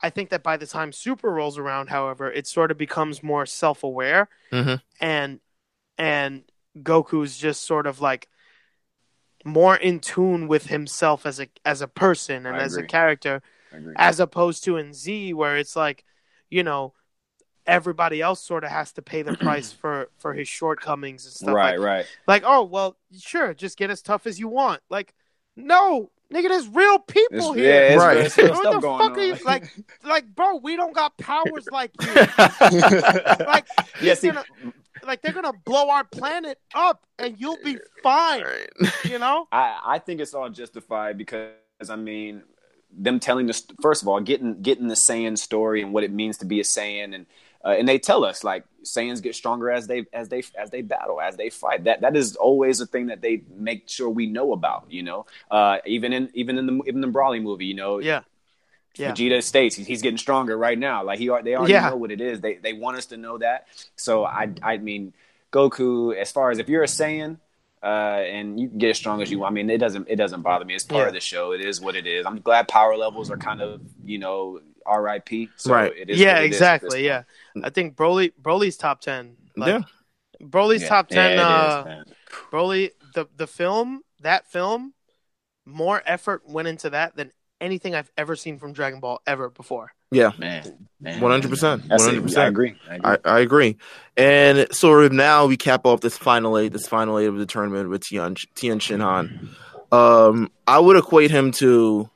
I 0.02 0.10
think 0.10 0.30
that 0.30 0.42
by 0.42 0.56
the 0.56 0.66
time 0.66 0.92
Super 0.92 1.30
rolls 1.30 1.58
around, 1.58 1.88
however, 1.88 2.30
it 2.30 2.46
sort 2.46 2.70
of 2.70 2.78
becomes 2.78 3.22
more 3.22 3.46
self-aware, 3.46 4.28
Mhm. 4.52 4.82
and 5.00 5.40
and 5.98 6.44
Goku's 6.78 7.38
just 7.38 7.62
sort 7.62 7.86
of 7.86 8.00
like 8.00 8.28
more 9.44 9.76
in 9.76 10.00
tune 10.00 10.48
with 10.48 10.66
himself 10.66 11.24
as 11.24 11.40
a 11.40 11.48
as 11.64 11.80
a 11.80 11.88
person 11.88 12.46
and 12.46 12.56
I 12.56 12.60
as 12.60 12.76
a 12.76 12.82
character, 12.82 13.36
agree. 13.36 13.48
As 13.96 14.20
opposed 14.20 14.64
to 14.64 14.76
in 14.76 14.92
Z 14.92 15.34
where 15.34 15.56
it's 15.56 15.76
like, 15.76 16.04
you 16.50 16.62
know, 16.62 16.94
everybody 17.66 18.20
else 18.22 18.40
sort 18.42 18.62
of 18.64 18.70
has 18.70 18.92
to 18.92 19.02
pay 19.02 19.22
the 19.22 19.36
price 19.38 19.72
for 19.72 20.08
for 20.18 20.32
his 20.34 20.48
shortcomings 20.48 21.24
and 21.24 21.34
stuff 21.34 21.54
right, 21.54 21.78
like 21.78 21.86
right. 21.86 22.06
like, 22.26 22.42
oh 22.46 22.64
well, 22.64 22.96
sure, 23.18 23.54
just 23.54 23.76
get 23.78 23.90
as 23.90 24.02
tough 24.02 24.26
as 24.26 24.38
you 24.38 24.48
want. 24.48 24.80
Like, 24.88 25.14
no, 25.56 26.10
nigga, 26.32 26.48
there's 26.48 26.68
real 26.68 26.98
people 26.98 27.52
It's, 27.52 27.56
here. 27.56 27.64
yeah, 27.64 27.94
it's, 27.94 28.02
Right. 28.02 28.16
it's 28.18 28.36
real 28.38 28.48
what 28.50 28.62
stuff 28.62 28.74
the 28.74 28.80
fuck 28.82 29.00
on. 29.12 29.18
are 29.18 29.24
you 29.24 29.36
like? 29.44 29.74
Like, 30.04 30.26
bro, 30.34 30.56
we 30.56 30.76
don't 30.76 30.94
got 30.94 31.16
powers 31.18 31.66
like 31.72 31.90
you. 32.00 32.14
Like, 33.46 33.66
yeah, 34.00 34.14
see, 34.14 34.28
gonna- 34.28 34.44
like 35.04 35.22
they're 35.22 35.32
gonna 35.32 35.52
blow 35.64 35.90
our 35.90 36.04
planet 36.04 36.58
up, 36.74 37.04
and 37.18 37.36
you'll 37.38 37.58
be 37.64 37.78
fine. 38.02 38.44
You 39.04 39.18
know? 39.18 39.46
I, 39.52 39.80
I 39.84 39.98
think 39.98 40.20
it's 40.20 40.34
all 40.34 40.48
justified 40.50 41.18
because 41.18 41.50
I 41.90 41.96
mean, 41.96 42.42
them 42.90 43.20
telling 43.20 43.48
us 43.50 43.66
first 43.80 44.02
of 44.02 44.08
all, 44.08 44.20
getting 44.20 44.62
getting 44.62 44.88
the 44.88 44.94
Saiyan 44.94 45.36
story 45.38 45.82
and 45.82 45.92
what 45.92 46.04
it 46.04 46.12
means 46.12 46.38
to 46.38 46.44
be 46.46 46.60
a 46.60 46.64
Saiyan, 46.64 47.14
and 47.14 47.26
uh, 47.64 47.70
and 47.70 47.88
they 47.88 47.98
tell 47.98 48.24
us 48.24 48.44
like 48.44 48.64
Saiyans 48.84 49.22
get 49.22 49.34
stronger 49.34 49.70
as 49.70 49.86
they 49.86 50.06
as 50.12 50.28
they 50.28 50.42
as 50.56 50.70
they 50.70 50.82
battle 50.82 51.20
as 51.20 51.36
they 51.36 51.50
fight. 51.50 51.84
That 51.84 52.00
that 52.02 52.16
is 52.16 52.36
always 52.36 52.80
a 52.80 52.86
thing 52.86 53.06
that 53.06 53.20
they 53.20 53.42
make 53.56 53.88
sure 53.88 54.08
we 54.08 54.26
know 54.26 54.52
about. 54.52 54.86
You 54.88 55.02
know, 55.02 55.26
uh, 55.50 55.78
even 55.84 56.12
in 56.12 56.30
even 56.34 56.58
in 56.58 56.66
the 56.66 56.82
even 56.86 57.00
the 57.00 57.08
Broly 57.08 57.42
movie, 57.42 57.66
you 57.66 57.74
know, 57.74 57.98
Yeah. 57.98 58.20
Yeah. 58.96 59.12
Vegeta 59.12 59.42
states 59.42 59.76
he's, 59.76 59.86
he's 59.86 60.00
getting 60.00 60.16
stronger 60.16 60.56
right 60.56 60.78
now. 60.78 61.04
Like 61.04 61.18
he, 61.18 61.26
they 61.26 61.54
already 61.54 61.74
Yeah. 61.74 61.90
know 61.90 61.96
what 61.96 62.10
it 62.10 62.20
is. 62.22 62.40
They 62.40 62.54
they 62.54 62.72
want 62.72 62.96
us 62.96 63.06
to 63.06 63.18
know 63.18 63.36
that. 63.38 63.66
So 63.96 64.24
I 64.24 64.48
I 64.62 64.78
mean, 64.78 65.12
Goku. 65.52 66.14
As 66.16 66.32
far 66.32 66.50
as 66.50 66.58
if 66.58 66.68
you're 66.68 66.82
a 66.82 66.86
Saiyan, 66.86 67.38
uh, 67.82 67.86
and 68.26 68.58
you 68.58 68.68
can 68.68 68.78
get 68.78 68.90
as 68.90 68.96
strong 68.96 69.22
as 69.22 69.30
you 69.30 69.38
want. 69.38 69.52
I 69.52 69.54
mean, 69.54 69.70
it 69.70 69.78
doesn't 69.78 70.08
it 70.08 70.16
doesn't 70.16 70.42
bother 70.42 70.64
me. 70.64 70.74
It's 70.74 70.84
part 70.84 71.02
Yeah. 71.02 71.08
of 71.08 71.14
the 71.14 71.20
show. 71.20 71.52
It 71.52 71.60
is 71.60 71.80
what 71.80 71.94
it 71.96 72.06
is. 72.06 72.26
I'm 72.26 72.40
glad 72.40 72.68
power 72.68 72.96
levels 72.96 73.30
are 73.30 73.36
kind 73.36 73.60
of 73.60 73.80
you 74.04 74.18
know 74.18 74.60
R.I.P. 74.86 75.50
So 75.56 75.72
Right. 75.74 75.92
It 75.96 76.10
is 76.10 76.18
yeah, 76.20 76.34
what 76.34 76.44
it 76.44 76.50
is 76.52 76.62
at 76.62 76.74
exactly. 76.76 77.04
Yeah. 77.04 77.22
I 77.62 77.70
think 77.70 77.96
Broly 77.96 78.32
Broly's 78.40 78.76
top 78.76 79.00
ten. 79.00 79.36
Like, 79.56 79.68
Yeah. 79.68 79.80
Broly's 80.46 80.82
Yeah. 80.82 80.88
top 80.88 81.08
ten. 81.08 81.36
Yeah, 81.38 81.42
uh, 81.48 81.84
man. 81.84 82.04
Broly, 82.52 82.90
the 83.14 83.26
the 83.36 83.46
film, 83.46 84.02
that 84.20 84.46
film, 84.46 84.94
more 85.64 86.02
effort 86.06 86.42
went 86.48 86.68
into 86.68 86.90
that 86.90 87.16
than 87.16 87.32
anything 87.60 87.94
I've 87.94 88.10
ever 88.16 88.36
seen 88.36 88.58
from 88.58 88.72
Dragon 88.72 89.00
Ball 89.00 89.20
ever 89.26 89.48
before. 89.50 89.92
Yeah. 90.10 90.32
man, 90.38 90.88
man, 91.00 91.20
100%, 91.20 91.88
man. 91.88 91.98
100%. 91.98 92.38
I 92.38 92.46
agree. 92.46 92.76
I 92.88 92.94
agree. 92.94 93.10
I, 93.10 93.18
I 93.24 93.40
agree. 93.40 93.76
And 94.16 94.66
sort 94.72 95.04
of 95.04 95.12
now 95.12 95.46
we 95.46 95.56
cap 95.56 95.84
off 95.84 96.00
this 96.00 96.16
final 96.16 96.56
eight, 96.58 96.72
this 96.72 96.86
final 96.86 97.18
eight 97.18 97.26
of 97.26 97.36
the 97.36 97.46
tournament 97.46 97.88
with 97.88 98.04
Tien, 98.04 98.36
Tien 98.54 98.78
Shinhan. 98.78 99.48
Um, 99.92 100.50
I 100.66 100.78
would 100.78 100.96
equate 100.96 101.30
him 101.30 101.52
to 101.52 102.10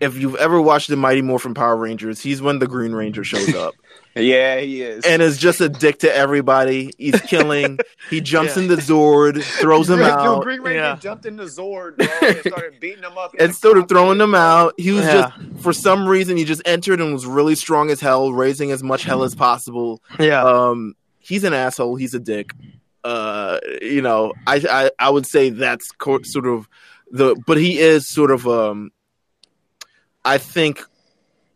if 0.00 0.16
you've 0.16 0.36
ever 0.36 0.60
watched 0.60 0.88
the 0.88 0.96
Mighty 0.96 1.22
Morphin 1.22 1.54
Power 1.54 1.76
Rangers, 1.76 2.20
he's 2.20 2.42
when 2.42 2.58
the 2.58 2.66
Green 2.66 2.92
Ranger 2.92 3.24
shows 3.24 3.54
up. 3.54 3.74
Yeah, 4.16 4.58
he 4.60 4.82
is. 4.82 5.04
and 5.04 5.20
is 5.22 5.36
just 5.38 5.60
a 5.60 5.68
dick 5.68 5.98
to 6.00 6.14
everybody. 6.14 6.90
He's 6.98 7.20
killing. 7.22 7.78
He 8.10 8.20
jumps 8.20 8.56
Yeah. 8.56 8.62
in 8.62 8.68
the 8.68 8.76
Zord, 8.76 9.42
throws 9.42 9.90
him 9.90 9.98
Yo, 10.00 10.06
out, 10.06 10.42
Green 10.42 10.60
Ranger 10.62 10.78
Yeah. 10.80 10.96
jumped 10.96 11.26
in 11.26 11.36
the 11.36 11.44
Zord, 11.44 11.96
bro, 11.96 12.06
and 12.28 12.40
started 12.40 12.74
beating 12.80 13.02
him 13.04 13.16
up. 13.18 13.34
and 13.38 13.54
started 13.54 13.88
throwing 13.88 14.18
them 14.18 14.34
out. 14.34 14.74
He 14.78 14.92
was 14.92 15.04
Yeah. 15.04 15.30
just, 15.52 15.62
for 15.62 15.72
some 15.72 16.08
reason, 16.08 16.36
he 16.36 16.44
just 16.44 16.62
entered 16.64 17.00
and 17.00 17.12
was 17.12 17.26
really 17.26 17.54
strong 17.54 17.90
as 17.90 18.00
hell, 18.00 18.32
raising 18.32 18.70
as 18.70 18.82
much 18.82 19.04
hell 19.04 19.22
as 19.22 19.34
possible. 19.34 20.02
Yeah, 20.18 20.42
Um, 20.44 20.94
he's 21.18 21.44
an 21.44 21.52
asshole. 21.52 21.96
He's 21.96 22.14
a 22.14 22.20
dick. 22.20 22.50
Uh, 23.04 23.58
you 23.82 24.02
know, 24.02 24.32
I, 24.46 24.56
I, 24.68 24.90
I 24.98 25.10
would 25.10 25.26
say 25.26 25.50
that's 25.50 25.90
co- 25.92 26.22
sort 26.22 26.46
of 26.46 26.68
the, 27.10 27.36
but 27.46 27.56
he 27.56 27.78
is 27.78 28.08
sort 28.08 28.30
of, 28.32 28.48
um, 28.48 28.90
I 30.24 30.38
think 30.38 30.82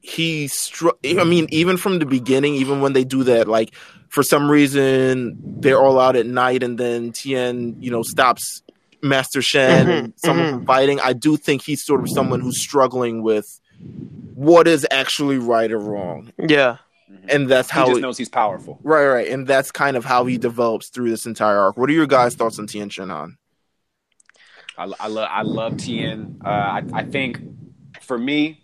he 0.00 0.48
str- 0.48 0.88
I 1.04 1.24
mean, 1.24 1.46
even 1.50 1.76
from 1.76 1.98
the 1.98 2.06
beginning, 2.06 2.54
even 2.54 2.80
when 2.80 2.92
they 2.94 3.04
do 3.04 3.24
that, 3.24 3.48
like 3.48 3.74
for 4.08 4.22
some 4.22 4.50
reason 4.50 5.38
they're 5.60 5.78
all 5.80 6.00
out 6.00 6.16
at 6.16 6.26
night, 6.26 6.62
and 6.62 6.78
then 6.78 7.12
Tien, 7.12 7.76
you 7.80 7.90
know, 7.90 8.02
stops 8.02 8.62
Master 9.02 9.40
Shen 9.42 9.86
Mhm, 9.86 9.98
and 9.98 10.12
someone 10.16 10.46
mhm. 10.46 10.50
from 10.50 10.66
fighting. 10.66 11.00
I 11.00 11.12
do 11.12 11.36
think 11.36 11.62
he's 11.62 11.84
sort 11.84 12.00
of 12.00 12.08
someone 12.10 12.40
who's 12.40 12.60
struggling 12.60 13.22
with 13.22 13.46
what 14.34 14.66
is 14.68 14.86
actually 14.90 15.38
right 15.38 15.70
or 15.72 15.78
wrong, 15.78 16.32
Yeah. 16.38 16.78
and 17.28 17.48
that's 17.48 17.70
how 17.70 17.84
He 17.84 17.90
just 17.92 17.98
it, 17.98 18.02
knows 18.02 18.18
he's 18.18 18.28
powerful. 18.28 18.78
right, 18.82 19.06
right, 19.06 19.28
and 19.28 19.46
that's 19.46 19.70
kind 19.70 19.96
of 19.96 20.04
how 20.04 20.24
he 20.26 20.36
develops 20.38 20.88
through 20.90 21.10
this 21.10 21.24
entire 21.26 21.58
arc. 21.58 21.76
What 21.78 21.88
are 21.88 21.94
your 21.94 22.06
guys' 22.06 22.34
thoughts 22.34 22.58
on 22.58 22.66
Tien 22.66 22.88
Shinhan? 22.90 23.36
I, 24.78 24.84
I 24.98 25.06
love 25.08 25.28
I 25.30 25.42
love 25.42 25.76
Tien. 25.76 26.40
Uh, 26.44 26.48
I, 26.48 26.82
I 26.94 27.02
think 27.04 27.40
for 28.02 28.16
me, 28.18 28.62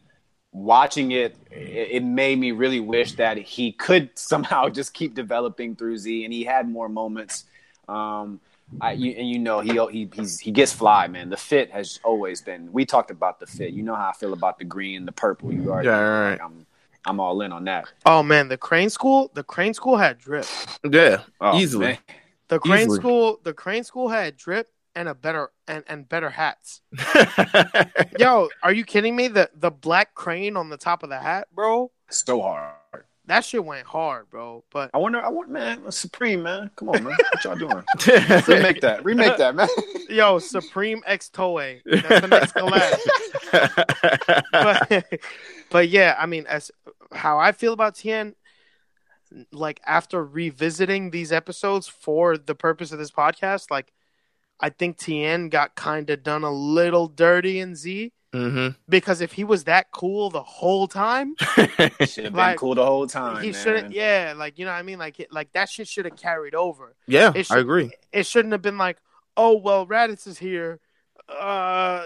watching 0.57 1.13
it, 1.13 1.37
it, 1.51 1.89
it 1.93 2.05
made 2.05 2.39
me 2.39 2.53
really 2.53 2.81
wish 2.81 3.13
that 3.17 3.37
he 3.39 3.73
could 3.73 4.11
somehow 4.19 4.69
just 4.69 4.95
keep 4.95 5.15
developing 5.15 5.77
through 5.77 5.99
Z, 5.99 6.25
and 6.25 6.33
he 6.33 6.45
had 6.45 6.69
more 6.69 6.89
moments. 6.89 7.45
Um, 7.89 8.41
I, 8.81 8.93
you, 8.93 9.13
and 9.13 9.29
you 9.29 9.39
know 9.39 9.61
he 9.61 9.79
he 9.93 10.09
he's, 10.13 10.41
he 10.41 10.51
gets 10.51 10.73
fly, 10.73 11.07
man. 11.07 11.31
The 11.31 11.37
fit 11.37 11.71
has 11.71 12.01
always 12.05 12.43
been. 12.43 12.73
We 12.73 12.85
talked 12.85 13.11
about 13.11 13.39
the 13.39 13.47
fit. 13.47 13.73
You 13.73 13.83
know 13.83 13.95
how 13.95 14.09
I 14.11 14.13
feel 14.13 14.33
about 14.33 14.59
the 14.59 14.65
green, 14.65 15.07
the 15.07 15.13
purple. 15.13 15.53
You 15.53 15.71
already 15.71 15.89
Yeah, 15.89 15.99
right. 15.99 16.31
like, 16.33 16.43
I'm 16.43 16.67
I'm 17.05 17.21
all 17.21 17.41
in 17.43 17.53
on 17.53 17.65
that. 17.65 17.87
Oh 18.05 18.23
man, 18.23 18.49
the 18.49 18.57
Crane 18.59 18.91
School, 18.91 19.31
the 19.35 19.45
Crane 19.45 19.75
School 19.75 19.97
had 19.97 20.19
drip. 20.19 20.47
Yeah, 20.91 21.23
Oh, 21.41 21.57
easily. 21.59 21.87
man. 21.87 21.99
The 22.49 22.59
Crane 22.59 22.83
Easily. 22.83 22.99
School, 23.01 23.41
the 23.43 23.53
Crane 23.55 23.85
School 23.85 24.09
had 24.09 24.37
drip 24.37 24.69
and 24.97 25.09
a 25.09 25.15
better 25.15 25.51
and, 25.69 25.85
and 25.87 26.09
better 26.09 26.31
hats. 26.31 26.81
Yo, 28.19 28.49
are 28.63 28.73
you 28.73 28.85
kidding 28.85 29.15
me? 29.15 29.29
The 29.29 29.51
the 29.55 29.71
black 29.71 30.15
crane 30.15 30.57
on 30.57 30.71
the 30.71 30.79
top 30.79 31.05
of 31.05 31.11
the 31.11 31.19
hat, 31.19 31.47
bro. 31.55 31.93
so 32.11 32.41
hard. 32.41 32.73
That 33.27 33.45
shit 33.45 33.65
went 33.65 33.87
hard, 33.87 34.31
bro. 34.31 34.65
But 34.73 34.91
I 34.95 34.99
wonder. 34.99 35.21
I 35.21 35.29
want 35.29 35.51
man, 35.51 35.91
Supreme 35.93 36.43
man. 36.43 36.71
Come 36.77 36.89
on, 36.89 37.05
man. 37.05 37.17
What 37.17 37.45
y'all 37.45 37.57
doing? 37.57 37.85
Remake 38.49 38.81
that. 38.81 39.01
Remake 39.05 39.37
that, 39.37 39.55
man. 39.55 39.69
yo, 40.09 40.39
Supreme 40.39 41.03
X 41.07 41.31
Toei. 41.33 41.83
That's 41.85 42.21
the 42.23 42.29
next 42.29 42.55
collab. 42.55 42.97
but, 44.53 45.21
but 45.71 45.89
yeah, 45.89 46.17
I 46.19 46.27
mean, 46.27 46.47
as 46.47 46.71
how 47.13 47.39
I 47.39 47.53
feel 47.53 47.73
about 47.73 47.97
Tien, 47.97 48.35
like 49.53 49.81
after 49.85 50.25
revisiting 50.25 51.11
these 51.11 51.33
episodes 51.33 51.89
for 51.89 52.39
the 52.39 52.55
purpose 52.55 52.93
of 52.93 52.99
this 52.99 53.11
podcast, 53.11 53.73
like 53.73 53.93
I 54.61 54.71
think 54.71 54.97
Tien 54.99 55.49
got 55.49 55.75
kind 55.75 56.09
of 56.11 56.23
done 56.23 56.43
a 56.45 56.51
little 56.51 57.09
dirty 57.09 57.59
in 57.61 57.75
Z 57.75 58.13
hmm 58.33 58.69
because 58.89 59.21
if 59.21 59.33
he 59.33 59.45
was 59.45 59.65
that 59.65 59.91
cool 59.93 60.29
the 60.31 60.43
whole 60.43 60.87
time, 60.89 61.35
Should 61.47 61.79
have 61.79 62.09
been 62.09 62.33
Like, 62.35 62.59
cool 62.59 62.75
the 62.75 62.85
whole 62.85 63.07
time. 63.07 63.43
he 63.43 63.53
shouldn't. 63.53 63.93
Yeah, 63.95 64.35
like 64.37 64.59
you 64.59 64.65
know 64.65 64.73
what 64.73 64.79
I 64.79 64.83
mean. 64.83 64.99
Like 64.99 65.21
it- 65.21 65.33
like 65.33 65.53
that 65.53 65.69
shit 65.71 65.89
should 65.89 66.05
have 66.05 66.17
carried 66.17 66.55
over. 66.55 66.95
yeah, 67.07 67.33
It 67.35 67.47
should- 67.47 67.57
I 67.57 67.61
agree. 67.61 67.93
It 68.13 68.27
shouldn't 68.27 68.53
have 68.53 68.63
been 68.63 68.79
like, 68.79 68.99
oh 69.37 69.57
well, 69.57 69.87
Raditz 69.87 70.27
is 70.27 70.39
here. 70.39 70.81
Uh, 71.29 72.05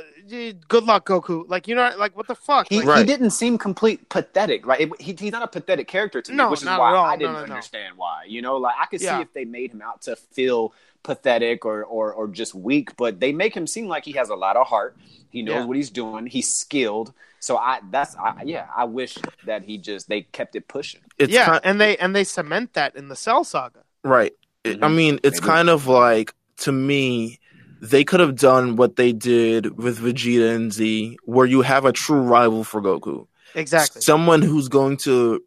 good 0.68 0.84
luck, 0.84 1.06
Goku. 1.06 1.44
Like 1.48 1.68
you 1.68 1.74
know, 1.74 1.92
like 1.98 2.16
what 2.16 2.26
the 2.26 2.34
fuck? 2.34 2.66
He, 2.70 2.78
Like, 2.78 2.86
Right. 2.86 2.98
he 3.00 3.04
didn't 3.04 3.30
seem 3.30 3.58
complete 3.58 4.08
pathetic, 4.08 4.66
right? 4.66 4.80
It- 4.80 5.00
he, 5.00 5.12
he's 5.18 5.32
not 5.32 5.42
a 5.42 5.46
pathetic 5.48 5.88
character 5.88 6.22
to 6.22 6.30
me, 6.30 6.36
No, 6.36 6.50
which 6.50 6.60
is 6.60 6.64
not 6.64 6.80
why 6.80 6.90
at 6.90 6.96
all. 6.96 7.04
I 7.04 7.16
didn't 7.16 7.34
no, 7.34 7.38
no. 7.44 7.44
understand 7.54 7.96
why. 7.96 8.24
You 8.26 8.40
know, 8.42 8.56
like 8.56 8.74
I 8.80 8.86
could 8.86 9.00
Yeah. 9.02 9.18
see 9.18 9.22
if 9.22 9.32
they 9.34 9.44
made 9.44 9.72
him 9.72 9.82
out 9.82 10.02
to 10.02 10.16
feel 10.16 10.72
pathetic 11.02 11.64
or, 11.64 11.84
or 11.84 12.12
or 12.12 12.28
just 12.28 12.54
weak, 12.54 12.96
but 12.96 13.20
they 13.20 13.32
make 13.32 13.54
him 13.54 13.66
seem 13.66 13.88
like 13.88 14.04
he 14.04 14.12
has 14.12 14.30
a 14.30 14.34
lot 14.34 14.56
of 14.56 14.66
heart. 14.66 14.96
He 15.30 15.42
knows 15.42 15.54
Yeah. 15.54 15.64
what 15.66 15.76
he's 15.76 15.90
doing. 15.90 16.26
He's 16.26 16.52
skilled. 16.52 17.12
So 17.40 17.56
I 17.56 17.80
that's 17.90 18.16
I, 18.16 18.42
yeah. 18.44 18.66
I 18.74 18.84
wish 18.84 19.16
that 19.44 19.62
he 19.64 19.76
just 19.78 20.08
they 20.08 20.22
kept 20.22 20.56
it 20.56 20.66
pushing. 20.68 21.00
It's 21.18 21.32
yeah, 21.32 21.44
kind, 21.46 21.60
and 21.64 21.80
they 21.80 21.96
and 21.98 22.14
they 22.16 22.24
cement 22.24 22.72
that 22.74 22.96
in 22.96 23.08
the 23.08 23.16
Cell 23.16 23.44
Saga. 23.44 23.80
right. 24.02 24.32
It- 24.64 24.82
I 24.82 24.88
mean, 24.88 25.20
it's 25.22 25.40
Maybe. 25.40 25.50
kind 25.52 25.68
of 25.70 25.86
like 25.86 26.34
to 26.58 26.72
me, 26.72 27.38
they 27.80 28.04
could 28.04 28.20
have 28.20 28.36
done 28.36 28.76
what 28.76 28.96
they 28.96 29.12
did 29.12 29.78
with 29.78 29.98
Vegeta 29.98 30.54
and 30.54 30.72
Z, 30.72 31.16
where 31.24 31.46
you 31.46 31.62
have 31.62 31.84
a 31.84 31.92
true 31.92 32.20
rival 32.20 32.64
for 32.64 32.80
Goku, 32.80 33.26
Exactly. 33.54 34.02
someone 34.02 34.42
who's 34.42 34.68
going 34.68 34.96
to 34.98 35.42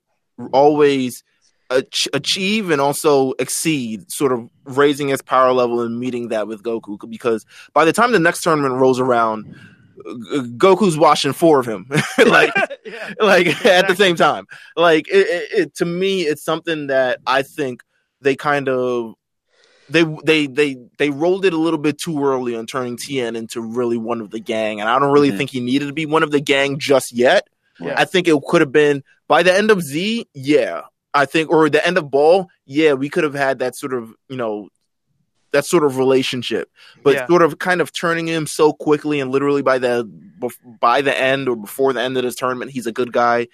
always 0.51 1.23
ach- 1.69 2.07
achieve 2.13 2.69
and 2.71 2.81
also 2.81 3.33
exceed, 3.39 4.11
sort 4.11 4.31
of 4.31 4.49
raising 4.65 5.09
his 5.09 5.21
power 5.21 5.53
level 5.53 5.81
and 5.81 5.99
meeting 5.99 6.29
that 6.29 6.47
with 6.47 6.63
Goku. 6.63 6.97
Because 7.09 7.45
by 7.73 7.85
the 7.85 7.93
time 7.93 8.11
the 8.11 8.19
next 8.19 8.41
tournament 8.41 8.75
rolls 8.75 8.99
around, 8.99 9.55
Goku's 10.57 10.97
watching 10.97 11.33
four 11.33 11.59
of 11.59 11.67
him, 11.67 11.85
like 12.25 12.51
yeah. 12.83 13.13
like 13.19 13.65
at 13.65 13.87
the 13.87 13.95
same 13.95 14.15
time 14.15 14.45
like 14.75 15.07
it, 15.07 15.27
it, 15.27 15.59
it 15.59 15.75
to 15.75 15.85
me 15.85 16.23
it's 16.23 16.43
something 16.43 16.87
that 16.87 17.19
i 17.25 17.41
think 17.41 17.81
they 18.19 18.35
kind 18.35 18.67
of 18.67 19.13
they 19.93 20.03
they 20.25 20.47
they 20.47 20.75
they 20.97 21.09
rolled 21.09 21.45
it 21.45 21.53
a 21.53 21.57
little 21.57 21.79
bit 21.79 21.97
too 21.97 22.23
early 22.23 22.55
on 22.55 22.65
turning 22.65 22.97
tien 22.97 23.35
into 23.35 23.61
really 23.61 23.97
one 23.97 24.19
of 24.21 24.29
the 24.31 24.39
gang 24.39 24.81
and 24.81 24.89
i 24.89 24.99
don't 24.99 25.11
really 25.13 25.31
Mhm. 25.31 25.37
think 25.37 25.49
he 25.51 25.59
needed 25.61 25.87
to 25.87 25.93
be 25.93 26.05
one 26.05 26.23
of 26.23 26.31
the 26.31 26.41
gang 26.41 26.77
just 26.79 27.11
yet 27.13 27.47
Yeah. 27.79 27.95
i 27.97 28.05
think 28.05 28.27
it 28.27 28.35
could 28.47 28.61
have 28.61 28.71
been 28.71 29.03
by 29.27 29.43
the 29.43 29.53
end 29.53 29.71
of 29.71 29.81
z 29.81 30.27
yeah 30.33 30.81
i 31.13 31.25
think 31.25 31.49
or 31.51 31.69
the 31.69 31.85
end 31.85 31.97
of 31.97 32.09
ball 32.11 32.47
yeah 32.65 32.93
we 32.93 33.07
could 33.09 33.23
have 33.23 33.33
had 33.33 33.59
that 33.59 33.75
sort 33.75 33.93
of 33.93 34.13
you 34.29 34.37
know 34.37 34.69
that 35.53 35.65
sort 35.65 35.83
of 35.85 35.97
relationship 35.97 36.69
but 37.03 37.13
Yeah. 37.15 37.27
sort 37.27 37.41
of 37.41 37.57
kind 37.59 37.79
of 37.79 37.93
turning 37.93 38.27
him 38.27 38.45
so 38.45 38.73
quickly 38.73 39.19
and 39.21 39.31
literally 39.31 39.61
by 39.61 39.77
the 39.77 40.03
by 40.81 41.01
the 41.01 41.17
end 41.17 41.47
or 41.47 41.55
before 41.55 41.93
the 41.93 42.01
end 42.01 42.17
of 42.17 42.23
this 42.23 42.35
tournament 42.35 42.71
he's 42.71 42.85
a 42.85 42.91
good 42.91 43.13
guy 43.13 43.47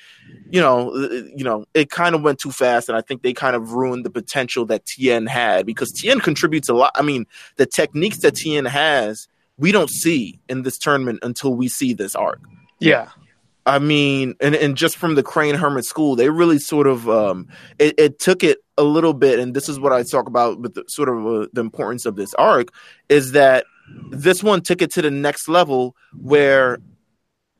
you 0.49 0.59
know 0.59 0.89
uh, 0.95 1.09
you 1.35 1.43
know 1.43 1.65
it 1.75 1.91
kind 1.91 2.15
of 2.15 2.23
went 2.23 2.39
too 2.39 2.51
fast 2.51 2.89
and 2.89 2.97
i 2.97 3.01
think 3.01 3.21
they 3.21 3.33
kind 3.33 3.55
of 3.55 3.73
ruined 3.73 4.03
the 4.05 4.09
potential 4.09 4.65
that 4.65 4.83
tien 4.85 5.27
had 5.27 5.65
because 5.65 5.91
tien 5.91 6.19
contributes 6.19 6.67
a 6.69 6.73
lot 6.73 6.91
i 6.95 7.03
mean 7.03 7.25
the 7.57 7.65
techniques 7.67 8.19
that 8.21 8.33
tien 8.35 8.65
has 8.65 9.27
we 9.57 9.71
don't 9.71 9.89
see 9.91 10.39
in 10.49 10.63
this 10.63 10.77
tournament 10.77 11.19
until 11.21 11.53
we 11.53 11.67
see 11.67 11.93
this 11.93 12.15
arc 12.15 12.39
Yeah. 12.79 13.09
I 13.65 13.79
mean, 13.79 14.35
and, 14.39 14.55
and 14.55 14.75
just 14.75 14.97
from 14.97 15.15
the 15.15 15.23
Crane 15.23 15.55
Hermit 15.55 15.85
School, 15.85 16.15
they 16.15 16.29
really 16.29 16.59
sort 16.59 16.87
of 16.87 17.09
um, 17.09 17.47
it, 17.77 17.95
it 17.99 18.19
took 18.19 18.43
it 18.43 18.59
a 18.77 18.83
little 18.83 19.13
bit, 19.13 19.39
and 19.39 19.53
this 19.53 19.69
is 19.69 19.79
what 19.79 19.93
I 19.93 20.03
talk 20.03 20.27
about 20.27 20.59
with 20.59 20.73
the, 20.73 20.83
sort 20.87 21.09
of 21.09 21.25
uh, 21.25 21.47
the 21.53 21.61
importance 21.61 22.05
of 22.05 22.15
this 22.15 22.33
arc 22.35 22.69
is 23.09 23.33
that 23.33 23.65
this 24.11 24.43
one 24.43 24.61
took 24.61 24.81
it 24.81 24.91
to 24.93 25.01
the 25.01 25.11
next 25.11 25.47
level 25.47 25.95
where 26.19 26.79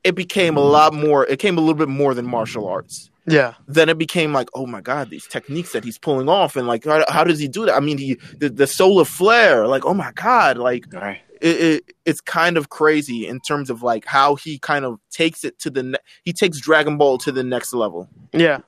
it 0.04 0.16
became 0.16 0.58
a 0.58 0.62
lot 0.62 0.94
more. 0.94 1.26
It 1.28 1.40
came 1.40 1.58
a 1.58 1.62
little 1.62 1.76
bit 1.76 1.90
more 1.90 2.14
than 2.14 2.26
martial 2.26 2.68
arts. 2.68 3.10
Yeah. 3.26 3.54
Then 3.68 3.90
it 3.90 3.98
became 3.98 4.34
like, 4.34 4.50
oh 4.56 4.66
my 4.66 4.82
god, 4.82 5.10
these 5.10 5.28
techniques 5.28 5.74
that 5.74 5.84
he's 5.84 5.98
pulling 6.00 6.30
off, 6.30 6.56
and 6.56 6.68
like, 6.68 6.86
how, 6.86 7.04
how 7.10 7.24
does 7.24 7.40
he 7.40 7.48
do 7.48 7.66
that? 7.66 7.76
I 7.76 7.80
mean, 7.80 7.98
he 7.98 8.18
the, 8.38 8.50
the 8.50 8.66
solar 8.66 9.06
flare, 9.06 9.68
like, 9.68 9.86
oh 9.86 9.94
my 9.94 10.12
god, 10.14 10.58
like 10.58 10.86
All 10.94 11.02
right. 11.02 11.22
It, 11.42 11.62
it 11.62 11.96
it's 12.06 12.22
kind 12.22 12.58
of 12.58 12.70
crazy 12.70 13.28
in 13.28 13.40
terms 13.40 13.70
of 13.70 13.84
like 13.84 14.06
how 14.06 14.36
he 14.36 14.60
kind 14.60 14.86
of 14.86 15.00
takes 15.12 15.44
it 15.44 15.60
to 15.60 15.70
the 15.70 15.84
ne- 15.84 16.00
he 16.24 16.34
takes 16.34 16.60
Dragon 16.60 16.98
Ball 16.98 17.18
to 17.20 17.32
the 17.32 17.44
next 17.44 17.74
level. 17.74 18.10
Yeah. 18.34 18.60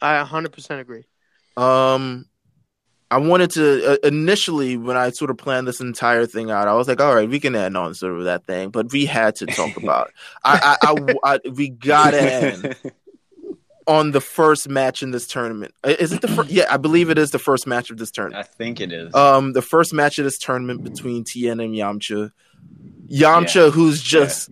I 0.00 0.22
100% 0.24 0.80
agree. 0.80 1.04
Um 1.56 2.26
I 3.10 3.18
wanted 3.18 3.50
to 3.52 3.92
uh, 3.92 3.96
initially 4.04 4.78
when 4.78 4.96
I 4.96 5.10
sort 5.10 5.30
of 5.30 5.36
planned 5.36 5.68
this 5.68 5.80
entire 5.80 6.24
thing 6.24 6.50
out, 6.50 6.66
I 6.66 6.72
was 6.72 6.88
like, 6.88 6.98
all 6.98 7.14
right, 7.14 7.28
we 7.28 7.40
can 7.40 7.54
end 7.54 7.76
on 7.76 7.94
sort 7.94 8.16
of 8.16 8.24
that 8.24 8.46
thing, 8.46 8.70
but 8.70 8.90
we 8.90 9.04
had 9.04 9.36
to 9.36 9.46
talk 9.46 9.76
about. 9.76 10.10
I, 10.44 10.78
I, 10.82 10.88
I, 10.90 11.14
I 11.34 11.48
we 11.50 11.68
gotta 11.68 12.22
end 12.22 12.76
on 13.86 14.10
the 14.12 14.20
first 14.20 14.68
match 14.68 15.02
in 15.02 15.10
this 15.10 15.26
tournament. 15.26 15.74
Is 15.84 16.12
it 16.12 16.20
the 16.20 16.28
first? 16.28 16.50
Yeah, 16.50 16.64
I 16.70 16.76
believe 16.76 17.10
it 17.10 17.18
is 17.18 17.30
the 17.30 17.38
first 17.38 17.66
match 17.66 17.90
of 17.90 17.98
this 17.98 18.10
tournament. 18.10 18.38
I 18.46 18.56
think 18.56 18.80
it 18.80 18.92
is. 18.92 19.14
Um, 19.14 19.52
the 19.52 19.62
first 19.62 19.92
match 19.92 20.18
of 20.18 20.24
this 20.24 20.38
tournament 20.38 20.82
between 20.84 21.24
Tien 21.24 21.60
and 21.60 21.74
Yamcha. 21.74 22.30
Yamcha, 23.10 23.70
who's 23.72 24.00
just 24.02 24.50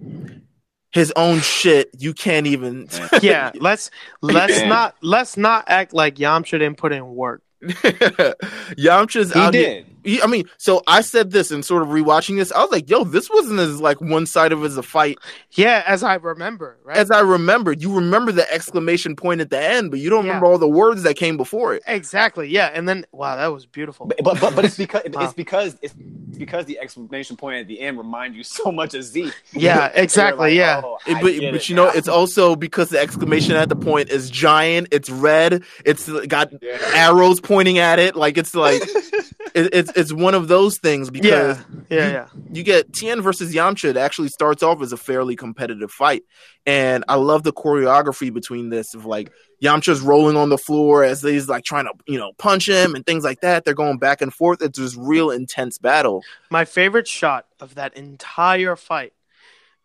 his 0.93 1.13
own 1.17 1.41
shit. 1.41 1.91
You 1.99 2.13
can't 2.15 2.47
even. 2.47 2.89
Yeah, 3.23 3.53
let's 3.55 3.91
let's 4.23 4.61
Yeah. 4.61 4.69
not 4.69 4.97
let's 5.03 5.37
not 5.37 5.65
act 5.69 5.93
like 5.95 6.17
Yamcha 6.17 6.53
didn't 6.53 6.77
put 6.77 6.93
in 6.93 7.07
work. 7.15 7.43
Yamcha's 7.63 9.33
he 9.33 9.41
out 9.41 9.53
did. 9.53 9.85
he- 9.85 9.91
I 10.23 10.27
mean, 10.27 10.45
so 10.57 10.83
I 10.87 11.01
said 11.03 11.31
this 11.31 11.51
and 11.51 11.65
sort 11.65 11.83
of 11.83 11.89
rewatching 11.89 12.37
this. 12.39 12.51
I 12.53 12.61
was 12.63 12.71
like, 12.71 12.89
"Yo, 12.89 13.05
this 13.05 13.29
wasn't 13.31 13.61
as 13.61 13.81
like 13.81 14.01
one 14.01 14.27
sided 14.27 14.59
as 14.63 14.77
a 14.77 14.83
fight 14.83 15.19
Yeah, 15.53 15.83
as 15.87 16.03
I 16.03 16.15
remember, 16.15 16.79
right? 16.85 16.97
as 16.97 17.11
I 17.11 17.21
remember, 17.21 17.73
You 17.73 17.95
remember 17.95 18.33
the 18.33 18.51
exclamation 18.53 19.15
point 19.17 19.41
at 19.41 19.51
the 19.51 19.59
end, 19.63 19.91
but 19.91 20.01
you 20.01 20.09
don't 20.11 20.25
Yeah. 20.25 20.31
remember 20.33 20.47
all 20.47 20.59
the 20.59 20.69
words 20.69 21.03
that 21.03 21.15
came 21.17 21.37
before 21.37 21.75
it. 21.75 21.83
exactly. 21.87 22.49
Yeah, 22.49 22.71
and 22.73 22.89
then 22.89 23.05
wow, 23.13 23.37
that 23.37 23.49
was 23.49 23.67
beautiful. 23.67 24.07
But, 24.07 24.19
but 24.25 24.41
but 24.41 24.55
but 24.57 24.65
it's 24.65 24.77
because 24.77 25.03
Wow. 25.13 25.25
it's 25.25 25.35
because 25.35 25.77
it's 25.83 25.95
because 26.39 26.65
the 26.65 26.79
exclamation 26.79 27.37
point 27.37 27.59
at 27.59 27.67
the 27.69 27.81
end 27.81 27.99
remind 27.99 28.35
you 28.35 28.43
so 28.43 28.73
much 28.73 28.95
of 28.95 29.03
Z. 29.03 29.31
Yeah, 29.53 29.91
You're 29.95 30.03
exactly, 30.05 30.57
yeah. 30.57 30.81
oh, 30.83 30.97
It- 31.07 31.15
but 31.15 31.23
but 31.23 31.33
it 31.35 31.69
you 31.69 31.77
know, 31.77 31.89
it's 31.89 32.09
also 32.09 32.57
because 32.57 32.89
the 32.89 32.99
exclamation 32.99 33.57
at 33.57 33.69
the 33.69 33.77
point 33.77 34.09
is 34.09 34.31
giant. 34.31 34.89
It's 34.91 35.11
red. 35.11 35.63
It's 35.85 36.09
got 36.27 36.51
Yeah. 36.63 36.79
arrows 36.95 37.41
pointing 37.41 37.79
at 37.79 37.99
it. 37.99 38.17
Like 38.17 38.39
it's 38.39 38.55
like 38.55 38.83
it, 39.55 39.75
it's 39.75 39.93
it's 39.97 40.13
one 40.13 40.35
of 40.35 40.49
those 40.49 40.79
things 40.79 41.11
because 41.11 41.59
yeah, 41.59 41.63
yeah, 41.91 42.07
you- 42.07 42.13
yeah. 42.13 42.27
you 42.53 42.63
get 42.63 42.93
Tien 42.93 43.21
versus 43.23 43.55
Yamcha. 43.55 43.91
It 43.91 43.97
actually 43.97 44.29
starts 44.29 44.63
off 44.63 44.83
as 44.83 44.93
a 44.93 44.97
fairly 44.97 45.37
competitive 45.37 45.91
fight, 45.91 46.23
and 46.67 47.05
I 47.09 47.17
love 47.17 47.43
the 47.43 47.53
choreography 47.53 48.33
between 48.33 48.69
this 48.71 48.95
of 48.95 49.05
like 49.07 49.31
Yamcha's 49.63 50.01
rolling 50.01 50.37
on 50.37 50.49
the 50.49 50.59
floor 50.59 51.05
as 51.05 51.23
he's 51.23 51.49
like 51.49 51.65
trying 51.65 51.85
to 51.87 51.93
you 52.07 52.19
know 52.19 52.33
punch 52.39 52.69
him 52.69 52.95
and 52.95 53.05
things 53.07 53.25
like 53.25 53.41
that. 53.41 53.65
They're 53.65 53.75
going 53.75 53.99
back 53.99 54.21
and 54.23 54.33
forth. 54.33 54.63
It's 54.63 54.79
this 54.79 54.97
real 54.97 55.31
intense 55.31 55.79
battle. 55.79 56.23
My 56.51 56.65
favorite 56.65 57.09
shot 57.09 57.47
of 57.61 57.75
that 57.77 57.97
entire 57.97 58.77
fight 58.77 59.13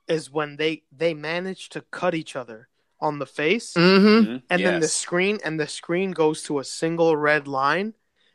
is 0.07 0.31
when 0.31 0.57
they 0.57 0.83
they 0.95 1.13
manage 1.13 1.69
to 1.69 1.81
cut 1.91 2.13
each 2.13 2.35
other 2.35 2.67
on 3.01 3.19
the 3.19 3.25
face, 3.25 3.73
Mm-hmm. 3.73 4.07
Mhm. 4.31 4.41
and 4.49 4.63
then 4.65 4.79
the 4.79 4.87
screen 4.87 5.39
and 5.43 5.59
the 5.59 5.67
screen 5.67 6.11
goes 6.11 6.43
to 6.43 6.59
a 6.59 6.63
single 6.63 7.15
red 7.17 7.45
line, 7.47 7.93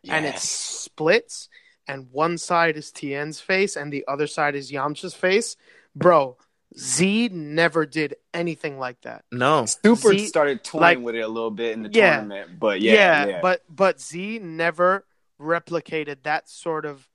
and 0.08 0.24
it 0.26 0.38
splits, 0.38 1.48
and 1.86 2.08
one 2.10 2.38
side 2.38 2.76
is 2.76 2.90
Tien's 2.92 3.40
face 3.40 3.76
and 3.76 3.92
the 3.92 4.04
other 4.08 4.26
side 4.26 4.54
is 4.54 4.70
Yamcha's 4.70 5.14
face. 5.14 5.56
Bro, 5.94 6.36
Z 6.78 7.30
never 7.32 7.84
did 7.84 8.14
anything 8.32 8.78
like 8.78 9.00
that. 9.02 9.24
No, 9.32 9.66
Super 9.66 10.12
Z- 10.12 10.26
started 10.26 10.62
toying 10.62 10.80
like- 10.80 10.98
with 11.00 11.14
it 11.16 11.20
a 11.20 11.28
little 11.28 11.50
bit 11.50 11.72
in 11.72 11.82
the 11.82 11.90
Yeah. 11.92 12.16
tournament, 12.20 12.58
but 12.60 12.80
yeah, 12.80 13.26
yeah, 13.26 13.40
but 13.42 13.62
but 13.68 14.00
Z 14.00 14.38
never 14.40 15.04
replicated 15.40 16.22
that 16.22 16.48
sort 16.48 16.84
of 16.86 17.08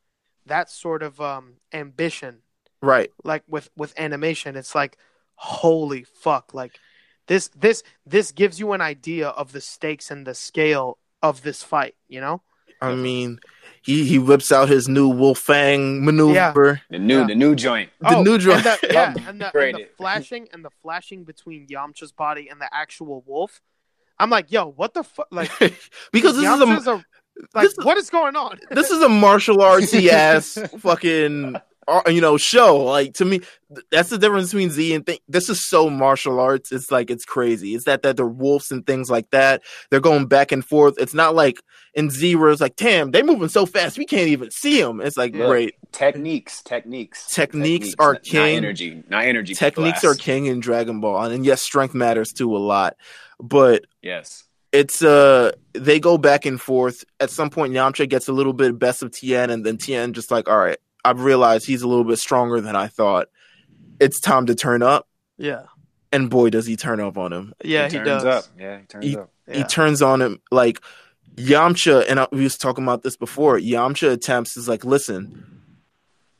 that 0.45 0.69
sort 0.69 1.03
of 1.03 1.21
um 1.21 1.55
ambition 1.73 2.39
right. 2.81 3.11
like 3.23 3.43
with 3.47 3.69
with 3.77 3.93
animation 3.99 4.55
it's 4.55 4.73
like 4.75 4.97
holy 5.35 6.03
fuck 6.03 6.51
like 6.53 6.79
this 7.27 7.49
this 7.49 7.83
this 8.05 8.31
gives 8.31 8.59
you 8.59 8.73
an 8.73 8.81
idea 8.81 9.29
of 9.29 9.51
the 9.51 9.61
stakes 9.61 10.09
and 10.09 10.25
the 10.25 10.33
scale 10.33 10.97
of 11.21 11.43
this 11.43 11.61
fight 11.61 11.95
you 12.07 12.19
know 12.19 12.41
I 12.91 12.95
mean, 12.95 13.39
he 13.81 14.03
he 14.05 14.17
whips 14.19 14.51
out 14.51 14.67
his 14.69 14.87
new 14.87 15.07
Wolf 15.09 15.39
Fang 15.39 16.03
maneuver. 16.03 16.33
Yeah. 16.35 16.77
the 16.89 16.99
new 16.99 17.19
Yeah. 17.19 17.27
the 17.27 17.35
new 17.35 17.55
joint. 17.55 17.89
The 18.01 18.15
oh, 18.17 18.23
new 18.23 18.33
and 18.33 18.43
joint. 18.43 18.63
the, 18.63 18.79
yeah 18.91 19.13
and 19.27 19.41
the, 19.41 19.57
and 19.57 19.75
the 19.75 19.87
flashing 19.97 20.47
and 20.53 20.65
the 20.65 20.71
flashing 20.81 21.23
between 21.23 21.67
Yamcha's 21.67 22.11
body 22.11 22.47
and 22.49 22.59
the 22.59 22.69
actual 22.73 23.23
wolf 23.27 23.61
I'm 24.19 24.29
like 24.29 24.51
yo 24.51 24.67
what 24.67 24.93
the 24.93 25.03
fuck 25.03 25.27
like 25.31 25.51
because 26.11 26.35
this 26.37 26.45
is 26.45 26.87
a 26.87 26.91
a, 26.91 26.95
like 27.53 27.63
this 27.65 27.77
is- 27.77 27.85
what 27.85 27.97
is 27.97 28.09
going 28.09 28.35
on 28.35 28.59
this 28.71 28.89
is 28.91 29.01
a 29.01 29.09
martial 29.09 29.57
artsy 29.71 30.07
ass 30.07 30.57
fucking 30.79 31.55
you 32.07 32.19
know 32.21 32.35
show 32.37 32.77
like 32.77 33.13
to 33.13 33.23
me 33.25 33.39
that's 33.91 34.09
the 34.09 34.17
difference 34.17 34.47
between 34.49 34.69
z 34.71 34.93
and 34.95 35.05
thing 35.05 35.19
this 35.27 35.49
is 35.49 35.63
so 35.67 35.89
martial 35.89 36.39
arts 36.39 36.71
it's 36.71 36.89
like 36.89 37.11
it's 37.11 37.25
crazy 37.25 37.75
it's 37.75 37.85
that 37.85 38.01
that 38.01 38.17
they're 38.17 38.25
wolves 38.25 38.71
and 38.71 38.87
things 38.87 39.09
like 39.09 39.29
that 39.29 39.61
they're 39.91 39.99
going 39.99 40.25
back 40.25 40.51
and 40.51 40.65
forth 40.65 40.95
it's 40.97 41.13
not 41.13 41.35
like 41.35 41.61
in 41.93 42.09
z 42.09 42.35
where 42.35 42.49
it's 42.49 42.59
like 42.61 42.75
damn 42.75 43.11
they 43.11 43.21
moving 43.21 43.47
so 43.49 43.65
fast 43.67 43.97
we 43.99 44.05
can't 44.05 44.29
even 44.29 44.49
see 44.49 44.81
them 44.81 44.99
it's 44.99 45.17
like 45.17 45.35
Yeah. 45.35 45.45
great 45.45 45.75
Techniques, 45.91 46.61
techniques, 46.63 47.27
Techniques 47.33 47.93
are 47.99 48.13
not- 48.13 48.23
king. 48.23 48.55
Not 48.55 48.57
energy, 48.65 49.03
not 49.09 49.23
energy. 49.25 49.53
techniques 49.53 50.03
are 50.03 50.15
king 50.15 50.47
in 50.47 50.59
dragon 50.59 50.99
ball 51.01 51.21
and 51.23 51.45
yes 51.45 51.61
strength 51.61 51.93
matters 51.93 52.33
too 52.33 52.55
a 52.55 52.57
lot 52.57 52.95
but 53.39 53.85
Yes. 54.01 54.43
it's 54.71 55.03
uh 55.03 55.51
they 55.73 55.99
go 55.99 56.17
back 56.17 56.45
and 56.45 56.59
forth. 56.59 57.03
At 57.19 57.29
some 57.29 57.49
point, 57.49 57.73
Yamcha 57.73 58.07
gets 58.09 58.29
a 58.29 58.31
little 58.33 58.53
bit 58.53 58.79
best 58.79 59.03
of 59.03 59.11
Tien, 59.11 59.49
and 59.49 59.65
then 59.65 59.77
Tien 59.77 60.13
just 60.13 60.31
like, 60.31 60.47
all 60.47 60.57
right, 60.57 60.77
I've 61.05 61.21
realized 61.21 61.65
he's 61.65 61.81
a 61.83 61.87
little 61.87 62.03
bit 62.03 62.17
stronger 62.19 62.59
than 62.61 62.75
I 62.75 62.87
thought. 62.87 63.27
It's 63.99 64.19
time 64.19 64.47
to 64.47 64.55
turn 64.55 64.81
up, 64.83 65.07
yeah 65.37 65.63
and 66.11 66.29
boy, 66.29 66.49
does 66.49 66.65
he 66.65 66.75
turn 66.77 66.99
up 67.01 67.17
on 67.17 67.33
him. 67.33 67.53
yeah 67.63 67.85
he, 67.89 67.95
turns 67.97 68.07
does 68.07 68.25
up. 68.25 68.45
Yeah, 68.57 68.79
he 68.79 68.85
turns 68.85 69.05
He- 69.05 69.17
up. 69.17 69.31
yeah. 69.47 69.57
He 69.57 69.63
turns 69.65 70.01
on 70.01 70.21
him 70.21 70.39
like 70.51 70.79
Yamcha, 71.35 72.05
and 72.09 72.19
I, 72.21 72.27
we 72.31 72.43
was 72.43 72.55
talking 72.57 72.83
about 72.85 73.03
this 73.03 73.17
before. 73.17 73.57
Yamcha 73.59 74.11
attempts 74.13 74.55
is 74.55 74.67
like, 74.69 74.85
listen, 74.85 75.61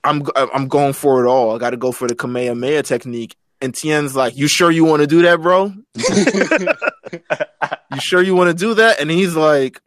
I'm 0.06 0.24
I'm 0.36 0.68
going 0.70 0.94
for 0.94 1.24
it 1.26 1.28
all. 1.28 1.54
I 1.56 1.58
got 1.60 1.72
to 1.72 1.78
go 1.78 1.92
for 1.92 2.08
the 2.08 2.16
Kamehameha 2.16 2.84
technique. 2.84 3.36
And 3.62 3.74
Tien's 3.74 4.16
like, 4.16 4.38
you 4.38 4.48
sure 4.48 4.70
you 4.72 4.86
want 4.86 5.02
to 5.02 5.08
do 5.08 5.22
that, 5.24 5.42
bro? 5.42 5.74
you 7.92 8.00
sure 8.00 8.22
you 8.22 8.36
want 8.36 8.50
to 8.50 8.54
do 8.56 8.74
that? 8.76 9.00
And 9.00 9.10
he's 9.10 9.36
like, 9.36 9.82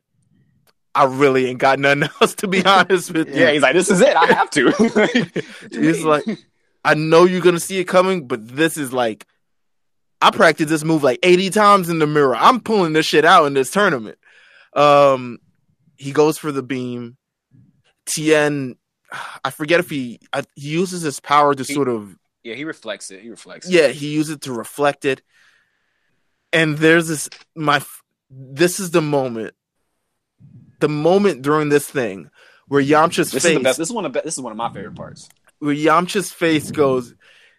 I 0.94 1.04
really 1.04 1.46
ain't 1.46 1.58
got 1.58 1.78
nothing 1.78 2.04
else 2.20 2.34
to 2.36 2.48
be 2.48 2.64
honest 2.64 3.12
with 3.12 3.28
you. 3.28 3.40
Yeah, 3.42 3.52
he's 3.52 3.62
like, 3.62 3.74
this 3.74 3.90
is 3.90 4.00
it. 4.00 4.16
I 4.16 4.26
have 4.26 4.50
to. 4.50 4.70
He's 5.70 6.02
like, 6.04 6.24
I 6.84 6.94
know 6.94 7.24
you're 7.24 7.40
gonna 7.40 7.60
see 7.60 7.78
it 7.78 7.84
coming, 7.84 8.26
but 8.26 8.48
this 8.48 8.76
is 8.76 8.92
like, 8.92 9.26
I 10.20 10.30
practiced 10.30 10.70
this 10.70 10.82
move 10.84 11.02
like 11.04 11.20
80 11.22 11.50
times 11.50 11.88
in 11.88 11.98
the 12.00 12.06
mirror. 12.06 12.34
I'm 12.34 12.60
pulling 12.60 12.92
this 12.94 13.06
shit 13.06 13.24
out 13.24 13.44
in 13.46 13.54
this 13.54 13.70
tournament. 13.70 14.18
Um, 14.72 15.38
he 15.96 16.10
goes 16.12 16.38
for 16.38 16.50
the 16.50 16.62
beam. 16.62 17.16
Tien, 18.06 18.76
I 19.44 19.50
forget 19.50 19.80
if 19.80 19.90
he 19.90 20.18
I, 20.32 20.42
he 20.56 20.68
uses 20.70 21.02
his 21.02 21.20
power 21.20 21.54
to 21.54 21.62
He- 21.62 21.74
sort 21.74 21.88
of 21.88 22.16
yeah, 22.42 22.54
he 22.54 22.64
reflects 22.64 23.10
it. 23.10 23.20
He 23.20 23.28
reflects. 23.28 23.68
it. 23.68 23.72
yeah 23.72 23.88
he 23.88 24.08
used 24.14 24.30
it 24.30 24.40
to 24.42 24.52
reflect 24.52 25.04
it. 25.04 25.22
And 26.52 26.78
there's 26.78 27.08
this 27.08 27.28
my 27.54 27.82
this 28.30 28.80
is 28.80 28.90
the 28.90 29.02
moment, 29.02 29.54
the 30.78 30.88
moment 30.88 31.42
during 31.42 31.68
this 31.68 31.88
thing 31.88 32.30
where 32.68 32.82
Yamcha's 32.82 33.30
This 33.30 33.42
face 33.42 33.52
is 33.52 33.58
the 33.58 33.64
best. 33.64 33.78
This 33.78 33.88
is 33.88 33.94
one 33.94 34.04
of 34.04 34.12
this 34.12 34.34
is 34.34 34.40
one 34.40 34.52
of 34.52 34.56
my 34.56 34.72
favorite 34.72 34.94
parts. 34.94 35.28
where 35.58 35.74
Yamcha's 35.74 36.32
face 36.32 36.70
goes. 36.70 37.14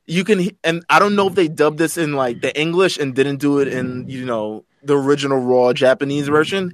You 0.05 0.23
can, 0.23 0.49
and 0.63 0.83
I 0.89 0.97
don't 0.97 1.15
know 1.15 1.27
if 1.27 1.35
they 1.35 1.47
dubbed 1.47 1.77
this 1.77 1.95
in 1.97 2.13
like 2.13 2.41
the 2.41 2.57
English 2.59 2.97
and 2.97 3.13
didn't 3.13 3.37
do 3.37 3.59
it 3.59 3.67
in 3.67 4.09
you 4.09 4.25
know 4.25 4.65
the 4.83 4.97
original 4.97 5.37
raw 5.39 5.71
Japanese 5.73 6.27
version, 6.27 6.73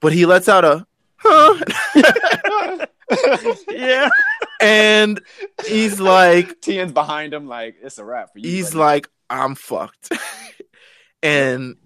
but 0.00 0.12
he 0.14 0.24
lets 0.24 0.48
out 0.48 0.64
a 0.64 0.86
huh, 1.16 1.58
yeah 3.70 4.08
and 4.60 5.20
he's 5.66 6.00
like, 6.00 6.60
Tien's 6.62 6.92
behind 6.92 7.32
him, 7.34 7.48
like 7.48 7.76
it's 7.82 7.98
a 7.98 8.04
wrap 8.04 8.32
for 8.32 8.38
you. 8.38 8.48
he's 8.48 8.70
buddy. 8.70 8.78
like, 8.78 9.08
I'm 9.28 9.54
fucked, 9.54 10.10
and 11.22 11.76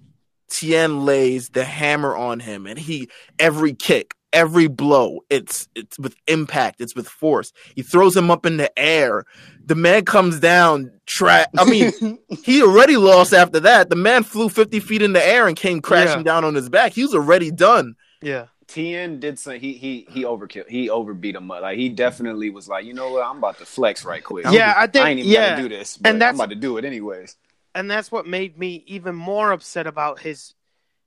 Tien 0.54 1.04
lays 1.04 1.48
the 1.48 1.64
hammer 1.64 2.14
on 2.16 2.38
him, 2.38 2.66
and 2.66 2.78
he 2.78 3.08
every 3.40 3.74
kick, 3.74 4.14
every 4.32 4.68
blow, 4.68 5.20
it's 5.30 5.68
it's 5.74 5.98
with 5.98 6.14
impact, 6.28 6.80
it's 6.80 6.94
with 6.94 7.08
force. 7.08 7.52
He 7.74 7.82
throws 7.82 8.16
him 8.16 8.30
up 8.30 8.46
in 8.46 8.56
the 8.56 8.70
air. 8.78 9.24
The 9.66 9.74
man 9.74 10.04
comes 10.04 10.38
down. 10.38 10.92
Tra- 11.06 11.46
I 11.58 11.64
mean, 11.64 12.18
he 12.44 12.62
already 12.62 12.96
lost 12.96 13.32
after 13.34 13.58
that. 13.60 13.90
The 13.90 13.96
man 13.96 14.22
flew 14.22 14.48
50 14.48 14.78
feet 14.80 15.02
in 15.02 15.12
the 15.12 15.26
air 15.26 15.48
and 15.48 15.56
came 15.56 15.80
crashing 15.80 16.18
Yeah. 16.20 16.22
down 16.22 16.44
on 16.44 16.54
his 16.54 16.68
back. 16.68 16.92
He 16.92 17.02
was 17.02 17.14
already 17.14 17.50
done. 17.50 17.94
yeah 18.22 18.46
Tien 18.66 19.20
did 19.20 19.38
some. 19.38 19.54
He 19.60 19.74
he 19.74 20.06
he 20.10 20.22
overkill. 20.24 20.66
He 20.68 20.88
overbeat 20.88 21.34
him. 21.36 21.46
Like 21.48 21.76
he 21.76 21.88
definitely 21.90 22.48
was 22.50 22.66
like, 22.68 22.84
you 22.86 22.94
know 22.94 23.10
what? 23.10 23.26
I'm 23.26 23.38
about 23.38 23.58
to 23.58 23.66
flex 23.66 24.04
right 24.04 24.22
quick. 24.24 24.46
yeah 24.50 24.72
i 24.76 24.86
think 24.86 25.04
I 25.04 25.10
ain't 25.10 25.18
even 25.20 25.30
yeah 25.32 25.50
gotta 25.50 25.62
do 25.62 25.68
this, 25.68 25.96
but 25.98 26.08
And 26.10 26.20
that's- 26.22 26.34
I'm 26.34 26.40
about 26.40 26.50
to 26.50 26.56
do 26.60 26.78
it 26.78 26.84
anyways. 26.86 27.36
And 27.74 27.90
that's 27.90 28.12
what 28.12 28.26
made 28.26 28.58
me 28.58 28.84
even 28.86 29.14
more 29.14 29.52
upset 29.52 29.86
about 29.86 30.20
his 30.20 30.54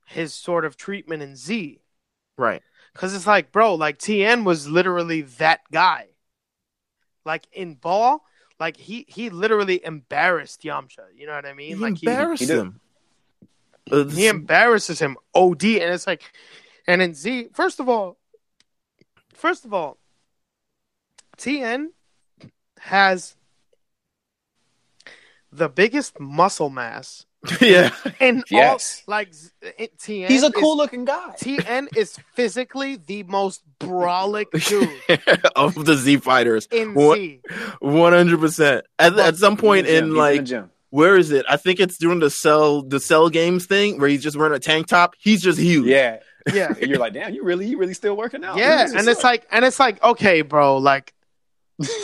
his 0.05 0.33
sort 0.33 0.65
of 0.65 0.77
treatment 0.77 1.21
in 1.21 1.35
Z. 1.35 1.79
Right. 2.37 2.61
Because 2.93 3.13
it's 3.13 3.27
like, 3.27 3.51
bro, 3.51 3.75
like 3.75 3.97
Tien 3.97 4.43
was 4.43 4.67
literally 4.67 5.21
that 5.21 5.61
guy. 5.71 6.07
Like 7.25 7.47
in 7.51 7.75
ball, 7.75 8.23
like 8.59 8.77
he 8.77 9.05
he 9.07 9.29
literally 9.29 9.83
embarrassed 9.83 10.63
Yamcha. 10.63 11.05
You 11.15 11.27
know 11.27 11.35
what 11.35 11.45
I 11.45 11.53
mean? 11.53 11.69
He 11.69 11.75
like 11.75 12.01
embarrassed 12.03 12.41
he 12.41 12.47
did. 12.47 12.57
him. 12.57 12.79
Uh, 13.91 14.05
he 14.05 14.21
he 14.21 14.27
embarrasses 14.27 14.99
him 14.99 15.17
OD, 15.33 15.63
and 15.63 15.93
it's 15.93 16.07
like, 16.07 16.23
and 16.87 17.01
in 17.01 17.13
Z, 17.13 17.49
first 17.53 17.79
of 17.79 17.87
all, 17.87 18.17
first 19.33 19.65
of 19.65 19.73
all, 19.73 19.97
Tien 21.37 21.91
has 22.79 23.35
the 25.57 25.69
biggest 25.69 26.19
muscle 26.19 26.69
mass 26.69 27.25
yeah. 27.61 27.91
And 28.19 28.43
Yes. 28.51 29.03
all 29.07 29.11
like 29.13 29.31
it- 29.77 29.97
Tien. 29.99 30.27
He's 30.27 30.43
a 30.43 30.47
is- 30.47 30.51
cool 30.53 30.75
looking 30.75 31.05
guy. 31.05 31.33
Tien 31.39 31.87
is 31.95 32.17
physically 32.33 32.95
the 32.97 33.23
most 33.23 33.61
brolic 33.79 34.47
dude 34.67 35.31
of 35.55 35.85
the 35.85 35.95
Z 35.95 36.17
fighters. 36.17 36.67
in 36.71 36.93
What- 36.95 37.17
Z. 37.19 37.41
100%. 37.81 38.81
At, 38.99 39.19
at 39.19 39.35
some 39.37 39.57
point 39.57 39.85
He's 39.87 39.99
in 39.99 40.09
the 40.09 40.09
gym. 40.09 40.15
He's 40.15 40.17
like 40.17 40.37
the 40.39 40.43
gym. 40.45 40.71
where 40.89 41.15
is 41.17 41.31
it? 41.31 41.45
I 41.49 41.57
think 41.57 41.79
it's 41.79 41.97
during 41.97 42.19
the 42.19 42.29
cell 42.29 42.81
the 42.81 42.99
cell 42.99 43.29
games 43.29 43.65
thing 43.65 43.99
where 43.99 44.09
he's 44.09 44.23
just 44.23 44.35
wearing 44.37 44.53
a 44.55 44.59
tank 44.59 44.87
top. 44.87 45.13
He's 45.19 45.41
just 45.41 45.59
huge. 45.59 45.85
yeah, 45.87 46.19
Yeah, 46.51 46.73
you're 46.81 46.97
like, 46.97 47.13
damn, 47.13 47.33
you 47.33 47.43
really, 47.43 47.67
you 47.67 47.77
really 47.77 47.93
still 47.93 48.15
working 48.17 48.43
out? 48.43 48.57
yeah, 48.57 48.87
and 48.95 49.07
it's 49.07 49.23
like, 49.23 49.45
and 49.51 49.63
it's 49.65 49.79
like, 49.79 50.03
okay, 50.03 50.41
bro, 50.41 50.77
like, 50.77 51.13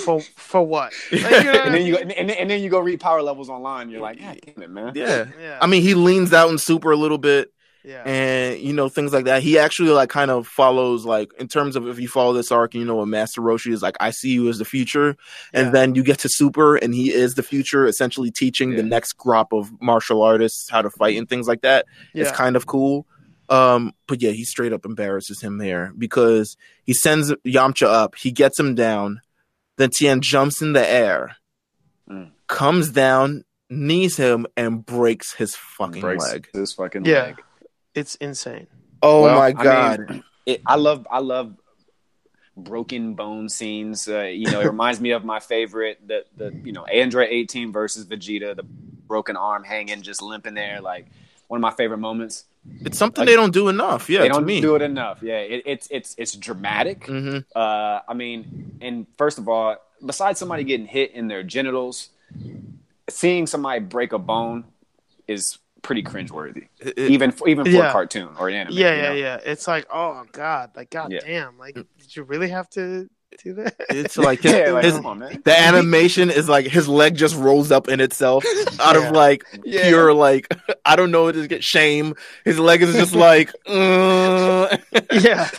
for 0.04 0.22
for 0.36 0.66
what? 0.66 0.94
Like, 1.12 1.22
you 1.22 1.30
know 1.44 1.52
what 1.52 1.62
I 1.62 1.66
and 1.66 1.74
then 1.76 1.86
you 1.86 1.94
go, 1.94 2.00
mean? 2.00 2.12
and 2.12 2.30
then, 2.30 2.38
and 2.38 2.50
then 2.50 2.62
you 2.62 2.70
go 2.70 2.80
read 2.80 3.00
power 3.00 3.22
levels 3.22 3.50
online. 3.50 3.90
You're 3.90 4.02
like, 4.02 4.20
God 4.20 4.40
damn 4.46 4.62
it, 4.64 4.70
man. 4.70 4.92
Yeah. 4.96 5.26
yeah, 5.40 5.60
I 5.62 5.68
mean, 5.68 5.82
he 5.82 5.94
leans 5.96 6.34
out 6.34 6.50
in 6.50 6.58
super 6.58 6.92
a 6.92 6.96
little 6.98 7.18
bit 7.18 7.50
yeah, 7.86 8.04
and 8.08 8.62
you 8.62 8.72
know 8.72 8.88
things 8.88 9.12
like 9.12 9.26
that. 9.26 9.44
He 9.44 9.60
actually 9.60 9.90
like 9.90 10.10
kind 10.10 10.32
of 10.32 10.48
follows 10.48 11.06
like 11.06 11.34
in 11.38 11.48
terms 11.50 11.76
of 11.76 11.86
if 11.88 12.00
you 12.00 12.08
follow 12.08 12.32
this 12.34 12.50
arc, 12.52 12.76
you 12.76 12.86
know, 12.86 13.02
a 13.02 13.06
Master 13.06 13.42
Roshi 13.42 13.74
is 13.74 13.82
like, 13.82 13.98
I 14.00 14.12
see 14.12 14.30
you 14.32 14.48
as 14.48 14.58
the 14.58 14.64
future, 14.66 15.18
and 15.54 15.66
Yeah. 15.68 15.72
then 15.72 15.96
you 15.96 16.02
get 16.04 16.20
to 16.20 16.30
Super, 16.30 16.76
and 16.78 16.94
he 16.94 17.12
is 17.12 17.34
the 17.34 17.44
future, 17.44 17.86
essentially 17.86 18.32
teaching 18.32 18.76
the 18.76 18.84
next 18.84 19.14
crop 19.14 19.52
of 19.52 19.70
martial 19.82 20.22
artists 20.22 20.70
how 20.70 20.82
to 20.82 20.90
fight 20.90 21.18
and 21.18 21.28
things 21.28 21.46
like 21.48 21.62
that. 21.62 21.86
It's 22.14 22.32
kind 22.32 22.56
of 22.56 22.68
cool. 22.68 23.06
Um, 23.50 23.94
but 24.08 24.22
yeah, 24.22 24.32
he 24.32 24.46
straight 24.46 24.72
up 24.72 24.86
embarrasses 24.86 25.42
him 25.42 25.58
there 25.58 25.92
because 25.98 26.56
he 26.86 26.94
sends 26.94 27.34
Yamcha 27.46 27.86
up, 27.88 28.16
he 28.16 28.32
gets 28.32 28.58
him 28.58 28.74
down, 28.76 29.20
then 29.78 29.90
Tien 29.96 30.22
jumps 30.22 30.62
in 30.62 30.74
the 30.74 30.88
air, 30.88 31.36
Mm. 32.10 32.32
comes 32.48 32.90
down, 32.90 33.44
knees 33.70 34.18
him, 34.18 34.46
and 34.58 34.86
breaks 34.86 35.34
his 35.34 35.56
fucking 35.56 36.02
Breaks 36.02 36.32
leg. 36.32 36.50
His 36.54 36.74
fucking 36.74 37.06
Yeah. 37.06 37.24
leg. 37.24 37.44
It's 37.96 38.16
insane. 38.16 38.68
Oh 39.02 39.24
Well, 39.24 39.36
my 39.36 39.48
I 39.48 39.52
mean, 39.52 39.64
god. 39.64 40.24
it, 40.46 40.62
I 40.66 40.76
love 40.76 41.08
I 41.10 41.20
love 41.20 41.56
broken 42.56 43.14
bone 43.16 43.50
scenes. 43.50 44.08
Uh, 44.08 44.22
you 44.22 44.50
know, 44.52 44.62
it 44.62 44.66
reminds 44.76 45.00
me 45.02 45.12
of 45.12 45.24
my 45.26 45.40
favorite 45.40 46.00
the 46.08 46.26
the 46.38 46.54
you 46.64 46.72
know 46.72 46.86
Android 46.86 47.30
18 47.32 47.72
versus 47.72 48.06
Vegeta, 48.06 48.56
the 48.56 48.64
broken 48.64 49.36
arm 49.38 49.64
hanging, 49.64 50.02
just 50.02 50.22
limping 50.22 50.54
there, 50.54 50.82
like 50.82 51.08
one 51.48 51.58
of 51.58 51.62
my 51.62 51.72
favorite 51.72 51.98
moments. 52.00 52.46
It's 52.82 52.98
something 52.98 53.22
like- 53.22 53.28
they 53.28 53.36
don't 53.36 53.54
do 53.54 53.68
enough. 53.70 54.10
Yeah, 54.10 54.22
they 54.22 54.30
don't 54.30 54.46
do 54.48 54.76
it 54.76 54.82
enough. 54.82 55.20
Yeah, 55.22 55.38
it, 55.40 55.64
it's 55.66 55.88
it's 55.92 56.16
it's 56.18 56.36
dramatic. 56.36 57.06
hmm 57.06 57.40
Uh, 57.56 58.00
I 58.08 58.14
mean, 58.14 58.78
and 58.82 59.06
first 59.18 59.38
of 59.38 59.48
all, 59.50 59.76
besides 60.06 60.40
somebody 60.40 60.64
getting 60.64 60.86
hit 60.88 61.12
in 61.12 61.28
their 61.28 61.44
genitals, 61.44 62.10
seeing 63.10 63.48
somebody 63.48 63.80
break 63.80 64.14
a 64.14 64.20
bone 64.20 64.66
is 65.28 65.58
pretty 65.82 66.02
cringeworthy, 66.04 66.68
It- 66.80 66.98
even 66.98 67.32
for, 67.32 67.48
even 67.50 67.66
for 67.66 67.72
Yeah. 67.72 67.90
a 67.90 67.92
cartoon 67.92 68.30
or 68.40 68.48
an 68.48 68.56
anime. 68.56 68.74
Yeah, 68.74 68.92
you 68.96 69.02
yeah, 69.02 69.10
know? 69.10 69.16
yeah. 69.16 69.40
It's 69.52 69.68
like, 69.68 69.86
oh 69.94 70.24
god, 70.32 70.72
like 70.76 70.90
god 70.90 71.12
Yeah. 71.12 71.20
damn, 71.26 71.58
like 71.58 71.76
did 71.76 72.16
you 72.16 72.24
really 72.24 72.50
have 72.50 72.70
to 72.72 73.10
do 73.44 73.54
that? 73.56 73.76
it's 73.90 74.18
like 74.18 74.42
his, 74.44 74.52
Yeah, 74.54 74.72
like, 74.72 74.84
his- 74.86 74.94
come 74.96 75.06
on, 75.06 75.20
man. 75.20 75.42
the 75.46 75.58
animation 75.60 76.30
is 76.30 76.48
like 76.50 76.66
his 76.66 76.88
leg 76.88 77.16
just 77.16 77.36
rolls 77.36 77.72
up 77.72 77.88
in 77.90 78.00
itself 78.00 78.46
out 78.80 78.96
Yeah. 78.96 79.08
of 79.08 79.14
like 79.16 79.44
Yeah. 79.64 79.88
pure 79.88 80.14
like 80.14 80.48
I 80.86 80.96
don't 80.96 81.12
know 81.12 81.32
just 81.32 81.50
get 81.50 81.64
shame. 81.64 82.16
His 82.46 82.60
leg 82.60 82.82
is 82.82 82.94
just 82.96 83.16
like 83.16 83.52
uh, 83.68 84.78
yeah, 85.12 85.50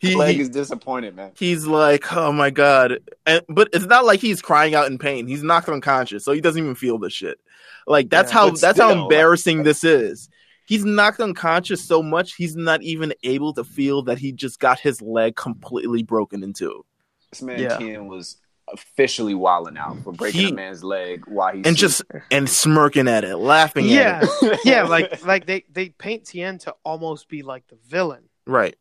he, 0.00 0.14
Leg 0.14 0.36
he- 0.36 0.42
is 0.42 0.48
disappointed, 0.50 1.16
man. 1.16 1.32
he's 1.36 1.66
like 1.66 2.12
oh 2.14 2.30
my 2.32 2.50
god, 2.50 2.98
and, 3.26 3.42
but 3.48 3.68
it's 3.72 3.86
not 3.86 4.04
like 4.04 4.20
he's 4.20 4.40
crying 4.40 4.74
out 4.74 4.86
in 4.86 4.98
pain. 4.98 5.26
He's 5.26 5.42
knocked 5.42 5.68
unconscious, 5.68 6.24
so 6.24 6.32
he 6.32 6.40
doesn't 6.40 6.62
even 6.62 6.74
feel 6.74 6.98
the 6.98 7.10
shit. 7.10 7.38
Like 7.86 8.10
that's 8.10 8.30
Yeah, 8.30 8.38
how 8.38 8.50
but 8.50 8.60
that's 8.60 8.78
how 8.78 8.90
still, 8.90 9.02
embarrassing 9.04 9.62
this 9.64 9.82
is. 9.84 10.28
He's 10.68 10.84
knocked 10.84 11.18
unconscious 11.18 11.82
so 11.82 12.02
much 12.02 12.34
he's 12.34 12.54
not 12.54 12.82
even 12.82 13.14
able 13.22 13.54
to 13.54 13.64
feel 13.64 14.02
that 14.02 14.18
he 14.18 14.32
just 14.32 14.60
got 14.60 14.78
his 14.78 15.00
leg 15.00 15.34
completely 15.34 16.02
broken 16.02 16.42
into. 16.44 16.84
This 17.32 17.40
man 17.42 17.58
Yeah. 17.58 17.78
Tien 17.78 18.06
was 18.06 18.36
officially 18.70 19.32
wilding 19.34 19.78
out 19.78 19.96
for 20.04 20.12
breaking 20.12 20.40
He- 20.42 20.50
a 20.50 20.54
man's 20.54 20.84
leg 20.84 21.24
while 21.26 21.54
he's 21.56 21.64
and 21.66 21.74
just 21.74 22.02
and 22.30 22.46
smirking 22.48 23.08
at 23.08 23.24
it, 23.24 23.38
laughing 23.38 23.86
yeah, 23.88 24.20
at 24.22 24.28
it. 24.42 24.60
yeah. 24.64 24.82
Like 24.82 25.24
like 25.24 25.46
they 25.46 25.64
they 25.72 25.88
paint 25.88 26.26
Tien 26.26 26.58
to 26.58 26.74
almost 26.84 27.30
be 27.30 27.42
like 27.42 27.66
the 27.68 27.78
villain. 27.88 28.24
Right. 28.46 28.76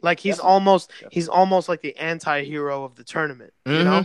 Like 0.00 0.20
he's 0.20 0.36
Definitely. 0.36 0.52
almost 0.52 0.90
Definitely. 0.90 1.14
he's 1.14 1.28
almost 1.28 1.68
like 1.68 1.82
the 1.82 1.96
anti-hero 1.96 2.84
of 2.84 2.94
the 2.94 3.02
tournament, 3.02 3.52
you 3.66 3.72
Mhm. 3.72 3.84
know? 3.84 4.04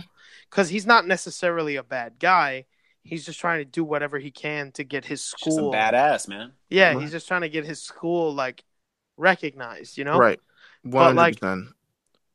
Cuz 0.50 0.68
he's 0.70 0.86
not 0.86 1.06
necessarily 1.06 1.76
a 1.76 1.84
bad 1.84 2.14
guy. 2.18 2.64
He's 3.08 3.24
just 3.24 3.40
trying 3.40 3.60
to 3.60 3.64
do 3.64 3.82
whatever 3.84 4.18
he 4.18 4.30
can 4.30 4.70
to 4.72 4.84
get 4.84 5.04
his 5.06 5.22
just 5.22 5.46
a 5.46 5.50
school. 5.52 5.72
badass 5.72 6.28
man. 6.28 6.52
yeah, 6.68 6.92
Right. 6.92 7.00
he's 7.00 7.10
just 7.10 7.26
trying 7.26 7.40
to 7.42 7.48
get 7.48 7.64
his 7.64 7.80
school 7.82 8.34
like 8.34 8.64
recognized, 9.16 9.98
you 9.98 10.04
know? 10.04 10.18
Right. 10.18 10.40
One 10.82 11.14
But, 11.14 11.16
like. 11.16 11.40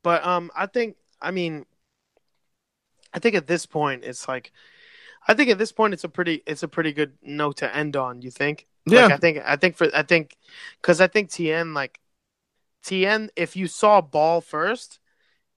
But 0.03 0.25
um 0.25 0.51
I 0.55 0.65
think 0.65 0.97
I 1.21 1.31
mean 1.31 1.65
I 3.13 3.19
think 3.19 3.35
at 3.35 3.47
this 3.47 3.65
point 3.65 4.03
it's 4.03 4.27
like 4.27 4.51
I 5.27 5.33
think 5.33 5.49
at 5.49 5.57
this 5.57 5.71
point 5.71 5.93
it's 5.93 6.03
a 6.03 6.09
pretty 6.09 6.43
it's 6.45 6.63
a 6.63 6.67
pretty 6.67 6.91
good 6.91 7.13
note 7.21 7.57
to 7.57 7.73
end 7.75 7.95
on, 7.95 8.21
you 8.21 8.31
think? 8.31 8.67
Yeah. 8.85 9.03
Like 9.03 9.11
I 9.13 9.17
think 9.17 9.37
I 9.45 9.55
think 9.55 9.75
for 9.77 9.87
I 9.95 10.03
think 10.03 10.35
cuz 10.81 10.99
I 10.99 11.07
think 11.07 11.29
Tien 11.31 11.73
like 11.73 11.99
Tien 12.83 13.29
if 13.35 13.55
you 13.55 13.67
saw 13.67 14.01
Ball 14.01 14.41
first, 14.41 14.99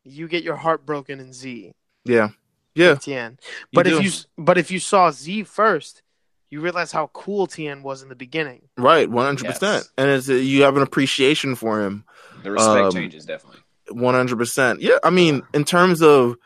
you 0.05 0.29
get 0.29 0.45
your 0.45 0.57
heart 0.57 0.87
broken 0.87 1.19
in 1.19 1.33
Z. 1.33 1.73
Yeah. 2.05 2.29
Yeah. 2.77 2.95
Tien. 2.97 3.39
But 3.73 3.87
if 3.87 3.99
do. 3.99 4.05
you 4.05 4.13
but 4.39 4.59
if 4.59 4.71
you 4.71 4.79
saw 4.79 5.11
Z 5.11 5.45
first, 5.45 6.03
you 6.51 6.61
realize 6.61 6.93
how 6.93 7.09
cool 7.13 7.47
Tien 7.47 7.83
was 7.83 8.03
in 8.03 8.09
the 8.09 8.15
beginning. 8.15 8.69
Right, 8.77 9.11
one 9.11 9.27
hundred 9.27 9.47
percent, 9.47 9.89
and 9.99 10.09
it's, 10.11 10.29
you 10.29 10.63
have 10.63 10.77
an 10.77 10.83
appreciation 10.83 11.57
for 11.57 11.83
him, 11.83 12.05
The 12.45 12.53
respect 12.53 12.85
Um, 12.87 12.93
changes 12.93 13.25
definitely. 13.27 13.61
one 13.91 14.15
hundred 14.15 14.39
percent. 14.39 14.81
Yeah, 14.81 14.99
I 15.03 15.11
mean, 15.11 15.43
in 15.53 15.65
terms 15.65 16.03
of 16.03 16.37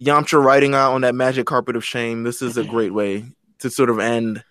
Yamcha 0.00 0.40
riding 0.42 0.74
out 0.74 0.92
on 0.92 1.00
that 1.00 1.14
magic 1.14 1.46
carpet 1.46 1.74
of 1.74 1.84
shame, 1.84 2.22
this 2.22 2.40
is 2.40 2.56
a 2.56 2.62
great 2.64 2.94
way 2.94 3.24
to 3.58 3.70
sort 3.70 3.90
of 3.90 3.98
end 3.98 4.44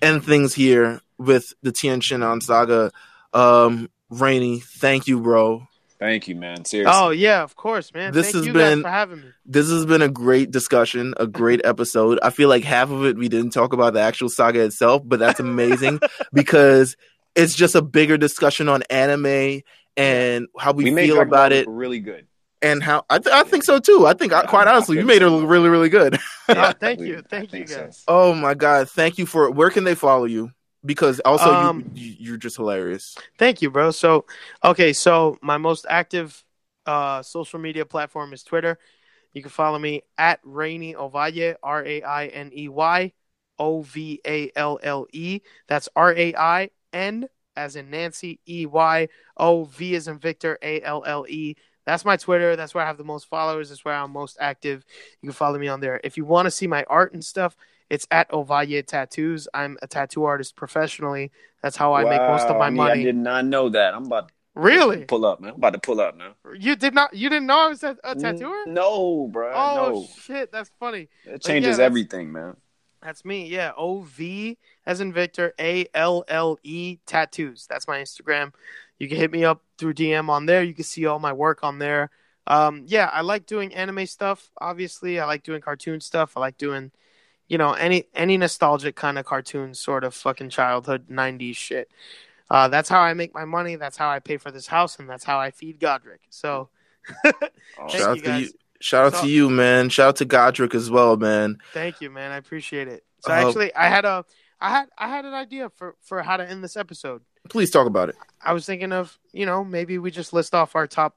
end 0.00 0.24
things 0.24 0.54
here 0.54 1.00
with 1.18 1.52
the 1.62 1.72
Tien 1.72 2.00
Shinhan 2.00 2.24
on 2.24 2.40
saga. 2.40 2.92
Um, 3.32 3.90
Rainey, 4.10 4.60
thank 4.60 5.08
you, 5.08 5.20
bro. 5.20 5.66
Thank 5.98 6.28
you, 6.28 6.36
man. 6.36 6.64
Seriously. 6.64 6.92
Oh 6.94 7.10
yeah, 7.10 7.42
of 7.42 7.56
course, 7.56 7.92
man. 7.94 8.12
This 8.12 8.26
Thank 8.26 8.36
has 8.36 8.46
you 8.46 8.52
been- 8.52 8.78
guys 8.78 8.82
for 8.82 8.90
having 8.90 9.20
me. 9.20 9.28
This 9.46 9.68
has 9.70 9.86
been 9.86 10.02
a 10.02 10.08
great 10.08 10.50
discussion, 10.50 11.14
a 11.18 11.26
great 11.26 11.60
episode. 11.64 12.18
I 12.22 12.30
feel 12.30 12.48
like 12.48 12.64
half 12.64 12.90
of 12.90 13.04
it 13.06 13.16
we 13.16 13.28
didn't 13.28 13.50
talk 13.50 13.72
about 13.72 13.94
the 13.94 14.00
actual 14.00 14.28
saga 14.28 14.62
itself, 14.64 15.02
but 15.04 15.18
that's 15.18 15.40
amazing 15.40 16.00
because 16.32 16.96
it's 17.34 17.54
just 17.54 17.74
a 17.74 17.82
bigger 17.82 18.16
discussion 18.18 18.68
on 18.68 18.82
anime 18.90 19.60
and 19.96 20.46
how 20.58 20.72
we, 20.72 20.90
made 20.90 21.06
feel 21.06 21.16
Dragon 21.16 21.32
about 21.32 21.52
it 21.52 21.66
really 21.68 22.00
good. 22.00 22.26
and 22.60 22.82
how 22.82 23.04
I, 23.08 23.18
th- 23.18 23.34
I 23.34 23.44
think 23.44 23.64
so 23.64 23.78
too. 23.78 24.06
I 24.06 24.12
think 24.12 24.32
I, 24.34 24.40
Yeah, 24.42 24.46
quite 24.46 24.66
I- 24.68 24.72
I 24.72 24.74
honestly, 24.74 24.98
you 24.98 25.04
made 25.04 25.22
it 25.22 25.30
look 25.30 25.48
really, 25.48 25.68
really 25.70 25.88
good. 25.88 26.18
Oh, 26.48 26.72
thank 26.78 27.00
you. 27.00 27.22
Thank 27.28 27.52
you 27.52 27.66
think 27.66 27.68
so. 27.68 27.80
guys. 27.86 28.04
oh 28.06 28.32
my 28.32 28.54
god, 28.54 28.88
thank 28.88 29.18
you 29.18 29.26
for. 29.26 29.50
Where 29.50 29.68
can 29.70 29.82
they 29.82 29.96
follow 29.96 30.26
you? 30.26 30.52
Because 30.86 31.20
also 31.20 31.52
Um, 31.52 31.90
you, 31.94 32.10
you 32.10 32.16
you're 32.18 32.36
just 32.36 32.56
hilarious. 32.56 33.16
Thank 33.38 33.60
you, 33.60 33.70
bro. 33.70 33.90
So, 33.90 34.24
okay, 34.62 34.92
so 34.92 35.36
my 35.42 35.58
most 35.58 35.84
active 35.88 36.42
uh, 36.86 37.22
social 37.22 37.58
media 37.58 37.84
platform 37.84 38.32
is 38.32 38.42
Twitter. 38.44 38.78
You 39.32 39.42
can 39.42 39.50
follow 39.50 39.78
me 39.78 40.02
at 40.16 40.40
Rainey 40.44 40.94
Ovalle, 40.94 41.56
R 41.62 41.84
A 41.84 42.02
I 42.02 42.26
N 42.28 42.50
E 42.56 42.68
Y 42.68 43.12
O 43.58 43.82
V 43.82 44.20
A 44.26 44.50
L 44.56 44.78
L 44.82 45.06
E. 45.12 45.40
That's 45.66 45.88
R 45.94 46.14
A 46.14 46.34
I 46.34 46.70
N 46.92 47.28
as 47.56 47.76
in 47.76 47.90
Nancy, 47.90 48.40
E 48.46 48.66
Y 48.66 49.08
O 49.36 49.64
V 49.64 49.94
as 49.96 50.08
in 50.08 50.18
Victor, 50.18 50.58
A 50.62 50.80
L 50.82 51.02
L 51.04 51.26
E. 51.28 51.56
That's 51.84 52.04
my 52.04 52.16
Twitter. 52.16 52.56
That's 52.56 52.74
where 52.74 52.84
I 52.84 52.86
have 52.86 52.98
the 52.98 53.04
most 53.04 53.28
followers. 53.28 53.68
That's 53.68 53.84
where 53.84 53.94
I'm 53.94 54.10
most 54.10 54.38
active. 54.40 54.84
You 55.20 55.28
can 55.28 55.34
follow 55.34 55.58
me 55.58 55.68
on 55.68 55.80
there. 55.80 56.00
If 56.02 56.16
you 56.16 56.24
want 56.24 56.46
to 56.46 56.50
see 56.50 56.66
my 56.66 56.84
art 56.84 57.12
and 57.12 57.24
stuff, 57.24 57.56
it's 57.90 58.06
at 58.10 58.30
Ovalle 58.30 58.84
Tattoos. 58.86 59.48
I'm 59.54 59.76
a 59.82 59.86
tattoo 59.86 60.24
artist 60.24 60.56
professionally. 60.56 61.30
That's 61.62 61.76
how 61.76 61.94
I 61.94 62.04
make 62.04 62.20
most 62.20 62.46
of 62.46 62.56
my 62.56 62.70
money. 62.70 63.00
I 63.00 63.04
did 63.04 63.16
not 63.16 63.44
know 63.44 63.68
that. 63.70 63.94
I'm 63.94 64.06
about 64.06 64.28
to 64.28 64.34
Really? 64.54 65.04
pull 65.04 65.26
up, 65.26 65.40
man. 65.40 65.50
I'm 65.50 65.56
about 65.56 65.74
to 65.74 65.78
pull 65.78 66.00
up 66.00 66.16
now. 66.16 66.34
You 66.58 66.76
did 66.76 66.94
not? 66.94 67.12
You 67.14 67.28
didn't 67.28 67.46
know 67.46 67.58
I 67.58 67.68
was 67.68 67.82
a, 67.82 67.96
a 68.04 68.14
tattooer? 68.14 68.64
No, 68.66 69.28
bro. 69.30 69.52
Oh 69.54 69.90
no. 69.92 70.06
shit, 70.20 70.50
that's 70.50 70.70
funny. 70.80 71.08
It 71.24 71.42
changes 71.42 71.76
that's- 71.76 71.86
everything, 71.86 72.32
man. 72.32 72.56
That's 73.02 73.24
me. 73.24 73.46
Yeah, 73.46 73.72
O 73.76 74.00
V 74.00 74.56
as 74.86 75.00
in 75.00 75.12
Victor, 75.12 75.52
A 75.60 75.86
L 75.94 76.24
L 76.26 76.58
E 76.64 76.98
tattoos. 77.06 77.66
That's 77.68 77.86
my 77.86 77.98
Instagram. 77.98 78.52
You 78.98 79.08
can 79.08 79.18
hit 79.18 79.30
me 79.30 79.44
up 79.44 79.62
through 79.78 79.94
DM 79.94 80.28
on 80.30 80.46
there. 80.46 80.62
You 80.64 80.74
can 80.74 80.84
see 80.84 81.04
all 81.06 81.18
my 81.18 81.32
work 81.32 81.62
on 81.62 81.78
there. 81.78 82.10
Um, 82.48 82.84
yeah, 82.86 83.10
I 83.12 83.20
like 83.20 83.44
doing 83.46 83.74
anime 83.74 84.06
stuff. 84.06 84.50
Obviously, 84.60 85.20
I 85.20 85.26
like 85.26 85.42
doing 85.42 85.60
cartoon 85.60 86.00
stuff. 86.00 86.36
I 86.36 86.40
like 86.40 86.56
doing, 86.56 86.90
you 87.48 87.58
know, 87.58 87.72
any 87.72 88.04
any 88.14 88.36
nostalgic 88.36 88.96
kind 88.96 89.18
of 89.18 89.24
cartoon 89.24 89.74
sort 89.74 90.04
of 90.04 90.14
fucking 90.14 90.50
childhood 90.50 91.08
'90s 91.08 91.56
shit. 91.56 91.90
Uh, 92.50 92.68
that's 92.68 92.88
how 92.88 93.00
I 93.00 93.14
make 93.14 93.34
my 93.34 93.44
money. 93.44 93.76
That's 93.76 93.96
how 93.96 94.08
I 94.08 94.20
pay 94.20 94.36
for 94.36 94.50
this 94.50 94.66
house, 94.66 94.98
and 94.98 95.08
that's 95.10 95.24
how 95.24 95.38
I 95.38 95.50
feed 95.50 95.80
Godric. 95.80 96.20
So. 96.30 96.68
Thank 97.22 97.36
Shout 97.90 98.02
out 98.02 98.24
to 98.24 98.40
you. 98.40 98.50
Shout 98.80 99.04
out 99.06 99.14
So- 99.14 99.22
to 99.22 99.28
you, 99.28 99.48
man. 99.50 99.88
Shout 99.88 100.08
out 100.08 100.16
to 100.16 100.24
Godric 100.24 100.74
as 100.74 100.90
well, 100.90 101.16
man. 101.16 101.58
Thank 101.72 102.00
you, 102.00 102.10
man. 102.10 102.32
I 102.32 102.36
appreciate 102.36 102.88
it. 102.88 103.04
So 103.20 103.32
Uh, 103.32 103.34
actually, 103.36 103.74
I 103.74 103.86
had 103.88 104.04
a, 104.04 104.24
I 104.60 104.70
had, 104.70 104.88
I 104.98 105.08
had 105.08 105.24
an 105.24 105.32
idea 105.34 105.70
for 105.70 105.94
for 106.02 106.22
how 106.22 106.36
to 106.36 106.48
end 106.48 106.62
this 106.64 106.76
episode. 106.76 107.22
Please 107.48 107.70
talk 107.70 107.86
about 107.86 108.08
it. 108.08 108.16
I 108.42 108.52
was 108.52 108.66
thinking 108.66 108.92
of, 108.92 109.16
you 109.32 109.46
know, 109.46 109.62
maybe 109.64 109.98
we 109.98 110.10
just 110.10 110.32
list 110.32 110.54
off 110.54 110.74
our 110.76 110.86
top 110.86 111.16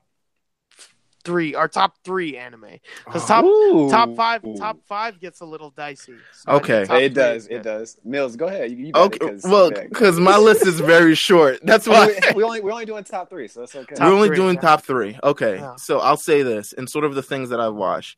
three, 1.30 1.54
our 1.54 1.68
top 1.68 1.94
three 2.04 2.36
anime. 2.38 2.66
Because 3.06 3.26
top 3.26 3.46
Ooh. 3.46 3.90
top 3.90 4.16
five, 4.16 4.42
top 4.58 4.80
five 4.88 5.20
gets 5.20 5.42
a 5.42 5.46
little 5.46 5.70
dicey. 5.70 6.16
So 6.34 6.54
Okay. 6.54 6.82
It 6.82 6.88
three 6.88 7.10
does. 7.10 7.46
It 7.46 7.50
good. 7.50 7.62
does. 7.64 7.98
Meelz, 8.08 8.36
go 8.36 8.48
ahead. 8.48 8.72
You, 8.72 8.78
you 8.88 8.92
Okay, 8.96 9.16
it, 9.18 9.20
'cause- 9.20 9.44
well, 9.44 9.70
because 9.70 10.20
my 10.20 10.38
list 10.38 10.66
is 10.66 10.80
very 10.80 11.14
short. 11.28 11.60
That's 11.64 11.88
Oh, 11.88 11.92
why 11.92 12.08
we, 12.08 12.34
we 12.38 12.44
only 12.44 12.62
we're 12.62 12.72
only 12.72 12.86
doing 12.86 13.04
top 13.04 13.30
three, 13.30 13.48
so 13.48 13.60
that's 13.60 13.76
okay. 13.76 13.96
Top 13.96 14.08
we're 14.08 14.14
only 14.16 14.30
three, 14.30 14.38
doing 14.38 14.56
yeah. 14.56 14.62
top 14.62 14.84
three. 14.84 15.18
Okay, 15.24 15.58
Yeah. 15.58 15.76
so 15.78 16.00
I'll 16.00 16.18
say 16.18 16.42
this 16.42 16.74
and 16.74 16.90
sort 16.90 17.06
of 17.06 17.14
the 17.16 17.22
things 17.24 17.50
that 17.52 17.60
I've 17.60 17.76
watched. 17.76 18.18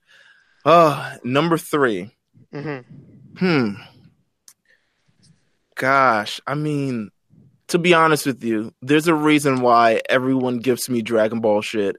Uh, 0.64 1.18
number 1.24 1.58
three. 1.58 2.12
Mhm. 2.54 2.86
Hmm. 3.38 3.70
Gosh, 5.76 6.40
I 6.46 6.54
mean, 6.56 7.10
to 7.70 7.80
be 7.80 7.94
honest 7.94 8.26
with 8.26 8.44
you, 8.44 8.74
there's 8.82 9.08
a 9.08 9.16
reason 9.16 9.62
why 9.62 10.02
everyone 10.10 10.58
gives 10.60 10.90
me 10.90 11.02
Dragon 11.02 11.40
Ball 11.40 11.62
shit, 11.62 11.96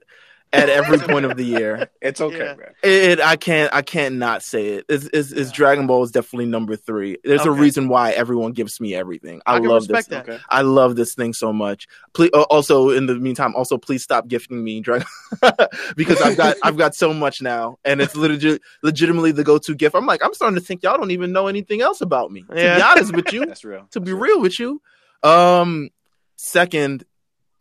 at 0.53 0.69
every 0.69 0.99
point 0.99 1.25
of 1.25 1.35
the 1.35 1.43
year. 1.43 1.89
It's 2.01 2.19
okay, 2.19 2.37
Yeah. 2.37 2.55
man. 2.55 2.73
It, 2.83 3.19
I 3.21 3.37
can't 3.37 3.73
I 3.73 3.81
can't 3.81 4.15
not 4.15 4.43
say 4.43 4.67
it. 4.75 4.85
It's, 4.89 5.09
it's, 5.13 5.31
it's 5.31 5.51
Dragon 5.51 5.87
Ball 5.87 6.03
is 6.03 6.11
definitely 6.11 6.45
number 6.47 6.75
three. 6.75 7.17
There's 7.23 7.45
a 7.45 7.51
reason 7.51 7.87
why 7.87 8.11
everyone 8.11 8.51
gives 8.51 8.79
me 8.81 8.93
everything. 8.93 9.41
I, 9.45 9.55
I 9.55 9.59
can 9.59 9.69
love 9.69 9.87
this. 9.87 10.05
that. 10.07 10.27
Okay. 10.29 10.39
I 10.49 10.61
love 10.63 10.95
this 10.97 11.15
thing 11.15 11.31
so 11.33 11.53
much. 11.53 11.87
Please, 12.13 12.29
uh, 12.33 12.41
also 12.43 12.89
in 12.89 13.05
the 13.05 13.15
meantime, 13.15 13.55
also 13.55 13.77
please 13.77 14.03
stop 14.03 14.27
gifting 14.27 14.61
me 14.63 14.81
Dragon 14.81 15.07
because 15.95 16.21
I've 16.21 16.35
got 16.37 16.57
I've 16.61 16.77
got 16.77 16.93
so 16.93 17.13
much 17.13 17.41
now, 17.41 17.77
and 17.85 18.01
it's 18.01 18.15
legit, 18.15 18.61
legitimately 18.83 19.31
the 19.31 19.43
go-to 19.45 19.75
gift. 19.75 19.95
I'm 19.95 20.05
like 20.05 20.23
I'm 20.23 20.33
starting 20.33 20.55
to 20.55 20.61
think 20.65 20.83
y'all 20.83 20.97
don't 20.97 21.11
even 21.11 21.31
know 21.31 21.47
anything 21.47 21.81
else 21.81 22.01
about 22.01 22.31
me. 22.31 22.43
To 22.49 22.55
Yeah. 22.55 22.75
be 22.75 22.81
honest 22.81 23.15
with 23.15 23.31
you, 23.33 23.45
That's 23.47 23.63
real. 23.63 23.87
to 23.91 23.99
be 24.01 24.11
That's 24.11 24.21
real 24.21 24.41
with 24.41 24.59
you. 24.59 24.81
Um, 25.23 25.89
second, 26.35 27.05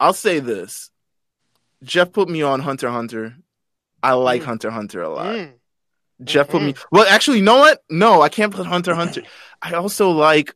I'll 0.00 0.12
say 0.14 0.40
this: 0.40 0.90
Jeff 1.82 2.12
put 2.12 2.28
me 2.28 2.42
on 2.42 2.60
Hunter 2.60 2.88
Hunter. 2.90 3.36
I 4.02 4.12
like 4.14 4.42
Mm. 4.42 4.46
Hunter 4.46 4.70
Hunter 4.70 5.02
a 5.02 5.08
lot. 5.08 5.26
Mm. 5.34 5.52
Jeff 6.24 6.48
put 6.48 6.62
me. 6.62 6.74
Well, 6.90 7.06
actually, 7.08 7.38
you 7.38 7.44
know 7.44 7.58
what? 7.58 7.82
No, 7.90 8.22
I 8.22 8.28
can't 8.28 8.54
put 8.54 8.66
Hunter 8.66 8.94
Hunter. 8.94 9.22
I 9.62 9.74
also 9.74 10.10
like. 10.10 10.54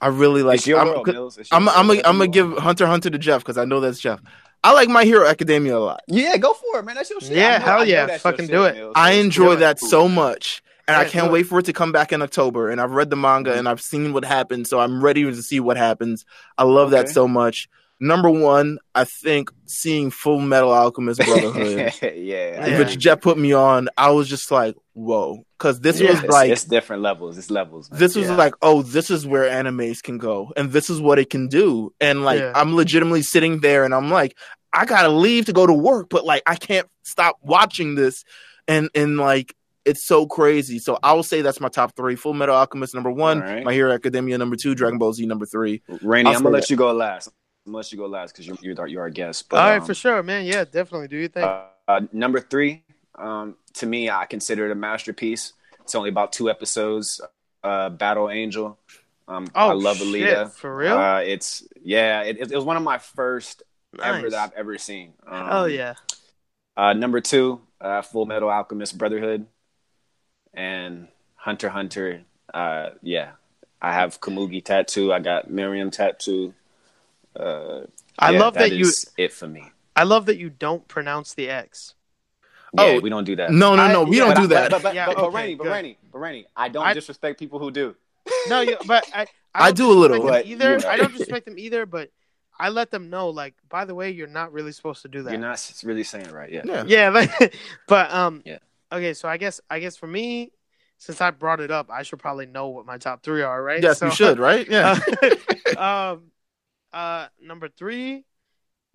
I 0.00 0.08
really 0.08 0.42
like. 0.42 0.56
it's 0.58 0.66
your 0.66 0.78
I'm, 0.80 0.88
world, 0.88 1.06
Meelz. 1.06 1.38
It's 1.38 1.50
your 1.50 1.56
I'm, 1.58 1.66
world. 1.66 1.78
I'm, 1.78 1.88
Whatever 1.88 2.08
I'm 2.08 2.14
you 2.16 2.20
gonna 2.20 2.52
give. 2.54 2.58
Hunter 2.58 2.86
Hunter 2.86 3.10
to 3.10 3.18
Jeff 3.18 3.40
because 3.42 3.56
I 3.58 3.64
know 3.64 3.80
that's 3.80 3.98
Jeff. 3.98 4.20
I 4.64 4.72
like 4.72 4.88
My 4.88 5.04
Hero 5.04 5.26
Academia 5.26 5.76
a 5.76 5.78
lot. 5.78 6.00
Yeah, 6.08 6.36
go 6.36 6.52
for 6.54 6.80
it, 6.80 6.84
man. 6.84 6.96
That's 6.96 7.08
your 7.10 7.20
shit. 7.20 7.32
Yeah, 7.36 7.54
I 7.54 7.58
know- 7.58 7.64
hell 7.64 7.84
yeah. 7.88 8.06
that's 8.06 8.24
your 8.24 8.32
Fucking 8.32 8.46
shit, 8.46 8.52
do 8.54 8.64
it. 8.64 8.74
Meelz. 8.76 8.92
I 8.94 9.12
enjoy 9.12 9.50
real. 9.50 9.56
that 9.58 9.78
so 9.78 10.08
much, 10.08 10.62
and 10.88 10.96
I 10.96 11.04
can't 11.04 11.28
do 11.28 11.32
wait 11.32 11.44
for 11.44 11.60
it 11.60 11.66
to 11.66 11.72
come 11.72 11.92
back 11.92 12.12
in 12.12 12.20
October. 12.20 12.70
And 12.70 12.80
I've 12.80 12.90
read 12.90 13.08
the 13.10 13.16
manga 13.16 13.52
Mhm. 13.54 13.58
and 13.58 13.68
I've 13.68 13.80
seen 13.80 14.12
what 14.12 14.24
happens, 14.24 14.68
so 14.68 14.80
I'm 14.80 15.02
ready 15.02 15.22
to 15.24 15.42
see 15.42 15.60
what 15.60 15.76
happens. 15.76 16.24
I 16.58 16.64
love 16.64 16.90
that 16.90 17.08
so 17.08 17.26
much. 17.28 17.68
Number 17.98 18.28
one, 18.30 18.78
I 18.94 19.04
think 19.04 19.50
seeing 19.64 20.10
Full 20.10 20.38
Metal 20.40 20.70
Alchemist 20.70 21.20
Brotherhood, 21.24 21.92
yeah, 22.02 22.66
Yeah. 22.66 22.78
which 22.78 22.98
Jeff 22.98 23.22
put 23.22 23.38
me 23.38 23.54
on, 23.54 23.88
I 23.96 24.10
was 24.10 24.28
just 24.28 24.50
like, 24.50 24.76
whoa, 24.92 25.44
because 25.58 25.80
this 25.80 25.98
Yeah. 25.98 26.10
was 26.10 26.20
It's, 26.24 26.28
like 26.32 26.50
it's 26.50 26.64
different 26.64 27.02
levels. 27.02 27.38
It's 27.38 27.50
levels. 27.50 27.90
Man. 27.90 27.98
this 27.98 28.14
was 28.14 28.26
Yeah. 28.28 28.36
like, 28.36 28.54
oh, 28.60 28.82
this 28.82 29.10
is 29.10 29.26
where 29.26 29.44
animes 29.50 30.02
can 30.02 30.18
go, 30.18 30.52
and 30.58 30.72
this 30.72 30.90
is 30.90 31.00
what 31.00 31.18
it 31.18 31.30
can 31.30 31.48
do. 31.48 31.92
And 32.00 32.22
like, 32.22 32.40
Yeah. 32.40 32.52
I'm 32.54 32.76
legitimately 32.76 33.22
sitting 33.22 33.60
there, 33.60 33.84
and 33.84 33.94
I'm 33.94 34.10
like, 34.10 34.36
I 34.74 34.84
gotta 34.84 35.08
leave 35.08 35.46
to 35.46 35.54
go 35.54 35.66
to 35.66 35.72
work, 35.72 36.08
but 36.10 36.24
like, 36.26 36.42
I 36.46 36.56
can't 36.56 36.86
stop 37.02 37.36
watching 37.40 37.94
this, 37.94 38.24
and 38.68 38.90
and 38.94 39.16
like, 39.16 39.54
it's 39.86 40.04
so 40.06 40.26
crazy. 40.26 40.78
So 40.80 40.98
I 41.02 41.14
will 41.14 41.22
say 41.22 41.40
that's 41.40 41.60
my 41.60 41.68
top 41.68 41.96
three: 41.96 42.14
Full 42.16 42.34
Metal 42.34 42.54
Alchemist 42.54 42.92
number 42.92 43.10
one, 43.10 43.40
All 43.42 43.48
right. 43.48 43.64
My 43.64 43.72
Hero 43.72 43.90
Academia 43.92 44.36
number 44.36 44.56
two, 44.56 44.74
Dragon 44.74 44.98
Ball 44.98 45.14
Z 45.14 45.24
number 45.24 45.46
three. 45.46 45.80
Rainey, 46.02 46.28
I'll 46.28 46.36
I'm 46.36 46.42
gonna 46.42 46.52
let 46.52 46.62
that. 46.64 46.70
you 46.70 46.76
go 46.76 46.92
last. 46.92 47.30
Let 47.66 47.90
you 47.92 47.98
go 47.98 48.06
last 48.06 48.32
because 48.32 48.46
you're 48.46 48.56
you're, 48.62 48.80
our- 48.80 48.86
you're 48.86 49.02
our 49.02 49.10
guest. 49.10 49.48
But, 49.48 49.58
All 49.58 49.70
right, 49.70 49.80
um, 49.80 49.86
for 49.86 49.94
sure, 49.94 50.22
man. 50.22 50.44
Yeah, 50.46 50.64
definitely. 50.64 51.08
Do 51.08 51.16
you 51.16 51.28
think? 51.28 51.46
Uh, 51.46 51.64
uh, 51.88 52.00
number 52.12 52.40
three, 52.40 52.82
um, 53.16 53.56
to 53.74 53.86
me, 53.86 54.08
I 54.08 54.26
consider 54.26 54.66
it 54.66 54.72
a 54.72 54.74
masterpiece. 54.74 55.52
It's 55.80 55.94
only 55.94 56.08
about 56.10 56.32
two 56.32 56.48
episodes. 56.48 57.20
Uh, 57.62 57.90
Battle 57.90 58.30
Angel. 58.30 58.78
Um, 59.28 59.48
oh, 59.56 59.70
I 59.70 59.72
love 59.72 59.96
shit, 59.96 60.06
Alita. 60.06 60.52
For 60.52 60.74
real? 60.76 60.96
Uh, 60.96 61.18
it's 61.20 61.66
yeah, 61.82 62.22
it, 62.22 62.38
it 62.38 62.54
was 62.54 62.64
one 62.64 62.76
of 62.76 62.82
my 62.84 62.98
first 62.98 63.62
ever 64.00 64.30
that 64.30 64.38
I've 64.38 64.52
ever 64.52 64.78
seen. 64.78 65.14
Um, 65.26 65.46
Hell 65.46 65.68
yeah. 65.68 65.94
Uh, 66.76 66.92
number 66.92 67.20
two, 67.20 67.60
uh, 67.80 68.02
Full 68.02 68.26
Metal 68.26 68.48
Alchemist 68.50 68.96
Brotherhood, 68.96 69.46
and 70.54 71.08
Hunter 71.34 71.68
Hunter. 71.68 72.22
Uh, 72.54 72.90
yeah, 73.02 73.30
I 73.82 73.92
have 73.92 74.20
Komugi 74.20 74.64
tattoo. 74.64 75.12
I 75.12 75.18
got 75.18 75.50
Meruem 75.50 75.90
tattoo. 75.90 76.54
Uh, 77.38 77.86
I 78.18 78.30
yeah, 78.30 78.38
love 78.38 78.54
that, 78.54 78.72
you. 78.72 78.86
is 78.86 79.10
it 79.16 79.32
for 79.32 79.46
me. 79.46 79.70
I 79.94 80.04
love 80.04 80.26
that 80.26 80.38
you 80.38 80.50
don't 80.50 80.86
pronounce 80.88 81.34
the 81.34 81.48
X. 81.48 81.94
Yeah, 82.76 82.82
Oh, 82.84 83.00
we 83.00 83.08
don't 83.10 83.24
do 83.24 83.36
that. 83.36 83.50
No, 83.52 83.74
no, 83.76 83.82
I- 83.82 83.92
no, 83.92 84.04
we 84.04 84.18
yeah, 84.18 84.24
don't 84.24 84.34
but 84.34 84.40
do 84.40 84.44
I- 84.44 84.46
that. 84.48 84.70
But, 84.70 84.82
but, 84.82 84.94
Yeah, 84.94 85.06
but, 85.06 85.16
but 85.16 85.24
okay, 85.26 85.36
Rainey, 85.36 85.54
but 85.54 85.64
good. 85.64 85.72
Rainey, 85.72 85.98
but 86.12 86.18
Rainey, 86.18 86.46
I 86.56 86.68
don't 86.68 86.84
I- 86.86 86.94
disrespect 86.94 87.38
people 87.38 87.58
who 87.58 87.70
do. 87.70 87.94
No, 88.48 88.60
you, 88.60 88.76
but 88.86 89.04
I. 89.14 89.26
I 89.54 89.70
don't 89.72 89.76
do 89.76 89.92
a 89.92 89.94
little. 89.98 90.16
disrespect 90.18 90.44
But, 90.44 90.50
either. 90.50 90.72
you 90.74 90.78
know. 90.80 90.88
I 90.88 90.96
don't 90.98 91.14
respect 91.18 91.44
them 91.46 91.58
either, 91.58 91.86
but 91.86 92.10
I 92.58 92.68
let 92.70 92.90
them 92.90 93.08
know. 93.08 93.30
Like, 93.30 93.54
by 93.68 93.84
the 93.86 93.94
way, 93.94 94.10
you're 94.10 94.26
not 94.26 94.52
really 94.52 94.72
supposed 94.72 95.02
to 95.02 95.08
do 95.08 95.22
that. 95.22 95.30
You're 95.30 95.40
not 95.40 95.72
really 95.84 96.04
saying 96.04 96.26
it 96.26 96.32
right. 96.32 96.50
Yeah. 96.50 96.62
Yeah. 96.64 96.84
Yeah, 96.86 97.08
like, 97.40 97.54
but 97.86 98.10
um, 98.12 98.42
Yeah. 98.44 98.58
Okay, 98.92 99.14
so 99.14 99.28
I 99.28 99.36
guess 99.36 99.60
I 99.70 99.78
guess 99.78 99.96
for 99.96 100.06
me, 100.06 100.50
since 100.98 101.20
I 101.20 101.30
brought 101.30 101.60
it 101.60 101.70
up, 101.70 101.90
I 101.90 102.02
should 102.02 102.18
probably 102.18 102.46
know 102.46 102.68
what 102.68 102.84
my 102.86 102.98
top 102.98 103.22
three 103.22 103.42
are, 103.42 103.62
right? 103.62 103.82
Yes, 103.82 103.98
So- 104.00 104.06
you 104.06 104.12
should, 104.12 104.38
right? 104.38 104.66
Yeah. 104.68 104.98
uh, 105.76 106.12
um, 106.14 106.22
uh, 106.96 107.26
number 107.42 107.68
three, 107.68 108.24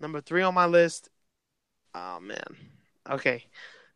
number 0.00 0.20
three 0.20 0.42
on 0.42 0.54
my 0.54 0.66
list. 0.66 1.08
Oh 1.94 2.18
man, 2.20 2.42
okay, 3.08 3.44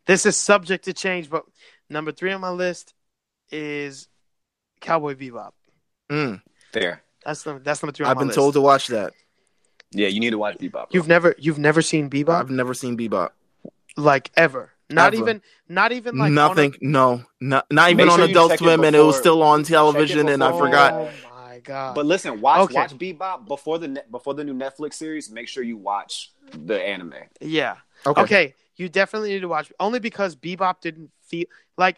this 0.06 0.26
is 0.26 0.36
subject 0.36 0.84
to 0.84 0.92
change, 0.92 1.28
but 1.30 1.44
number 1.90 2.12
three 2.12 2.32
on 2.32 2.40
my 2.40 2.50
list 2.50 2.94
is 3.50 4.08
Cowboy 4.80 5.14
Bebop. 5.14 5.52
Mm. 6.10 6.40
There. 6.72 7.02
That's 7.24 7.42
the 7.42 7.58
that's 7.58 7.82
number 7.82 7.92
three. 7.92 8.04
On 8.06 8.10
I've 8.10 8.16
my 8.16 8.20
been 8.20 8.28
list. 8.28 8.36
told 8.38 8.54
to 8.54 8.60
watch 8.60 8.88
that. 8.88 9.12
Yeah, 9.92 10.08
you 10.08 10.20
need 10.20 10.30
to 10.30 10.38
watch 10.38 10.58
Bebop. 10.58 10.70
bro. 10.72 10.86
you've 10.90 11.08
never 11.08 11.34
you've 11.38 11.58
never 11.58 11.82
seen 11.82 12.08
Bebop 12.10 12.40
I've 12.40 12.50
never 12.50 12.74
seen 12.74 12.96
Bebop. 12.96 13.30
like 13.96 14.30
ever. 14.36 14.72
Not 14.88 15.14
Ever. 15.14 15.22
even 15.22 15.42
not 15.68 15.90
even 15.90 16.16
like 16.16 16.26
on 16.26 16.32
a- 16.32 16.34
Nothing. 16.34 16.76
No, 16.80 17.24
not 17.40 17.66
not 17.72 17.90
even 17.90 18.06
Make 18.06 18.12
on 18.18 18.20
Adult 18.30 18.50
check 18.52 18.60
it 18.60 18.64
Swim, 18.64 18.84
and 18.84 18.94
it 18.94 19.00
was 19.00 19.16
still 19.16 19.42
on 19.42 19.64
television, 19.64 20.28
and 20.28 20.44
I 20.44 20.52
forgot. 20.56 20.92
Oh 20.94 21.10
my 21.24 21.35
god! 21.66 21.94
But 21.94 22.06
listen, 22.06 22.40
watch 22.40 22.60
Okay. 22.62 22.74
watch 22.74 22.94
Bebop 22.96 23.46
before 23.46 23.78
the 23.78 23.88
ne- 23.88 24.02
before 24.10 24.32
the 24.34 24.44
new 24.44 24.54
Netflix 24.54 24.94
series. 24.94 25.30
Make 25.30 25.48
sure 25.48 25.62
you 25.62 25.76
watch 25.76 26.32
the 26.52 26.80
anime. 26.82 27.14
yeah. 27.40 27.76
Okay. 28.06 28.22
Okay. 28.22 28.54
you 28.76 28.88
definitely 28.88 29.30
need 29.30 29.40
to 29.40 29.48
watch 29.48 29.72
only 29.80 29.98
because 29.98 30.36
Bebop 30.36 30.80
didn't 30.80 31.10
feel 31.22 31.46
like 31.78 31.96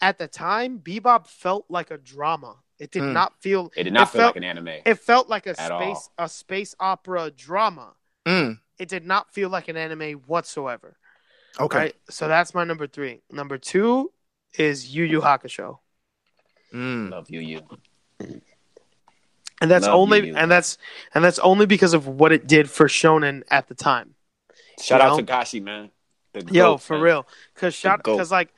at 0.00 0.18
the 0.18 0.26
time 0.26 0.78
Bebop 0.78 1.26
felt 1.26 1.64
like 1.68 1.90
a 1.90 1.98
drama. 1.98 2.56
It 2.78 2.90
did 2.90 3.02
Mm. 3.02 3.12
not 3.12 3.40
feel 3.40 3.70
It 3.76 3.84
did 3.84 3.92
not 3.92 4.08
It 4.08 4.10
feel 4.12 4.20
felt- 4.22 4.34
like 4.34 4.36
an 4.36 4.44
anime. 4.44 4.68
it 4.84 4.94
felt 4.98 5.28
like 5.28 5.46
a 5.46 5.50
At 5.60 5.66
space 5.68 6.10
a 6.18 6.28
space 6.28 6.74
opera 6.80 7.30
drama. 7.30 7.94
Mm. 8.26 8.58
It 8.78 8.88
did 8.88 9.04
not 9.06 9.32
feel 9.32 9.48
like 9.48 9.68
an 9.68 9.76
anime 9.76 10.14
whatsoever. 10.26 10.96
Okay. 11.60 11.78
Right? 11.78 11.94
So 12.10 12.26
that's 12.26 12.52
my 12.54 12.64
number 12.64 12.86
3. 12.88 13.20
Number 13.30 13.58
2 13.58 14.10
is 14.58 14.92
Yu 14.94 15.04
Yu 15.04 15.20
Hakusho. 15.20 15.78
Mm. 16.72 17.10
Love 17.10 17.30
you, 17.30 17.38
you. 17.40 17.62
And 19.60 19.70
that's 19.70 19.86
Love 19.86 19.94
only 19.94 20.28
Yu. 20.28 20.34
and 20.36 20.50
that's 20.50 20.78
and 21.14 21.24
that's 21.24 21.38
only 21.38 21.66
because 21.66 21.94
of 21.94 22.06
what 22.06 22.32
it 22.32 22.46
did 22.46 22.68
for 22.68 22.86
shonen 22.88 23.42
at 23.50 23.68
the 23.68 23.74
time. 23.74 24.14
Shout 24.80 25.00
You 25.00 25.06
out 25.06 25.10
know? 25.10 25.16
to 25.18 25.22
Gashi, 25.32 25.62
man. 25.62 25.90
The 26.32 26.42
Yo, 26.52 26.72
GOAT, 26.74 26.78
for 26.78 26.94
man. 26.94 27.02
real. 27.02 27.26
Cause 27.54 27.74
shot 27.74 28.02
goat. 28.02 28.18
cause 28.18 28.30
like 28.32 28.52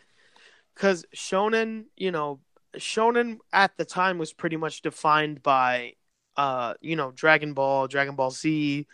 cause 0.75 1.05
shonen, 1.15 1.85
you 1.97 2.11
know, 2.11 2.41
shonen 2.77 3.39
at 3.53 3.77
the 3.77 3.85
time 3.85 4.19
was 4.19 4.33
pretty 4.33 4.57
much 4.57 4.83
defined 4.83 5.43
by 5.43 5.93
uh, 6.37 6.75
you 6.81 6.97
know, 6.97 7.13
Dragon 7.13 7.55
Ball, 7.55 7.87
Dragon 7.89 8.15
Ball 8.15 8.31
Z, 8.31 8.87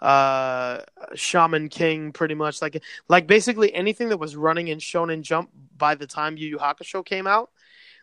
uh 0.00 0.80
Shaman 1.14 1.68
King 1.68 2.12
pretty 2.12 2.34
much 2.34 2.62
like 2.62 2.82
like 3.08 3.26
basically 3.26 3.74
anything 3.74 4.10
that 4.10 4.18
was 4.18 4.36
running 4.36 4.68
in 4.68 4.78
Shonen 4.78 5.22
Jump 5.22 5.50
by 5.76 5.96
the 5.96 6.06
time 6.06 6.36
Yu 6.36 6.48
Yu 6.48 6.58
Hakusho 6.58 7.04
came 7.04 7.26
out. 7.26 7.50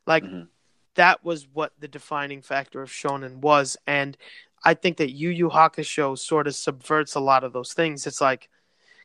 Like 0.06 0.24
Mhm. 0.24 0.48
That 0.96 1.24
was 1.24 1.48
what 1.54 1.74
the 1.80 1.88
defining 1.88 2.42
factor 2.42 2.82
of 2.82 2.90
shonen 2.90 3.38
was 3.38 3.78
and 3.88 4.18
I 4.66 4.74
think 4.74 4.98
that 4.98 5.12
Yu 5.12 5.30
Yu 5.30 5.50
Hakusho 5.50 6.18
sort 6.18 6.48
of 6.48 6.56
subverts 6.56 7.14
a 7.14 7.20
lot 7.20 7.44
of 7.44 7.54
those 7.54 7.74
things. 7.74 8.08
It's 8.08 8.20
like 8.20 8.50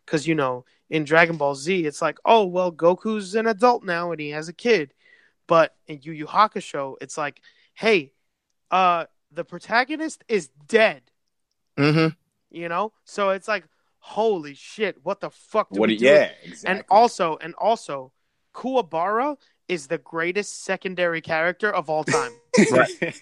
cuz 0.07 0.27
you 0.27 0.35
know, 0.35 0.65
in 0.89 1.05
Dragon 1.05 1.37
Ball 1.37 1.55
Z, 1.55 1.85
it's 1.85 2.01
like, 2.01 2.19
"Oh, 2.25 2.47
well, 2.47 2.73
Goku's 2.73 3.35
an 3.35 3.47
adult 3.47 3.85
now 3.85 4.11
and 4.11 4.21
he 4.21 4.31
has 4.31 4.49
a 4.49 4.55
kid." 4.55 4.95
But 5.47 5.77
in 5.87 6.01
Yu 6.03 6.13
Yu 6.13 6.27
Hakusho, 6.27 6.97
it's 7.03 7.19
like, 7.19 7.43
"Hey, 7.75 8.15
uh 8.71 9.05
the 9.31 9.45
protagonist 9.45 10.25
is 10.29 10.49
dead." 10.67 11.03
Mm-hmm. 11.77 12.15
You 12.51 12.69
know? 12.69 12.93
So 13.05 13.31
it's 13.31 13.47
like, 13.47 13.65
"Holy 13.99 14.55
shit, 14.55 15.05
what 15.05 15.21
the 15.21 15.31
fuck 15.31 15.69
do 15.71 15.81
What? 15.81 15.91
we 15.91 15.97
do?" 15.99 16.07
Yeah, 16.07 16.33
exactly. 16.43 16.71
And 16.71 16.85
also, 16.89 17.37
and 17.37 17.55
also, 17.57 18.13
Kuwabara 18.55 19.37
is 19.71 19.87
the 19.87 19.99
greatest 19.99 20.65
secondary 20.65 21.21
character 21.21 21.71
of 21.71 21.89
all 21.89 22.03
time. 22.03 22.33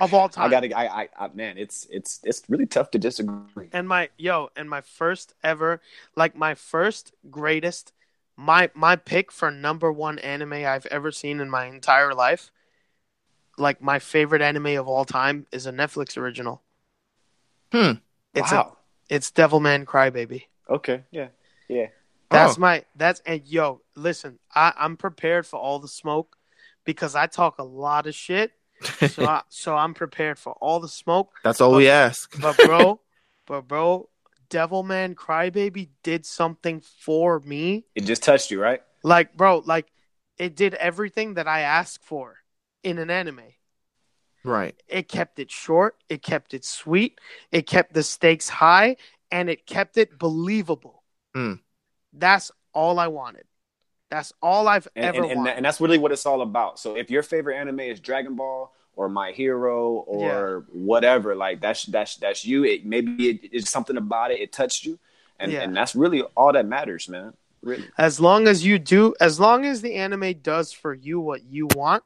of 0.00 0.14
all 0.14 0.28
time. 0.28 0.46
I 0.46 0.48
gotta. 0.48 0.78
I, 0.78 1.02
I, 1.02 1.08
I. 1.18 1.28
Man, 1.34 1.58
it's 1.58 1.88
it's 1.90 2.20
it's 2.22 2.44
really 2.48 2.66
tough 2.66 2.92
to 2.92 2.98
disagree. 2.98 3.68
and 3.72 3.88
my 3.88 4.08
yo, 4.16 4.50
and 4.56 4.70
my 4.70 4.80
first 4.80 5.34
ever, 5.42 5.80
like 6.14 6.36
my 6.36 6.54
first 6.54 7.12
greatest, 7.28 7.92
my 8.36 8.70
my 8.72 8.94
pick 8.94 9.32
for 9.32 9.50
number 9.50 9.90
one 9.90 10.20
anime 10.20 10.52
I've 10.52 10.86
ever 10.86 11.10
seen 11.10 11.40
in 11.40 11.50
my 11.50 11.66
entire 11.66 12.14
life. 12.14 12.52
Like 13.58 13.82
my 13.82 13.98
favorite 13.98 14.42
anime 14.42 14.78
of 14.78 14.86
all 14.86 15.04
time 15.04 15.46
is 15.50 15.66
a 15.66 15.72
Netflix 15.72 16.16
original. 16.16 16.62
Hmm. 17.72 17.94
It's 18.32 18.52
wow. 18.52 18.76
a, 19.10 19.14
it's 19.14 19.30
Devilman 19.32 19.84
Crybaby. 19.84 20.44
okay. 20.68 21.02
Yeah. 21.10 21.28
Yeah. 21.68 21.88
That's 22.30 22.56
Oh. 22.56 22.60
my 22.60 22.84
that's 22.94 23.20
and 23.26 23.44
yo, 23.46 23.82
listen, 23.96 24.38
I, 24.54 24.72
I'm 24.76 24.96
prepared 24.96 25.46
for 25.46 25.58
all 25.58 25.78
the 25.78 25.88
smoke 25.88 26.36
because 26.84 27.14
I 27.14 27.26
talk 27.26 27.58
a 27.58 27.64
lot 27.64 28.06
of 28.06 28.14
shit. 28.14 28.52
So 29.08 29.26
I, 29.26 29.42
so 29.48 29.76
I'm 29.76 29.94
prepared 29.94 30.38
for 30.38 30.52
all 30.54 30.80
the 30.80 30.88
smoke. 30.88 31.32
That's 31.42 31.60
all 31.60 31.74
we 31.74 31.88
ask. 31.88 32.40
But 32.40 32.56
bro, 32.56 33.00
but 33.46 33.62
bro, 33.68 34.08
Devilman 34.48 35.14
Crybaby 35.14 35.88
did 36.02 36.24
something 36.24 36.80
for 36.80 37.40
me. 37.40 37.84
It 37.94 38.02
just 38.04 38.22
touched 38.22 38.50
you, 38.50 38.60
right? 38.60 38.80
Like, 39.02 39.36
bro, 39.36 39.62
like 39.64 39.86
it 40.38 40.56
did 40.56 40.74
everything 40.74 41.34
that 41.34 41.48
I 41.48 41.60
asked 41.60 42.04
for 42.04 42.36
in 42.82 42.98
an 42.98 43.10
anime. 43.10 43.42
Right. 44.42 44.74
It 44.88 45.08
kept 45.08 45.38
it 45.38 45.50
short, 45.50 45.96
it 46.08 46.22
kept 46.22 46.54
it 46.54 46.64
sweet, 46.64 47.20
it 47.52 47.66
kept 47.66 47.92
the 47.92 48.02
stakes 48.02 48.48
high, 48.48 48.96
and 49.30 49.50
it 49.50 49.66
kept 49.66 49.98
it 49.98 50.18
believable. 50.18 51.02
Mm. 51.36 51.60
That's 52.12 52.50
all 52.72 52.98
I 52.98 53.08
wanted. 53.08 53.44
That's 54.10 54.32
all 54.42 54.66
I've 54.66 54.88
and, 54.96 55.04
ever 55.04 55.16
and, 55.22 55.26
and, 55.26 55.38
wanted. 55.40 55.56
and 55.56 55.64
that's 55.64 55.80
really 55.80 55.98
what 55.98 56.10
it's 56.12 56.26
all 56.26 56.42
about. 56.42 56.78
So 56.80 56.96
if 56.96 57.10
your 57.10 57.22
favorite 57.22 57.56
anime 57.56 57.80
is 57.80 58.00
Dragon 58.00 58.34
Ball 58.34 58.72
or 58.96 59.08
My 59.08 59.30
Hero 59.30 59.90
or 60.06 60.64
whatever, 60.72 61.36
like 61.36 61.60
that's 61.60 61.84
that's 61.84 62.16
that's 62.16 62.44
you. 62.44 62.64
It 62.64 62.84
maybe 62.84 63.28
it, 63.30 63.40
it's 63.52 63.70
something 63.70 63.96
about 63.96 64.32
it. 64.32 64.40
It 64.40 64.52
touched 64.52 64.84
you, 64.84 64.98
and 65.38 65.52
Yeah. 65.52 65.60
and 65.62 65.76
that's 65.76 65.94
really 65.94 66.22
all 66.36 66.52
that 66.52 66.66
matters, 66.66 67.08
man. 67.08 67.34
Really. 67.62 67.84
as 67.98 68.18
long 68.18 68.48
as 68.48 68.64
you 68.64 68.78
do, 68.78 69.14
as 69.20 69.38
long 69.38 69.66
as 69.66 69.82
the 69.82 69.94
anime 69.96 70.40
does 70.40 70.72
for 70.72 70.94
you 70.94 71.20
what 71.20 71.42
you 71.44 71.68
want, 71.76 72.02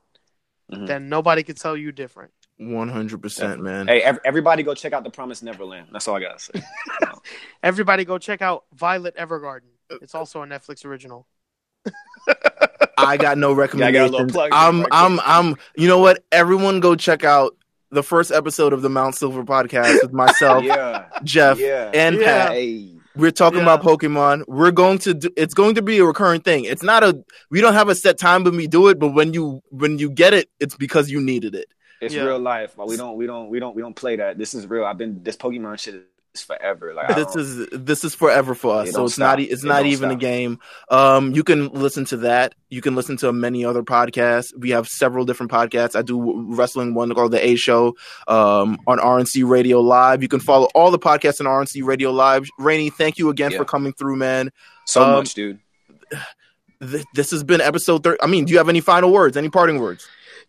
Mhm. 0.73 0.87
then 0.89 1.09
nobody 1.09 1.45
can 1.45 1.55
tell 1.55 1.77
you 1.77 1.93
different. 1.93 2.33
One 2.59 2.89
hundred 2.89 3.23
percent, 3.23 3.63
man. 3.63 3.87
Hey, 3.87 4.03
ev- 4.03 4.19
everybody, 4.25 4.63
go 4.65 4.75
check 4.75 4.93
out 4.93 5.05
the 5.05 5.11
Promised 5.11 5.43
Neverland. 5.45 5.89
That's 5.93 6.07
all 6.09 6.17
I 6.17 6.21
gotta 6.21 6.39
say. 6.41 6.53
Everybody 7.63 8.05
go 8.05 8.19
check 8.19 8.43
out 8.43 8.65
Violet 8.75 9.17
Evergarden. 9.17 9.71
It's 10.03 10.15
also 10.15 10.43
a 10.43 10.47
Netflix 10.47 10.85
original. 10.85 11.27
I 12.97 13.17
got 13.17 13.39
no 13.39 13.51
Yeah, 13.51 13.55
I 13.55 13.57
got 13.57 13.57
a 13.57 13.57
recommendations. 13.57 14.11
little 14.13 14.27
plug 14.29 14.51
there, 14.51 14.59
I'm, 14.61 14.81
right 14.81 14.89
I'm, 14.93 15.15
quick. 15.17 15.29
I'm. 15.29 15.57
You 15.77 15.89
know 15.89 15.99
what? 15.99 16.25
Everyone, 16.33 16.81
go 16.81 16.95
check 16.97 17.25
out 17.25 17.57
the 17.91 18.03
first 18.03 18.33
episode 18.33 18.73
of 18.73 18.83
the 18.83 18.89
Mount 18.89 19.15
Silver 19.15 19.45
podcast 19.45 20.03
with 20.03 20.13
myself, 20.13 20.65
yeah, 20.65 21.07
Jeff, 21.23 21.59
yeah. 21.59 21.91
and 21.95 22.17
Yeah. 22.17 22.25
Pat. 22.49 22.53
Hey, 22.53 22.91
We're 23.17 23.31
talking 23.31 23.59
Yeah. 23.59 23.75
about 23.75 23.83
Pokemon. 23.83 24.45
We're 24.49 24.71
going 24.73 24.99
to. 25.01 25.15
Do, 25.15 25.31
it's 25.37 25.55
going 25.55 25.75
to 25.77 25.83
be 25.83 25.99
a 25.99 26.05
recurring 26.05 26.41
thing. 26.41 26.65
It's 26.65 26.83
not 26.83 27.05
a. 27.05 27.23
We 27.51 27.61
don't 27.61 27.75
have 27.75 27.89
a 27.89 27.95
set 27.95 28.19
time 28.19 28.45
when 28.45 28.57
we 28.57 28.67
do 28.67 28.89
it, 28.89 28.99
but 28.99 29.09
when 29.11 29.35
you 29.35 29.63
when 29.71 29.99
you 29.99 30.11
get 30.11 30.33
it, 30.35 30.49
it's 30.61 30.77
because 30.77 31.11
you 31.11 31.21
needed 31.21 31.55
it. 31.55 31.67
it's 32.01 32.15
Yeah. 32.15 32.25
real 32.25 32.39
life. 32.41 32.77
We 32.77 32.97
don't, 32.97 33.17
we 33.17 33.27
don't, 33.27 33.49
we 33.51 33.61
don't, 33.61 33.75
we 33.77 33.83
don't 33.83 33.95
play 33.97 34.17
that. 34.17 34.37
This 34.39 34.55
is 34.55 34.67
real. 34.67 34.85
I've 34.85 34.99
been 34.99 35.23
this 35.23 35.37
Pokemon 35.37 35.79
shit 35.79 36.05
is 36.35 36.43
forever. 36.43 36.93
Like 36.95 37.15
This 37.15 37.37
is 37.37 37.69
this 37.73 38.05
is 38.05 38.15
forever 38.15 38.55
for 38.55 38.77
us. 38.81 38.89
It 38.89 38.93
So 38.95 39.05
it's 39.05 39.19
not 39.19 39.35
stop. 39.35 39.41
e- 39.41 39.45
it's 39.45 39.63
It 39.65 39.69
not 39.69 39.79
don't 39.79 39.87
even 39.87 40.11
a 40.11 40.17
game. 40.17 40.59
Um, 40.91 41.33
you 41.35 41.45
can 41.45 41.69
listen 41.69 42.05
to 42.07 42.17
that. 42.19 42.55
You 42.71 42.81
can 42.81 42.95
listen 42.95 43.17
to 43.19 43.33
many 43.33 43.65
other 43.65 43.83
podcasts. 43.83 44.53
We 44.59 44.71
have 44.71 44.89
several 44.89 45.25
different 45.25 45.53
podcasts. 45.53 45.95
I 45.97 46.03
do 46.03 46.45
wrestling 46.55 46.95
one 46.95 47.15
called 47.15 47.33
the 47.33 47.45
A 47.47 47.55
Show 47.57 47.95
um, 48.29 48.79
on 48.87 48.99
RNC 48.99 49.49
Radio 49.49 49.81
Live. 49.81 50.23
You 50.23 50.29
can 50.29 50.41
follow 50.41 50.69
all 50.75 50.91
the 50.91 50.99
podcasts 50.99 51.41
on 51.41 51.47
RNC 51.47 51.85
Radio 51.85 52.11
Live. 52.11 52.49
Rainey, 52.59 52.91
thank 52.91 53.19
you 53.19 53.29
again 53.31 53.53
Yeah. 53.53 53.59
for 53.59 53.65
coming 53.65 53.93
through, 53.93 54.17
man. 54.17 54.51
so 54.87 55.03
um, 55.03 55.11
much, 55.13 55.35
dude. 55.35 55.61
Th- 56.81 57.05
this 57.15 57.31
has 57.31 57.43
been 57.45 57.61
episode 57.61 58.03
30. 58.03 58.19
I 58.23 58.27
mean, 58.27 58.45
do 58.45 58.53
you 58.53 58.59
have 58.59 58.69
any 58.69 58.81
final 58.81 59.11
words? 59.13 59.37
Any 59.37 59.49
parting 59.49 59.79
words? 59.81 60.07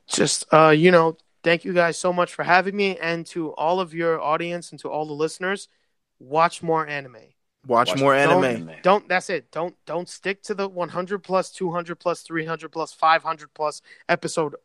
Just 0.07 0.45
uh, 0.53 0.69
you 0.69 0.91
know, 0.91 1.15
thank 1.45 1.63
you 1.63 1.71
guys 1.71 1.97
so 1.97 2.11
much 2.11 2.33
for 2.33 2.43
having 2.43 2.75
me, 2.75 2.97
and 2.97 3.25
to 3.27 3.51
all 3.53 3.79
of 3.79 3.93
your 3.93 4.19
audience 4.19 4.71
and 4.71 4.79
to 4.81 4.89
all 4.89 5.05
the 5.05 5.13
listeners, 5.13 5.69
watch 6.19 6.61
more 6.61 6.85
anime. 6.85 7.17
Watch, 7.67 7.89
Watch 7.89 7.99
more 7.99 8.15
Don't- 8.15 8.43
anime. 8.43 8.75
Don't 8.83 9.07
that's 9.07 9.29
it. 9.29 9.51
Don't 9.51 9.75
don't 9.85 10.07
stick 10.07 10.43
to 10.43 10.53
the 10.53 10.67
100 10.67 11.19
plus, 11.19 11.51
200 11.51 11.95
plus, 11.95 12.21
300 12.21 12.69
plus, 12.69 12.93
500 12.93 13.53
plus 13.53 13.81
episode 14.07 14.55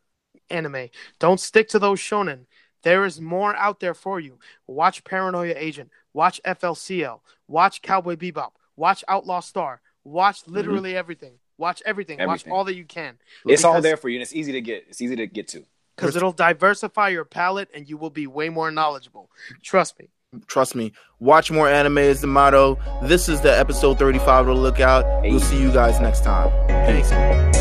anime. 0.51 0.89
Don't 1.19 1.41
stick 1.41 1.69
to 1.69 1.79
those 1.79 1.99
shonen. 2.01 2.47
There 2.83 3.05
is 3.05 3.21
more 3.21 3.55
out 3.57 3.81
there 3.81 3.95
for 3.95 4.21
you. 4.21 4.39
Watch 4.67 5.05
Paranoia 5.05 5.55
Agent. 5.57 5.91
Watch 6.13 6.41
FLCL. 6.45 7.21
Watch 7.47 7.83
Cowboy 7.83 8.17
Bebop. 8.17 8.53
Watch 8.77 9.05
Outlaw 9.09 9.41
Star. 9.41 9.81
Watch 10.05 10.47
literally 10.47 10.91
mm-hmm. 10.91 10.99
everything. 10.99 11.35
Watch 11.57 11.83
everything. 11.85 12.19
Watch 12.27 12.49
all 12.49 12.65
that 12.65 12.75
you 12.75 12.85
can. 12.85 13.19
It's 13.45 13.65
all 13.65 13.83
there 13.83 13.99
for 13.99 14.09
you, 14.09 14.17
and 14.17 14.23
it's 14.23 14.35
easy 14.35 14.53
to 14.53 14.61
get. 14.63 14.87
It's 14.89 15.01
easy 15.03 15.17
to 15.17 15.27
get 15.27 15.49
to. 15.49 15.65
Because 16.01 16.17
it'll 16.17 16.33
diversify 16.33 17.09
your 17.09 17.25
palette 17.25 17.69
and 17.75 17.89
you 17.89 17.97
will 17.97 18.11
be 18.11 18.27
way 18.27 18.49
more 18.49 18.71
knowledgeable. 18.71 19.31
Trust 19.63 19.99
me. 19.99 20.09
Trust 20.47 20.75
me. 20.75 20.93
Watch 21.19 21.51
more 21.51 21.69
anime 21.69 21.99
is 21.99 22.21
the 22.21 22.27
motto. 22.27 22.79
This 23.03 23.29
is 23.29 23.41
the 23.41 23.57
episode 23.57 23.99
35 23.99 24.47
to 24.47 24.55
look 24.55 24.81
out. 24.81 25.23
We'll 25.23 25.41
see 25.41 25.61
you 25.61 25.73
guys 25.73 26.01
next 26.01 26.25
time. 26.25 26.51
Peace. 26.87 27.60